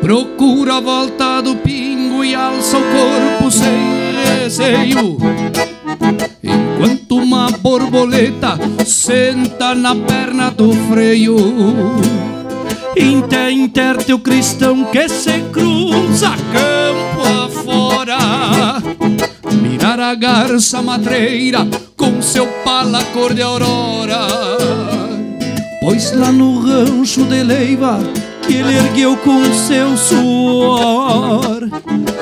Procura 0.00 0.76
a 0.76 0.80
volta 0.80 1.40
do 1.40 1.56
pingo 1.56 2.24
e 2.24 2.34
alça 2.34 2.76
o 2.78 2.82
corpo 2.82 3.50
sem 3.50 4.12
receio. 4.40 5.16
Enquanto 6.42 7.16
uma 7.16 7.50
borboleta 7.50 8.58
senta 8.84 9.74
na 9.74 9.94
perna 9.94 10.50
do 10.50 10.72
freio. 10.88 11.36
Inter, 12.96 13.50
inter 13.50 13.96
teu 14.04 14.18
cristão 14.18 14.84
que 14.84 15.08
se 15.08 15.40
cruza 15.50 16.32
campo 16.52 17.22
afora 17.46 18.82
Mirar 19.62 19.98
a 19.98 20.14
garça 20.14 20.82
matreira 20.82 21.66
com 21.96 22.20
seu 22.20 22.46
pala 22.64 23.02
cor 23.06 23.32
de 23.32 23.40
aurora 23.40 24.41
Pois 25.92 26.10
lá 26.12 26.32
no 26.32 26.58
rancho 26.58 27.22
de 27.26 27.42
Leiva 27.42 28.00
que 28.46 28.54
ele 28.54 28.74
ergueu 28.74 29.14
com 29.14 29.44
seu 29.52 29.94
suor. 29.94 31.68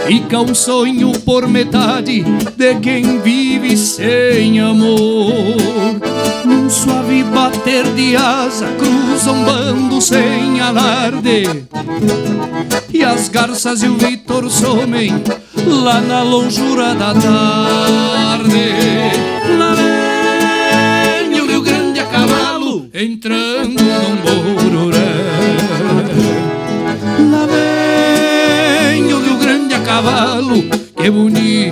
Fica 0.08 0.40
um 0.40 0.52
sonho 0.52 1.12
por 1.20 1.46
metade 1.46 2.24
de 2.56 2.74
quem 2.80 3.20
vive 3.20 3.76
sem 3.76 4.58
amor. 4.58 5.54
Num 6.44 6.68
suave 6.68 7.22
bater 7.22 7.84
de 7.94 8.16
asa 8.16 8.66
cruza 8.76 9.30
um 9.30 9.44
bando 9.44 10.00
sem 10.00 10.60
alarde. 10.60 11.64
E 12.92 13.04
as 13.04 13.28
garças 13.28 13.84
e 13.84 13.86
o 13.86 13.96
Vitor 13.96 14.50
somem 14.50 15.22
lá 15.64 16.00
na 16.00 16.24
longura 16.24 16.92
da 16.96 17.14
tarde 17.14 18.99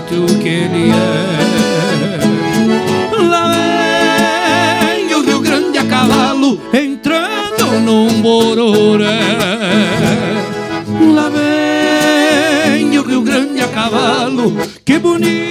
bonito 0.08 0.38
que 0.38 0.48
ele 0.48 0.90
é. 0.90 1.28
Lá 3.22 3.52
vem 4.94 5.14
o 5.14 5.22
Rio 5.22 5.40
Grande 5.40 5.78
a 5.78 5.84
cavalo, 5.84 6.60
entrando 6.72 7.80
num 7.80 8.22
bororé. 8.22 9.20
Lá 11.14 11.28
vem 11.28 12.98
o 12.98 13.02
Rio 13.02 13.22
Grande 13.22 13.60
a 13.60 13.68
cavalo, 13.68 14.56
que 14.84 14.98
bonito 14.98 15.47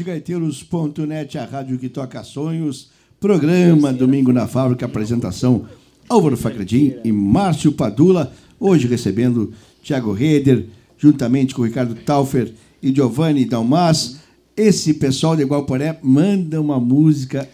De 0.00 0.04
Gaiteiros.net, 0.04 1.36
a 1.36 1.44
rádio 1.44 1.76
que 1.76 1.86
toca 1.90 2.24
sonhos. 2.24 2.88
Programa 3.20 3.92
Domingo 3.92 4.32
na 4.32 4.46
Fábrica, 4.46 4.86
apresentação 4.86 5.66
Álvaro 6.08 6.38
Facredim 6.38 6.94
e 7.04 7.12
Márcio 7.12 7.70
Padula. 7.70 8.32
Hoje 8.58 8.88
recebendo 8.88 9.52
Tiago 9.82 10.10
Reder, 10.14 10.64
juntamente 10.96 11.54
com 11.54 11.60
Ricardo 11.64 11.94
Taufer 11.96 12.50
e 12.82 12.90
Giovanni 12.94 13.44
Dalmas. 13.44 14.20
Esse 14.56 14.94
pessoal 14.94 15.36
de 15.36 15.42
Igualporé 15.42 15.98
manda 16.02 16.58
uma 16.58 16.80
música 16.80 17.46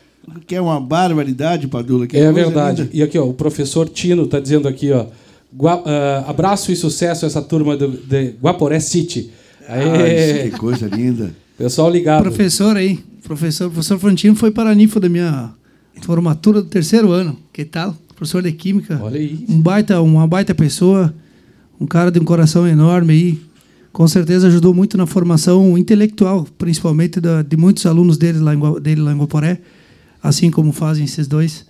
que 0.47 0.55
é 0.55 0.61
uma 0.61 0.81
barbaridade, 0.81 1.67
Padula. 1.67 2.07
que 2.07 2.17
É 2.17 2.31
verdade. 2.31 2.83
linda. 2.83 2.97
E 2.97 3.03
aqui, 3.03 3.19
ó, 3.19 3.25
o 3.27 3.35
professor 3.35 3.89
Tino 3.89 4.23
está 4.23 4.39
dizendo 4.39 4.69
aqui, 4.69 4.93
ó. 4.93 5.07
Gua- 5.53 5.83
ah, 5.85 6.25
abraço 6.29 6.71
e 6.71 6.77
sucesso 6.77 7.25
a 7.25 7.27
essa 7.27 7.43
turma 7.43 7.77
do, 7.77 7.89
de 7.89 8.37
Guaporé 8.41 8.79
City. 8.79 9.33
Ah, 9.69 9.75
Aê, 9.81 10.43
isso, 10.45 10.51
que 10.53 10.59
coisa 10.61 10.87
linda. 10.87 11.35
Pessoal 11.57 11.91
ligado. 11.91 12.23
Professor 12.23 12.77
aí, 12.77 12.99
professor, 13.23 13.71
professor 13.71 13.99
Frontino 13.99 14.37
foi 14.37 14.51
paraninfo 14.51 15.01
da 15.01 15.09
minha 15.09 15.53
formatura 16.03 16.63
do 16.63 16.69
terceiro 16.69 17.11
ano. 17.11 17.37
Que 17.53 17.65
tal? 17.65 17.97
Professor 18.15 18.43
de 18.43 18.53
Química. 18.53 18.99
Olha 19.03 19.19
aí. 19.19 19.45
Um 19.49 19.61
baita, 19.61 20.01
uma 20.01 20.27
baita 20.27 20.55
pessoa, 20.55 21.15
um 21.81 21.87
cara 21.87 22.11
de 22.11 22.19
um 22.19 22.25
coração 22.25 22.67
enorme 22.67 23.13
aí. 23.13 23.41
Com 23.93 24.07
certeza 24.07 24.49
ajudou 24.49 24.75
muito 24.75 24.97
na 24.99 25.07
formação 25.07 25.77
intelectual, 25.77 26.47
principalmente 26.59 27.21
da, 27.21 27.43
de 27.43 27.57
muitos 27.57 27.87
alunos 27.87 28.19
dele 28.19 28.39
lá, 28.39 28.55
em, 28.55 28.81
dele 28.81 29.01
lá 29.01 29.13
em 29.13 29.17
Guaporé, 29.19 29.59
assim 30.23 30.51
como 30.51 30.73
fazem 30.73 31.05
esses 31.05 31.27
dois. 31.27 31.65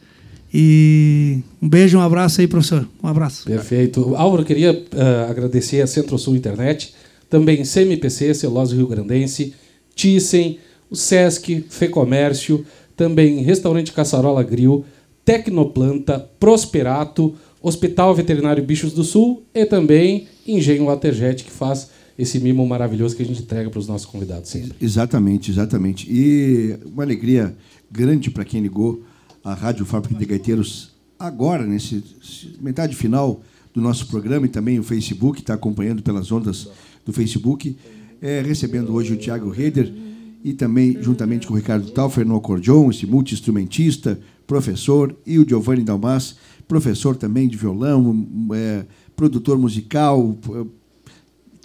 E 0.52 1.40
um 1.60 1.68
beijo, 1.68 1.98
um 1.98 2.00
abraço 2.00 2.40
aí, 2.40 2.46
professor. 2.46 2.86
Um 3.02 3.08
abraço. 3.08 3.44
Perfeito. 3.44 4.14
Álvaro, 4.16 4.44
queria 4.44 4.84
ah, 4.96 5.30
agradecer 5.30 5.80
a 5.80 5.86
Centro-Sul 5.86 6.36
Internet, 6.36 6.94
também 7.28 7.64
CMPC, 7.64 8.34
Celulose 8.34 8.74
Rio 8.74 8.86
Grandense, 8.86 9.54
Thyssen, 9.96 10.58
o 10.88 10.94
Sesc, 10.94 11.64
Fecomércio, 11.68 12.64
também 12.94 13.42
Restaurante 13.42 13.92
Caçarola 13.92 14.44
Grill, 14.44 14.84
Tecnoplanta, 15.24 16.20
Prosperato, 16.38 17.34
Hospital 17.60 18.14
Veterinário 18.14 18.62
Bichos 18.62 18.92
do 18.92 19.02
Sul 19.02 19.42
e 19.52 19.64
também 19.66 20.28
Engenho 20.46 20.84
Waterjet, 20.84 21.42
que 21.42 21.50
faz 21.50 21.90
esse 22.16 22.38
mimo 22.38 22.66
maravilhoso 22.66 23.16
que 23.16 23.22
a 23.22 23.26
gente 23.26 23.42
entrega 23.42 23.68
para 23.68 23.80
os 23.80 23.88
nossos 23.88 24.06
convidados 24.06 24.48
sempre. 24.48 24.72
Exatamente, 24.80 25.50
exatamente. 25.50 26.06
E 26.08 26.78
uma 26.86 27.02
alegria 27.02 27.56
grande 27.90 28.30
para 28.30 28.44
quem 28.44 28.60
ligou 28.60 29.02
a 29.42 29.52
Rádio 29.54 29.84
Fábrica 29.84 30.14
de 30.14 30.24
Gaiteiros 30.24 30.92
agora, 31.18 31.66
nesse 31.66 32.02
metade 32.60 32.94
final 32.94 33.42
do 33.74 33.80
nosso 33.80 34.06
programa 34.06 34.46
e 34.46 34.48
também 34.48 34.78
o 34.78 34.82
Facebook, 34.82 35.40
está 35.40 35.54
acompanhando 35.54 36.02
pelas 36.02 36.30
ondas 36.32 36.68
do 37.04 37.12
Facebook, 37.12 37.76
é, 38.20 38.40
recebendo 38.40 38.92
hoje 38.94 39.12
o 39.12 39.16
Tiago 39.16 39.50
Reder 39.50 39.92
e 40.44 40.52
também, 40.52 40.96
juntamente 41.02 41.46
com 41.46 41.54
o 41.54 41.56
Ricardo 41.56 41.90
Taufer 41.90 42.26
no 42.26 42.36
acordeon, 42.36 42.90
esse 42.90 43.06
multi-instrumentista, 43.06 44.18
professor, 44.46 45.14
e 45.26 45.38
o 45.38 45.48
Giovanni 45.48 45.82
Dalmas, 45.82 46.36
professor 46.68 47.16
também 47.16 47.48
de 47.48 47.56
violão, 47.56 48.26
é, 48.54 48.84
produtor 49.16 49.58
musical, 49.58 50.38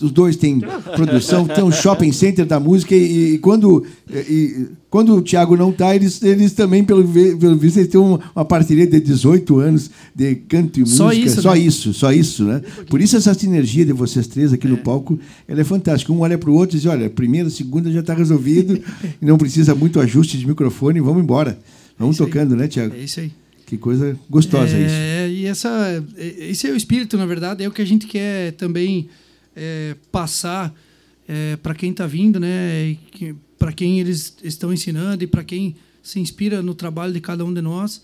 os 0.02 0.12
dois 0.12 0.36
têm 0.36 0.60
produção, 0.96 1.48
tem 1.48 1.64
um 1.64 1.72
shopping 1.72 2.12
center 2.12 2.46
da 2.46 2.60
música 2.60 2.96
e, 2.96 3.34
e 3.34 3.38
quando, 3.38 3.86
e, 4.10 4.68
quando 4.90 5.16
o 5.16 5.22
Thiago 5.22 5.56
não 5.56 5.70
está, 5.70 5.96
eles, 5.96 6.22
eles 6.22 6.54
também, 6.54 6.84
pelo, 6.84 7.08
pelo 7.08 7.56
visto, 7.56 7.78
eles 7.78 7.90
têm 7.90 8.00
uma, 8.00 8.20
uma 8.36 8.46
parceria 8.46 8.86
de 8.86 9.00
18 9.00 9.60
anos 9.60 9.90
de 10.14 10.36
canto 10.36 10.80
e 10.82 10.86
Só 10.86 11.06
música. 11.08 11.26
isso, 11.26 11.42
só 11.42 11.54
né? 11.54 11.60
isso, 11.60 11.94
só 11.94 12.12
isso, 12.12 12.44
né? 12.44 12.62
Por 12.90 13.02
isso 13.02 13.16
essa 13.16 13.34
sinergia 13.34 13.86
de 13.86 13.94
vocês 13.94 14.28
três 14.28 14.52
aqui 14.54 14.68
no 14.68 14.78
palco, 14.78 15.20
ela 15.48 15.62
é 15.62 15.64
fantástica. 15.64 16.12
Um 16.12 16.20
olha 16.20 16.38
para 16.38 16.50
o 16.50 16.54
outro 16.54 16.76
e 16.76 16.80
diz, 16.80 16.90
olha, 16.90 17.10
primeira, 17.10 17.50
segunda 17.50 17.92
já 17.92 18.00
está 18.02 18.14
resolvido, 18.14 18.80
e 19.22 19.26
não 19.26 19.38
precisa 19.38 19.74
muito 19.76 20.00
ajuste 20.00 20.38
de 20.38 20.48
microfone, 20.48 21.00
vamos 21.00 21.24
embora. 21.24 21.58
Vamos 21.98 22.20
aí. 22.20 22.26
tocando, 22.26 22.56
né, 22.56 22.68
Thiago? 22.68 22.96
É 22.96 23.04
isso 23.04 23.20
aí. 23.20 23.32
Que 23.66 23.78
coisa 23.78 24.18
gostosa 24.30 24.78
isso. 24.78 24.94
É, 24.94 25.30
e 25.30 25.46
essa, 25.46 26.04
é- 26.18 26.50
esse 26.50 26.68
é 26.68 26.72
o 26.72 26.76
espírito, 26.76 27.16
na 27.18 27.26
verdade, 27.26 27.64
é 27.64 27.68
o 27.70 27.72
que 27.72 27.82
a 27.82 27.86
gente 27.86 28.06
quer 28.06 28.52
também 28.54 29.08
é, 29.56 29.96
passar 30.12 30.74
para 31.64 31.74
quem 31.74 31.92
está 31.92 32.06
vindo, 32.06 32.42
né? 32.42 32.98
Para 33.58 33.72
quem 33.72 34.02
eles 34.02 34.36
estão 34.44 34.74
ensinando 34.74 35.24
e 35.24 35.28
para 35.28 35.46
quem 35.46 35.78
se 36.04 36.20
inspira 36.20 36.62
no 36.62 36.74
trabalho 36.74 37.14
de 37.14 37.22
cada 37.22 37.46
um 37.46 37.54
de 37.54 37.62
nós, 37.62 38.04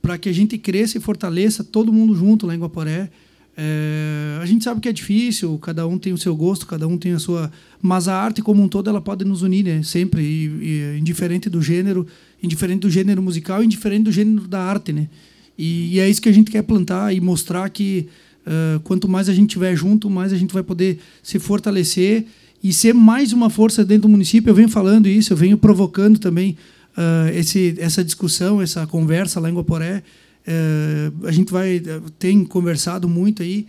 para 0.00 0.16
que 0.16 0.28
a 0.28 0.32
gente 0.32 0.56
cresça 0.58 0.98
e 0.98 1.00
fortaleça 1.00 1.64
todo 1.64 1.92
mundo 1.92 2.14
junto 2.14 2.46
lá 2.46 2.54
em 2.54 2.58
Guaporé. 2.60 3.10
É, 3.56 4.38
a 4.40 4.46
gente 4.46 4.64
sabe 4.64 4.80
que 4.80 4.88
é 4.88 4.92
difícil, 4.92 5.58
cada 5.58 5.86
um 5.86 5.98
tem 5.98 6.12
o 6.12 6.18
seu 6.18 6.34
gosto, 6.34 6.66
cada 6.66 6.88
um 6.88 6.96
tem 6.96 7.12
a 7.12 7.18
sua. 7.18 7.52
Mas 7.80 8.08
a 8.08 8.16
arte 8.16 8.40
como 8.40 8.62
um 8.62 8.68
todo 8.68 8.88
ela 8.88 9.00
pode 9.00 9.24
nos 9.24 9.42
unir, 9.42 9.64
né? 9.64 9.82
Sempre, 9.82 10.22
e, 10.22 10.46
e, 10.46 10.98
indiferente 10.98 11.50
do 11.50 11.60
gênero, 11.60 12.06
indiferente 12.42 12.80
do 12.80 12.90
gênero 12.90 13.22
musical, 13.22 13.62
indiferente 13.62 14.04
do 14.04 14.12
gênero 14.12 14.48
da 14.48 14.60
arte, 14.60 14.92
né? 14.92 15.08
E, 15.56 15.94
e 15.94 16.00
é 16.00 16.08
isso 16.08 16.22
que 16.22 16.30
a 16.30 16.32
gente 16.32 16.50
quer 16.50 16.62
plantar 16.62 17.14
e 17.14 17.20
mostrar 17.20 17.68
que 17.68 18.08
ah, 18.46 18.80
quanto 18.84 19.08
mais 19.08 19.28
a 19.28 19.34
gente 19.34 19.50
tiver 19.50 19.74
junto, 19.76 20.10
mais 20.10 20.32
a 20.32 20.36
gente 20.36 20.52
vai 20.52 20.62
poder 20.62 20.98
se 21.22 21.38
fortalecer 21.38 22.26
e 22.62 22.72
ser 22.72 22.94
mais 22.94 23.32
uma 23.32 23.50
força 23.50 23.84
dentro 23.84 24.02
do 24.02 24.08
município. 24.08 24.50
Eu 24.50 24.54
venho 24.54 24.68
falando 24.68 25.08
isso, 25.08 25.32
eu 25.32 25.36
venho 25.36 25.56
provocando 25.56 26.18
também 26.18 26.56
ah, 26.96 27.30
esse, 27.34 27.74
essa 27.78 28.04
discussão, 28.04 28.60
essa 28.60 28.86
conversa 28.86 29.40
lá 29.40 29.50
em 29.50 29.54
Guaporé. 29.54 30.02
Eh, 30.44 31.12
a 31.22 31.30
gente 31.30 31.52
vai 31.52 31.80
tem 32.18 32.44
conversado 32.44 33.08
muito 33.08 33.44
aí 33.44 33.64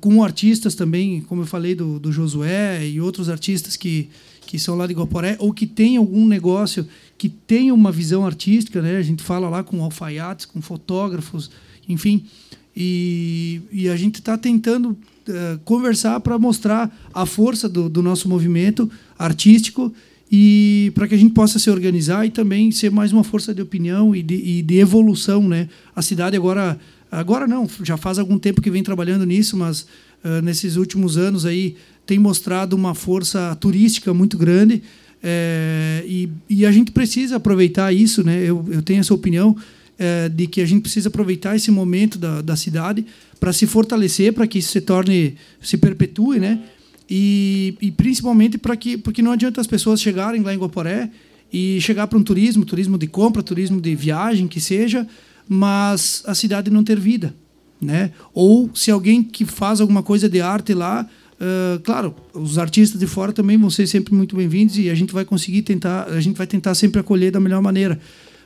com 0.00 0.22
artistas 0.24 0.74
também, 0.74 1.22
como 1.22 1.42
eu 1.42 1.46
falei 1.46 1.74
do, 1.74 1.98
do 1.98 2.12
Josué 2.12 2.86
e 2.86 3.00
outros 3.00 3.30
artistas 3.30 3.76
que, 3.76 4.10
que 4.44 4.58
são 4.58 4.74
lá 4.74 4.86
de 4.86 4.92
Guaporé 4.92 5.36
ou 5.38 5.54
que 5.54 5.66
têm 5.66 5.96
algum 5.96 6.26
negócio 6.26 6.86
que 7.16 7.28
tenha 7.28 7.72
uma 7.72 7.90
visão 7.90 8.26
artística, 8.26 8.82
né? 8.82 8.98
A 8.98 9.02
gente 9.02 9.22
fala 9.22 9.48
lá 9.48 9.62
com 9.62 9.82
alfaiates, 9.82 10.44
com 10.44 10.60
fotógrafos, 10.60 11.50
enfim, 11.88 12.26
e, 12.76 13.60
e 13.72 13.88
a 13.88 13.96
gente 13.96 14.16
está 14.16 14.36
tentando 14.36 14.96
eh, 15.28 15.58
conversar 15.64 16.20
para 16.20 16.38
mostrar 16.38 16.94
a 17.12 17.24
força 17.24 17.68
do, 17.68 17.88
do 17.88 18.02
nosso 18.02 18.28
movimento 18.28 18.90
artístico 19.18 19.92
e 20.30 20.90
para 20.94 21.06
que 21.06 21.14
a 21.14 21.18
gente 21.18 21.32
possa 21.32 21.58
se 21.58 21.70
organizar 21.70 22.26
e 22.26 22.30
também 22.30 22.70
ser 22.70 22.90
mais 22.90 23.12
uma 23.12 23.22
força 23.22 23.54
de 23.54 23.62
opinião 23.62 24.14
e 24.14 24.22
de, 24.22 24.34
e 24.34 24.62
de 24.62 24.78
evolução, 24.78 25.48
né? 25.48 25.68
A 25.94 26.02
cidade 26.02 26.36
agora 26.36 26.78
Agora 27.14 27.46
não, 27.46 27.68
já 27.84 27.96
faz 27.96 28.18
algum 28.18 28.38
tempo 28.38 28.60
que 28.60 28.70
vem 28.70 28.82
trabalhando 28.82 29.24
nisso, 29.24 29.56
mas 29.56 29.82
uh, 30.24 30.42
nesses 30.42 30.74
últimos 30.74 31.16
anos 31.16 31.46
aí 31.46 31.76
tem 32.04 32.18
mostrado 32.18 32.74
uma 32.74 32.92
força 32.92 33.56
turística 33.60 34.12
muito 34.12 34.36
grande. 34.36 34.82
É, 35.22 36.04
e, 36.06 36.28
e, 36.50 36.66
a 36.66 36.72
gente 36.72 36.90
precisa 36.90 37.36
aproveitar 37.36 37.90
isso, 37.92 38.22
né? 38.22 38.42
Eu, 38.42 38.66
eu 38.70 38.82
tenho 38.82 39.00
essa 39.00 39.14
opinião 39.14 39.56
é, 39.98 40.28
de 40.28 40.46
que 40.46 40.60
a 40.60 40.66
gente 40.66 40.82
precisa 40.82 41.08
aproveitar 41.08 41.56
esse 41.56 41.70
momento 41.70 42.18
da, 42.18 42.40
da 42.40 42.56
cidade 42.56 43.04
para 43.38 43.52
se 43.52 43.66
fortalecer, 43.66 44.32
para 44.32 44.46
que 44.46 44.58
isso 44.58 44.72
se 44.72 44.80
torne, 44.80 45.36
se 45.60 45.76
perpetue, 45.76 46.40
né? 46.40 46.60
E, 47.08 47.76
e 47.80 47.90
principalmente 47.90 48.56
para 48.56 48.76
que, 48.76 48.96
porque 48.96 49.22
não 49.22 49.32
adianta 49.32 49.60
as 49.60 49.66
pessoas 49.66 50.00
chegarem 50.00 50.42
lá 50.42 50.54
em 50.54 50.58
Guaporé 50.58 51.10
e 51.52 51.78
chegar 51.80 52.06
para 52.06 52.18
um 52.18 52.22
turismo, 52.22 52.64
turismo 52.64 52.96
de 52.96 53.06
compra, 53.06 53.42
turismo 53.42 53.80
de 53.80 53.94
viagem, 53.94 54.48
que 54.48 54.60
seja, 54.60 55.06
mas 55.48 56.22
a 56.26 56.34
cidade 56.34 56.70
não 56.70 56.82
ter 56.82 56.98
vida, 56.98 57.34
né? 57.80 58.10
Ou 58.32 58.70
se 58.74 58.90
alguém 58.90 59.22
que 59.22 59.44
faz 59.44 59.80
alguma 59.80 60.02
coisa 60.02 60.28
de 60.28 60.40
arte 60.40 60.72
lá 60.74 61.08
Uh, 61.34 61.80
claro, 61.80 62.14
os 62.32 62.58
artistas 62.58 62.98
de 62.98 63.06
fora 63.06 63.32
também 63.32 63.58
vão 63.58 63.68
ser 63.68 63.86
sempre 63.88 64.14
muito 64.14 64.36
bem-vindos 64.36 64.78
e 64.78 64.88
a 64.88 64.94
gente 64.94 65.12
vai 65.12 65.24
conseguir 65.24 65.62
tentar, 65.62 66.04
a 66.04 66.20
gente 66.20 66.36
vai 66.36 66.46
tentar 66.46 66.74
sempre 66.74 67.00
acolher 67.00 67.32
da 67.32 67.40
melhor 67.40 67.60
maneira, 67.60 67.98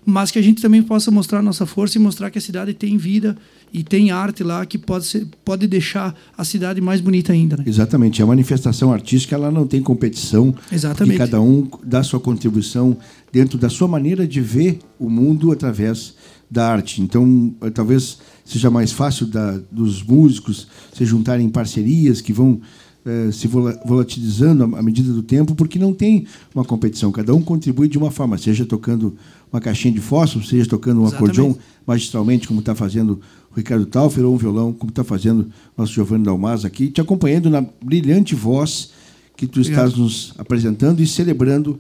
mas 0.08 0.30
que 0.30 0.38
a 0.38 0.42
gente 0.42 0.62
também 0.62 0.82
possa 0.82 1.10
mostrar 1.10 1.42
nossa 1.42 1.66
força 1.66 1.98
e 1.98 2.00
mostrar 2.00 2.30
que 2.30 2.38
a 2.38 2.40
cidade 2.40 2.72
tem 2.72 2.96
vida 2.96 3.36
e 3.70 3.84
tem 3.84 4.10
arte 4.10 4.42
lá 4.42 4.64
que 4.64 4.78
pode 4.78 5.04
ser, 5.04 5.26
pode 5.44 5.66
deixar 5.66 6.14
a 6.36 6.44
cidade 6.44 6.80
mais 6.80 7.02
bonita 7.02 7.34
ainda. 7.34 7.58
Né? 7.58 7.64
Exatamente, 7.66 8.22
a 8.22 8.26
manifestação 8.26 8.90
artística 8.90 9.34
ela 9.34 9.50
não 9.50 9.66
tem 9.66 9.82
competição, 9.82 10.54
Exatamente. 10.72 11.18
cada 11.18 11.38
um 11.42 11.68
dá 11.84 12.02
sua 12.02 12.18
contribuição 12.18 12.96
dentro 13.30 13.58
da 13.58 13.68
sua 13.68 13.86
maneira 13.86 14.26
de 14.26 14.40
ver 14.40 14.78
o 14.98 15.10
mundo 15.10 15.52
através 15.52 16.14
da 16.50 16.72
arte. 16.72 17.02
Então, 17.02 17.54
talvez 17.74 18.16
seja 18.46 18.70
mais 18.70 18.90
fácil 18.90 19.26
da, 19.26 19.60
dos 19.70 20.02
músicos 20.02 20.68
se 20.94 21.04
juntarem 21.04 21.44
em 21.44 21.50
parcerias 21.50 22.22
que 22.22 22.32
vão 22.32 22.62
eh, 23.08 23.32
se 23.32 23.48
volatilizando 23.48 24.76
à 24.76 24.82
medida 24.82 25.10
do 25.14 25.22
tempo, 25.22 25.54
porque 25.54 25.78
não 25.78 25.94
tem 25.94 26.26
uma 26.54 26.62
competição. 26.62 27.10
Cada 27.10 27.34
um 27.34 27.40
contribui 27.40 27.88
de 27.88 27.96
uma 27.96 28.10
forma, 28.10 28.36
seja 28.36 28.66
tocando 28.66 29.16
uma 29.50 29.62
caixinha 29.62 29.94
de 29.94 30.00
fósforo, 30.00 30.44
seja 30.44 30.68
tocando 30.68 31.00
um 31.00 31.06
Exatamente. 31.06 31.30
acordeão 31.40 31.58
magistralmente, 31.86 32.46
como 32.46 32.60
está 32.60 32.74
fazendo 32.74 33.18
o 33.50 33.54
Ricardo 33.56 33.86
Taufer, 33.86 34.26
ou 34.26 34.34
um 34.34 34.36
violão, 34.36 34.74
como 34.74 34.90
está 34.90 35.02
fazendo 35.02 35.40
o 35.40 35.80
nosso 35.80 35.94
Giovanni 35.94 36.22
Dalmas 36.22 36.66
aqui, 36.66 36.88
te 36.88 37.00
acompanhando 37.00 37.48
na 37.48 37.64
brilhante 37.82 38.34
voz 38.34 38.90
que 39.34 39.46
tu 39.46 39.58
estás 39.62 39.92
Obrigado. 39.92 40.02
nos 40.02 40.34
apresentando 40.36 41.00
e 41.00 41.06
celebrando 41.06 41.78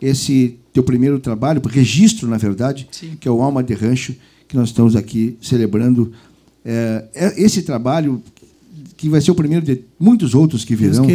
esse 0.00 0.56
teu 0.72 0.82
primeiro 0.82 1.20
trabalho, 1.20 1.60
registro, 1.68 2.26
na 2.26 2.38
verdade, 2.38 2.88
Sim. 2.90 3.18
que 3.20 3.28
é 3.28 3.30
o 3.30 3.42
Alma 3.42 3.62
de 3.62 3.74
Rancho, 3.74 4.14
que 4.48 4.56
nós 4.56 4.70
estamos 4.70 4.96
aqui 4.96 5.36
celebrando. 5.42 6.10
É, 6.64 7.04
é 7.14 7.42
esse 7.42 7.60
trabalho 7.62 8.22
que 9.00 9.08
vai 9.08 9.22
ser 9.22 9.30
o 9.30 9.34
primeiro 9.34 9.64
de 9.64 9.82
muitos 9.98 10.34
outros 10.34 10.62
que 10.62 10.76
virão, 10.76 11.06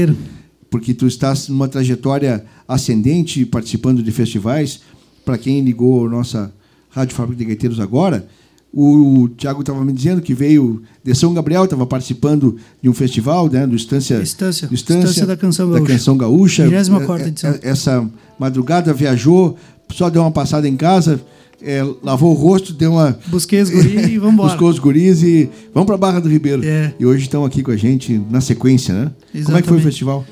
porque 0.71 0.91
tu 0.91 1.05
estás 1.05 1.47
numa 1.49 1.67
trajetória 1.67 2.43
ascendente, 2.67 3.45
participando 3.45 4.01
de 4.01 4.11
festivais. 4.11 4.79
Para 5.23 5.37
quem 5.37 5.61
ligou 5.61 6.07
a 6.07 6.09
nossa 6.09 6.51
Rádio 6.89 7.15
Fábrica 7.15 7.37
de 7.37 7.45
Gaiteiros 7.45 7.79
agora, 7.79 8.27
o 8.73 9.29
Tiago 9.37 9.59
estava 9.59 9.85
me 9.85 9.93
dizendo 9.93 10.19
que 10.19 10.33
veio 10.33 10.81
de 11.03 11.13
São 11.13 11.31
Gabriel, 11.31 11.65
estava 11.65 11.85
participando 11.85 12.57
de 12.81 12.89
um 12.89 12.93
festival, 12.93 13.47
né, 13.51 13.67
do 13.67 13.75
Estância, 13.75 14.15
Estância, 14.15 14.67
do 14.67 14.73
Estância, 14.73 15.01
Estância 15.01 15.27
da 15.27 15.37
Canção 15.37 15.69
Gaúcha. 15.69 15.83
Da 15.83 15.87
Canção 15.87 16.17
Gaúcha. 16.17 16.67
24 16.67 17.23
é, 17.23 17.27
edição. 17.27 17.51
É, 17.51 17.69
essa 17.69 18.09
madrugada 18.39 18.91
viajou, 18.95 19.55
só 19.93 20.09
deu 20.09 20.23
uma 20.23 20.31
passada 20.31 20.67
em 20.67 20.75
casa, 20.75 21.21
é, 21.61 21.81
lavou 22.03 22.31
o 22.31 22.33
rosto, 22.33 22.73
deu 22.73 22.93
uma. 22.93 23.17
Busquei 23.27 23.61
os 23.61 23.69
guris 23.69 24.07
e 24.07 24.17
vamos 24.17 24.33
embora. 24.33 24.49
Buscou 24.49 24.69
os 24.69 24.79
guris 24.79 25.23
e 25.23 25.49
vamos 25.73 25.87
para 25.87 25.97
Barra 25.97 26.19
do 26.19 26.29
Ribeiro. 26.29 26.63
É. 26.65 26.93
E 26.99 27.05
hoje 27.05 27.23
estão 27.23 27.45
aqui 27.45 27.63
com 27.63 27.71
a 27.71 27.77
gente 27.77 28.21
na 28.29 28.41
sequência, 28.41 28.93
né? 28.93 29.11
Exatamente. 29.33 29.45
Como 29.45 29.57
é 29.57 29.61
que 29.61 29.67
foi 29.67 29.77
o 29.77 29.81
festival? 29.81 30.25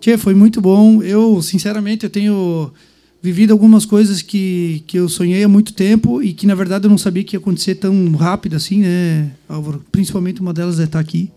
Tchê, 0.00 0.16
foi 0.16 0.34
muito 0.34 0.60
bom. 0.60 1.02
Eu, 1.02 1.40
sinceramente, 1.42 2.04
eu 2.04 2.10
tenho 2.10 2.70
vivido 3.22 3.50
algumas 3.52 3.84
coisas 3.84 4.22
que, 4.22 4.84
que 4.86 4.98
eu 4.98 5.08
sonhei 5.08 5.42
há 5.42 5.48
muito 5.48 5.72
tempo 5.72 6.22
e 6.22 6.32
que, 6.32 6.46
na 6.46 6.54
verdade, 6.54 6.86
eu 6.86 6.90
não 6.90 6.98
sabia 6.98 7.24
que 7.24 7.34
ia 7.34 7.40
acontecer 7.40 7.74
tão 7.74 8.12
rápido 8.12 8.54
assim, 8.54 8.80
né, 8.80 9.30
Álvaro? 9.48 9.82
Principalmente 9.90 10.40
uma 10.40 10.52
delas 10.52 10.78
é 10.78 10.84
estar 10.84 11.00
aqui, 11.00 11.30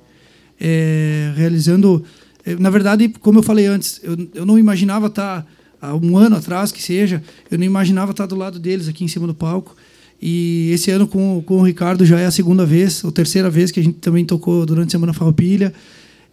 é, 0.60 1.34
realizando. 1.36 2.04
É, 2.46 2.56
na 2.56 2.70
verdade, 2.70 3.10
como 3.22 3.40
eu 3.40 3.44
falei 3.44 3.66
antes, 3.66 4.00
eu, 4.04 4.16
eu 4.36 4.46
não 4.46 4.60
imaginava 4.60 5.08
estar 5.08 5.48
há 5.82 5.96
um 5.96 6.18
ano 6.18 6.36
atrás, 6.36 6.72
que 6.72 6.82
seja, 6.82 7.22
eu 7.50 7.58
não 7.58 7.66
imaginava 7.66 8.12
estar 8.12 8.26
do 8.26 8.36
lado 8.36 8.60
deles 8.60 8.88
aqui 8.88 9.04
em 9.04 9.08
cima 9.08 9.28
do 9.28 9.34
palco. 9.34 9.76
E 10.22 10.72
esse 10.74 10.92
ano 10.92 11.08
com, 11.08 11.42
com 11.46 11.60
o 11.60 11.64
Ricardo 11.64 12.06
já 12.06 12.20
é 12.20 12.26
a 12.26 12.32
segunda 12.32 12.66
vez, 12.66 13.04
ou 13.04 13.12
terceira 13.12 13.50
vez 13.50 13.72
que 13.72 13.80
a 13.80 13.84
gente 13.84 14.00
também 14.00 14.26
tocou 14.26 14.66
durante 14.66 14.90
a 14.90 14.92
Semana 14.92 15.14
Farroupilha. 15.14 15.74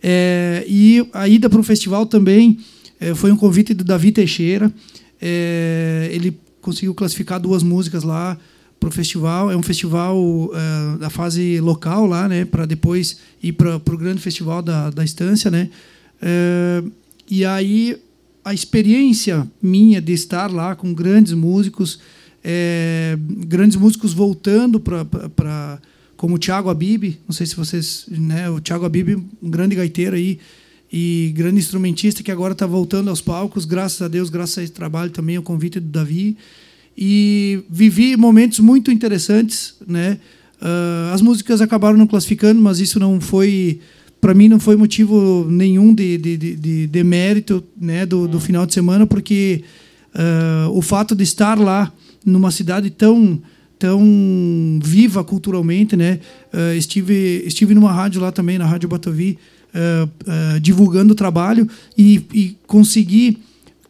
É, 0.02 0.64
e 0.68 1.06
a 1.12 1.28
ida 1.28 1.48
para 1.48 1.60
o 1.60 1.62
festival 1.62 2.04
também 2.06 2.58
é, 3.00 3.14
foi 3.14 3.30
um 3.30 3.36
convite 3.36 3.72
do 3.72 3.84
Davi 3.84 4.10
Teixeira. 4.10 4.72
É, 5.20 6.08
ele 6.12 6.36
conseguiu 6.60 6.94
classificar 6.94 7.38
duas 7.40 7.62
músicas 7.62 8.02
lá 8.02 8.36
para 8.80 8.88
o 8.88 8.92
festival. 8.92 9.50
É 9.50 9.56
um 9.56 9.62
festival 9.62 10.50
é, 10.52 10.98
da 10.98 11.10
fase 11.10 11.60
local 11.60 12.06
lá, 12.06 12.28
né, 12.28 12.44
para 12.44 12.66
depois 12.66 13.18
ir 13.42 13.52
para 13.52 13.76
o 13.76 13.98
grande 13.98 14.20
festival 14.20 14.62
da, 14.62 14.90
da 14.90 15.04
Estância, 15.04 15.50
né. 15.50 15.70
É, 16.20 16.82
e 17.30 17.44
aí 17.44 17.96
a 18.46 18.54
experiência 18.54 19.44
minha 19.60 20.00
de 20.00 20.12
estar 20.12 20.48
lá 20.48 20.76
com 20.76 20.94
grandes 20.94 21.32
músicos, 21.32 21.98
é, 22.44 23.18
grandes 23.44 23.76
músicos 23.76 24.14
voltando 24.14 24.78
para 24.78 25.80
como 26.16 26.36
o 26.36 26.38
Thiago 26.38 26.70
Abib, 26.70 27.18
não 27.26 27.34
sei 27.34 27.44
se 27.44 27.56
vocês, 27.56 28.06
né, 28.08 28.48
o 28.48 28.60
Thiago 28.60 28.84
Abib, 28.84 29.16
um 29.42 29.50
grande 29.50 29.74
gaiteiro 29.74 30.14
aí 30.14 30.38
e 30.92 31.34
grande 31.34 31.58
instrumentista 31.58 32.22
que 32.22 32.30
agora 32.30 32.52
está 32.52 32.66
voltando 32.66 33.10
aos 33.10 33.20
palcos, 33.20 33.64
graças 33.64 34.00
a 34.00 34.06
Deus, 34.06 34.30
graças 34.30 34.58
a 34.58 34.62
esse 34.62 34.72
trabalho 34.72 35.10
também, 35.10 35.36
o 35.36 35.42
convite 35.42 35.80
do 35.80 35.88
Davi. 35.88 36.36
E 36.96 37.64
vivi 37.68 38.16
momentos 38.16 38.60
muito 38.60 38.92
interessantes, 38.92 39.74
né? 39.84 40.20
Uh, 40.62 41.12
as 41.12 41.20
músicas 41.20 41.60
acabaram 41.60 41.98
não 41.98 42.06
classificando, 42.06 42.62
mas 42.62 42.78
isso 42.78 43.00
não 43.00 43.20
foi 43.20 43.80
para 44.20 44.34
mim 44.34 44.48
não 44.48 44.58
foi 44.58 44.76
motivo 44.76 45.46
nenhum 45.48 45.94
de, 45.94 46.18
de, 46.18 46.36
de, 46.36 46.86
de 46.86 47.04
mérito 47.04 47.62
né, 47.80 48.04
do, 48.04 48.26
do, 48.26 48.40
final 48.40 48.66
de 48.66 48.74
semana, 48.74 49.06
porque 49.06 49.62
uh, 50.14 50.70
o 50.70 50.82
fato 50.82 51.14
de 51.14 51.22
estar 51.22 51.58
lá 51.58 51.92
numa 52.24 52.50
cidade 52.50 52.90
tão 52.90 53.40
tão 53.78 54.80
viva 54.82 55.22
culturalmente, 55.22 55.96
né? 55.96 56.18
Uh, 56.52 56.74
estive 56.76 57.42
estive 57.44 57.74
numa 57.74 57.92
rádio 57.92 58.22
lá 58.22 58.32
também, 58.32 58.56
na 58.56 58.64
Rádio 58.64 58.88
Batovi, 58.88 59.38
uh, 59.74 60.60
divulgando 60.60 61.12
o 61.12 61.16
trabalho 61.16 61.68
e, 61.96 62.24
e 62.32 62.56
consegui 62.66 63.38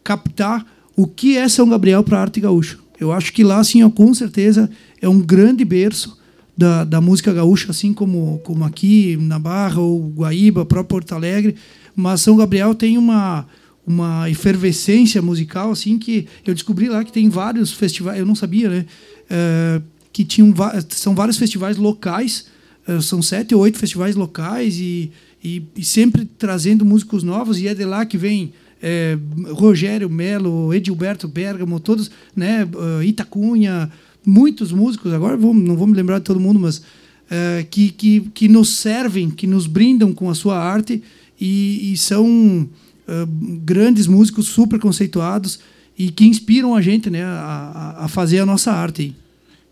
captar 0.03 0.65
o 0.95 1.07
que 1.07 1.37
é 1.37 1.47
São 1.47 1.69
Gabriel 1.69 2.03
para 2.03 2.19
arte 2.19 2.41
gaúcha. 2.41 2.77
Eu 2.99 3.11
acho 3.11 3.31
que 3.31 3.43
lá, 3.43 3.63
sim, 3.63 3.87
com 3.89 4.13
certeza, 4.13 4.69
é 5.01 5.07
um 5.07 5.19
grande 5.19 5.63
berço 5.63 6.17
da, 6.57 6.83
da 6.83 6.99
música 6.99 7.31
gaúcha, 7.31 7.69
assim 7.69 7.93
como, 7.93 8.41
como 8.43 8.65
aqui 8.65 9.15
na 9.17 9.37
Barra 9.37 9.79
ou 9.79 10.09
Guaíba, 10.09 10.65
próprio 10.65 11.01
Porto 11.01 11.13
Alegre. 11.13 11.55
Mas 11.95 12.21
São 12.21 12.35
Gabriel 12.35 12.73
tem 12.73 12.97
uma, 12.97 13.45
uma 13.85 14.29
efervescência 14.29 15.21
musical 15.21 15.71
assim 15.71 15.99
que 15.99 16.27
eu 16.45 16.53
descobri 16.53 16.89
lá 16.89 17.03
que 17.03 17.11
tem 17.11 17.29
vários 17.29 17.71
festivais, 17.71 18.19
eu 18.19 18.25
não 18.25 18.35
sabia, 18.35 18.69
né? 18.69 18.85
É, 19.29 19.81
que 20.11 20.25
tinham 20.25 20.53
são 20.89 21.13
vários 21.13 21.37
festivais 21.37 21.77
locais, 21.77 22.47
é, 22.87 22.99
são 22.99 23.21
sete 23.21 23.53
ou 23.53 23.61
oito 23.61 23.77
festivais 23.77 24.15
locais 24.15 24.77
e, 24.79 25.11
e, 25.43 25.63
e, 25.75 25.85
sempre 25.85 26.25
trazendo 26.25 26.83
músicos 26.83 27.23
novos 27.23 27.59
e 27.59 27.67
é 27.67 27.75
de 27.75 27.85
lá 27.85 28.05
que 28.05 28.17
vem 28.17 28.51
é, 28.81 29.17
Rogério 29.51 30.09
Melo, 30.09 30.73
Edilberto 30.73 31.27
Bergamo, 31.27 31.79
todos, 31.79 32.11
né? 32.35 32.67
Itacunha, 33.03 33.91
muitos 34.27 34.73
músicos, 34.73 35.13
agora 35.13 35.37
vou, 35.37 35.53
não 35.53 35.77
vou 35.77 35.87
me 35.87 35.93
lembrar 35.93 36.19
de 36.19 36.25
todo 36.25 36.37
mundo, 36.37 36.59
mas 36.59 36.81
é, 37.29 37.65
que, 37.71 37.89
que, 37.89 38.21
que 38.33 38.47
nos 38.49 38.75
servem, 38.75 39.29
que 39.29 39.47
nos 39.47 39.65
brindam 39.65 40.13
com 40.13 40.29
a 40.29 40.35
sua 40.35 40.59
arte 40.59 41.01
e, 41.39 41.93
e 41.93 41.97
são 41.97 42.67
é, 43.07 43.25
grandes 43.63 44.05
músicos 44.05 44.47
super 44.47 44.79
conceituados 44.79 45.59
e 45.97 46.11
que 46.11 46.25
inspiram 46.25 46.75
a 46.75 46.81
gente 46.81 47.09
né, 47.09 47.23
a, 47.23 47.95
a 47.99 48.07
fazer 48.09 48.39
a 48.39 48.45
nossa 48.45 48.71
arte. 48.71 49.15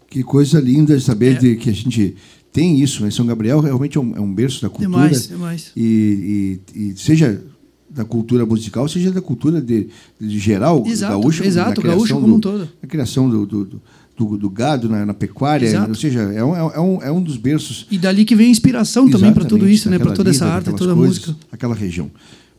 Que 0.10 0.24
coisa 0.24 0.60
linda 0.60 0.98
saber 1.02 1.36
é. 1.36 1.40
de 1.40 1.56
que 1.58 1.70
a 1.70 1.74
gente 1.74 2.16
tem 2.54 2.80
isso. 2.80 3.04
Né? 3.04 3.12
São 3.12 3.26
Gabriel 3.26 3.60
realmente 3.60 3.98
é 3.98 4.02
um, 4.02 4.16
é 4.16 4.22
um 4.22 4.34
berço 4.34 4.62
da 4.62 4.70
cultura. 4.70 4.90
Demais, 4.90 5.28
demais. 5.28 5.72
E, 5.76 6.62
e, 6.74 6.90
e 6.92 6.98
seja 6.98 7.44
da 7.90 8.04
cultura 8.04 8.46
musical, 8.46 8.88
seja 8.88 9.12
da 9.12 9.22
cultura 9.22 9.62
de, 9.62 9.88
de 10.20 10.40
geral, 10.40 10.84
exato, 10.86 11.14
gaúcha, 11.14 11.46
exato, 11.46 11.82
gaúcho 11.82 12.14
como 12.14 12.36
um 12.36 12.40
todo. 12.40 12.68
A 12.82 12.88
criação 12.88 13.30
do, 13.30 13.46
do, 13.46 13.66
do 13.66 13.82
do, 14.18 14.38
do 14.38 14.50
gado 14.50 14.88
na, 14.88 15.06
na 15.06 15.14
pecuária, 15.14 15.66
Exato. 15.66 15.90
ou 15.90 15.96
seja, 15.96 16.22
é 16.22 16.44
um, 16.44 16.56
é, 16.56 16.80
um, 16.80 17.04
é 17.04 17.12
um 17.12 17.22
dos 17.22 17.38
berços. 17.38 17.86
E 17.92 17.98
dali 17.98 18.24
que 18.24 18.36
vem 18.36 18.48
a 18.48 18.50
inspiração 18.50 19.10
também 19.10 19.34
para 19.34 19.46
tudo 19.46 19.68
isso, 19.68 19.90
né? 19.90 20.00
para 20.00 20.14
toda 20.14 20.30
essa 20.30 20.46
arte, 20.46 20.72
toda 20.74 20.94
a 20.94 20.96
música. 20.96 21.36
Aquela 21.52 21.76
região. 21.76 22.10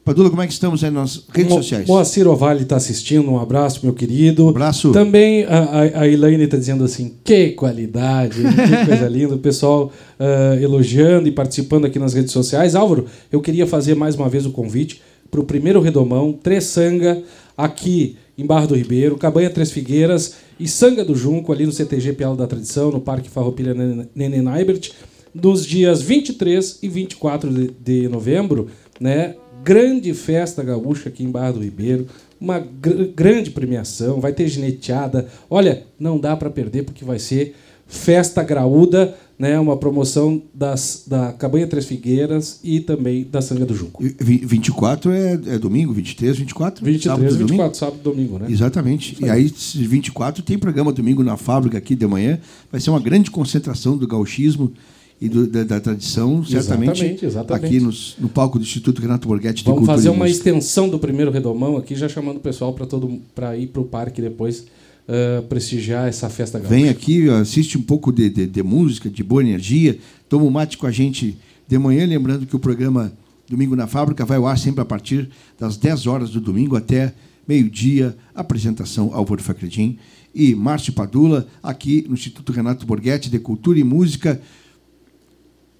Padula, 0.04 0.30
como 0.30 0.40
é 0.40 0.46
que 0.46 0.52
estamos 0.52 0.84
aí 0.84 0.90
nas 0.90 1.24
redes 1.34 1.50
Mo 1.50 1.58
sociais? 1.60 1.88
Moacir 1.88 2.28
Ovalle 2.28 2.62
está 2.62 2.76
assistindo, 2.76 3.28
um 3.28 3.40
abraço, 3.40 3.80
meu 3.82 3.92
querido. 3.92 4.46
Um 4.46 4.50
abraço. 4.50 4.92
Também 4.92 5.42
a, 5.46 5.58
a, 5.58 6.00
a 6.02 6.08
Elaine 6.08 6.44
está 6.44 6.56
dizendo 6.56 6.84
assim, 6.84 7.16
que 7.24 7.48
qualidade, 7.50 8.36
que 8.36 8.86
coisa 8.86 9.08
linda. 9.08 9.34
O 9.34 9.38
pessoal 9.38 9.90
uh, 10.20 10.62
elogiando 10.62 11.26
e 11.26 11.32
participando 11.32 11.86
aqui 11.86 11.98
nas 11.98 12.14
redes 12.14 12.30
sociais. 12.30 12.76
Álvaro, 12.76 13.06
eu 13.32 13.40
queria 13.40 13.66
fazer 13.66 13.96
mais 13.96 14.14
uma 14.14 14.28
vez 14.28 14.46
o 14.46 14.52
convite 14.52 15.02
para 15.28 15.40
o 15.40 15.44
primeiro 15.44 15.80
Redomão, 15.80 16.32
Tressanga, 16.32 17.20
aqui 17.58 18.16
em 18.38 18.46
Barra 18.46 18.66
do 18.66 18.76
Ribeiro, 18.76 19.16
Cabanha 19.16 19.50
Três 19.50 19.72
Figueiras 19.72 20.34
e 20.58 20.66
Sanga 20.66 21.04
do 21.04 21.14
Junco, 21.14 21.52
ali 21.52 21.66
no 21.66 21.72
CTG 21.72 22.14
Pialo 22.14 22.36
da 22.36 22.46
Tradição, 22.46 22.90
no 22.90 23.00
Parque 23.00 23.28
Farroupilha 23.28 23.74
Nenê 24.14 24.40
Naibert, 24.40 24.90
nos 25.34 25.66
dias 25.66 26.00
23 26.00 26.78
e 26.82 26.88
24 26.88 27.50
de, 27.52 27.70
de 27.78 28.08
novembro, 28.08 28.68
né? 28.98 29.34
grande 29.62 30.14
festa 30.14 30.62
gaúcha 30.62 31.08
aqui 31.08 31.24
em 31.24 31.30
Barra 31.30 31.52
do 31.52 31.60
Ribeiro, 31.60 32.06
uma 32.40 32.60
gr 32.60 33.06
grande 33.14 33.50
premiação, 33.50 34.20
vai 34.20 34.32
ter 34.32 34.46
gineteada. 34.46 35.26
Olha, 35.50 35.82
não 35.98 36.18
dá 36.18 36.36
para 36.36 36.48
perder 36.48 36.84
porque 36.84 37.04
vai 37.04 37.18
ser 37.18 37.56
festa 37.86 38.42
graúda, 38.42 39.14
né, 39.38 39.58
uma 39.60 39.76
promoção 39.76 40.42
das, 40.52 41.04
da 41.06 41.32
Cabanha 41.32 41.66
Três 41.66 41.84
Figueiras 41.84 42.58
e 42.64 42.80
também 42.80 43.24
da 43.30 43.40
Sanga 43.42 43.66
do 43.66 43.74
Junco. 43.74 44.04
E 44.04 44.08
24 44.18 45.12
é, 45.12 45.32
é 45.32 45.58
domingo, 45.58 45.92
23, 45.92 46.38
24? 46.38 46.84
23, 46.84 47.04
sábado, 47.04 47.22
24, 47.22 47.46
domingo? 47.46 47.74
sábado 47.74 47.98
e 48.00 48.02
domingo, 48.02 48.38
né? 48.38 48.46
Exatamente. 48.50 49.16
E 49.22 49.28
aí, 49.28 49.52
24 49.74 50.42
tem 50.42 50.58
programa 50.58 50.92
domingo 50.92 51.22
na 51.22 51.36
fábrica 51.36 51.76
aqui 51.78 51.94
de 51.94 52.06
manhã. 52.06 52.38
Vai 52.72 52.80
ser 52.80 52.90
uma 52.90 53.00
grande 53.00 53.30
concentração 53.30 53.96
do 53.96 54.06
gauchismo 54.06 54.72
e 55.20 55.28
do, 55.28 55.46
da, 55.46 55.64
da, 55.64 55.80
tradição, 55.80 56.44
certamente 56.44 56.90
exatamente, 56.90 57.26
exatamente. 57.26 57.66
aqui 57.66 57.80
nos, 57.80 58.16
no 58.18 58.28
palco 58.28 58.58
do 58.58 58.62
Instituto 58.62 59.00
Renato 59.00 59.26
Borghetti 59.26 59.62
de 59.62 59.64
Vamos 59.64 59.80
Cultura 59.80 59.96
fazer 59.96 60.10
uma 60.10 60.28
extensão 60.28 60.88
do 60.88 60.98
primeiro 60.98 61.30
redomão 61.30 61.76
aqui, 61.76 61.94
já 61.94 62.06
chamando 62.06 62.36
o 62.36 62.40
pessoal 62.40 62.74
para 62.74 62.84
todo 62.84 63.20
para 63.34 63.56
ir 63.56 63.68
para 63.68 63.80
o 63.80 63.84
parque 63.84 64.20
depois 64.20 64.66
uh, 65.08 65.42
prestigiar 65.44 66.08
essa 66.08 66.28
festa 66.28 66.58
gaúcha. 66.58 66.74
Vem 66.74 66.88
aqui, 66.88 67.28
assiste 67.28 67.78
um 67.78 67.82
pouco 67.82 68.12
de, 68.12 68.28
de, 68.28 68.46
de, 68.46 68.62
música, 68.62 69.08
de 69.08 69.22
boa 69.22 69.42
energia, 69.42 69.98
toma 70.28 70.44
um 70.44 70.50
mate 70.50 70.76
com 70.76 70.86
a 70.86 70.90
gente 70.90 71.36
de 71.66 71.78
manhã, 71.78 72.06
lembrando 72.06 72.46
que 72.46 72.56
o 72.56 72.58
programa 72.58 73.12
Domingo 73.48 73.76
na 73.76 73.86
Fábrica 73.86 74.24
vai 74.24 74.38
ao 74.38 74.46
ar 74.46 74.58
sempre 74.58 74.80
a 74.80 74.84
partir 74.84 75.30
das 75.58 75.76
10 75.76 76.06
horas 76.06 76.30
do 76.30 76.40
domingo 76.40 76.76
até 76.76 77.14
meio-dia, 77.46 78.16
apresentação 78.34 79.10
Álvaro 79.14 79.42
Facredim 79.42 79.98
e 80.34 80.54
Márcio 80.54 80.92
Padula, 80.92 81.46
aqui 81.62 82.04
no 82.08 82.14
Instituto 82.14 82.52
Renato 82.52 82.84
Borghetti 82.84 83.30
de 83.30 83.38
Cultura 83.38 83.78
e 83.78 83.84
Música, 83.84 84.40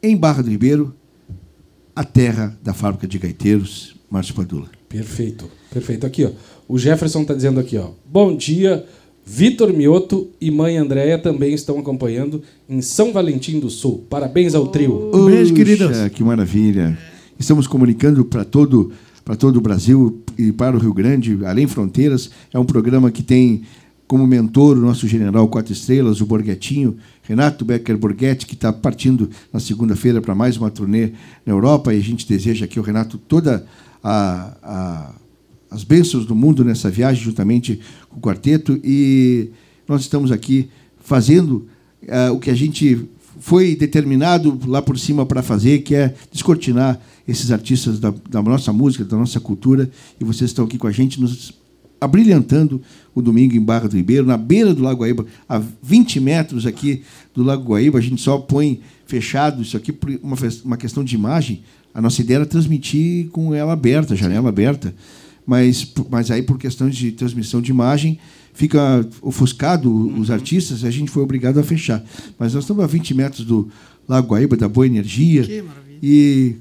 em 0.03 0.17
Barra 0.17 0.43
do 0.43 0.51
Ribeiro, 0.51 0.95
a 1.95 2.05
terra 2.05 2.57
da 2.63 2.73
fábrica 2.73 3.07
de 3.07 3.19
gaiteiros, 3.19 3.97
Márcio 4.09 4.35
Padula. 4.35 4.71
Perfeito, 4.89 5.51
perfeito. 5.71 6.07
Aqui, 6.07 6.25
ó. 6.25 6.31
O 6.69 6.79
Jefferson 6.79 7.23
está 7.23 7.35
dizendo 7.35 7.61
aqui, 7.61 7.77
ó. 7.77 7.91
Bom 8.07 8.37
dia, 8.37 8.87
Vitor 9.29 9.73
Mioto 9.73 10.31
e 10.41 10.53
mãe 10.53 10.77
Andréia 10.77 11.19
também 11.19 11.53
estão 11.53 11.81
acompanhando 11.81 12.41
em 12.69 12.81
São 12.81 13.13
Valentim 13.13 13.59
do 13.59 13.69
Sul. 13.69 14.05
Parabéns 14.09 14.55
ao 14.55 14.69
trio. 14.69 15.11
Um 15.13 15.27
beijo, 15.27 15.53
queridos. 15.53 15.91
Que 16.15 16.23
maravilha. 16.23 16.97
Estamos 17.37 17.67
comunicando 17.67 18.25
para 18.25 18.45
todo 18.45 18.93
para 19.25 19.35
todo 19.35 19.57
o 19.57 19.61
Brasil 19.61 20.23
e 20.39 20.53
para 20.53 20.77
o 20.77 20.79
Rio 20.79 20.95
Grande, 20.95 21.37
além 21.45 21.67
fronteiras. 21.67 22.31
É 22.55 22.59
um 22.61 22.65
programa 22.65 23.11
que 23.11 23.25
tem 23.25 23.63
como 24.07 24.25
mentor 24.25 24.79
o 24.79 24.81
nosso 24.81 25.09
general 25.09 25.49
quatro 25.49 25.73
estrelas, 25.73 26.21
o 26.21 26.27
Borghetinho, 26.27 26.97
Renato 27.25 27.65
Becker 27.65 27.99
Borghetti, 27.99 28.47
que 28.47 28.55
está 28.55 28.73
partindo 28.73 29.29
na 29.53 29.59
segunda-feira 29.59 30.21
para 30.21 30.33
mais 30.33 30.57
uma 30.57 30.71
turnê 30.71 31.11
na 31.45 31.53
Europa, 31.53 31.93
e 31.93 31.99
a 31.99 32.03
gente 32.03 32.29
deseja 32.29 32.67
aqui 32.67 32.79
o 32.79 32.83
Renato 32.85 33.19
toda 33.19 33.67
a, 34.01 34.53
a, 34.63 35.15
as 35.69 35.83
bênçãos 35.83 36.25
do 36.25 36.37
mundo 36.37 36.65
nessa 36.65 36.89
viagem, 36.89 37.25
juntamente 37.25 37.81
o 38.17 38.21
quarteto, 38.21 38.81
e 38.83 39.51
nós 39.87 40.01
estamos 40.01 40.33
aqui 40.33 40.69
fazendo 40.99 41.67
uh, 42.03 42.33
o 42.33 42.41
que 42.41 42.51
a 42.51 42.55
gente 42.55 43.07
foi 43.39 43.77
determinado 43.77 44.59
lá 44.67 44.81
por 44.81 44.99
cima 44.99 45.27
para 45.27 45.43
fazer, 45.43 45.81
que 45.81 45.95
é 45.95 46.15
descortinar 46.33 46.99
esses 47.29 47.51
artistas 47.51 47.99
da, 47.99 48.13
da 48.29 48.43
nossa 48.43 48.73
música, 48.73 49.05
da 49.05 49.17
nossa 49.17 49.39
cultura, 49.39 49.91
e 50.21 50.25
vocês 50.25 50.51
estão 50.51 50.65
aqui 50.65 50.79
com 50.79 50.87
a 50.87 50.93
gente 50.93 51.21
nos 51.21 51.53
abrilhantando 52.01 52.81
o 53.15 53.23
domingo 53.23 53.57
em 53.57 53.61
Barra 53.61 53.89
do 53.89 53.97
Ribeiro, 53.97 54.27
na 54.27 54.37
beira 54.37 54.75
do 54.75 54.83
Lago 54.83 55.01
Guaíba, 55.01 55.27
a 55.49 55.61
20 55.83 56.21
metros 56.21 56.67
aqui 56.67 57.03
do 57.35 57.43
Lago 57.43 57.65
Guaíba. 57.73 57.99
A 57.99 58.03
gente 58.03 58.21
só 58.21 58.39
põe 58.39 58.81
fechado 59.07 59.63
isso 59.63 59.77
aqui 59.77 59.93
por 59.93 60.11
uma, 60.23 60.37
uma 60.65 60.77
questão 60.77 61.03
de 61.03 61.15
imagem. 61.15 61.63
A 61.95 62.01
nossa 62.01 62.21
ideia 62.21 62.39
era 62.39 62.47
transmitir 62.47 63.29
com 63.31 63.55
ela 63.55 63.73
aberta, 63.73 64.15
janela 64.15 64.49
aberta. 64.51 64.95
Mas, 65.47 65.93
mas 66.11 66.31
aí, 66.31 66.43
por 66.43 66.59
questões 66.59 66.97
de 66.97 67.13
transmissão 67.13 67.63
de 67.63 67.71
imagem, 67.71 68.19
fica 68.53 69.07
ofuscado 69.23 69.91
uhum. 69.91 70.19
os 70.19 70.31
artistas 70.31 70.83
e 70.83 70.87
a 70.87 70.91
gente 70.91 71.11
foi 71.11 71.23
obrigado 71.23 71.61
a 71.61 71.63
fechar. 71.63 72.05
Mas 72.39 72.55
nós 72.55 72.65
estamos 72.65 72.83
a 72.83 72.87
20 72.87 73.15
metros 73.15 73.45
do 73.45 73.69
Lago 74.09 74.29
Guaíba, 74.29 74.57
da 74.57 74.69
boa 74.69 74.87
energia. 74.87 75.47
E 76.03 76.57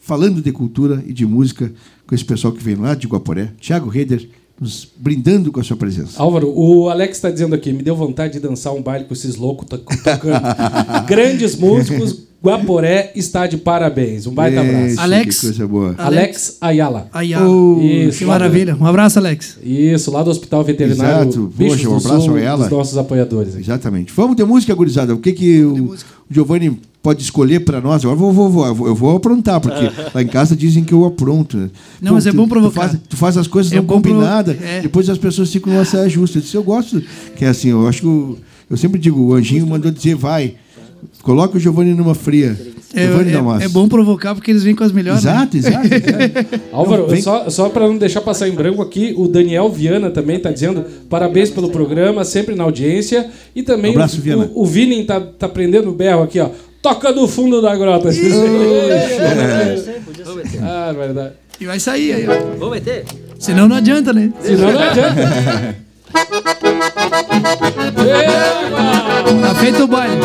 falando 0.00 0.42
de 0.42 0.52
cultura 0.52 1.02
e 1.06 1.12
de 1.12 1.24
música 1.24 1.72
com 2.06 2.14
esse 2.14 2.24
pessoal 2.24 2.52
que 2.52 2.62
vem 2.62 2.74
lá 2.74 2.94
de 2.94 3.06
Guaporé. 3.06 3.52
Tiago 3.60 3.88
Reder, 3.88 4.28
nos 4.60 4.88
brindando 4.96 5.50
com 5.50 5.60
a 5.60 5.64
sua 5.64 5.76
presença. 5.76 6.22
Álvaro, 6.22 6.52
o 6.56 6.88
Alex 6.88 7.16
está 7.16 7.30
dizendo 7.30 7.54
aqui, 7.54 7.72
me 7.72 7.82
deu 7.82 7.96
vontade 7.96 8.34
de 8.34 8.40
dançar 8.40 8.72
um 8.72 8.82
baile 8.82 9.04
com 9.04 9.14
esses 9.14 9.36
loucos 9.36 9.66
tocando. 9.68 10.40
Grandes 11.06 11.56
músicos, 11.56 12.24
Guaporé 12.42 13.10
está 13.16 13.46
de 13.46 13.56
parabéns. 13.56 14.26
Um 14.26 14.32
baita 14.34 14.60
Esse, 14.60 14.68
abraço. 14.68 15.00
Alex. 15.00 15.40
Que 15.40 15.46
coisa 15.46 15.66
boa. 15.66 15.94
Alex 15.96 16.58
Ayala. 16.60 17.08
Ayala. 17.10 17.48
Oh, 17.48 17.80
Isso, 17.80 18.18
que 18.18 18.24
maravilha. 18.26 18.76
Um 18.78 18.84
abraço, 18.84 19.18
Alex. 19.18 19.58
Isso, 19.62 20.10
lá 20.10 20.22
do 20.22 20.30
Hospital 20.30 20.62
Veterinário. 20.62 21.28
Exato. 21.28 21.52
Poxa, 21.56 21.88
um 21.88 21.96
abraço 21.96 22.26
Sul, 22.26 22.36
a 22.36 22.40
ela. 22.40 22.64
Os 22.66 22.70
nossos 22.70 22.98
apoiadores. 22.98 23.54
Aqui. 23.54 23.62
Exatamente. 23.64 24.12
Vamos 24.14 24.36
ter 24.36 24.44
música, 24.44 24.74
gurizada. 24.74 25.14
O 25.14 25.18
que, 25.18 25.32
que 25.32 25.62
o 25.62 25.96
Giovanni 26.30 26.78
pode 27.04 27.22
escolher 27.22 27.60
para 27.60 27.82
nós. 27.82 28.02
Agora 28.02 28.18
eu 28.18 28.32
vou, 28.32 28.32
vou, 28.32 28.74
vou, 28.74 28.88
eu 28.88 28.94
vou 28.94 29.14
aprontar, 29.14 29.60
porque 29.60 29.90
lá 30.14 30.22
em 30.22 30.26
casa 30.26 30.56
dizem 30.56 30.82
que 30.82 30.94
eu 30.94 31.04
apronto. 31.04 31.70
Não, 32.00 32.08
Pô, 32.08 32.14
mas 32.14 32.26
é 32.26 32.32
bom 32.32 32.48
provocar. 32.48 32.88
Tu 32.88 32.88
faz, 32.88 33.00
tu 33.10 33.16
faz 33.16 33.36
as 33.36 33.46
coisas 33.46 33.70
é 33.72 33.76
não 33.76 33.84
combinadas, 33.84 34.56
é. 34.60 34.80
depois 34.80 35.10
as 35.10 35.18
pessoas 35.18 35.52
ficam, 35.52 35.70
nossa, 35.74 35.98
é 35.98 36.08
justo. 36.08 36.38
Eu 36.38 36.42
disse, 36.42 36.56
eu 36.56 36.62
gosto, 36.62 37.02
que 37.36 37.44
é 37.44 37.48
assim, 37.48 37.68
eu 37.68 37.86
acho 37.86 38.00
que. 38.00 38.06
Eu, 38.06 38.38
eu 38.70 38.76
sempre 38.78 38.98
digo, 38.98 39.20
o 39.20 39.34
anjinho 39.34 39.66
mandou 39.66 39.90
dizer, 39.92 40.16
vai. 40.16 40.54
Coloca 41.22 41.58
o 41.58 41.60
Giovanni 41.60 41.92
numa 41.92 42.14
fria. 42.14 42.58
É, 42.94 43.02
é, 43.02 43.64
é, 43.64 43.68
bom 43.68 43.88
provocar 43.88 44.34
porque 44.34 44.50
eles 44.50 44.62
vêm 44.62 44.74
com 44.74 44.84
as 44.84 44.92
melhores. 44.92 45.24
Exato, 45.24 45.56
né? 45.56 45.62
exato. 45.62 45.86
exato. 45.86 46.60
Álvaro, 46.72 47.08
vem... 47.08 47.20
só, 47.20 47.50
só 47.50 47.68
para 47.68 47.86
não 47.88 47.98
deixar 47.98 48.20
passar 48.20 48.48
em 48.48 48.52
branco 48.52 48.80
aqui, 48.80 49.12
o 49.16 49.26
Daniel 49.26 49.68
Viana 49.68 50.10
também 50.10 50.36
está 50.36 50.50
dizendo 50.50 50.84
parabéns 51.10 51.50
pelo 51.50 51.70
programa, 51.70 52.24
sempre 52.24 52.54
na 52.54 52.62
audiência. 52.62 53.28
E 53.54 53.62
também 53.62 53.90
um 53.90 53.94
abraço, 53.94 54.22
o, 54.24 54.60
o, 54.60 54.62
o 54.62 54.66
Vini 54.66 55.00
está 55.00 55.20
tá 55.20 55.48
prendendo 55.48 55.90
o 55.90 55.92
berro 55.92 56.22
aqui, 56.22 56.38
ó. 56.38 56.48
Toca 56.84 57.12
do 57.14 57.26
fundo 57.26 57.62
da 57.62 57.74
grota. 57.74 58.10
ah, 60.62 60.92
verdade. 60.92 61.32
E 61.58 61.64
vai 61.64 61.80
sair 61.80 62.12
aí, 62.12 62.28
ó. 62.28 62.34
Vamos 62.58 62.74
meter? 62.74 63.06
Senão 63.38 63.66
não 63.66 63.76
adianta, 63.76 64.12
né? 64.12 64.30
Senão 64.42 64.70
não 64.70 64.82
adianta. 64.82 65.76
tá 69.40 69.54
feito 69.54 69.84
o 69.84 69.86
baile. 69.86 70.20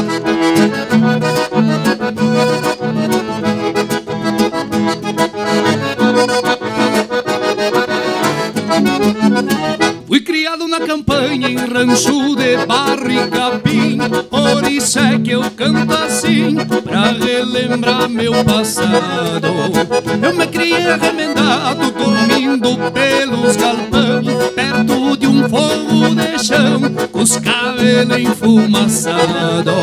meu 18.09 18.33
passado. 18.45 19.49
Eu 20.23 20.35
me 20.35 20.47
criei 20.47 20.97
remendado 20.97 21.91
Dormindo 21.91 22.77
pelos 22.93 23.57
galpão 23.57 24.23
Perto 24.55 25.17
de 25.17 25.27
um 25.27 25.49
fogo 25.49 26.15
de 26.15 26.45
chão 26.45 26.81
Com 27.13 27.21
os 27.21 27.37
cabelos 27.39 28.19
enfumaçados. 28.19 29.75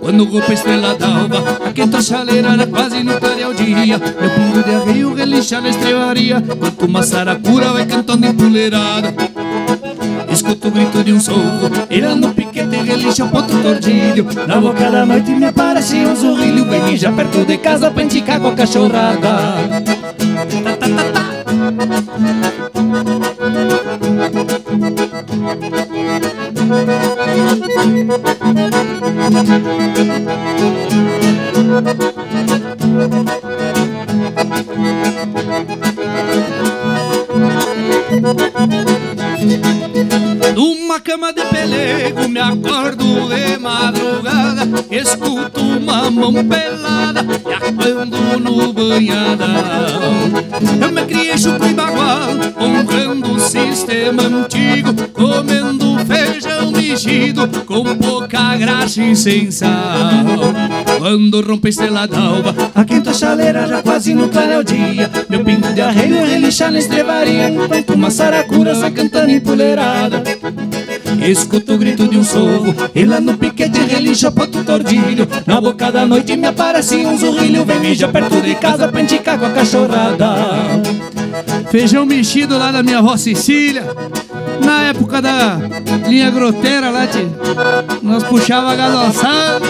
Quando 0.00 0.22
o 0.22 0.26
golpe 0.26 0.52
estrela 0.52 0.94
d'alva 0.94 1.62
a 1.98 2.02
chaleira 2.02 2.50
era 2.50 2.66
quase 2.66 3.02
no 3.02 3.18
clarear 3.18 3.54
dia. 3.54 3.98
Meu 3.98 4.30
pingo 4.30 4.62
de 4.62 4.74
arreio 4.74 5.14
relincha 5.14 5.60
na 5.60 5.68
estrebaria 5.68 6.40
Quanto 6.40 6.86
uma 6.86 7.02
saracura 7.02 7.72
vai 7.72 7.86
cantando 7.86 8.26
empoleirada 8.26 9.12
Escuto 10.32 10.68
o 10.68 10.70
grito 10.70 11.04
de 11.04 11.12
um 11.12 11.20
soco 11.20 11.70
Ele 11.90 12.14
no 12.14 12.32
piquete 12.32 12.76
relincha 12.76 13.24
o 13.24 13.28
ponto 13.28 13.56
tordilho. 13.62 14.26
Na 14.46 14.60
boca 14.60 14.90
da 14.90 15.04
noite 15.04 15.30
me 15.30 15.44
aparece 15.44 15.96
um 16.06 16.16
sorrilho 16.16 16.64
Vem 16.64 16.96
já 16.96 17.12
perto 17.12 17.44
de 17.44 17.58
casa 17.58 17.90
pra 17.90 18.02
indicar 18.02 18.40
com 18.40 18.48
a 18.48 18.54
cachorrada 18.54 19.68
mão 46.12 46.32
pelada 46.44 47.24
e 47.48 47.52
aquando 47.52 48.40
no 48.40 48.72
banhadão. 48.72 50.12
Eu 50.80 50.92
me 50.92 51.04
criei 51.04 51.38
chucro 51.38 51.68
e 51.68 51.74
bagual, 51.74 52.30
honrando 52.60 53.32
o 53.32 53.40
sistema 53.40 54.22
antigo 54.22 54.92
Comendo 55.12 55.98
feijão 56.04 56.70
mexido 56.72 57.48
com 57.64 57.96
pouca 57.96 58.56
graxa 58.56 59.02
e 59.02 59.16
sem 59.16 59.50
sal. 59.50 59.70
Quando 60.98 61.40
rompe 61.40 61.68
a 61.68 61.70
estrela 61.70 62.06
d'alva, 62.06 62.54
a 62.74 62.84
quinta 62.84 63.12
chaleira 63.14 63.66
já 63.66 63.82
quase 63.82 64.14
no 64.14 64.28
clareio 64.28 64.64
dia. 64.64 65.10
Meu 65.28 65.44
pingo 65.44 65.72
de 65.72 65.80
arreio 65.80 66.26
relixa 66.26 66.70
na 66.70 66.78
estrevaria 66.78 67.48
Enquanto 67.50 67.94
uma 67.94 68.10
saracura 68.10 68.74
sai 68.74 68.90
cantando 68.90 69.30
empoleirada 69.30 70.22
Escuto 71.30 71.74
o 71.74 71.78
grito 71.78 72.08
de 72.08 72.18
um 72.18 72.24
sorro 72.24 72.74
E 72.94 73.04
lá 73.04 73.20
no 73.20 73.36
piquete 73.36 73.80
relincha 73.80 74.30
ponto 74.30 74.64
tordilho. 74.64 75.28
Na 75.46 75.60
boca 75.60 75.90
da 75.90 76.04
noite 76.06 76.36
me 76.36 76.46
aparece 76.46 76.96
um 76.96 77.16
zurrilho 77.16 77.64
Vem 77.64 77.80
mijar 77.80 78.10
perto 78.10 78.40
de 78.40 78.54
casa 78.54 78.88
pra 78.88 79.00
enticar 79.00 79.38
com 79.38 79.46
a 79.46 79.50
cachorrada. 79.50 80.34
Feijão 81.70 82.04
mexido 82.04 82.58
lá 82.58 82.70
da 82.70 82.82
minha 82.82 82.98
avó 82.98 83.16
Cecília 83.16 83.84
Na 84.64 84.82
época 84.82 85.22
da 85.22 85.58
linha 86.06 86.30
groteira 86.30 86.90
lá 86.90 87.06
de 87.06 87.26
Nós 88.02 88.22
puxava 88.24 88.72
a 88.72 88.76
galoçada 88.76 89.66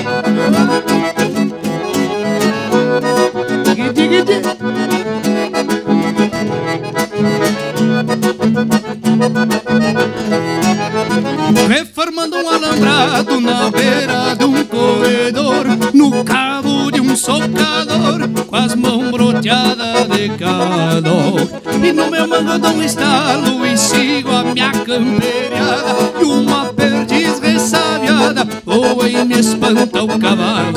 alambrado 12.72 13.40
na 13.40 13.70
beira 13.70 14.34
de 14.36 14.44
um 14.44 14.64
corredor 14.64 15.66
No 15.92 16.24
cabo 16.24 16.90
de 16.90 17.00
um 17.00 17.14
socador 17.14 18.28
Com 18.46 18.56
as 18.56 18.74
mãos 18.74 19.10
broteadas 19.10 20.08
de 20.08 20.28
calor. 20.30 21.48
E 21.82 21.92
no 21.92 22.10
meu 22.10 22.26
mango 22.26 22.58
dou 22.58 22.72
um 22.72 22.82
estalo 22.82 23.66
E 23.66 23.76
sigo 23.76 24.30
a 24.30 24.44
minha 24.44 24.70
camperiada 24.70 26.12
E 26.20 26.24
uma 26.24 26.66
perdiz 26.66 27.38
ressabiada 27.40 28.46
Voa 28.64 29.08
e 29.08 29.24
me 29.24 29.38
espanta 29.38 30.02
o 30.02 30.18
cavalo. 30.18 30.72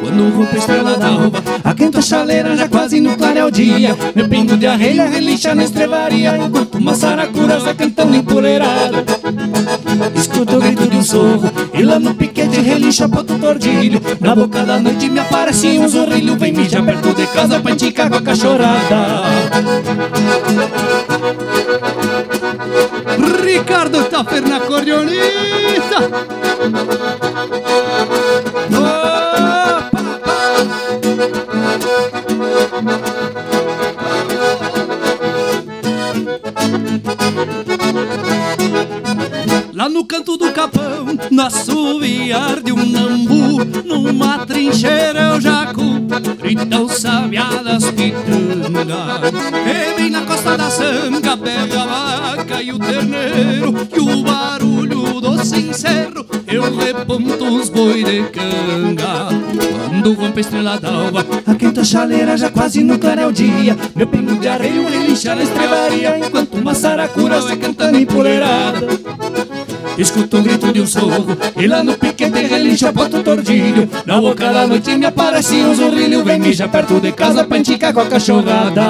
Quando 0.00 0.36
rompe 0.36 0.56
a 0.56 0.58
estrela 0.58 0.96
d'alva 0.96 1.42
A 1.62 1.74
quinta 1.74 2.02
chaleira 2.02 2.56
já 2.56 2.68
quase 2.68 3.00
no 3.00 3.16
clareio 3.16 3.50
dia. 3.50 3.96
Meu 4.14 4.28
pingo 4.28 4.56
de 4.56 4.66
arreia 4.66 5.08
relincha 5.08 5.54
na 5.54 5.64
estrevaria 5.64 6.36
Enquanto 6.36 6.76
uma 6.78 6.94
saracura 6.94 7.56
cantando 7.74 8.16
empoleirada 8.16 9.04
sorro 11.06 11.50
E 11.72 11.82
lá 11.82 11.98
no 11.98 12.14
piquete 12.14 12.60
relincha 12.60 13.08
ponto 13.08 13.38
tordilho. 13.38 14.00
Na 14.20 14.34
boca 14.34 14.64
da 14.64 14.78
noite 14.78 15.08
me 15.08 15.20
aparece 15.20 15.78
um 15.78 15.88
zorrilho. 15.88 16.36
Vem 16.36 16.52
mijar 16.52 16.84
perto 16.84 17.14
de 17.14 17.26
casa 17.28 17.60
pra 17.60 17.72
enticar 17.72 18.10
com 18.10 18.16
a 18.16 18.22
cachorrada 18.22 19.22
Ricardo 23.44 24.04
Taffer 24.04 24.42
na 24.42 24.60
corionita 24.60 25.16
Opa! 28.72 29.90
Lá 39.76 39.90
no 39.90 40.06
canto 40.06 40.36
do 40.38 40.50
capão, 40.52 40.95
no 41.30 41.42
assoviar 41.42 42.60
de 42.62 42.72
um 42.72 42.86
nambu 42.86 43.64
Numa 43.84 44.46
trincheira 44.46 45.32
eu 45.32 45.40
jacu, 45.40 46.00
gritam 46.40 46.88
sabiadas 46.88 47.84
pitangas 47.90 49.32
E 49.66 49.96
bem 50.00 50.10
na 50.10 50.22
costa 50.22 50.56
da 50.56 50.70
sanga 50.70 51.36
pega 51.36 51.82
a 51.82 52.36
vaca 52.36 52.62
e 52.62 52.72
o 52.72 52.78
terneiro 52.78 53.74
E 53.94 54.00
o 54.00 54.22
barulho 54.22 55.20
do 55.20 55.44
sincero, 55.44 56.26
eu 56.46 56.62
reponto 56.76 57.44
os 57.56 57.68
boi 57.68 58.04
de 58.04 58.22
canga. 58.30 59.28
Quando 59.88 60.12
rompe 60.14 60.38
a 60.38 60.40
estrela 60.40 60.78
d'alva, 60.78 61.26
a 61.46 61.54
quinta 61.54 61.84
chaleira 61.84 62.36
já 62.36 62.50
quase 62.50 62.82
no 62.82 62.98
clareio 62.98 63.32
dia. 63.32 63.76
Meu 63.94 64.06
pingo 64.06 64.36
de 64.38 64.48
areia 64.48 64.88
relincha 64.88 65.34
na 65.34 65.42
estrebaria 65.42 66.18
Enquanto 66.18 66.54
uma 66.54 66.74
saracura 66.74 67.40
vai 67.40 67.56
cantando 67.56 67.98
empoleirada 67.98 68.86
Escuto 69.98 70.38
o 70.38 70.42
grito 70.42 70.72
de 70.72 70.80
um 70.80 70.86
sorro 70.86 71.36
E 71.56 71.66
lá 71.66 71.82
no 71.82 71.96
piquete 71.96 72.42
relincha 72.46 72.92
ponto 72.92 73.22
tordilho 73.22 73.88
Na 74.04 74.20
boca 74.20 74.52
da 74.52 74.66
noite 74.66 74.94
me 74.96 75.06
aparece 75.06 75.54
um 75.56 75.74
zorrilho 75.74 76.22
Vem 76.22 76.38
mijar 76.38 76.68
perto 76.68 77.00
de 77.00 77.12
casa 77.12 77.44
pra 77.44 77.58
enticar 77.58 77.94
com 77.94 78.00
a 78.00 78.06
cachorrada 78.06 78.82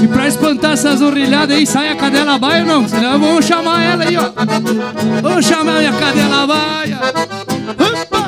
E 0.00 0.08
pra 0.08 0.28
espantar 0.28 0.72
essa 0.72 0.96
zorrilhada 0.96 1.54
aí 1.54 1.66
Sai 1.66 1.90
a 1.90 1.96
cadela 1.96 2.38
baia 2.38 2.62
ou 2.62 2.66
não? 2.66 2.88
Senão 2.88 3.18
vou 3.18 3.42
chamar 3.42 3.82
ela 3.82 4.04
aí, 4.04 4.16
ó 4.16 4.30
Vou 5.22 5.42
chamar 5.42 5.84
a 5.84 5.92
cadela 5.92 6.46
baia 6.46 6.98
Opa! 7.78 8.18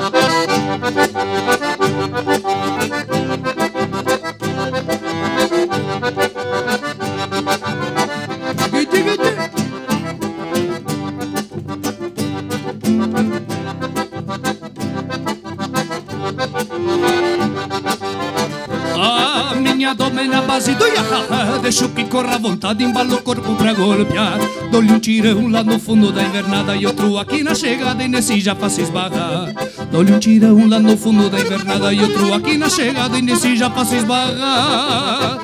Doma 20.61 20.69
é 20.69 20.75
na 20.75 20.75
base 20.75 20.75
do 20.75 20.87
iahá 20.87 21.59
Deixo 21.59 21.89
que 21.89 22.05
corra 22.05 22.35
à 22.35 22.39
vontade, 22.39 22.85
embalo 22.85 23.15
o 23.15 23.23
corpo 23.23 23.55
pra 23.55 23.73
golpear. 23.73 24.39
Dou-lhe 24.71 24.93
um 24.93 24.99
tirão 24.99 25.49
lá 25.49 25.63
no 25.63 25.79
fundo 25.79 26.13
da 26.13 26.23
invernada 26.23 26.77
E 26.77 26.87
outro 26.87 27.19
aqui 27.19 27.43
na 27.43 27.55
chegada 27.55 28.03
e 28.03 28.09
nesse 28.09 28.41
já 28.41 28.55
faço 28.55 28.81
esbarrar. 28.81 29.53
Dou-lhe 29.91 30.13
um 30.13 30.19
tirão 30.19 30.69
lá 30.69 30.79
no 30.79 30.97
fundo 30.97 31.31
da 31.31 31.41
invernada 31.41 31.93
E 31.93 32.03
outro 32.03 32.35
aqui 32.35 32.57
na 32.57 32.69
chegada 32.69 33.19
e 33.19 33.23
nesse 33.23 33.57
já 33.57 33.71
faço 33.71 33.95
esbarrar. 33.95 34.39
Ah! 34.39 35.39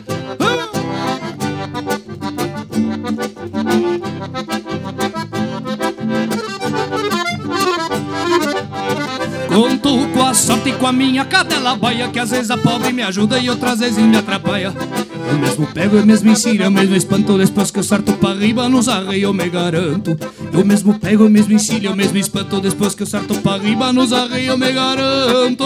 Conto 9.49 10.09
com 10.13 10.23
a 10.23 10.35
sorte 10.35 10.69
e 10.69 10.73
com 10.75 10.87
a 10.87 10.93
minha 10.93 11.25
cadela 11.25 11.75
baia 11.75 12.09
Que 12.09 12.19
às 12.19 12.31
vezes 12.31 12.51
a 12.51 12.59
pobre 12.59 12.93
me 12.93 13.03
ajuda 13.03 13.39
e 13.39 13.49
outras 13.49 13.81
vezes 13.81 14.05
me 14.05 14.17
atrapalha 14.17 14.71
Eu 15.29 15.39
mesmo 15.39 15.67
pego, 15.67 15.97
eu 15.97 16.07
mesmo 16.07 16.31
ensino, 16.31 16.63
eu 16.63 16.71
mesmo 16.71 16.95
espanto. 16.95 17.37
Depois 17.37 17.71
que 17.71 17.79
eu 17.79 17.83
sarto 17.83 18.13
pra 18.15 18.35
riba 18.35 18.69
nos 18.69 18.89
arreios 18.89 19.25
eu 19.25 19.35
me 19.35 19.49
garanto. 19.49 20.17
Eu 20.53 20.65
mesmo 20.65 20.99
pego, 20.99 21.25
eu 21.25 21.31
mesmo 21.31 21.53
ensino, 21.53 21.87
eu 21.87 21.97
mesmo 21.97 22.17
espanto. 22.19 22.61
Depois 22.61 22.95
que 22.95 23.03
eu 23.03 23.07
sarto 23.07 23.35
pra 23.41 23.57
riba 23.59 23.93
nos 23.93 24.13
arreios 24.13 24.49
eu 24.49 24.59
me 24.59 24.73
garanto. 24.73 25.65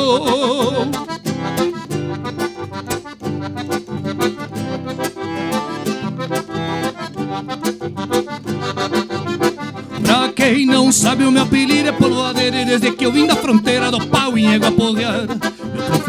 Pra 10.03 10.28
quem 10.35 10.66
não 10.66 10.91
sabe, 10.91 11.24
o 11.24 11.31
meu 11.31 11.43
apelido 11.43 11.89
é 11.89 11.93
polvadeira 11.93 12.65
desde 12.65 12.91
que 12.93 13.05
eu 13.05 13.12
vim 13.12 13.27
da 13.27 13.37
fronteira 13.37 13.91
do 13.91 14.07
pau 14.07 14.37
em 14.37 14.55
égua 14.55 14.70
Meu 14.70 14.95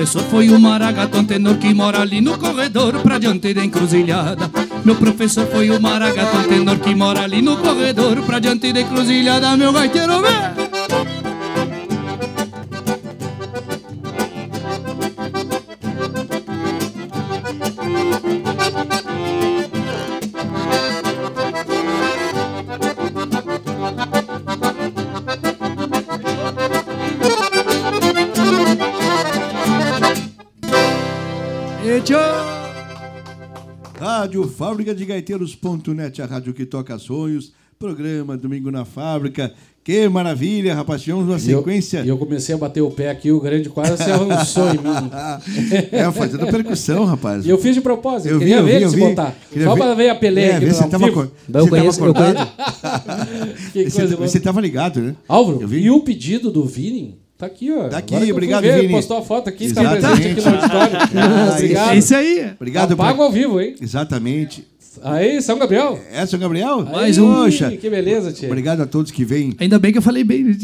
professor 0.02 0.24
foi 0.32 0.50
o 0.50 0.60
maragaton 0.60 1.24
tenor 1.26 1.58
que 1.58 1.72
mora 1.76 2.02
ali 2.02 2.22
no 2.22 2.36
corredor 2.36 3.00
Pra 3.04 3.20
diante 3.20 3.54
da 3.54 3.64
encruzilhada. 3.64 4.50
Meu 4.84 4.96
professor 4.96 5.46
foi 5.46 5.70
o 5.70 5.80
maragaton 5.80 6.42
tenor 6.50 6.80
que 6.80 6.96
mora 6.96 7.22
ali 7.22 7.40
no 7.40 7.56
corredor 7.58 8.24
Pra 8.24 8.40
diante 8.40 8.74
da 8.74 8.82
encruzilhada, 8.82 9.56
meu 9.56 9.72
gaiteiro 9.72 10.20
vem 10.24 10.51
Fábrica 34.62 34.94
de 34.94 35.04
Gaiteiros.net, 35.06 36.22
a 36.22 36.28
rádio 36.28 36.54
que 36.54 36.68
toca 36.68 36.96
sonhos 37.00 37.52
Programa 37.80 38.38
Domingo 38.38 38.70
na 38.70 38.86
Fábrica. 38.86 39.52
Que 39.84 40.08
maravilha, 40.08 40.76
rapaz. 40.76 41.02
Tivemos 41.02 41.28
uma 41.28 41.40
sequência. 41.40 42.02
E 42.02 42.10
eu, 42.10 42.10
eu, 42.10 42.18
comecei 42.20 42.54
a 42.54 42.60
bater 42.60 42.80
o 42.82 42.92
pé 42.92 43.10
aqui, 43.10 43.32
o 43.32 43.40
grande 43.40 43.70
quase 43.70 43.98
se 43.98 44.12
avançou 44.12 44.68
em 44.68 44.74
mim. 44.78 45.10
é, 45.92 46.04
fazendo 46.14 46.46
percussão, 46.46 47.06
rapaz. 47.06 47.44
E 47.44 47.50
eu 47.50 47.58
fiz 47.58 47.74
de 47.74 47.82
propósito, 47.82 48.34
eu 48.34 48.38
queria 48.38 48.62
vi, 48.62 48.72
ver 48.72 48.84
eu 48.84 48.90
vi, 48.92 49.00
se 49.00 49.04
botar. 49.04 49.36
Só 49.64 49.76
para 49.76 49.96
ver 49.96 50.10
a 50.10 50.16
peleia 50.16 50.52
é, 50.52 50.56
aqui 50.58 50.66
você 50.68 50.88
tava, 50.88 51.12
co... 51.12 51.22
eu 51.22 51.68
conheço, 51.68 51.98
tava 52.00 52.12
acordado. 52.12 52.52
que 53.74 53.90
coisa 53.90 54.16
você, 54.16 54.16
você 54.16 54.40
tava 54.40 54.62
ligado, 54.62 55.02
né? 55.02 55.16
Álvaro, 55.28 55.76
e 55.76 55.90
o 55.90 56.02
pedido 56.02 56.52
do 56.52 56.66
Vini 56.66 57.18
Tá 57.42 57.48
aqui, 57.48 57.72
ó. 57.72 57.90
Tá 57.90 57.98
aqui, 57.98 58.32
obrigado, 58.32 58.62
ver, 58.62 58.82
Vini. 58.82 58.94
Postou 58.94 59.18
a 59.18 59.24
foto 59.24 59.50
aqui, 59.50 59.66
está 59.66 59.82
presente 59.90 60.28
aqui 60.28 60.42
no 60.42 60.56
auditório. 60.56 60.98
Ah, 61.18 61.54
obrigado. 61.56 61.92
É 61.92 61.98
isso 61.98 62.16
aí. 62.16 62.52
Obrigado. 62.56 62.96
Pago 62.96 63.16
pra... 63.16 63.26
ao 63.26 63.32
vivo, 63.32 63.60
hein? 63.60 63.76
Exatamente. 63.82 64.64
Aí, 65.02 65.42
São 65.42 65.58
Gabriel. 65.58 66.00
É, 66.12 66.24
São 66.28 66.40
Gabriel? 66.40 66.86
Mais 66.86 67.18
um. 67.18 67.34
Poxa. 67.34 67.72
Que 67.72 67.90
beleza, 67.90 68.32
tia. 68.32 68.48
Obrigado 68.48 68.82
a 68.82 68.86
todos 68.86 69.10
que 69.10 69.26
vêm. 69.26 69.56
Ainda 69.58 69.80
bem 69.80 69.92
que 69.92 69.98
eu 69.98 70.04
falei 70.04 70.24
bem. 70.24 70.46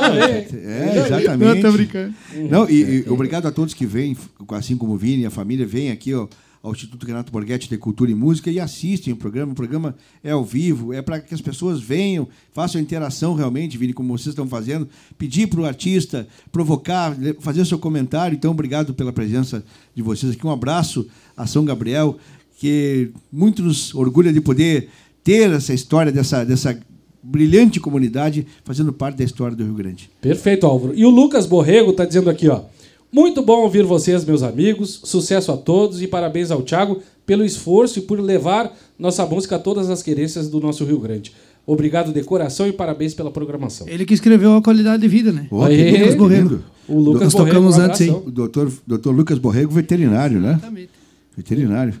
Ah, 0.00 0.16
é, 0.16 1.06
exatamente. 1.06 1.54
Não, 1.54 1.60
tô 1.60 1.72
brincando. 1.72 2.14
Não, 2.48 2.70
e, 2.70 3.04
e 3.04 3.10
obrigado 3.10 3.46
a 3.46 3.50
todos 3.50 3.74
que 3.74 3.84
vêm, 3.84 4.16
assim 4.50 4.76
como 4.76 4.92
o 4.92 4.96
Vini 4.96 5.22
e 5.22 5.26
a 5.26 5.30
família, 5.30 5.66
vem 5.66 5.90
aqui, 5.90 6.14
ó 6.14 6.28
ao 6.62 6.72
Instituto 6.72 7.06
Renato 7.06 7.32
Borghetti 7.32 7.68
de 7.68 7.78
Cultura 7.78 8.10
e 8.10 8.14
Música 8.14 8.50
e 8.50 8.60
assistem 8.60 9.12
o 9.12 9.16
programa. 9.16 9.52
O 9.52 9.54
programa 9.54 9.94
é 10.22 10.30
ao 10.30 10.44
vivo, 10.44 10.92
é 10.92 11.00
para 11.00 11.20
que 11.20 11.34
as 11.34 11.40
pessoas 11.40 11.80
venham, 11.80 12.28
façam 12.52 12.80
interação 12.80 13.34
realmente, 13.34 13.78
Vini, 13.78 13.92
como 13.92 14.16
vocês 14.16 14.28
estão 14.28 14.46
fazendo. 14.46 14.88
Pedir 15.16 15.46
para 15.46 15.60
o 15.60 15.64
artista 15.64 16.28
provocar, 16.52 17.16
fazer 17.40 17.64
seu 17.64 17.78
comentário. 17.78 18.36
Então, 18.36 18.50
obrigado 18.50 18.92
pela 18.92 19.12
presença 19.12 19.64
de 19.94 20.02
vocês 20.02 20.32
aqui. 20.32 20.46
Um 20.46 20.50
abraço 20.50 21.06
a 21.36 21.46
São 21.46 21.64
Gabriel 21.64 22.18
que 22.58 23.10
muito 23.32 23.62
nos 23.62 23.94
orgulha 23.94 24.30
de 24.30 24.40
poder 24.40 24.90
ter 25.24 25.50
essa 25.50 25.72
história 25.72 26.12
dessa, 26.12 26.44
dessa 26.44 26.78
brilhante 27.22 27.80
comunidade 27.80 28.46
fazendo 28.64 28.92
parte 28.92 29.16
da 29.16 29.24
história 29.24 29.56
do 29.56 29.64
Rio 29.64 29.74
Grande. 29.74 30.10
Perfeito, 30.20 30.66
Álvaro. 30.66 30.92
E 30.94 31.06
o 31.06 31.10
Lucas 31.10 31.46
Borrego 31.46 31.90
está 31.90 32.04
dizendo 32.04 32.28
aqui, 32.28 32.48
ó. 32.48 32.64
Muito 33.12 33.42
bom 33.42 33.62
ouvir 33.62 33.82
vocês, 33.82 34.24
meus 34.24 34.42
amigos. 34.42 35.00
Sucesso 35.02 35.50
a 35.50 35.56
todos 35.56 36.00
e 36.00 36.06
parabéns 36.06 36.52
ao 36.52 36.62
Thiago 36.62 37.02
pelo 37.26 37.44
esforço 37.44 37.98
e 37.98 38.02
por 38.02 38.20
levar 38.20 38.72
nossa 38.96 39.26
música 39.26 39.56
a 39.56 39.58
todas 39.58 39.90
as 39.90 40.00
querências 40.00 40.48
do 40.48 40.60
nosso 40.60 40.84
Rio 40.84 41.00
Grande. 41.00 41.32
Obrigado 41.66 42.12
de 42.12 42.22
coração 42.22 42.68
e 42.68 42.72
parabéns 42.72 43.12
pela 43.12 43.30
programação. 43.32 43.88
Ele 43.88 44.06
que 44.06 44.14
escreveu 44.14 44.54
a 44.54 44.62
qualidade 44.62 45.02
de 45.02 45.08
vida, 45.08 45.32
né? 45.32 45.48
Oh, 45.50 45.64
Aê, 45.64 45.90
Lucas 45.98 46.14
Borrego. 46.14 46.60
O 46.88 46.98
Lucas 47.00 47.22
Nós 47.22 47.32
Borrego, 47.32 47.48
tocamos 47.48 47.78
um 47.78 47.80
antes 47.80 48.00
aí. 48.00 48.10
O 48.10 48.30
doutor, 48.30 48.72
doutor 48.86 49.12
Lucas 49.12 49.38
Borrego, 49.38 49.72
veterinário, 49.72 50.40
né? 50.40 50.52
Exatamente. 50.52 50.90
Veterinário. 51.36 51.94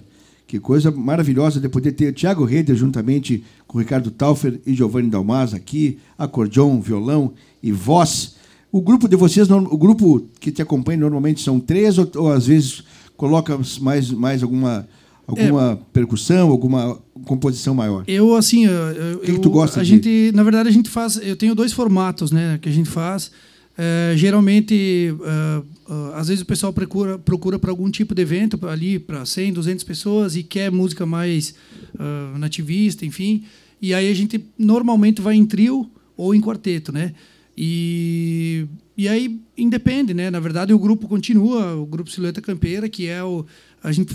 Que 0.46 0.60
coisa 0.60 0.92
maravilhosa 0.92 1.60
de 1.60 1.68
poder 1.68 1.92
ter 1.92 2.10
o 2.10 2.12
Thiago 2.12 2.44
Reder 2.44 2.76
juntamente 2.76 3.42
com 3.66 3.78
o 3.78 3.80
Ricardo 3.80 4.12
Taufer 4.12 4.60
e 4.64 4.74
Giovanni 4.74 5.08
Dalmas 5.08 5.54
aqui, 5.54 5.98
acordeon, 6.16 6.80
violão 6.80 7.32
e 7.60 7.72
voz. 7.72 8.34
O 8.72 8.80
grupo 8.80 9.08
de 9.08 9.16
vocês, 9.16 9.50
o 9.50 9.76
grupo 9.76 10.28
que 10.38 10.52
te 10.52 10.62
acompanha 10.62 10.98
normalmente 10.98 11.40
são 11.40 11.58
três 11.58 11.98
ou, 11.98 12.10
ou 12.16 12.32
às 12.32 12.46
vezes 12.46 12.84
coloca 13.16 13.58
mais, 13.80 14.10
mais 14.10 14.42
alguma 14.42 14.88
alguma 15.26 15.72
é, 15.72 15.78
percussão, 15.92 16.50
alguma 16.50 16.98
composição 17.24 17.74
maior? 17.74 18.04
Eu 18.06 18.34
assim, 18.34 18.66
eu, 18.66 19.16
o 19.16 19.20
que, 19.20 19.32
que 19.32 19.38
tu 19.38 19.50
gosta? 19.50 19.80
A 19.80 19.82
de... 19.82 19.88
gente, 19.88 20.32
na 20.34 20.42
verdade, 20.42 20.68
a 20.68 20.72
gente 20.72 20.88
faz. 20.88 21.20
Eu 21.22 21.36
tenho 21.36 21.54
dois 21.54 21.72
formatos, 21.72 22.30
né, 22.30 22.58
que 22.60 22.68
a 22.68 22.72
gente 22.72 22.88
faz. 22.88 23.30
É, 23.78 24.12
geralmente, 24.16 25.14
uh, 25.14 25.92
uh, 25.92 26.14
às 26.14 26.28
vezes 26.28 26.42
o 26.42 26.46
pessoal 26.46 26.72
procura 26.72 27.18
procura 27.18 27.58
para 27.58 27.70
algum 27.70 27.90
tipo 27.90 28.14
de 28.14 28.20
evento 28.20 28.58
ali 28.68 28.98
para 28.98 29.24
100, 29.24 29.54
200 29.54 29.84
pessoas 29.84 30.36
e 30.36 30.42
quer 30.42 30.70
música 30.70 31.06
mais 31.06 31.54
uh, 31.94 32.36
nativista, 32.38 33.06
enfim. 33.06 33.44
E 33.80 33.94
aí 33.94 34.10
a 34.10 34.14
gente 34.14 34.44
normalmente 34.58 35.22
vai 35.22 35.34
em 35.34 35.46
trio 35.46 35.88
ou 36.16 36.34
em 36.34 36.40
quarteto, 36.40 36.92
né? 36.92 37.14
E, 37.56 38.66
e 38.96 39.08
aí 39.08 39.40
independe, 39.56 40.14
né? 40.14 40.30
Na 40.30 40.40
verdade 40.40 40.72
o 40.72 40.78
grupo 40.78 41.08
continua, 41.08 41.74
o 41.74 41.84
grupo 41.84 42.10
Silhueta 42.10 42.40
Campeira, 42.40 42.88
que 42.88 43.06
é 43.06 43.22
o 43.22 43.44
a 43.82 43.92
gente 43.92 44.14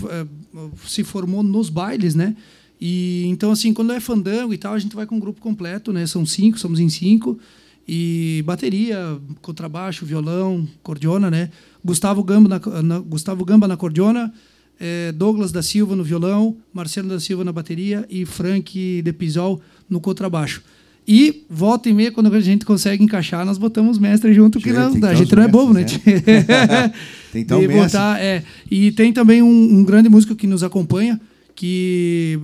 se 0.86 1.02
formou 1.04 1.42
nos 1.42 1.68
bailes, 1.68 2.14
né? 2.14 2.36
E 2.80 3.24
então 3.26 3.50
assim 3.50 3.72
quando 3.72 3.92
é 3.92 4.00
fandango 4.00 4.52
e 4.52 4.58
tal 4.58 4.74
a 4.74 4.78
gente 4.78 4.94
vai 4.94 5.06
com 5.06 5.16
o 5.16 5.20
grupo 5.20 5.40
completo, 5.40 5.92
né? 5.92 6.06
São 6.06 6.24
cinco, 6.26 6.58
somos 6.58 6.80
em 6.80 6.88
cinco 6.88 7.38
e 7.88 8.42
bateria, 8.44 8.98
contrabaixo, 9.40 10.04
violão, 10.04 10.66
cordiona, 10.82 11.30
né? 11.30 11.50
Gustavo 11.84 12.22
Gamba 12.24 12.48
na, 12.48 12.82
na 12.82 12.98
Gustavo 12.98 13.44
Gamba 13.44 13.68
na 13.68 13.76
cordiona, 13.76 14.32
é, 14.78 15.12
Douglas 15.12 15.52
da 15.52 15.62
Silva 15.62 15.94
no 15.94 16.02
violão, 16.02 16.56
Marcelo 16.72 17.08
da 17.08 17.20
Silva 17.20 17.44
na 17.44 17.52
bateria 17.52 18.04
e 18.10 18.26
Frank 18.26 19.02
de 19.02 19.12
Pisol 19.12 19.60
no 19.88 20.00
contrabaixo. 20.00 20.62
E 21.06 21.44
volta 21.48 21.88
e 21.88 21.92
meia, 21.92 22.10
quando 22.10 22.34
a 22.34 22.40
gente 22.40 22.64
consegue 22.64 23.04
encaixar, 23.04 23.46
nós 23.46 23.58
botamos 23.58 23.96
mestre 23.96 24.34
junto, 24.34 24.58
que 24.58 24.72
não, 24.72 24.92
a 25.08 25.14
gente 25.14 25.34
não 25.36 25.42
é 25.44 25.48
bobo, 25.48 25.72
né? 25.72 25.82
né? 25.82 26.92
tem 27.32 27.42
então 27.42 27.60
mestre. 27.60 27.76
Botar, 27.76 28.20
é. 28.20 28.42
E 28.68 28.90
tem 28.90 29.12
também 29.12 29.40
um, 29.40 29.78
um 29.78 29.84
grande 29.84 30.08
músico 30.08 30.34
que 30.34 30.48
nos 30.48 30.64
acompanha, 30.64 31.20
que 31.54 32.40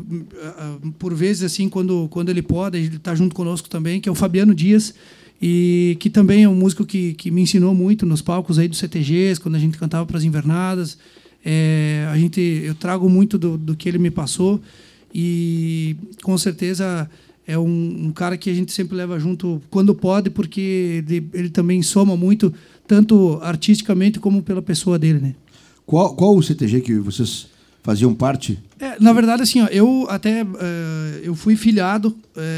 por 0.98 1.12
vezes 1.12 1.42
assim 1.42 1.68
quando 1.68 2.08
quando 2.08 2.30
ele 2.30 2.40
pode 2.40 2.78
ele 2.78 2.96
está 2.96 3.14
junto 3.14 3.34
conosco 3.34 3.68
também 3.68 4.00
que 4.00 4.08
é 4.08 4.12
o 4.12 4.14
Fabiano 4.14 4.54
Dias 4.54 4.94
e 5.42 5.96
que 5.98 6.08
também 6.08 6.44
é 6.44 6.48
um 6.48 6.54
músico 6.54 6.86
que, 6.86 7.14
que 7.14 7.28
me 7.28 7.42
ensinou 7.42 7.74
muito 7.74 8.06
nos 8.06 8.22
palcos 8.22 8.60
aí 8.60 8.68
dos 8.68 8.78
CTGs, 8.78 9.40
quando 9.40 9.56
a 9.56 9.58
gente 9.58 9.76
cantava 9.76 10.06
para 10.06 10.16
as 10.16 10.22
invernadas. 10.22 10.96
É, 11.44 12.06
a 12.12 12.16
gente, 12.16 12.40
eu 12.40 12.76
trago 12.76 13.10
muito 13.10 13.36
do, 13.36 13.58
do 13.58 13.74
que 13.74 13.88
ele 13.88 13.98
me 13.98 14.08
passou 14.08 14.60
e 15.12 15.96
com 16.22 16.38
certeza 16.38 17.10
é 17.46 17.58
um, 17.58 18.06
um, 18.06 18.12
cara 18.12 18.36
que 18.36 18.48
a 18.48 18.54
gente 18.54 18.72
sempre 18.72 18.96
leva 18.96 19.18
junto 19.18 19.60
quando 19.68 19.94
pode, 19.94 20.30
porque 20.30 21.04
ele, 21.06 21.28
ele, 21.34 21.50
também 21.50 21.82
soma 21.82 22.16
muito, 22.16 22.52
tanto 22.86 23.38
artisticamente 23.42 24.20
como 24.20 24.42
pela 24.42 24.62
pessoa 24.62 24.98
dele. 24.98 25.18
Né? 25.18 25.34
Qual, 25.84 26.14
qual 26.14 26.36
o 26.36 26.42
CTG 26.42 26.80
que 26.80 26.94
vocês 26.94 27.48
faziam 27.82 28.14
parte? 28.14 28.58
É, 28.78 28.98
na 29.00 29.12
verdade, 29.12 29.42
assim, 29.42 29.60
ó, 29.60 29.66
eu 29.66 30.06
até 30.08 30.44
uh, 30.44 30.48
eu 31.22 31.34
fui 31.34 31.56
filiado, 31.56 32.16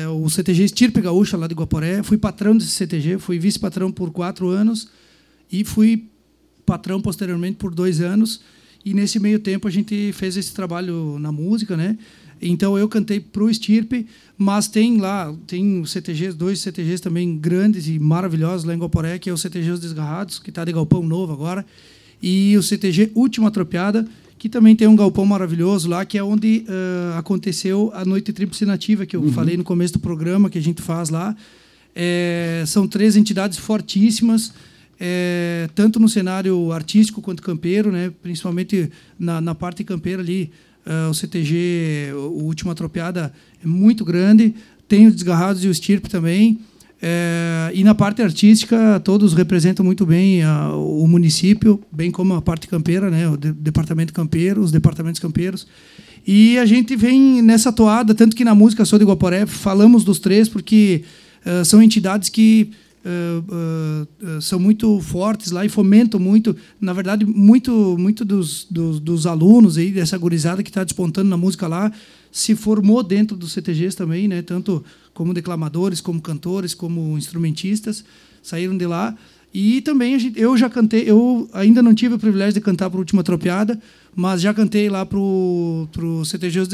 uh, 0.09 0.23
o 0.23 0.29
CTG 0.29 0.65
Estirpe 0.65 1.01
Gaúcha, 1.01 1.37
lá 1.37 1.47
de 1.47 1.55
Guaporé, 1.55 2.03
fui 2.03 2.19
patrão 2.19 2.57
desse 2.57 2.71
CTG, 2.71 3.19
fui 3.19 3.39
vice-patrão 3.39 3.91
por 3.91 4.11
quatro 4.11 4.49
anos 4.49 4.89
e 5.51 5.65
fui 5.65 6.09
patrão 6.67 7.01
posteriormente 7.01 7.57
por 7.57 7.75
dois 7.75 8.01
anos. 8.01 8.41
E 8.85 8.93
nesse 8.93 9.19
meio 9.19 9.39
tempo 9.39 9.67
a 9.67 9.71
gente 9.71 10.13
fez 10.13 10.37
esse 10.37 10.53
trabalho 10.53 11.19
na 11.19 11.33
música, 11.33 11.75
né? 11.75 11.97
Então 12.41 12.77
eu 12.79 12.89
cantei 12.89 13.21
pro 13.21 13.51
Estirpe, 13.51 14.07
mas 14.37 14.69
tem 14.69 14.99
lá, 14.99 15.35
tem 15.47 15.85
CTGs, 15.85 16.37
dois 16.37 16.61
CTGs 16.61 17.03
também 17.03 17.37
grandes 17.39 17.89
e 17.89 17.99
maravilhosos 17.99 18.65
lá 18.65 18.75
em 18.75 18.79
Guaporé, 18.79 19.19
que 19.19 19.31
é 19.31 19.33
o 19.33 19.39
CTG 19.39 19.71
Os 19.71 19.81
Desgarrados, 19.81 20.39
que 20.39 20.51
está 20.51 20.65
de 20.65 20.73
galpão 20.73 21.03
novo 21.03 21.33
agora, 21.33 21.65
e 22.23 22.57
o 22.57 22.63
CTG 22.63 23.13
Última 23.15 23.51
Tropiada, 23.51 24.07
que 24.39 24.49
também 24.49 24.77
tem 24.77 24.87
um 24.87 24.97
galpão 24.97 25.25
maravilhoso 25.25 25.89
lá, 25.89 26.05
que 26.05 26.19
é 26.19 26.23
onde 26.23 26.67
uh, 26.69 27.19
aconteceu 27.19 27.91
a 27.95 28.05
Noite 28.05 28.33
Tríplice 28.33 28.67
Nativa, 28.67 29.07
que 29.07 29.17
eu 29.17 29.23
uhum. 29.23 29.33
falei 29.33 29.57
no 29.57 29.65
começo 29.65 29.95
do 29.95 29.99
programa, 29.99 30.51
que 30.51 30.59
a 30.59 30.63
gente 30.63 30.83
faz 30.83 31.09
lá. 31.09 31.35
É, 31.95 32.65
são 32.67 32.89
três 32.89 33.17
entidades 33.17 33.57
fortíssimas, 33.57 34.53
é, 34.99 35.69
tanto 35.75 36.01
no 36.01 36.09
cenário 36.09 36.73
artístico 36.73 37.23
quanto 37.23 37.43
campeiro, 37.43 37.91
né? 37.91 38.13
principalmente 38.23 38.91
na, 39.19 39.41
na 39.41 39.55
parte 39.55 39.85
campeira 39.85 40.21
ali. 40.21 40.51
Uh, 40.87 41.11
o 41.11 41.15
CTG, 41.15 42.13
o 42.15 42.45
Última 42.45 42.75
Tropiada, 42.75 43.33
é 43.63 43.67
muito 43.67 44.05
grande. 44.05 44.55
Tem 44.87 45.07
os 45.07 45.15
Desgarrados 45.15 45.65
e 45.65 45.69
o 45.69 45.71
Estirpe 45.71 46.09
também. 46.09 46.61
É, 47.07 47.71
e 47.75 47.85
na 47.85 47.95
parte 47.95 48.23
artística, 48.23 48.99
todos 49.05 49.35
representam 49.35 49.85
muito 49.85 50.07
bem 50.07 50.43
a, 50.43 50.75
o 50.75 51.07
município, 51.07 51.79
bem 51.93 52.11
como 52.11 52.33
a 52.33 52.41
parte 52.41 52.67
campeira, 52.67 53.11
né, 53.11 53.29
o 53.29 53.37
de, 53.37 53.53
departamento 53.53 54.11
campeiro, 54.11 54.63
os 54.63 54.73
departamentos 54.73 55.21
campeiros. 55.21 55.67
E 56.27 56.57
a 56.57 56.65
gente 56.65 56.97
vem 56.97 57.43
nessa 57.43 57.71
toada, 57.71 58.15
tanto 58.15 58.35
que 58.35 58.43
na 58.43 58.55
música 58.55 58.87
Sou 58.87 58.99
de 58.99 59.05
Guaporé 59.05 59.45
falamos 59.45 60.03
dos 60.03 60.19
três, 60.19 60.49
porque 60.49 61.05
uh, 61.45 61.63
são 61.63 61.83
entidades 61.83 62.31
que 62.31 62.71
uh, 63.05 64.37
uh, 64.39 64.43
são 64.43 64.59
muito 64.59 65.01
fortes 65.01 65.51
lá 65.51 65.65
e 65.65 65.69
fomentam 65.69 66.19
muito, 66.19 66.57
na 66.81 66.93
verdade, 66.93 67.25
muito, 67.25 67.97
muito 67.99 68.25
dos, 68.25 68.67
dos, 68.71 68.99
dos 69.01 69.27
alunos 69.27 69.77
aí, 69.77 69.91
dessa 69.91 70.17
gurizada 70.17 70.63
que 70.63 70.71
está 70.71 70.83
despontando 70.83 71.29
na 71.29 71.37
música 71.37 71.67
lá, 71.67 71.93
se 72.33 72.55
formou 72.55 73.03
dentro 73.03 73.37
dos 73.37 73.53
CTGs 73.53 73.97
também, 73.97 74.27
né? 74.27 74.43
tanto 74.43 74.85
como 75.13 75.33
declamadores, 75.33 76.01
como 76.01 76.21
cantores, 76.21 76.75
como 76.75 77.17
instrumentistas, 77.17 78.05
saíram 78.43 78.77
de 78.77 78.87
lá. 78.87 79.17
E 79.53 79.81
também 79.83 80.19
gente, 80.19 80.41
eu 80.41 80.57
já 80.57 80.69
cantei, 80.69 81.05
eu 81.09 81.49
ainda 81.53 81.81
não 81.81 81.95
tive 81.95 82.17
o 82.17 82.19
privilégio 82.19 82.55
de 82.55 82.61
cantar 82.61 82.91
para 82.91 82.99
a 82.99 83.01
Última 83.01 83.23
Tropiada, 83.23 83.81
mas 84.17 84.41
já 84.41 84.55
cantei 84.55 84.89
lá 84.89 85.05
para 85.05 85.19
o 85.19 85.89
CTG 86.25 86.61
Os 86.61 86.69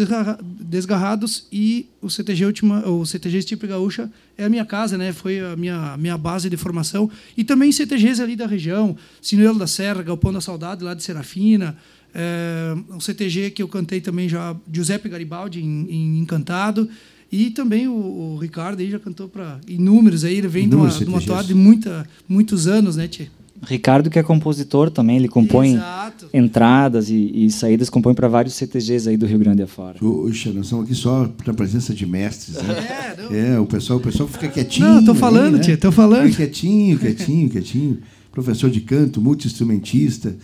Desgarrados 0.61 1.47
e 1.51 1.89
o 2.03 2.11
CTG 2.11 2.45
Última, 2.45 2.87
o 2.89 3.07
CTG 3.07 3.39
Estipe 3.39 3.67
Gaúcha 3.67 4.11
é 4.37 4.45
a 4.45 4.49
minha 4.49 4.65
casa, 4.65 4.99
né? 4.99 5.13
Foi 5.13 5.41
a 5.41 5.57
minha, 5.57 5.97
minha 5.97 6.19
base 6.19 6.51
de 6.51 6.57
formação. 6.57 7.11
E 7.37 7.43
também 7.43 7.73
CTGs 7.73 8.23
ali 8.23 8.37
da 8.37 8.47
região, 8.47 8.97
Sinuelo 9.23 9.59
da 9.59 9.67
Serra, 9.67 10.03
Galpão 10.03 10.33
da 10.33 10.41
Saudade, 10.41 10.85
lá 10.85 10.93
de 10.93 11.03
Serafina, 11.03 11.77
é, 12.15 12.75
um 12.91 13.01
CTG 13.01 13.51
que 13.51 13.63
eu 13.63 13.69
cantei 13.69 14.01
também 14.01 14.29
já, 14.29 14.55
Giuseppe 14.71 15.09
Garibaldi, 15.09 15.63
em, 15.63 15.87
em 15.89 16.19
Encantado, 16.19 16.89
E 17.33 17.51
também 17.51 17.87
o, 17.87 17.93
o 17.95 18.39
Ricardo 18.39 18.81
aí 18.81 18.91
já 18.91 18.99
cantou 18.99 19.29
para 19.29 19.61
inúmeros 19.69 20.25
aí, 20.25 20.37
ele 20.37 20.49
vem 20.49 20.69
de 20.69 20.75
uma, 20.75 20.89
de 20.89 21.05
uma 21.05 21.21
toada 21.21 21.47
de 21.47 21.55
muita, 21.55 22.07
muitos 22.29 22.67
anos, 22.67 22.97
né, 22.97 23.07
Tchê? 23.07 23.29
Ricardo, 23.63 24.09
que 24.09 24.19
é 24.19 24.23
compositor 24.23 24.91
também, 24.91 25.17
ele 25.17 25.29
compõe 25.29 25.75
Exato. 25.75 26.29
entradas 26.33 27.11
e, 27.11 27.31
e 27.35 27.51
saídas, 27.51 27.91
compõe 27.91 28.15
para 28.15 28.27
vários 28.29 28.55
CTGs 28.55 29.09
aí 29.09 29.17
do 29.17 29.27
Rio 29.27 29.39
Grande 29.39 29.63
afora. 29.63 29.99
Poxa, 29.99 30.53
nós 30.53 30.67
estamos 30.67 30.87
aqui 30.87 30.95
só 30.95 31.29
na 31.47 31.55
presença 31.55 31.95
de 31.95 32.07
mestres, 32.07 32.57
né? 32.57 33.15
É, 33.31 33.55
é 33.55 33.61
o 33.61 33.67
pessoal, 33.67 33.99
o 33.99 34.03
pessoal 34.03 34.29
fica 34.29 34.49
quietinho. 34.49 34.87
Não, 34.87 35.05
tô 35.05 35.15
falando, 35.15 35.55
aí, 35.55 35.59
né? 35.59 35.59
tia, 35.61 35.77
tô 35.77 35.93
falando. 35.93 36.25
Fica 36.25 36.37
quietinho, 36.37 36.99
quietinho, 36.99 37.51
quietinho. 37.51 37.99
Professor 38.33 38.71
de 38.71 38.81
canto, 38.81 39.21
multi-instrumentista, 39.21 40.35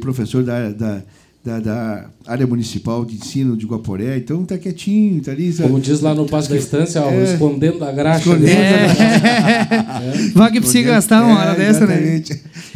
professor 0.00 0.42
da, 0.42 0.70
da 0.70 1.02
da, 1.42 1.58
da, 1.58 2.10
área 2.26 2.46
municipal 2.46 3.04
de 3.04 3.14
ensino 3.14 3.56
de 3.56 3.64
Guaporé, 3.64 4.18
então 4.18 4.44
tá 4.44 4.58
quietinho, 4.58 5.22
tá 5.22 5.32
ali. 5.32 5.52
Como 5.54 5.80
diz 5.80 6.00
lá 6.00 6.14
no 6.14 6.26
passo 6.26 6.50
da 6.50 6.56
estância, 6.56 6.98
é, 7.00 7.32
escondendo 7.32 7.78
da 7.78 7.90
graxa. 7.90 8.28
Escondendo 8.28 8.58
é. 8.58 8.86
da 8.86 8.94
graxa. 8.94 10.04
É. 10.04 10.28
Vai 10.34 10.52
que 10.52 10.60
precisa 10.60 10.88
gastar 10.88 11.24
uma 11.24 11.38
hora 11.38 11.52
é, 11.52 11.56
dessa, 11.56 11.86
né? 11.86 12.22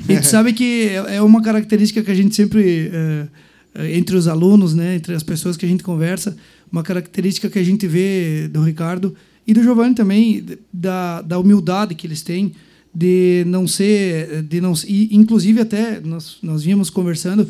E 0.09 0.19
tu 0.19 0.27
sabe 0.27 0.55
que 0.55 0.89
é, 0.89 1.17
é 1.17 1.23
uma 1.23 1.43
característica 1.43 2.03
que 2.03 2.11
a 2.11 2.15
gente 2.15 2.35
sempre, 2.35 2.91
é, 2.91 3.27
é, 3.75 3.97
entre 3.97 4.17
os 4.17 4.27
alunos, 4.27 4.75
né, 4.75 4.97
entre 4.97 5.15
as 5.15 5.23
pessoas 5.23 5.57
que 5.59 5.67
a 5.67 5.69
gente 5.69 5.83
conversa, 5.83 6.35
uma 6.73 6.83
característica 6.83 7.51
que 7.51 7.59
a 7.59 7.63
gente 7.63 7.87
vê 7.87 8.49
do 8.49 8.63
Ricardo 8.63 9.15
e 9.47 9.53
do 9.53 9.63
Giovanni 9.63 9.95
também, 9.95 10.45
da, 10.73 11.21
da 11.21 11.39
humildade 11.39 11.95
que 11.95 12.07
eles 12.07 12.23
têm 12.23 12.53
de 12.95 13.45
não 13.47 13.67
ser, 13.67 14.43
de 14.43 14.61
não, 14.61 14.73
e 14.87 15.15
inclusive 15.15 15.61
até 15.61 16.01
nós, 16.01 16.39
nós 16.43 16.63
vínhamos 16.63 16.89
conversando, 16.89 17.47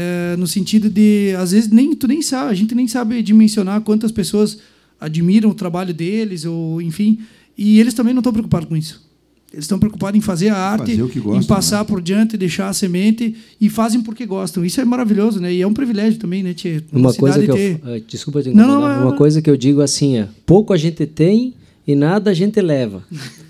é, 0.00 0.36
no 0.36 0.46
sentido 0.46 0.88
de 0.88 1.34
às 1.36 1.50
vezes 1.50 1.68
nem 1.68 1.92
tu 1.92 2.06
nem 2.06 2.22
sabe, 2.22 2.52
a 2.52 2.54
gente 2.54 2.72
nem 2.72 2.86
sabe 2.86 3.20
dimensionar 3.20 3.80
quantas 3.80 4.12
pessoas 4.12 4.58
admiram 5.00 5.50
o 5.50 5.54
trabalho 5.54 5.92
deles 5.92 6.44
ou 6.44 6.80
enfim, 6.80 7.18
e 7.56 7.80
eles 7.80 7.94
também 7.94 8.14
não 8.14 8.20
estão 8.20 8.32
preocupados 8.32 8.68
com 8.68 8.76
isso. 8.76 9.08
Eles 9.52 9.64
estão 9.64 9.78
preocupados 9.78 10.16
em 10.16 10.20
fazer 10.20 10.50
a 10.50 10.56
arte, 10.56 10.96
fazer 10.96 11.20
gostam, 11.20 11.40
em 11.40 11.42
passar 11.42 11.78
né? 11.78 11.84
por 11.84 12.00
diante, 12.00 12.36
deixar 12.36 12.68
a 12.68 12.72
semente 12.72 13.34
e 13.60 13.68
fazem 13.68 14.00
porque 14.00 14.24
gostam. 14.24 14.64
Isso 14.64 14.80
é 14.80 14.84
maravilhoso, 14.84 15.40
né? 15.40 15.52
E 15.52 15.62
é 15.62 15.66
um 15.66 15.72
privilégio 15.72 16.20
também, 16.20 16.44
né? 16.44 16.52
Tia? 16.52 16.84
Uma, 16.92 17.12
coisa 17.14 17.40
que 17.40 17.46
ter... 17.46 17.80
eu, 17.82 18.00
desculpa 18.06 18.42
te 18.42 18.50
não, 18.50 18.80
não, 18.80 19.02
uma 19.02 19.16
coisa 19.16 19.42
que 19.42 19.50
eu 19.50 19.56
digo 19.56 19.80
assim, 19.80 20.18
é, 20.18 20.28
pouco 20.46 20.72
a 20.72 20.76
gente 20.76 21.04
tem 21.06 21.54
e 21.88 21.96
nada 21.96 22.32
a 22.32 22.34
gente 22.34 22.60
leva. 22.60 23.02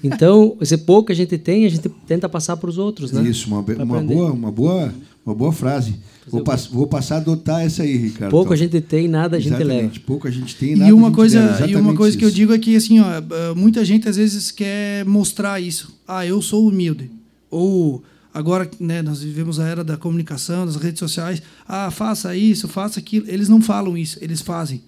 Então, 0.02 0.56
esse 0.62 0.78
pouco 0.78 1.10
a 1.10 1.14
gente 1.14 1.36
tem, 1.36 1.66
a 1.66 1.68
gente 1.68 1.88
tenta 2.06 2.28
passar 2.28 2.56
para 2.56 2.70
os 2.70 2.78
outros, 2.78 3.10
né? 3.10 3.28
Isso, 3.28 3.48
uma, 3.48 3.58
uma 3.82 4.00
boa, 4.00 4.32
uma 4.32 4.52
boa, 4.52 4.94
uma 5.26 5.34
boa 5.34 5.52
frase. 5.52 5.96
Vou, 6.28 6.44
pass, 6.44 6.66
vou, 6.66 6.86
passar 6.86 7.16
a 7.16 7.18
adotar 7.18 7.62
essa 7.62 7.82
aí, 7.82 7.96
Ricardo. 7.96 8.30
Pouco 8.30 8.52
a 8.52 8.56
gente 8.56 8.80
tem, 8.80 9.08
nada 9.08 9.38
a 9.38 9.40
gente 9.40 9.54
Exatamente. 9.54 9.94
leva. 9.94 10.06
Pouco 10.06 10.28
a 10.28 10.30
gente 10.30 10.54
tem, 10.54 10.76
nada 10.76 10.88
e 10.88 10.92
uma 10.92 11.10
coisa 11.10 11.66
E 11.66 11.74
uma 11.74 11.96
coisa 11.96 12.10
isso. 12.10 12.18
que 12.18 12.24
eu 12.24 12.30
digo 12.30 12.52
é 12.52 12.58
que 12.58 12.76
assim, 12.76 13.00
ó, 13.00 13.06
eh, 13.16 13.54
muita 13.56 13.84
gente 13.84 14.08
às 14.08 14.16
vezes 14.16 14.52
quer 14.52 15.04
mostrar 15.04 15.58
isso. 15.58 15.92
Ah, 16.06 16.24
eu 16.24 16.40
sou 16.40 16.68
humilde. 16.68 17.10
Ou 17.50 18.04
agora, 18.32 18.70
né, 18.78 19.02
nós 19.02 19.20
vivemos 19.20 19.58
a 19.58 19.66
era 19.66 19.82
da 19.82 19.96
comunicação, 19.96 20.64
das 20.64 20.76
redes 20.76 21.00
sociais. 21.00 21.42
Ah, 21.66 21.90
faça 21.90 22.36
isso, 22.36 22.68
faça 22.68 23.00
aquilo. 23.00 23.24
Eles 23.26 23.48
não 23.48 23.60
falam 23.60 23.98
isso, 23.98 24.16
eles 24.20 24.40
fazem. 24.40 24.80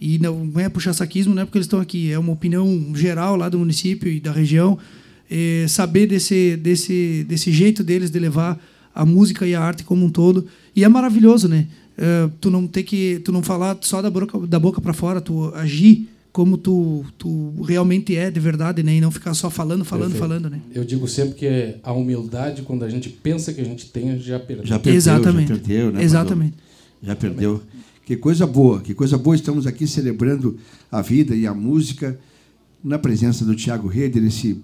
E 0.00 0.18
não 0.18 0.50
é 0.56 0.68
puxar 0.68 0.92
saquismo, 0.92 1.34
não 1.34 1.42
é 1.42 1.44
porque 1.44 1.58
eles 1.58 1.66
estão 1.66 1.80
aqui, 1.80 2.10
é 2.10 2.18
uma 2.18 2.32
opinião 2.32 2.92
geral 2.94 3.36
lá 3.36 3.48
do 3.48 3.58
município 3.58 4.10
e 4.10 4.20
da 4.20 4.32
região. 4.32 4.78
É 5.30 5.66
saber 5.68 6.06
desse, 6.06 6.56
desse, 6.56 7.24
desse 7.28 7.50
jeito 7.50 7.82
deles 7.82 8.10
de 8.10 8.18
levar 8.18 8.62
a 8.94 9.04
música 9.06 9.46
e 9.46 9.54
a 9.54 9.60
arte 9.60 9.82
como 9.82 10.04
um 10.04 10.10
todo. 10.10 10.46
E 10.76 10.84
é 10.84 10.88
maravilhoso, 10.88 11.48
né? 11.48 11.66
Uh, 11.96 12.30
tu 12.40 12.50
não 12.50 12.66
ter 12.66 12.82
que 12.82 13.20
tu 13.24 13.30
não 13.30 13.42
falar 13.42 13.78
só 13.80 14.02
da 14.02 14.10
boca 14.10 14.38
da 14.46 14.58
boca 14.58 14.80
para 14.80 14.92
fora, 14.92 15.20
tu 15.20 15.52
agir 15.54 16.08
como 16.34 16.58
tu, 16.58 17.04
tu 17.16 17.62
realmente 17.62 18.16
é 18.16 18.28
de 18.28 18.40
verdade, 18.40 18.82
né? 18.82 18.96
E 18.96 19.00
não 19.00 19.12
ficar 19.12 19.34
só 19.34 19.48
falando, 19.48 19.84
falando, 19.84 20.10
Perfeito. 20.10 20.28
falando, 20.28 20.50
né? 20.50 20.60
Eu 20.74 20.84
digo 20.84 21.06
sempre 21.06 21.34
que 21.36 21.76
a 21.80 21.92
humildade, 21.92 22.62
quando 22.62 22.84
a 22.84 22.90
gente 22.90 23.08
pensa 23.08 23.52
que 23.52 23.60
a 23.60 23.64
gente 23.64 23.86
tem, 23.86 24.18
já 24.18 24.40
perdeu. 24.40 24.66
Já 24.66 24.76
perdeu, 24.80 24.96
Exatamente. 24.96 25.48
já 25.48 25.54
perdeu, 25.54 25.92
né? 25.92 26.02
Exatamente. 26.02 26.54
Já 27.00 27.14
perdeu. 27.14 27.62
Que 28.04 28.16
coisa 28.16 28.46
boa, 28.46 28.80
que 28.80 28.92
coisa 28.92 29.16
boa. 29.16 29.34
Estamos 29.34 29.66
aqui 29.66 29.86
celebrando 29.86 30.58
a 30.92 31.00
vida 31.00 31.34
e 31.34 31.46
a 31.46 31.54
música 31.54 32.18
na 32.82 32.98
presença 32.98 33.46
do 33.46 33.54
Tiago 33.54 33.88
Reder, 33.88 34.22
esse 34.24 34.62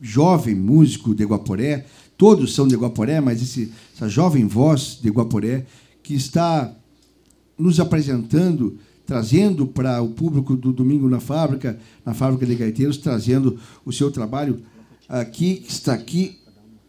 jovem 0.00 0.54
músico 0.54 1.12
de 1.12 1.24
Guaporé, 1.24 1.84
todos 2.16 2.54
são 2.54 2.68
de 2.68 2.76
Guaporé, 2.76 3.20
mas 3.20 3.42
esse, 3.42 3.72
essa 3.92 4.08
jovem 4.08 4.46
voz 4.46 5.00
de 5.02 5.10
Guaporé 5.10 5.66
que 6.00 6.14
está 6.14 6.72
nos 7.58 7.80
apresentando, 7.80 8.78
trazendo 9.04 9.66
para 9.66 10.00
o 10.00 10.10
público 10.10 10.54
do 10.54 10.72
Domingo 10.72 11.08
na 11.08 11.18
Fábrica, 11.18 11.76
na 12.04 12.14
Fábrica 12.14 12.46
de 12.46 12.54
Gaiteiros, 12.54 12.98
trazendo 12.98 13.58
o 13.84 13.92
seu 13.92 14.12
trabalho 14.12 14.62
aqui, 15.08 15.56
que 15.56 15.72
está 15.72 15.92
aqui, 15.92 16.38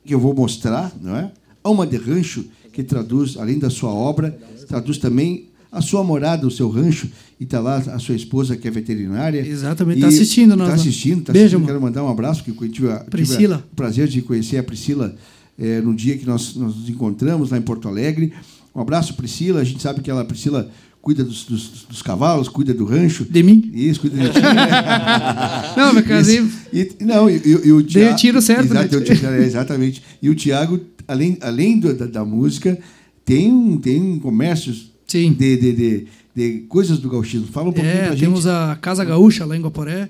que 0.06 0.14
eu 0.14 0.20
vou 0.20 0.36
mostrar, 0.36 0.94
não 1.02 1.16
é? 1.16 1.32
Alma 1.64 1.88
de 1.88 1.98
Rancho, 1.98 2.46
que 2.72 2.84
traduz, 2.84 3.36
além 3.38 3.58
da 3.58 3.72
sua 3.72 3.90
obra, 3.90 4.38
traduz 4.68 5.00
também 5.00 5.47
a 5.72 5.82
sua 5.82 6.04
morada, 6.04 6.48
o 6.48 6.52
seu 6.52 6.70
rancho, 6.70 7.10
e 7.40 7.44
está 7.44 7.60
lá 7.60 7.78
a 7.78 8.00
sua 8.00 8.16
esposa, 8.16 8.56
que 8.56 8.68
é 8.68 8.72
veterinária. 8.72 9.46
Exatamente, 9.46 9.98
está 9.98 10.08
assistindo. 10.08 10.54
Está 10.54 10.74
assistindo, 10.74 11.20
está 11.20 11.32
assistindo. 11.34 11.66
Quero 11.66 11.82
mandar 11.82 12.04
um 12.04 12.10
abraço, 12.10 12.44
que 12.44 12.52
eu 12.52 12.70
tive, 12.70 12.88
Priscila. 13.10 13.58
tive 13.58 13.68
o 13.72 13.76
prazer 13.76 14.08
de 14.08 14.22
conhecer 14.22 14.58
a 14.58 14.64
Priscila 14.64 15.16
é, 15.58 15.82
no 15.82 15.94
dia 15.94 16.18
que 16.18 16.26
nós, 16.26 16.56
nós 16.56 16.76
nos 16.76 16.90
encontramos 16.90 17.52
lá 17.52 17.58
em 17.58 17.62
Porto 17.62 17.88
Alegre. 17.88 18.34
Um 18.74 18.82
abraço, 18.82 19.16
Priscila. 19.16 19.62
A 19.62 19.64
gente 19.64 19.82
sabe 19.82 20.02
que 20.02 20.10
ela, 20.10 20.24
Priscila, 20.24 20.70
cuida 21.02 21.24
dos, 21.24 21.46
dos, 21.46 21.86
dos, 21.90 22.02
cavalos, 22.02 22.48
cuida 22.48 22.74
do 22.74 22.86
rancho. 22.86 23.26
De 23.26 23.42
mim? 23.42 23.72
Isso, 23.74 24.02
cuida 24.02 24.18
de 24.18 24.30
ti. 24.30 24.40
Não, 25.76 25.94
meu 25.94 26.04
casinho. 26.04 26.52
E, 26.74 26.92
não, 27.00 27.30
e, 27.30 27.36
e, 27.36 27.72
o 27.72 27.82
Tiago. 27.82 28.06
Dei 28.06 28.10
o 28.12 28.16
tiro 28.16 28.42
certo, 28.42 28.66
exato, 28.66 29.00
né? 29.00 29.46
exatamente. 29.46 30.04
E 30.22 30.30
o 30.30 30.36
Tiago, 30.36 30.80
além, 31.08 31.38
além 31.42 31.80
da, 31.80 32.06
da, 32.06 32.26
música, 32.26 32.78
tem, 33.24 33.78
tem 33.78 34.20
comércios 34.20 34.92
Sim. 35.08 35.34
De, 35.34 35.58
de, 35.58 35.74
de, 35.74 36.08
de 36.36 36.60
coisas 36.68 37.00
do 37.00 37.10
gauchismo. 37.10 37.48
Fala 37.48 37.70
um 37.70 37.74
pouquinho 37.74 37.94
é, 37.94 38.00
pra 38.00 38.12
gente. 38.12 38.20
Temos 38.20 38.46
a 38.46 38.78
Casa 38.82 39.06
Gaúcha 39.06 39.46
lá 39.46 39.56
em 39.56 39.62
Guaporé, 39.62 40.10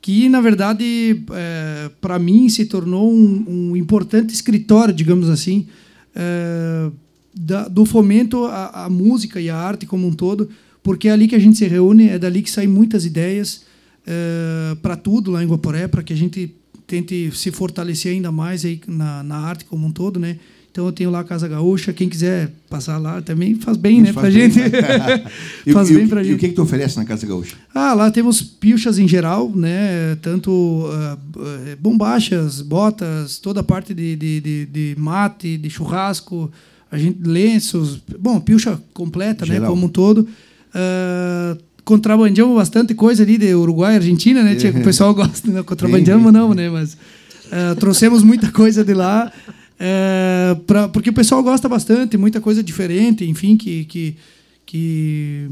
que, 0.00 0.28
na 0.28 0.40
verdade, 0.40 1.22
é, 1.32 1.90
para 2.00 2.18
mim 2.18 2.48
se 2.48 2.64
tornou 2.66 3.12
um, 3.12 3.44
um, 3.48 3.76
importante 3.76 4.32
escritório, 4.32 4.94
digamos 4.94 5.28
assim, 5.28 5.66
é, 6.14 6.90
da, 7.34 7.66
do 7.66 7.84
fomento 7.84 8.44
à, 8.44 8.84
à, 8.84 8.90
música 8.90 9.40
e 9.40 9.50
à 9.50 9.56
arte 9.56 9.86
como 9.86 10.06
um 10.06 10.12
todo, 10.12 10.48
porque 10.82 11.08
é 11.08 11.10
ali 11.10 11.26
que 11.26 11.34
a 11.34 11.38
gente 11.38 11.58
se 11.58 11.66
reúne, 11.66 12.08
é 12.08 12.18
dali 12.18 12.42
que 12.42 12.50
saem 12.50 12.68
muitas 12.68 13.04
ideias 13.04 13.64
é, 14.06 14.76
para 14.80 14.96
tudo 14.96 15.32
lá 15.32 15.42
em 15.42 15.46
Guaporé, 15.48 15.88
para 15.88 16.02
que 16.02 16.12
a 16.12 16.16
gente 16.16 16.54
tente 16.86 17.30
se 17.34 17.50
fortalecer 17.50 18.12
ainda 18.12 18.32
mais 18.32 18.64
aí 18.64 18.80
na, 18.86 19.22
na 19.22 19.36
arte 19.36 19.64
como 19.64 19.86
um 19.86 19.90
todo, 19.90 20.18
né? 20.18 20.38
Então 20.70 20.86
eu 20.86 20.92
tenho 20.92 21.10
lá 21.10 21.20
a 21.20 21.24
Casa 21.24 21.48
Gaúcha, 21.48 21.92
quem 21.92 22.08
quiser 22.08 22.52
passar 22.68 22.98
lá 22.98 23.20
também 23.20 23.56
faz 23.56 23.76
bem, 23.76 24.00
né, 24.00 24.12
pra 24.12 24.30
gente. 24.30 24.60
faz 25.72 25.90
bem 25.90 26.06
pra 26.06 26.22
gente. 26.22 26.32
E 26.32 26.34
o 26.34 26.38
que, 26.38 26.48
que 26.48 26.54
tu 26.54 26.62
oferece 26.62 26.96
na 26.96 27.04
Casa 27.04 27.26
Gaúcha? 27.26 27.56
Ah, 27.74 27.94
lá 27.94 28.10
temos 28.10 28.42
pilchas 28.42 28.98
em 28.98 29.08
geral, 29.08 29.50
né, 29.54 30.16
tanto 30.22 30.50
uh, 30.52 31.76
bombachas, 31.80 32.60
botas, 32.60 33.38
toda 33.38 33.60
a 33.60 33.62
parte 33.64 33.92
de, 33.92 34.14
de, 34.14 34.40
de, 34.40 34.66
de, 34.66 34.94
mate, 34.98 35.56
de 35.56 35.70
churrasco, 35.70 36.50
a 36.92 36.98
gente 36.98 37.18
lenços, 37.26 38.00
bom, 38.18 38.38
pilcha 38.38 38.80
completa, 38.94 39.44
né, 39.44 39.54
geral. 39.54 39.70
né, 39.70 39.74
como 39.74 39.86
um 39.86 39.90
todo. 39.90 40.28
Uh, 40.68 41.58
contrabandeamos 41.84 42.54
bastante 42.54 42.94
coisa 42.94 43.22
ali 43.22 43.38
de 43.38 43.54
Uruguai, 43.54 43.96
Argentina, 43.96 44.42
né, 44.42 44.54
tia, 44.56 44.70
o 44.70 44.84
pessoal 44.84 45.14
gosta, 45.14 45.50
né, 45.50 45.62
contrabandeamos 45.62 46.32
não, 46.32 46.54
né, 46.54 46.68
mas 46.68 46.94
uh, 46.94 47.74
trouxemos 47.80 48.22
muita 48.22 48.52
coisa 48.52 48.84
de 48.84 48.94
lá. 48.94 49.32
É, 49.78 50.56
pra, 50.66 50.88
porque 50.88 51.10
o 51.10 51.12
pessoal 51.12 51.42
gosta 51.42 51.68
bastante, 51.68 52.16
muita 52.16 52.40
coisa 52.40 52.62
diferente, 52.62 53.24
enfim, 53.24 53.56
que 53.56 53.84
que 53.84 54.16
que 54.66 55.48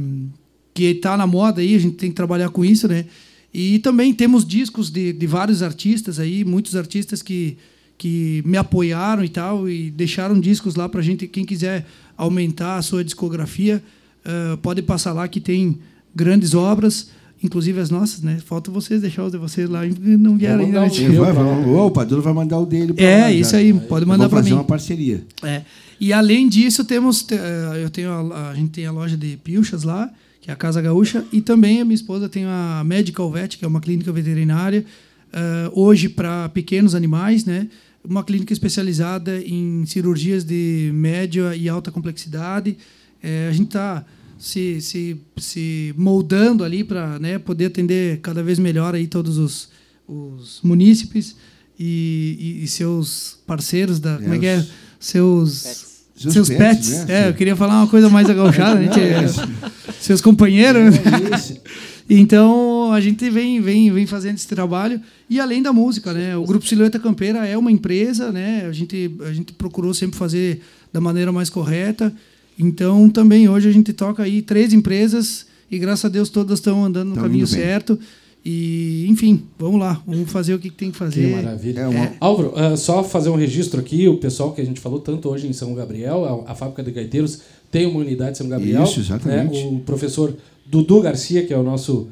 que 0.75 0.85
está 0.85 1.17
na 1.17 1.27
moda 1.27 1.61
aí, 1.61 1.75
a 1.75 1.79
gente 1.79 1.97
tem 1.97 2.11
que 2.11 2.17
trabalhar 2.17 2.51
com 2.51 2.65
isso, 2.65 2.89
né? 2.89 3.07
E 3.55 3.79
também 3.79 4.13
temos 4.13 4.45
discos 4.45 4.91
de, 4.91 5.13
de 5.13 5.27
vários 5.27 5.63
artistas 5.63 6.19
aí, 6.19 6.45
muitos 6.45 6.77
artistas 6.77 7.23
que 7.23 7.57
que 7.99 8.43
me 8.45 8.59
apoiaram 8.59 9.25
e 9.25 9.29
tal 9.29 9.69
e 9.69 9.91
deixaram 9.91 10.39
discos 10.39 10.75
lá 10.75 10.89
para 10.89 11.01
gente 11.01 11.27
quem 11.27 11.45
quiser 11.45 11.87
aumentar 12.17 12.77
a 12.77 12.83
sua 12.83 13.03
discografia 13.03 13.83
uh, 14.25 14.57
pode 14.59 14.83
passar 14.83 15.15
lá 15.15 15.27
que 15.27 15.41
tem 15.41 15.79
grandes 16.15 16.53
obras 16.53 17.11
inclusive 17.43 17.81
as 17.81 17.91
nossas, 17.91 18.23
né? 18.23 18.39
Falta 18.45 18.71
vocês 18.71 19.01
deixar 19.01 19.25
os 19.25 19.33
de 19.33 19.39
vocês 19.39 19.69
lá 19.69 19.85
e 19.87 19.91
não 20.17 20.37
vieram 20.37 20.65
ainda. 20.65 20.81
Né? 20.81 20.87
Um 20.87 21.15
vai, 21.21 21.33
vai, 21.33 21.45
o 21.45 21.91
Paduro 21.91 22.23
vai 22.23 22.33
mandar 22.33 22.59
o 22.59 22.67
dele. 22.67 22.95
É, 22.97 23.23
lá, 23.23 23.33
isso 23.33 23.53
já. 23.53 23.59
aí, 23.59 23.73
pode 23.73 24.07
mandar 24.07 24.29
para 24.29 24.39
mim. 24.39 24.45
fazer 24.45 24.55
uma 24.55 24.65
parceria. 24.65 25.25
É. 25.43 25.63
E 26.01 26.13
além 26.13 26.49
disso, 26.49 26.85
temos, 26.85 27.27
eh, 27.31 27.83
eu 27.83 27.91
tenho 27.91 28.11
a, 28.11 28.51
a, 28.51 28.55
gente 28.55 28.71
tem 28.71 28.87
a 28.87 28.93
loja 28.93 29.17
de 29.17 29.37
pilchas 29.39 29.83
lá, 29.83 30.11
que 30.41 30.51
é 30.51 30.53
a 30.53 30.57
Casa 30.57 30.81
Gaúcha, 30.81 31.25
e 31.33 31.41
também 31.41 31.81
a 31.81 31.85
minha 31.85 31.95
esposa 31.95 32.29
tem 32.29 32.45
a 32.45 32.83
Medical 32.85 33.31
Vet, 33.31 33.57
que 33.57 33.65
é 33.65 33.69
uma 33.69 33.81
clínica 33.81 34.13
veterinária, 34.13 34.85
uh, 35.33 35.81
hoje 35.81 36.09
para 36.09 36.49
pequenos 36.51 36.95
animais, 36.95 37.45
né? 37.45 37.69
Uma 38.05 38.23
clínica 38.23 38.53
especializada 38.53 39.41
em 39.41 39.85
cirurgias 39.87 40.45
de 40.45 40.91
média 40.95 41.57
e 41.57 41.69
alta 41.69 41.91
complexidade. 41.91 42.77
É, 43.23 43.49
a 43.49 43.53
gente 43.53 43.69
está 43.69 44.05
se, 44.39 44.81
se, 44.81 45.17
se 45.37 45.95
moldando 45.97 46.63
ali 46.65 46.85
para 46.85 47.19
né, 47.19 47.39
poder 47.39 47.67
atender 47.67 48.21
cada 48.21 48.43
vez 48.43 48.59
melhor 48.59 48.95
aí 48.95 49.07
todos 49.07 49.39
os, 49.39 49.69
os 50.07 50.61
munícipes 50.63 51.37
e, 51.79 52.37
e, 52.61 52.65
e 52.65 52.69
seus 52.69 53.39
parceiros 53.47 53.99
da. 54.01 54.17
Como 54.19 54.35
é 54.35 54.39
que 54.39 54.47
é? 54.47 54.67
Seus. 54.99 55.95
Seus 56.17 56.33
Seus, 56.33 56.49
pets, 56.49 56.89
pets, 56.89 57.05
né? 57.07 57.27
é, 57.27 57.29
eu 57.29 57.35
queria 57.35 57.55
falar 57.55 57.75
uma 57.83 57.87
coisa 57.89 58.09
mais 58.09 58.29
agauchada, 58.31 58.81
né? 58.81 58.89
que- 58.89 59.93
seus 60.01 60.23
companheiros, 60.23 60.95
né? 60.95 61.01
É. 61.61 61.61
Então 62.09 62.91
a 62.93 63.01
gente 63.03 63.29
vem, 63.29 63.61
vem, 63.61 63.93
vem 63.93 64.07
fazendo 64.07 64.37
esse 64.37 64.47
trabalho 64.49 64.99
e 65.29 65.39
além 65.39 65.61
da 65.61 65.73
música, 65.75 66.13
né? 66.15 66.35
O 66.37 66.45
grupo 66.45 66.67
Silhueta 66.67 66.99
Campeira 66.99 67.47
é 67.47 67.59
uma 67.59 67.71
empresa, 67.71 68.33
né? 68.33 68.65
A 68.67 68.73
gente 68.73 69.11
a 69.29 69.33
gente 69.33 69.53
procurou 69.53 69.93
sempre 69.93 70.17
fazer 70.17 70.63
da 70.91 71.01
maneira 71.03 71.31
mais 71.33 71.51
correta. 71.51 72.11
Então 72.59 73.09
também 73.11 73.49
hoje 73.49 73.69
a 73.69 73.73
gente 73.73 73.93
toca 73.93 74.23
aí 74.23 74.43
três 74.43 74.73
empresas 74.73 75.47
e 75.71 75.79
graças 75.79 76.05
a 76.05 76.09
Deus 76.09 76.29
todas 76.31 76.59
estão 76.59 76.85
andando 76.85 77.09
no 77.09 77.15
Tão 77.15 77.25
caminho 77.25 77.47
certo. 77.47 77.99
E 78.49 79.07
enfim, 79.09 79.43
vamos 79.59 79.81
lá, 79.81 80.01
vamos 80.07 80.31
fazer 80.31 80.55
o 80.55 80.59
que 80.61 80.71
tem 80.71 80.89
que 80.89 80.93
Que 80.93 80.99
fazer. 80.99 81.35
maravilha. 81.35 81.81
É 81.81 81.89
uma- 81.89 82.13
Álvaro, 82.21 82.53
ah, 82.55 82.77
só 82.77 83.03
fazer 83.03 83.29
um 83.29 83.35
registro 83.35 83.81
aqui, 83.81 84.07
o 84.07 84.19
pessoal 84.19 84.53
que 84.53 84.61
a 84.61 84.65
gente 84.65 84.79
falou 84.79 85.01
tanto 85.01 85.29
hoje 85.29 85.49
em 85.49 85.53
São 85.53 85.75
Gabriel, 85.75 86.45
a, 86.47 86.53
a 86.53 86.55
fábrica 86.55 86.81
de 86.83 86.93
gaiteiros 86.93 87.41
tem 87.73 87.87
uma 87.87 87.99
unidade 87.99 88.33
em 88.33 88.35
São 88.37 88.49
Gabriel. 88.49 88.85
Isso, 88.85 89.01
exatamente. 89.01 89.65
né? 89.65 89.71
O 89.73 89.81
professor 89.81 90.33
Dudu 90.65 91.01
Garcia, 91.03 91.45
que 91.45 91.53
é 91.53 91.59
o 91.59 91.63
nosso 91.65 92.07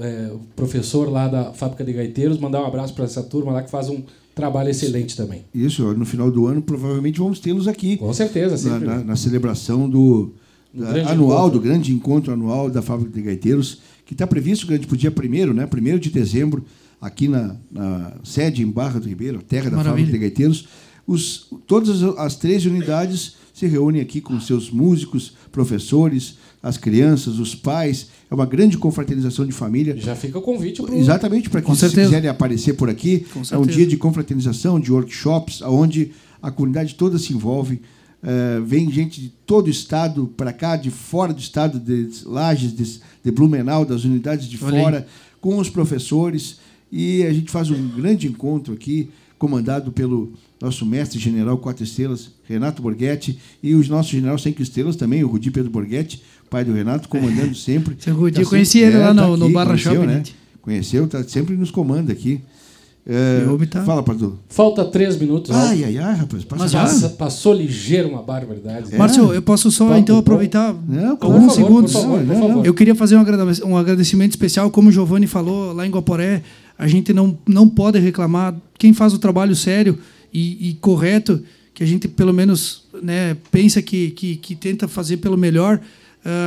é, 0.00 0.32
o 0.32 0.40
professor 0.56 1.08
lá 1.08 1.28
da 1.28 1.52
fábrica 1.52 1.84
de 1.84 1.92
gaiteiros, 1.92 2.38
mandar 2.38 2.60
um 2.62 2.66
abraço 2.66 2.92
para 2.94 3.04
essa 3.04 3.22
turma 3.22 3.52
lá 3.52 3.62
que 3.62 3.70
faz 3.70 3.88
um 3.88 4.02
trabalho 4.34 4.68
excelente 4.70 5.16
também. 5.16 5.44
Isso, 5.54 5.82
no 5.94 6.04
final 6.04 6.30
do 6.30 6.46
ano 6.46 6.60
provavelmente 6.60 7.18
vamos 7.18 7.38
tê-los 7.38 7.68
aqui 7.68 7.96
Com 7.96 8.12
certeza, 8.12 8.50
na, 8.68 8.74
sempre. 8.74 8.86
na- 8.88 9.04
na 9.04 9.16
celebração 9.16 9.88
do 9.88 10.32
Do 10.72 10.84
da- 10.84 10.92
grande 10.92 11.10
anual, 11.12 11.38
encontro. 11.38 11.58
do 11.58 11.62
grande 11.64 11.92
encontro 11.92 12.32
anual 12.32 12.68
da 12.70 12.82
Fábrica 12.82 13.12
de 13.12 13.22
Gaiteiros, 13.22 13.80
que 14.04 14.12
está 14.14 14.26
previsto 14.26 14.66
grande 14.66 14.86
para 14.86 14.94
o 14.94 14.98
dia 14.98 15.10
1 15.10 15.52
né? 15.54 15.66
1 15.66 15.98
de 15.98 16.10
dezembro, 16.10 16.64
aqui 17.00 17.28
na, 17.28 17.56
na 17.70 18.12
sede 18.24 18.62
em 18.62 18.70
Barra 18.70 18.98
do 18.98 19.08
Ribeiro, 19.08 19.38
a 19.38 19.42
terra 19.42 19.70
da 19.70 19.76
Maravilha. 19.76 20.06
Fábrica 20.06 20.12
de 20.12 20.18
Gaiteiros. 20.18 20.68
Os, 21.06 21.46
todas 21.66 22.02
as, 22.02 22.18
as 22.18 22.36
três 22.36 22.64
unidades 22.64 23.34
se 23.52 23.66
reúnem 23.66 24.00
aqui 24.00 24.20
com 24.22 24.40
seus 24.40 24.70
músicos, 24.70 25.34
professores, 25.52 26.38
as 26.62 26.76
crianças, 26.78 27.38
os 27.38 27.54
pais. 27.54 28.08
É 28.30 28.34
uma 28.34 28.46
grande 28.46 28.78
confraternização 28.78 29.46
de 29.46 29.52
família. 29.52 29.96
Já 29.96 30.16
fica 30.16 30.38
o 30.38 30.42
convite 30.42 30.82
pro... 30.82 30.94
Exatamente, 30.94 31.50
para 31.50 31.60
que 31.60 31.66
Com 31.66 31.74
se 31.74 31.80
certeza. 31.80 32.06
quiserem 32.06 32.28
aparecer 32.30 32.74
por 32.74 32.88
aqui, 32.88 33.26
Com 33.32 33.42
é 33.50 33.58
um 33.58 33.66
dia 33.66 33.86
de 33.86 33.96
confraternização, 33.96 34.80
de 34.80 34.90
workshops, 34.90 35.60
onde 35.62 36.12
a 36.42 36.50
comunidade 36.50 36.94
toda 36.94 37.18
se 37.18 37.32
envolve. 37.32 37.80
Eh, 38.26 38.60
vem 38.64 38.90
gente 38.90 39.20
de 39.20 39.28
todo 39.28 39.66
o 39.66 39.70
estado 39.70 40.26
para 40.34 40.52
cá, 40.52 40.76
de 40.76 40.90
fora 40.90 41.32
do 41.32 41.40
estado, 41.40 41.78
de 41.78 42.08
Lages, 42.24 42.74
de, 42.74 43.00
de 43.22 43.30
Blumenau, 43.30 43.84
das 43.84 44.04
unidades 44.04 44.48
de 44.48 44.58
Olha 44.64 44.76
aí. 44.76 44.82
fora, 44.82 45.06
com 45.42 45.58
os 45.58 45.68
professores. 45.68 46.58
E 46.90 47.22
a 47.24 47.32
gente 47.32 47.50
faz 47.50 47.70
um 47.70 47.88
grande 47.88 48.26
encontro 48.26 48.72
aqui, 48.72 49.10
comandado 49.38 49.92
pelo 49.92 50.32
nosso 50.58 50.86
mestre 50.86 51.18
general 51.18 51.58
quatro 51.58 51.84
estrelas, 51.84 52.30
Renato 52.48 52.80
Borghetti, 52.80 53.38
e 53.62 53.74
o 53.74 53.86
nosso 53.88 54.10
general 54.10 54.38
cinco 54.38 54.62
estrelas 54.62 54.96
também, 54.96 55.22
o 55.22 55.28
Rudi 55.28 55.50
Pedro 55.50 55.70
Borghetti, 55.70 56.22
pai 56.54 56.64
do 56.64 56.72
Renato, 56.72 57.08
comandando 57.08 57.54
sempre. 57.54 57.96
Seu 58.00 58.14
Tá 58.30 58.40
eu 58.40 58.48
conheci 58.48 58.78
sempre- 58.78 58.94
ele 58.94 58.98
lá 58.98 59.12
no- 59.12 59.36
no 59.36 59.44
aqui, 59.46 59.54
Barra 59.54 59.66
conheceu, 59.70 59.92
Shopping, 59.94 60.06
né? 60.06 60.14
né? 60.16 60.22
Conheceu, 60.62 61.06
tá, 61.08 61.22
sempre 61.24 61.56
nos 61.56 61.70
comanda 61.70 62.12
aqui. 62.12 62.40
É, 63.06 63.44
tá- 63.68 63.84
Fala, 63.84 64.02
Padu. 64.02 64.38
Falta 64.48 64.82
três 64.84 65.16
minutos. 65.18 65.50
Álvaro. 65.50 65.68
Ai, 65.72 65.84
ai, 65.84 65.98
ai, 65.98 66.14
rapaz. 66.16 66.42
Passa 66.44 66.62
Mas. 66.62 66.72
Passa- 66.72 67.08
passou 67.10 67.52
ligeiro 67.52 68.08
uma 68.08 68.22
barbaridade. 68.22 68.94
É. 68.94 68.96
Márcio, 68.96 69.30
eu 69.34 69.42
posso 69.42 69.70
só 69.70 69.94
então 69.98 70.16
aproveitar 70.16 70.74
Não, 70.88 71.10
alguns 71.20 71.40
favor, 71.40 71.54
segundos? 71.54 71.92
por 71.92 72.00
favor, 72.02 72.18
por 72.20 72.26
Não, 72.26 72.40
favor. 72.48 72.66
Eu 72.66 72.72
queria 72.72 72.94
fazer 72.94 73.16
um 73.16 73.20
agrade- 73.20 73.62
um 73.62 73.76
agradecimento 73.76 74.30
especial, 74.30 74.70
como 74.70 74.88
o 74.88 74.92
Giovanni 74.92 75.26
falou 75.26 75.74
lá 75.74 75.86
em 75.86 75.90
Guaporé, 75.90 76.42
a 76.78 76.86
gente 76.88 77.12
não, 77.12 77.36
não 77.46 77.68
pode 77.68 77.98
reclamar. 77.98 78.54
Quem 78.78 78.94
faz 78.94 79.12
o 79.12 79.18
trabalho 79.18 79.54
sério 79.54 79.98
e, 80.32 80.70
e 80.70 80.74
correto, 80.80 81.42
que 81.74 81.82
a 81.84 81.86
gente 81.86 82.08
pelo 82.08 82.32
menos 82.32 82.84
né, 83.02 83.36
pensa 83.50 83.82
que, 83.82 84.12
que, 84.12 84.36
que 84.36 84.54
tenta 84.54 84.88
fazer 84.88 85.18
pelo 85.18 85.36
melhor, 85.36 85.78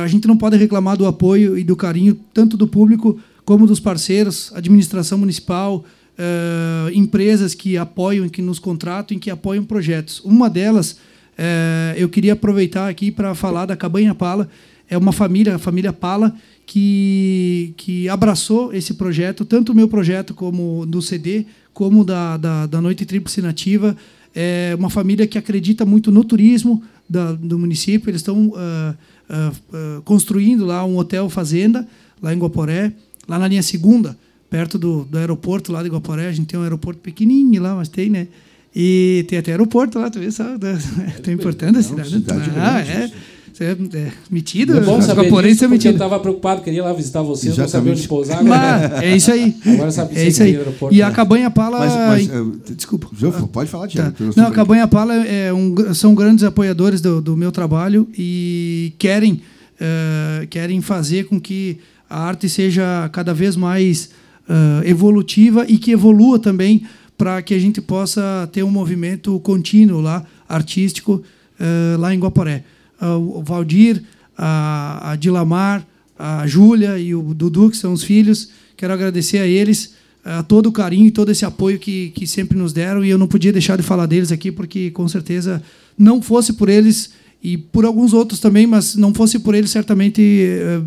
a 0.04 0.06
gente 0.08 0.26
não 0.26 0.36
pode 0.36 0.56
reclamar 0.56 0.96
do 0.96 1.06
apoio 1.06 1.56
e 1.56 1.62
do 1.62 1.76
carinho 1.76 2.18
tanto 2.34 2.56
do 2.56 2.66
público 2.66 3.18
como 3.44 3.66
dos 3.66 3.80
parceiros, 3.80 4.52
administração 4.54 5.18
municipal, 5.18 5.84
ah, 6.18 6.90
empresas 6.92 7.54
que 7.54 7.76
apoiam, 7.76 8.28
que 8.28 8.42
nos 8.42 8.58
contratam 8.58 9.16
e 9.16 9.20
que 9.20 9.30
apoiam 9.30 9.64
projetos. 9.64 10.20
Uma 10.24 10.50
delas, 10.50 10.98
eh, 11.38 11.94
eu 11.96 12.08
queria 12.08 12.32
aproveitar 12.32 12.88
aqui 12.88 13.12
para 13.12 13.34
falar 13.36 13.66
da 13.66 13.76
Cabanha 13.76 14.12
Pala. 14.14 14.48
É 14.90 14.98
uma 14.98 15.12
família, 15.12 15.54
a 15.54 15.58
família 15.58 15.92
Pala, 15.92 16.34
que, 16.66 17.72
que 17.76 18.08
abraçou 18.08 18.74
esse 18.74 18.94
projeto, 18.94 19.44
tanto 19.44 19.70
o 19.70 19.74
meu 19.74 19.86
projeto 19.86 20.34
como 20.34 20.84
do 20.84 21.00
CD, 21.00 21.46
como 21.72 22.04
da, 22.04 22.36
da, 22.36 22.66
da 22.66 22.80
Noite 22.80 23.06
Tríplice 23.06 23.40
Nativa. 23.40 23.96
É 24.34 24.74
uma 24.76 24.90
família 24.90 25.26
que 25.26 25.38
acredita 25.38 25.84
muito 25.84 26.10
no 26.10 26.24
turismo 26.24 26.82
da, 27.08 27.32
do 27.32 27.58
município. 27.58 28.10
Eles 28.10 28.22
estão 28.22 28.52
ah, 28.56 28.94
ah, 29.28 29.52
ah, 29.72 30.00
construindo 30.04 30.64
lá 30.64 30.84
um 30.84 30.96
hotel 30.96 31.28
fazenda, 31.28 31.86
lá 32.22 32.34
em 32.34 32.38
Guaporé, 32.38 32.92
lá 33.28 33.38
na 33.38 33.48
linha 33.48 33.62
segunda, 33.62 34.16
perto 34.48 34.78
do, 34.78 35.04
do 35.04 35.18
aeroporto 35.18 35.72
lá 35.72 35.82
de 35.82 35.88
Guaporé. 35.88 36.28
A 36.28 36.32
gente 36.32 36.46
tem 36.46 36.58
um 36.58 36.62
aeroporto 36.62 37.00
pequenininho 37.00 37.62
lá, 37.62 37.74
mas 37.74 37.88
tem, 37.88 38.08
né? 38.10 38.28
E 38.74 39.24
tem 39.28 39.38
até 39.38 39.52
aeroporto 39.52 39.98
lá, 39.98 40.10
tu 40.10 40.18
vê 40.18 40.30
só. 40.30 40.44
Tá 41.22 41.32
importante 41.32 41.78
a 41.78 41.82
cidade. 41.82 42.10
né? 42.10 42.20
cidade 42.20 42.50
Ah, 42.56 42.80
é. 42.80 43.10
Você 43.58 43.64
é, 43.64 43.98
é 43.98 44.12
metido? 44.30 44.76
É 44.76 44.80
bom 44.80 45.02
saber 45.02 45.22
disso, 45.42 45.58
são 45.58 45.68
porque 45.68 45.88
eu 45.88 45.92
estava 45.92 46.20
preocupado, 46.20 46.62
queria 46.62 46.78
ir 46.78 46.82
lá 46.82 46.92
visitar 46.92 47.22
vocês, 47.22 47.58
não 47.58 47.66
sabia 47.66 47.90
onde 47.90 48.06
pousar. 48.06 48.38
Agora, 48.38 48.88
Mas 48.88 49.02
é 49.02 49.16
isso 49.16 49.32
aí. 49.32 49.56
Agora 49.66 49.90
sabe 49.90 50.16
é 50.16 50.28
isso 50.28 50.42
aí. 50.44 50.56
aeroporto, 50.56 50.94
E 50.94 50.98
né? 50.98 51.04
a 51.04 51.10
Cabanha 51.10 51.50
Pala. 51.50 51.80
Mas, 51.80 52.28
mas 52.28 52.50
Desculpa. 52.76 53.08
João, 53.12 53.32
pode 53.48 53.68
falar, 53.68 53.88
Tá. 53.88 54.12
Tiago. 54.12 54.14
eu 54.20 54.32
Não, 54.36 54.46
a 54.46 54.52
Cabanha 54.52 54.86
Pala 54.86 55.12
é 55.26 55.52
um, 55.52 55.74
são 55.92 56.14
grandes 56.14 56.44
apoiadores 56.44 57.00
do, 57.00 57.20
do 57.20 57.36
meu 57.36 57.50
trabalho 57.50 58.06
e 58.16 58.92
querem, 58.96 59.42
eh, 59.80 60.46
querem 60.48 60.80
fazer 60.80 61.24
com 61.24 61.40
que 61.40 61.78
a 62.08 62.20
arte 62.20 62.48
seja 62.48 63.08
cada 63.12 63.34
vez 63.34 63.56
mais 63.56 64.10
eh, 64.48 64.88
evolutiva 64.88 65.64
e 65.68 65.78
que 65.78 65.90
evolua 65.90 66.38
também 66.38 66.84
para 67.16 67.42
que 67.42 67.54
a 67.54 67.58
gente 67.58 67.80
possa 67.80 68.48
ter 68.52 68.62
um 68.62 68.70
movimento 68.70 69.40
contínuo 69.40 70.00
lá, 70.00 70.24
artístico, 70.48 71.24
eh, 71.58 71.96
lá 71.98 72.14
em 72.14 72.20
Guaporé. 72.20 72.62
Ah, 73.00 73.16
o 73.16 73.42
Valdir, 73.42 74.02
a, 74.36 75.12
a 75.12 75.16
Dilamar, 75.16 75.86
a 76.18 76.46
Júlia 76.46 76.98
e 76.98 77.14
o 77.14 77.22
Dudu, 77.34 77.70
que 77.70 77.76
são 77.76 77.92
os 77.92 78.02
filhos, 78.02 78.48
quero 78.76 78.92
agradecer 78.92 79.38
a 79.38 79.46
eles 79.46 79.94
a 80.24 80.42
todo 80.42 80.66
o 80.66 80.72
carinho 80.72 81.06
e 81.06 81.10
todo 81.10 81.30
esse 81.30 81.44
apoio 81.44 81.78
que, 81.78 82.10
que 82.10 82.26
sempre 82.26 82.58
nos 82.58 82.72
deram 82.72 83.04
e 83.04 83.08
eu 83.08 83.16
não 83.16 83.26
podia 83.28 83.52
deixar 83.52 83.76
de 83.76 83.82
falar 83.82 84.04
deles 84.06 84.30
aqui 84.32 84.50
porque 84.52 84.90
com 84.90 85.06
certeza 85.08 85.62
não 85.96 86.20
fosse 86.20 86.52
por 86.52 86.68
eles 86.68 87.10
e 87.42 87.56
por 87.56 87.84
alguns 87.84 88.12
outros 88.12 88.40
também, 88.40 88.66
mas 88.66 88.94
não 88.96 89.14
fosse 89.14 89.38
por 89.38 89.54
eles 89.54 89.70
certamente 89.70 90.20
eh, 90.20 90.80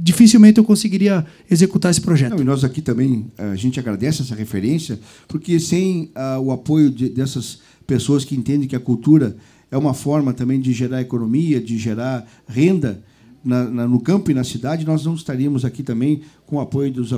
dificilmente 0.00 0.58
eu 0.58 0.64
conseguiria 0.64 1.26
executar 1.50 1.90
esse 1.90 2.00
projeto. 2.00 2.34
Não, 2.34 2.40
e 2.40 2.44
nós 2.44 2.62
aqui 2.64 2.80
também, 2.80 3.26
a 3.36 3.56
gente 3.56 3.80
agradece 3.80 4.22
essa 4.22 4.34
referência, 4.34 4.98
porque 5.26 5.58
sem 5.58 6.10
ah, 6.14 6.38
o 6.38 6.52
apoio 6.52 6.90
de- 6.90 7.08
dessas 7.08 7.58
pessoas 7.86 8.24
que 8.24 8.34
entendem 8.36 8.68
que 8.68 8.76
a 8.76 8.80
cultura 8.80 9.36
é 9.72 9.76
uma 9.76 9.92
forma 9.94 10.32
também 10.32 10.60
de 10.60 10.72
gerar 10.72 11.00
economia, 11.00 11.60
de 11.60 11.76
gerar 11.78 12.24
renda 12.46 13.02
na- 13.44 13.64
na- 13.68 13.88
no 13.88 13.98
campo 13.98 14.30
e 14.30 14.34
na 14.34 14.44
cidade, 14.44 14.86
nós 14.86 15.04
não 15.04 15.14
estaríamos 15.14 15.64
aqui 15.64 15.82
também 15.82 16.20
com 16.46 16.56
o 16.56 16.60
apoio, 16.60 16.92
dos, 16.92 17.10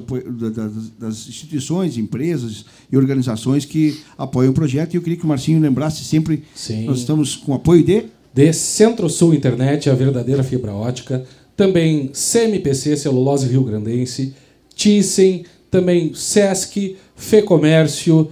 das 0.98 1.28
instituições, 1.28 1.98
empresas 1.98 2.64
e 2.90 2.96
organizações 2.96 3.66
que 3.66 4.00
apoiam 4.16 4.50
o 4.52 4.54
projeto. 4.54 4.94
E 4.94 4.96
eu 4.96 5.02
queria 5.02 5.18
que 5.18 5.24
o 5.24 5.28
Marcinho 5.28 5.60
lembrasse 5.60 6.02
sempre, 6.04 6.42
Sim. 6.54 6.86
nós 6.86 7.00
estamos 7.00 7.36
com 7.36 7.52
apoio 7.52 7.84
de... 7.84 8.04
de 8.32 8.52
Centro-Sul 8.54 9.34
Internet, 9.34 9.90
a 9.90 9.94
verdadeira 9.94 10.42
fibra 10.42 10.72
ótica. 10.72 11.24
Também 11.56 12.08
CMPC, 12.12 12.96
Celulose 12.96 13.46
Rio 13.46 13.62
Grandense. 13.64 14.32
Thyssen, 14.74 15.44
também 15.70 16.14
Sesc, 16.14 16.96
Fecomércio, 17.14 18.28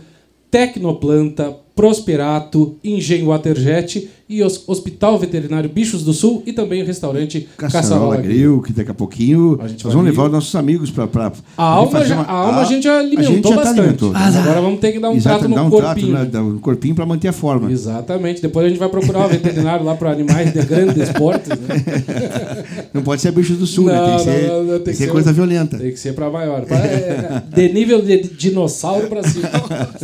Tecnoplanta, 0.51 1.51
Prosperato, 1.75 2.77
Engenho 2.85 3.27
Waterjet 3.27 4.09
e 4.33 4.43
os 4.43 4.67
Hospital 4.67 5.19
Veterinário 5.19 5.69
Bichos 5.69 6.03
do 6.03 6.13
Sul 6.15 6.43
e 6.47 6.53
também 6.55 6.83
o 6.83 6.87
restaurante 6.87 7.47
Caçarola 7.57 8.17
Grill, 8.17 8.63
que 8.63 8.73
daqui 8.73 8.91
a 8.91 8.95
pouquinho 8.95 9.59
A 9.61 9.69
gente 9.69 9.85
nós 9.85 9.93
vamos 9.93 10.09
levar 10.09 10.25
os 10.27 10.33
nossos 10.33 10.55
amigos 10.55 10.91
para. 10.91 11.33
A 11.57 11.63
alma, 11.63 12.05
já, 12.05 12.21
a 12.21 12.33
alma 12.33 12.61
a 12.63 12.65
gente 12.65 12.85
já 12.85 12.99
alimentou 12.99 13.53
tá 13.53 13.65
bastante. 13.65 14.05
Agora 14.05 14.61
vamos 14.63 14.81
ter 14.81 14.93
que 14.93 14.99
dar 14.99 15.11
um 15.11 15.17
Exato, 15.17 15.39
trato 15.41 15.49
no 15.51 15.55
dar 15.55 15.65
um 15.65 15.71
corpinho. 15.71 16.13
trato 16.13 16.33
né, 16.33 16.41
um 16.41 16.59
corpinho 16.59 16.95
para 16.95 17.05
manter 17.05 17.29
a 17.29 17.33
forma. 17.33 17.71
Exatamente. 17.71 18.41
Depois 18.41 18.65
a 18.65 18.69
gente 18.71 18.79
vai 18.79 18.89
procurar 18.89 19.27
o 19.27 19.29
veterinário 19.29 19.85
lá 19.85 19.95
para 19.95 20.13
animais 20.13 20.51
de 20.51 20.63
grandes 20.63 21.11
portes. 21.13 21.49
Né? 21.49 22.65
Não 22.95 23.03
pode 23.03 23.21
ser 23.21 23.33
bicho 23.33 23.55
do 23.55 23.67
sul, 23.67 23.87
né? 23.87 24.01
Tem 24.01 24.17
que 24.17 24.23
ser, 24.23 24.49
Não, 24.49 24.65
não, 24.65 24.65
não, 24.65 24.79
tem 24.81 24.95
que 24.95 24.99
ser 24.99 25.09
coisa 25.11 25.33
violenta. 25.33 25.77
Tem 25.77 25.91
que 25.91 25.99
ser 26.01 26.15
para 26.15 26.31
maior. 26.31 26.65
Pra- 26.65 26.79
é, 26.79 27.43
de 27.55 27.69
nível 27.71 28.01
de 28.01 28.23
dinossauro 28.23 29.09
para 29.09 29.23
cima. 29.23 29.49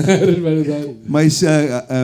É. 0.09 0.89
Mas 1.07 1.43
ah, 1.45 1.58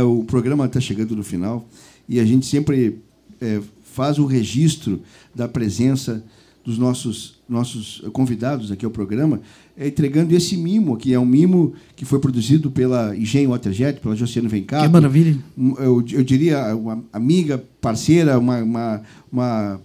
o 0.07 0.25
programa 0.25 0.67
está 0.67 0.81
chegando 0.81 1.15
no 1.17 1.23
final 1.23 1.67
e 2.09 2.21
a 2.21 2.25
gente 2.25 2.47
sempre 2.47 2.99
eh, 3.41 3.61
faz 3.95 4.19
um 4.19 4.27
registro 4.27 5.01
da 5.35 5.49
presença 5.49 6.23
dos 6.65 6.79
nossos, 6.79 7.35
nossos 7.49 8.03
convidados 8.13 8.73
aqui 8.73 8.85
ao 8.85 8.91
programa, 8.91 9.41
é, 9.77 9.87
entregando 9.87 10.35
esse 10.35 10.57
mimo, 10.57 10.97
que 10.97 11.13
é 11.13 11.21
um 11.21 11.27
mimo 11.27 11.75
que 11.95 12.05
foi 12.05 12.19
produzido 12.19 12.71
pela 12.71 13.15
Engenho 13.15 13.51
Waterjet, 13.51 14.01
pela 14.01 14.17
Josiane 14.17 14.49
Vencato. 14.49 14.85
Que 14.85 14.89
maravilha. 14.89 15.39
Eu, 15.79 16.03
eu 16.11 16.25
diria 16.25 16.75
uma 16.75 17.05
amiga, 17.13 17.63
parceira, 17.81 18.39
uma, 18.39 18.63
uma, 18.63 19.03
uma 19.31 19.81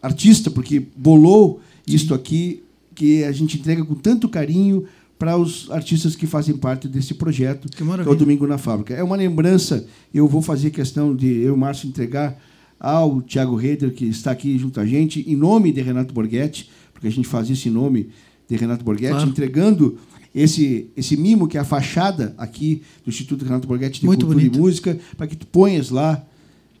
artista, 0.00 0.50
porque 0.50 0.86
bolou 0.96 1.60
isto 1.86 2.14
aqui, 2.14 2.62
que 2.94 3.24
a 3.24 3.32
gente 3.32 3.58
entrega 3.58 3.84
com 3.84 3.94
tanto 3.94 4.28
carinho 4.28 4.84
para 5.24 5.38
os 5.38 5.70
artistas 5.70 6.14
que 6.14 6.26
fazem 6.26 6.54
parte 6.54 6.86
desse 6.86 7.14
projeto, 7.14 7.66
que, 7.66 7.82
que 7.82 7.82
é 7.82 8.10
o 8.10 8.14
Domingo 8.14 8.46
na 8.46 8.58
Fábrica. 8.58 8.92
É 8.92 9.02
uma 9.02 9.16
lembrança, 9.16 9.86
eu 10.12 10.28
vou 10.28 10.42
fazer 10.42 10.68
questão 10.68 11.16
de 11.16 11.40
eu 11.40 11.56
Márcio 11.56 11.88
entregar 11.88 12.38
ao 12.78 13.22
Tiago 13.22 13.56
Reder, 13.56 13.94
que 13.94 14.04
está 14.04 14.32
aqui 14.32 14.58
junto 14.58 14.78
a 14.78 14.84
gente, 14.84 15.24
em 15.26 15.34
nome 15.34 15.72
de 15.72 15.80
Renato 15.80 16.12
Borghetti, 16.12 16.68
porque 16.92 17.06
a 17.06 17.10
gente 17.10 17.26
faz 17.26 17.48
isso 17.48 17.66
em 17.66 17.70
nome 17.70 18.10
de 18.46 18.54
Renato 18.54 18.84
Borghetti, 18.84 19.14
claro. 19.14 19.30
entregando 19.30 19.96
esse, 20.34 20.90
esse 20.94 21.16
mimo, 21.16 21.48
que 21.48 21.56
é 21.56 21.60
a 21.60 21.64
fachada 21.64 22.34
aqui 22.36 22.82
do 23.02 23.08
Instituto 23.08 23.46
Renato 23.46 23.66
Borghetti 23.66 24.00
de 24.00 24.06
Muito 24.06 24.26
Cultura 24.26 24.44
bonito. 24.44 24.58
e 24.58 24.60
Música, 24.60 24.98
para 25.16 25.26
que 25.26 25.36
tu 25.36 25.46
ponhas 25.46 25.88
lá, 25.88 26.22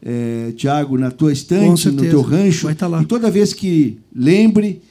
é, 0.02 0.52
Tiago, 0.54 0.98
na 0.98 1.10
tua 1.10 1.32
estante, 1.32 1.90
no 1.90 2.02
teu 2.02 2.20
rancho. 2.20 2.66
Vai 2.66 2.74
tá 2.74 2.86
lá. 2.86 3.00
E 3.00 3.06
toda 3.06 3.30
vez 3.30 3.54
que 3.54 3.98
lembre, 4.14 4.82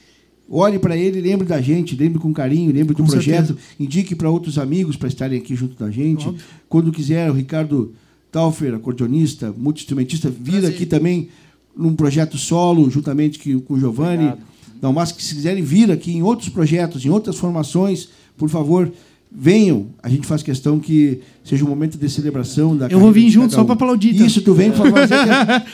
olhe 0.49 0.78
para 0.80 0.95
ele, 0.95 1.22
lembre 1.22 1.48
da 1.48 1.61
gente, 1.61 1.95
lembre 1.95 2.20
com 2.20 2.34
carinho, 2.34 2.72
lembre 2.72 2.94
do 2.94 3.03
com 3.03 3.10
projeto, 3.10 3.48
certeza. 3.48 3.60
indique 3.80 4.15
para 4.15 4.30
outros 4.30 4.57
amigos 4.57 4.95
para 4.95 5.07
estarem 5.07 5.40
aqui 5.40 5.56
junto 5.56 5.78
da 5.78 5.90
gente. 5.90 6.28
Óbvio. 6.28 6.44
Quando 6.70 6.91
quiser, 6.91 7.30
o 7.30 7.34
Ricardo 7.34 7.94
Taufer, 8.32 8.74
acordeonista, 8.74 9.53
multi-instrumentista, 9.56 10.30
vir 10.30 10.65
aqui 10.65 10.86
também 10.86 11.30
num 11.76 11.95
projeto 11.95 12.38
solo, 12.38 12.90
juntamente 12.90 13.40
com 13.60 13.74
o 13.74 13.80
Giovanni. 13.80 14.34
Não, 14.82 14.91
mas 14.91 15.11
que 15.11 15.24
se 15.24 15.34
quiserem 15.34 15.64
vir 15.64 15.91
aqui 15.91 16.11
em 16.11 16.22
outros 16.22 16.49
projetos, 16.49 17.06
em 17.06 17.10
outras 17.10 17.38
formações, 17.38 18.10
por 18.38 18.49
favor, 18.49 18.91
venham. 19.36 19.88
A 20.02 20.08
gente 20.08 20.28
faz 20.28 20.44
questão 20.44 20.80
que 20.80 21.22
seja 21.44 21.66
um 21.66 21.68
momento 21.68 21.98
de 21.98 22.10
celebração 22.10 22.78
da 22.78 22.88
Eu 22.88 23.00
vou 23.00 23.12
vir 23.12 23.30
junto 23.30 23.54
só 23.54 23.64
para 23.64 23.74
aplaudir. 23.74 24.16
Isso, 24.16 24.42
tu 24.42 24.54
vem 24.54 24.72
para 24.72 24.92
fazer. 24.92 25.16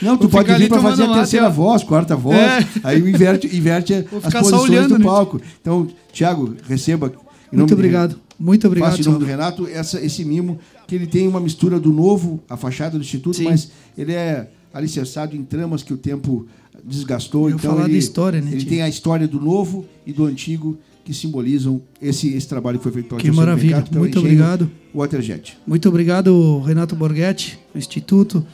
Não, 0.02 0.16
tu 0.16 0.28
pode 0.28 0.52
vir 0.54 0.68
para 0.68 0.80
fazer 0.80 1.04
a 1.04 1.14
terceira 1.14 1.46
mate, 1.46 1.56
voz, 1.56 1.82
quarta 1.84 2.16
voz. 2.16 2.36
É. 2.36 2.66
Aí 2.82 2.98
inverte, 2.98 3.54
inverte 3.54 3.94
as 3.94 4.32
posições 4.32 4.62
olhando, 4.62 4.96
do 4.96 5.04
palco. 5.04 5.36
Né? 5.36 5.44
Então, 5.60 5.86
Tiago, 6.12 6.54
receba. 6.66 7.12
Muito 7.52 7.74
obrigado. 7.74 8.14
De, 8.14 8.16
Muito 8.38 8.66
obrigado. 8.66 8.90
Faço 8.92 9.02
em 9.02 9.04
nome 9.04 9.18
do 9.18 9.24
Renato 9.26 9.68
essa, 9.68 10.00
esse 10.00 10.24
mimo, 10.24 10.58
que 10.86 10.94
ele 10.94 11.06
tem 11.06 11.28
uma 11.28 11.40
mistura 11.40 11.78
do 11.78 11.92
novo, 11.92 12.40
a 12.48 12.56
fachada 12.56 12.96
do 12.96 13.02
Instituto, 13.02 13.36
Sim. 13.36 13.44
mas 13.44 13.70
ele 13.98 14.12
é 14.12 14.48
alicerçado 14.72 15.36
em 15.36 15.42
tramas 15.42 15.82
que 15.82 15.92
o 15.92 15.96
tempo 15.96 16.46
desgastou. 16.84 17.50
Eu 17.50 17.56
então 17.56 17.72
falar 17.72 17.88
ele, 17.88 17.98
história, 17.98 18.40
né, 18.40 18.50
ele 18.52 18.64
tem 18.64 18.82
a 18.82 18.88
história 18.88 19.28
do 19.28 19.40
novo 19.40 19.84
e 20.06 20.12
do 20.12 20.24
antigo 20.24 20.78
que 21.04 21.14
simbolizam 21.14 21.80
esse, 22.00 22.34
esse 22.34 22.46
trabalho 22.46 22.78
que 22.78 22.82
foi 22.82 22.92
feito 22.92 23.08
pela 23.08 23.20
Que 23.20 23.30
maravilha. 23.30 23.76
Mercado, 23.76 23.98
Muito 23.98 24.18
obrigado. 24.18 24.70
Waterjet. 24.94 25.56
Muito 25.66 25.88
obrigado, 25.88 26.60
Renato 26.60 26.94
Borghetti, 26.94 27.58
Instituto, 27.74 28.44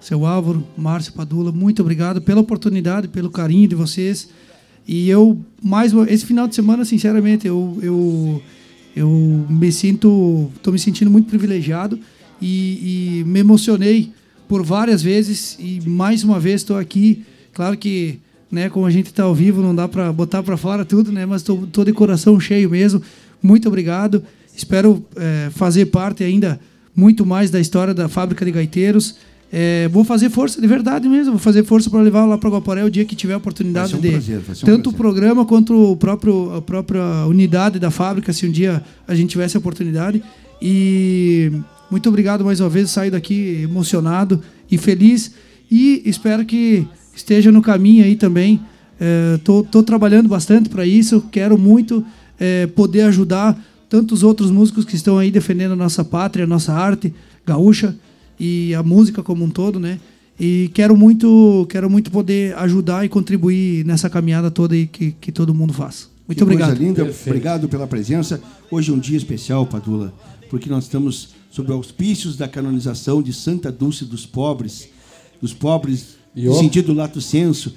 seu 0.00 0.24
Álvaro, 0.24 0.64
Márcio 0.76 1.12
Padula. 1.12 1.52
Muito 1.52 1.82
obrigado 1.82 2.20
pela 2.20 2.40
oportunidade, 2.40 3.08
pelo 3.08 3.30
carinho 3.30 3.68
de 3.68 3.74
vocês. 3.74 4.28
E 4.86 5.08
eu, 5.08 5.38
mais 5.62 5.92
esse 6.08 6.24
final 6.24 6.48
de 6.48 6.54
semana, 6.54 6.84
sinceramente, 6.84 7.46
eu, 7.46 7.78
eu, 7.82 8.42
eu 8.96 9.46
me 9.48 9.70
sinto, 9.70 10.50
estou 10.56 10.72
me 10.72 10.78
sentindo 10.78 11.10
muito 11.10 11.28
privilegiado 11.28 11.98
e, 12.40 13.20
e 13.20 13.24
me 13.24 13.40
emocionei 13.40 14.12
por 14.48 14.64
várias 14.64 15.02
vezes 15.02 15.56
e 15.60 15.80
mais 15.88 16.24
uma 16.24 16.40
vez 16.40 16.62
estou 16.62 16.76
aqui. 16.76 17.24
Claro 17.52 17.76
que 17.76 18.18
né? 18.50 18.68
Como 18.68 18.86
a 18.86 18.90
gente 18.90 19.06
está 19.06 19.22
ao 19.22 19.34
vivo, 19.34 19.62
não 19.62 19.74
dá 19.74 19.86
para 19.86 20.12
botar 20.12 20.42
para 20.42 20.56
fora 20.56 20.84
tudo, 20.84 21.12
né? 21.12 21.24
Mas 21.24 21.42
estou 21.42 21.84
de 21.84 21.92
coração 21.92 22.38
cheio 22.40 22.70
mesmo. 22.70 23.00
Muito 23.42 23.68
obrigado. 23.68 24.22
Espero 24.56 25.04
é, 25.16 25.50
fazer 25.50 25.86
parte 25.86 26.24
ainda 26.24 26.60
muito 26.94 27.24
mais 27.24 27.50
da 27.50 27.60
história 27.60 27.94
da 27.94 28.08
fábrica 28.08 28.44
de 28.44 28.50
gaiteiros. 28.50 29.16
É, 29.52 29.88
vou 29.88 30.04
fazer 30.04 30.30
força 30.30 30.60
de 30.60 30.66
verdade 30.66 31.08
mesmo, 31.08 31.32
vou 31.32 31.40
fazer 31.40 31.64
força 31.64 31.90
para 31.90 32.00
levar 32.00 32.24
lá 32.24 32.38
para 32.38 32.50
Guaporé 32.50 32.84
o 32.84 32.90
dia 32.90 33.04
que 33.04 33.16
tiver 33.16 33.34
a 33.34 33.36
oportunidade 33.36 33.96
um 33.96 34.00
de 34.00 34.10
prazer, 34.10 34.38
um 34.38 34.42
tanto 34.42 34.64
prazer. 34.64 34.86
o 34.86 34.92
programa 34.92 35.44
quanto 35.44 35.92
o 35.92 35.96
próprio 35.96 36.54
a 36.54 36.62
própria 36.62 37.26
unidade 37.26 37.80
da 37.80 37.90
fábrica, 37.90 38.32
se 38.32 38.46
um 38.46 38.50
dia 38.50 38.80
a 39.08 39.14
gente 39.14 39.30
tivesse 39.30 39.56
a 39.56 39.60
oportunidade. 39.60 40.22
E 40.62 41.50
muito 41.90 42.08
obrigado 42.08 42.44
mais 42.44 42.60
uma 42.60 42.68
vez, 42.68 42.90
saio 42.90 43.10
daqui 43.10 43.62
emocionado 43.64 44.40
e 44.70 44.78
feliz 44.78 45.32
e 45.68 46.00
espero 46.04 46.44
que 46.44 46.86
esteja 47.20 47.52
no 47.52 47.62
caminho 47.62 48.04
aí 48.04 48.16
também. 48.16 48.60
Estou 49.36 49.66
é, 49.74 49.82
trabalhando 49.82 50.28
bastante 50.28 50.68
para 50.68 50.84
isso, 50.84 51.24
quero 51.30 51.56
muito 51.56 52.04
é, 52.38 52.66
poder 52.66 53.02
ajudar 53.02 53.58
tantos 53.88 54.22
outros 54.22 54.50
músicos 54.50 54.84
que 54.84 54.94
estão 54.94 55.18
aí 55.18 55.30
defendendo 55.30 55.72
a 55.72 55.76
nossa 55.76 56.04
pátria, 56.04 56.44
a 56.44 56.48
nossa 56.48 56.72
arte 56.72 57.12
gaúcha 57.46 57.96
e 58.38 58.74
a 58.74 58.82
música 58.82 59.22
como 59.22 59.44
um 59.44 59.50
todo, 59.50 59.80
né? 59.80 59.98
E 60.38 60.70
quero 60.72 60.96
muito, 60.96 61.66
quero 61.68 61.90
muito 61.90 62.10
poder 62.10 62.56
ajudar 62.56 63.04
e 63.04 63.08
contribuir 63.08 63.84
nessa 63.84 64.08
caminhada 64.08 64.50
toda 64.50 64.74
aí 64.74 64.86
que, 64.86 65.12
que 65.20 65.30
todo 65.30 65.54
mundo 65.54 65.72
faz. 65.74 66.08
Muito 66.26 66.38
que 66.38 66.44
obrigado. 66.44 66.68
Coisa 66.68 66.82
linda, 66.82 67.04
Perfeito. 67.04 67.28
obrigado 67.28 67.68
pela 67.68 67.86
presença. 67.86 68.40
Hoje 68.70 68.90
é 68.90 68.94
um 68.94 68.98
dia 68.98 69.16
especial, 69.16 69.66
Padula, 69.66 70.14
porque 70.48 70.70
nós 70.70 70.84
estamos 70.84 71.30
sob 71.50 71.70
auspícios 71.72 72.36
da 72.36 72.48
canonização 72.48 73.20
de 73.20 73.32
Santa 73.32 73.70
Dulce 73.72 74.04
dos 74.04 74.24
Pobres, 74.24 74.88
dos 75.42 75.52
pobres 75.52 76.19
no 76.34 76.54
sentido 76.54 76.92
lato 76.92 77.20
senso, 77.20 77.74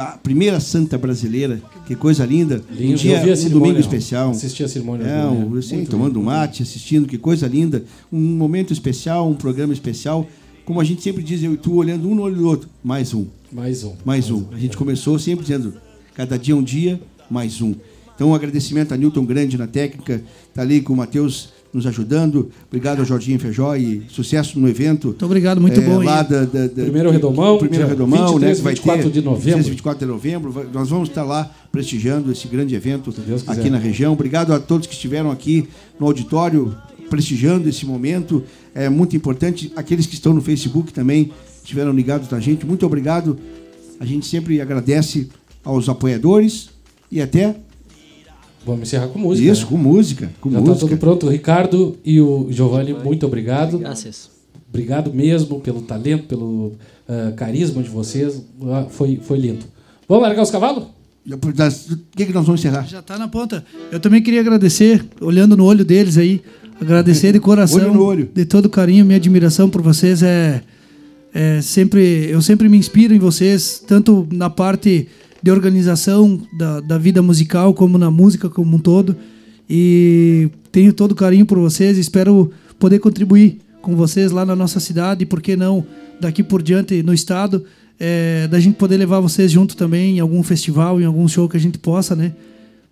a 0.00 0.18
primeira 0.18 0.60
santa 0.60 0.96
brasileira, 0.96 1.60
que 1.86 1.96
coisa 1.96 2.24
linda. 2.24 2.62
Lindo. 2.70 2.92
Um 2.92 2.96
dia, 2.96 3.20
um 3.20 3.48
domingo 3.50 3.78
especial. 3.78 4.30
Assisti 4.30 4.62
a 4.62 4.68
cerimônia. 4.68 5.04
É, 5.04 5.26
um, 5.26 5.60
sim, 5.60 5.84
tomando 5.84 6.20
um 6.20 6.22
mate, 6.22 6.62
assistindo, 6.62 7.08
que 7.08 7.18
coisa 7.18 7.46
linda. 7.46 7.84
Um 8.12 8.20
momento 8.20 8.72
especial, 8.72 9.28
um 9.28 9.34
programa 9.34 9.72
especial. 9.72 10.26
Como 10.64 10.80
a 10.80 10.84
gente 10.84 11.02
sempre 11.02 11.22
diz, 11.22 11.42
eu 11.42 11.54
e 11.54 11.56
tu 11.56 11.74
olhando 11.74 12.08
um 12.08 12.14
no 12.14 12.22
olho 12.22 12.36
do 12.36 12.46
outro. 12.46 12.68
Mais 12.82 13.12
um. 13.12 13.26
Mais 13.52 13.84
um. 13.84 13.88
Mais, 13.88 14.04
mais 14.04 14.30
um. 14.30 14.36
um. 14.36 14.46
A 14.52 14.58
gente 14.58 14.76
começou 14.76 15.18
sempre 15.18 15.42
dizendo, 15.42 15.74
cada 16.14 16.38
dia 16.38 16.56
um 16.56 16.62
dia, 16.62 17.00
mais 17.28 17.60
um. 17.60 17.74
Então, 18.14 18.30
um 18.30 18.34
agradecimento 18.34 18.94
a 18.94 18.96
Newton 18.96 19.24
Grande 19.24 19.58
na 19.58 19.66
técnica, 19.66 20.22
está 20.48 20.62
ali 20.62 20.80
com 20.80 20.92
o 20.92 20.96
Matheus 20.96 21.48
nos 21.74 21.86
ajudando. 21.86 22.50
Obrigado 22.68 23.00
ao 23.00 23.04
Jorginho 23.04 23.38
Feijó 23.40 23.74
e 23.74 24.04
sucesso 24.08 24.58
no 24.60 24.68
evento. 24.68 25.08
Muito 25.08 25.24
obrigado, 25.26 25.60
muito 25.60 25.80
é, 25.80 25.84
bom. 25.84 26.02
Lá 26.02 26.22
da, 26.22 26.44
da, 26.44 26.68
da, 26.68 26.82
primeiro 26.82 27.10
Redomão, 27.10 27.58
primeiro 27.58 27.88
Redomão, 27.88 28.28
23, 28.28 28.58
né, 28.58 28.62
vai 28.62 28.74
24 28.74 29.02
ter, 29.02 29.10
de 29.10 29.22
novembro. 29.22 29.62
24 29.64 30.06
de 30.06 30.12
novembro. 30.12 30.70
Nós 30.72 30.88
vamos 30.88 31.08
estar 31.08 31.24
lá 31.24 31.50
prestigiando 31.72 32.30
esse 32.30 32.46
grande 32.46 32.74
evento 32.76 33.12
aqui 33.48 33.68
na 33.68 33.78
região. 33.78 34.12
Obrigado 34.12 34.54
a 34.54 34.60
todos 34.60 34.86
que 34.86 34.94
estiveram 34.94 35.30
aqui 35.30 35.68
no 35.98 36.06
auditório 36.06 36.74
prestigiando 37.10 37.68
esse 37.68 37.84
momento. 37.84 38.44
É 38.74 38.88
muito 38.88 39.16
importante. 39.16 39.72
Aqueles 39.74 40.06
que 40.06 40.14
estão 40.14 40.32
no 40.32 40.40
Facebook 40.40 40.92
também 40.92 41.32
estiveram 41.62 41.92
ligados 41.92 42.30
na 42.30 42.38
gente. 42.38 42.64
Muito 42.64 42.86
obrigado. 42.86 43.36
A 43.98 44.04
gente 44.04 44.26
sempre 44.26 44.60
agradece 44.60 45.28
aos 45.64 45.88
apoiadores 45.88 46.70
e 47.10 47.20
até 47.20 47.56
Vamos 48.64 48.82
encerrar 48.82 49.08
com 49.08 49.18
música. 49.18 49.50
Isso, 49.50 49.62
né? 49.62 49.68
com 49.70 49.76
música. 49.76 50.32
Com 50.40 50.50
Já 50.50 50.60
está 50.60 50.74
tudo 50.74 50.96
pronto. 50.96 51.26
O 51.26 51.30
Ricardo 51.30 51.96
e 52.04 52.20
o 52.20 52.48
Giovanni, 52.50 52.94
muito 52.94 53.26
obrigado. 53.26 53.78
Graças. 53.78 54.30
Obrigado 54.68 55.12
mesmo 55.12 55.60
pelo 55.60 55.82
talento, 55.82 56.24
pelo 56.24 56.72
uh, 57.08 57.34
carisma 57.36 57.82
de 57.82 57.88
vocês. 57.88 58.36
Uh, 58.60 58.88
foi, 58.90 59.20
foi 59.22 59.38
lindo. 59.38 59.66
Vamos 60.08 60.22
largar 60.24 60.42
os 60.42 60.50
cavalos? 60.50 60.84
O 61.26 62.16
que, 62.16 62.26
que 62.26 62.32
nós 62.32 62.44
vamos 62.44 62.60
encerrar? 62.60 62.86
Já 62.86 63.00
está 63.00 63.18
na 63.18 63.28
ponta. 63.28 63.64
Eu 63.90 63.98
também 63.98 64.22
queria 64.22 64.40
agradecer, 64.40 65.04
olhando 65.20 65.56
no 65.56 65.64
olho 65.64 65.84
deles 65.84 66.18
aí, 66.18 66.42
agradecer 66.78 67.32
de 67.32 67.40
coração, 67.40 67.78
olho 67.78 67.94
no 67.94 68.04
olho. 68.04 68.28
de 68.34 68.44
todo 68.44 68.68
carinho, 68.68 69.06
minha 69.06 69.16
admiração 69.16 69.70
por 69.70 69.80
vocês 69.80 70.22
é, 70.22 70.62
é 71.32 71.62
sempre, 71.62 72.28
eu 72.28 72.42
sempre 72.42 72.68
me 72.68 72.76
inspiro 72.76 73.14
em 73.14 73.18
vocês, 73.18 73.82
tanto 73.86 74.28
na 74.30 74.50
parte 74.50 75.08
de 75.44 75.50
organização 75.50 76.40
da, 76.56 76.80
da 76.80 76.96
vida 76.96 77.20
musical, 77.20 77.74
como 77.74 77.98
na 77.98 78.10
música 78.10 78.48
como 78.48 78.78
um 78.78 78.78
todo. 78.78 79.14
E 79.68 80.48
tenho 80.72 80.90
todo 80.90 81.14
carinho 81.14 81.44
por 81.44 81.58
vocês, 81.58 81.98
espero 81.98 82.50
poder 82.78 82.98
contribuir 82.98 83.58
com 83.82 83.94
vocês 83.94 84.32
lá 84.32 84.46
na 84.46 84.56
nossa 84.56 84.80
cidade, 84.80 85.24
e 85.24 85.26
por 85.26 85.42
que 85.42 85.54
não 85.54 85.84
daqui 86.18 86.42
por 86.42 86.62
diante 86.62 87.02
no 87.02 87.12
estado, 87.12 87.62
é, 88.00 88.48
da 88.48 88.58
gente 88.58 88.76
poder 88.76 88.96
levar 88.96 89.20
vocês 89.20 89.52
junto 89.52 89.76
também 89.76 90.16
em 90.16 90.20
algum 90.20 90.42
festival, 90.42 90.98
em 90.98 91.04
algum 91.04 91.28
show 91.28 91.46
que 91.46 91.58
a 91.58 91.60
gente 91.60 91.76
possa, 91.76 92.16
né? 92.16 92.32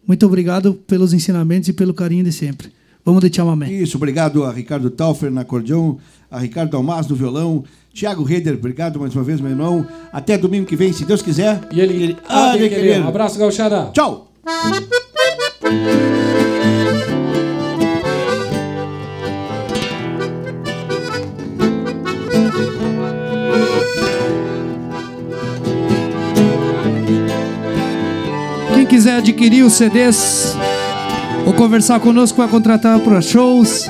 Muito 0.07 0.27
obrigado 0.27 0.75
pelos 0.87 1.15
ensinamentos 1.15 1.71
e 1.71 1.73
pelo 1.73 1.95
carinho 1.95 2.23
de 2.23 2.33
sempre. 2.33 2.69
Vamos 3.05 3.23
de 3.23 3.35
chamamé. 3.35 3.71
Isso, 3.71 3.97
obrigado 3.97 4.45
a 4.45 4.53
Ricardo 4.53 4.89
Taufer 4.91 5.31
na 5.31 5.41
acordeão, 5.41 5.99
a 6.31 6.39
Ricardo 6.39 6.77
Almaz 6.77 7.09
no 7.09 7.17
violão, 7.17 7.65
Tiago 7.93 8.23
Reder, 8.23 8.55
obrigado 8.55 8.99
mais 9.01 9.15
uma 9.15 9.25
vez, 9.25 9.41
meu 9.41 9.51
irmão. 9.51 9.87
Até 10.13 10.39
domingo 10.39 10.67
que 10.67 10.77
vem, 10.77 10.93
se 10.93 11.05
Deus 11.05 11.21
quiser. 11.21 11.61
E 11.73 11.81
ele, 11.81 12.03
ele 12.03 12.17
ah, 12.29 12.57
de 12.57 12.69
querer. 12.69 13.03
Um 13.03 13.09
abraço, 13.09 13.39
Gauchada. 13.39 13.91
Tchau. 13.93 14.29
quiser 28.93 29.17
adquirir 29.17 29.65
os 29.65 29.73
CDs 29.73 30.55
ou 31.53 31.55
conversar 31.55 32.01
conosco 32.01 32.37
para 32.37 32.49
contratar 32.49 32.99
para 33.01 33.21
shows, 33.21 33.87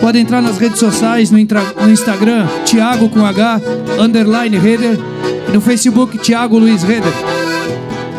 pode 0.00 0.18
entrar 0.18 0.42
nas 0.42 0.58
redes 0.58 0.78
sociais, 0.78 1.30
no, 1.30 1.38
no 1.38 1.90
Instagram, 1.90 2.46
Thiago 2.64 3.08
com 3.08 3.24
H, 3.24 3.60
underline 4.00 4.58
Reder, 4.58 4.98
e 5.48 5.52
no 5.52 5.60
Facebook, 5.60 6.18
Thiago 6.18 6.58
Luiz 6.58 6.82
Reder. 6.82 7.12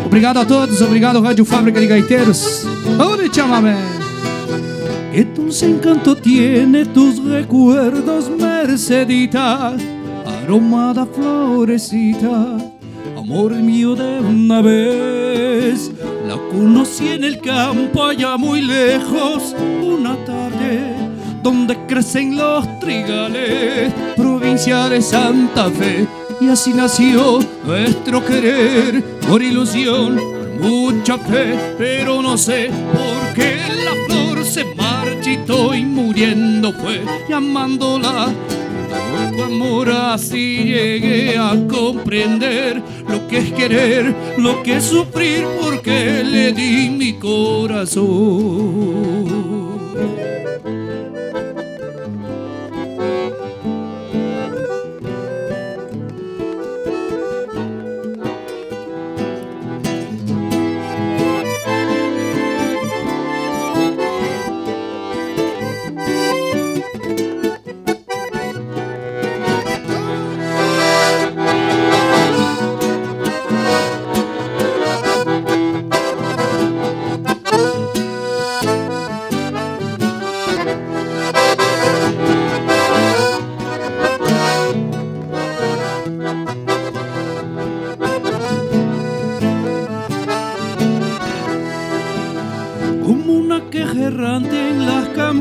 Obrigado 0.05 0.39
a 0.39 0.45
todos, 0.45 0.81
obrigado 0.81 1.21
Rádio 1.21 1.45
Fábrica 1.45 1.79
de 1.79 1.87
Gaiteiros. 1.87 2.65
Vamos 2.97 3.29
chamame. 3.31 3.75
Que 5.11 5.23
dulce 5.23 5.67
encanto 5.67 6.15
tiene 6.15 6.85
tus 6.85 7.23
recuerdos, 7.23 8.29
Mercedita, 8.29 9.75
aromada 10.43 11.05
florecita, 11.05 12.57
amor 13.17 13.53
mío 13.55 13.95
de 13.95 14.19
una 14.19 14.61
vez. 14.61 15.28
La 16.59 16.65
conocí 16.65 17.07
en 17.07 17.23
el 17.23 17.39
campo 17.39 18.03
allá 18.03 18.35
muy 18.35 18.61
lejos, 18.61 19.55
una 19.81 20.17
tarde 20.25 20.93
donde 21.41 21.77
crecen 21.87 22.35
los 22.35 22.67
trigales, 22.81 23.93
provincia 24.17 24.89
de 24.89 25.01
Santa 25.01 25.69
Fe 25.69 26.05
y 26.41 26.49
así 26.49 26.73
nació 26.73 27.39
nuestro 27.63 28.25
querer 28.25 29.01
por 29.25 29.41
ilusión, 29.41 30.19
por 30.59 30.69
mucha 30.69 31.17
fe, 31.17 31.57
pero 31.77 32.21
no 32.21 32.37
sé 32.37 32.69
por 32.91 33.33
qué 33.35 33.55
la 33.85 33.95
flor 34.05 34.43
se 34.43 34.65
marchitó 34.75 35.73
y 35.73 35.85
muriendo 35.85 36.73
fue 36.73 37.05
llamándola. 37.29 38.33
Tu 39.37 39.43
amor 39.43 39.89
así 39.91 40.65
llegué 40.65 41.37
a 41.37 41.55
comprender 41.69 42.83
que 43.29 43.37
es 43.37 43.51
querer, 43.53 44.15
lo 44.37 44.63
que 44.63 44.77
es 44.77 44.85
sufrir, 44.85 45.45
porque 45.61 46.23
le 46.23 46.51
di 46.51 46.89
mi 46.89 47.13
corazón. 47.13 48.09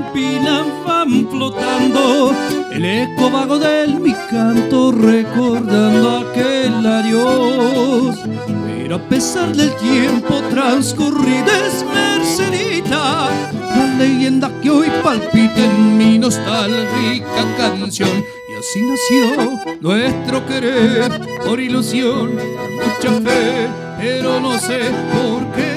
espinas 0.09 0.67
van 0.87 1.29
flotando, 1.29 2.33
el 2.73 2.85
eco 2.85 3.31
vago 3.31 3.59
de 3.59 3.87
mi 3.89 4.15
canto 4.31 4.93
recordando 4.93 6.19
aquel 6.19 6.87
adiós. 6.87 8.17
Pero 8.67 8.97
a 8.97 9.09
pesar 9.09 9.55
del 9.55 9.75
tiempo 9.77 10.41
transcurrido 10.51 11.47
es 11.67 11.85
mercerita, 11.93 13.29
la 13.53 13.95
leyenda 13.99 14.51
que 14.63 14.71
hoy 14.71 14.89
palpita 15.03 15.65
en 15.65 15.99
mi 15.99 16.19
nostálgica 16.19 17.45
canción. 17.57 18.25
Y 18.49 18.55
así 18.59 18.81
nació 18.83 19.61
nuestro 19.81 20.47
querer, 20.47 21.21
por 21.45 21.61
ilusión, 21.61 22.35
mucha 22.35 23.21
fe, 23.21 23.69
pero 23.99 24.41
no 24.41 24.59
sé 24.59 24.91
por 25.13 25.53
qué 25.53 25.68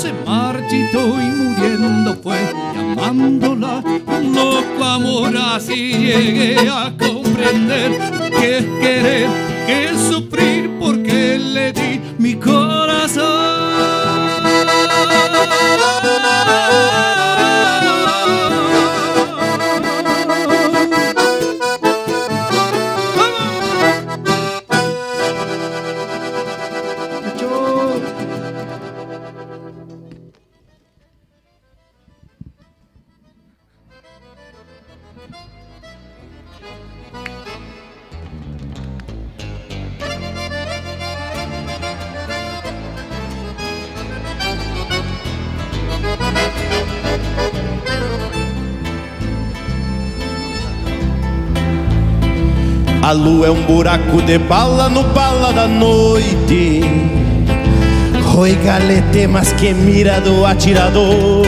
se 0.00 0.14
marchitó 0.14 1.20
y 1.20 1.26
muriendo 1.26 2.16
fue, 2.22 2.38
llamándola 2.74 3.82
un 4.06 4.34
loco 4.34 4.82
amor. 4.82 5.36
Así 5.36 5.92
llegué 5.92 6.56
a 6.70 6.90
comprender 6.98 7.98
que 8.38 8.58
es 8.58 8.64
querer, 8.80 9.28
que 9.66 9.84
es 9.90 10.00
sufrir, 10.00 10.70
porque 10.80 11.38
le 11.38 11.72
di 11.72 12.00
mi 12.18 12.34
corazón. 12.34 12.89
Buraco 53.90 54.22
de 54.22 54.38
bala 54.38 54.88
no 54.88 55.02
bala 55.02 55.52
da 55.52 55.66
noite. 55.66 56.80
Oi 58.36 58.54
galete, 58.64 59.26
mas 59.26 59.52
que 59.54 59.74
mira 59.74 60.20
do 60.20 60.46
atirador. 60.46 61.44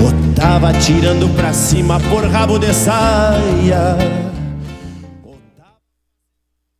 Botava 0.00 0.70
atirando 0.70 1.28
pra 1.34 1.52
cima 1.52 2.00
por 2.00 2.24
rabo 2.26 2.58
de 2.58 2.72
saia 2.72 4.25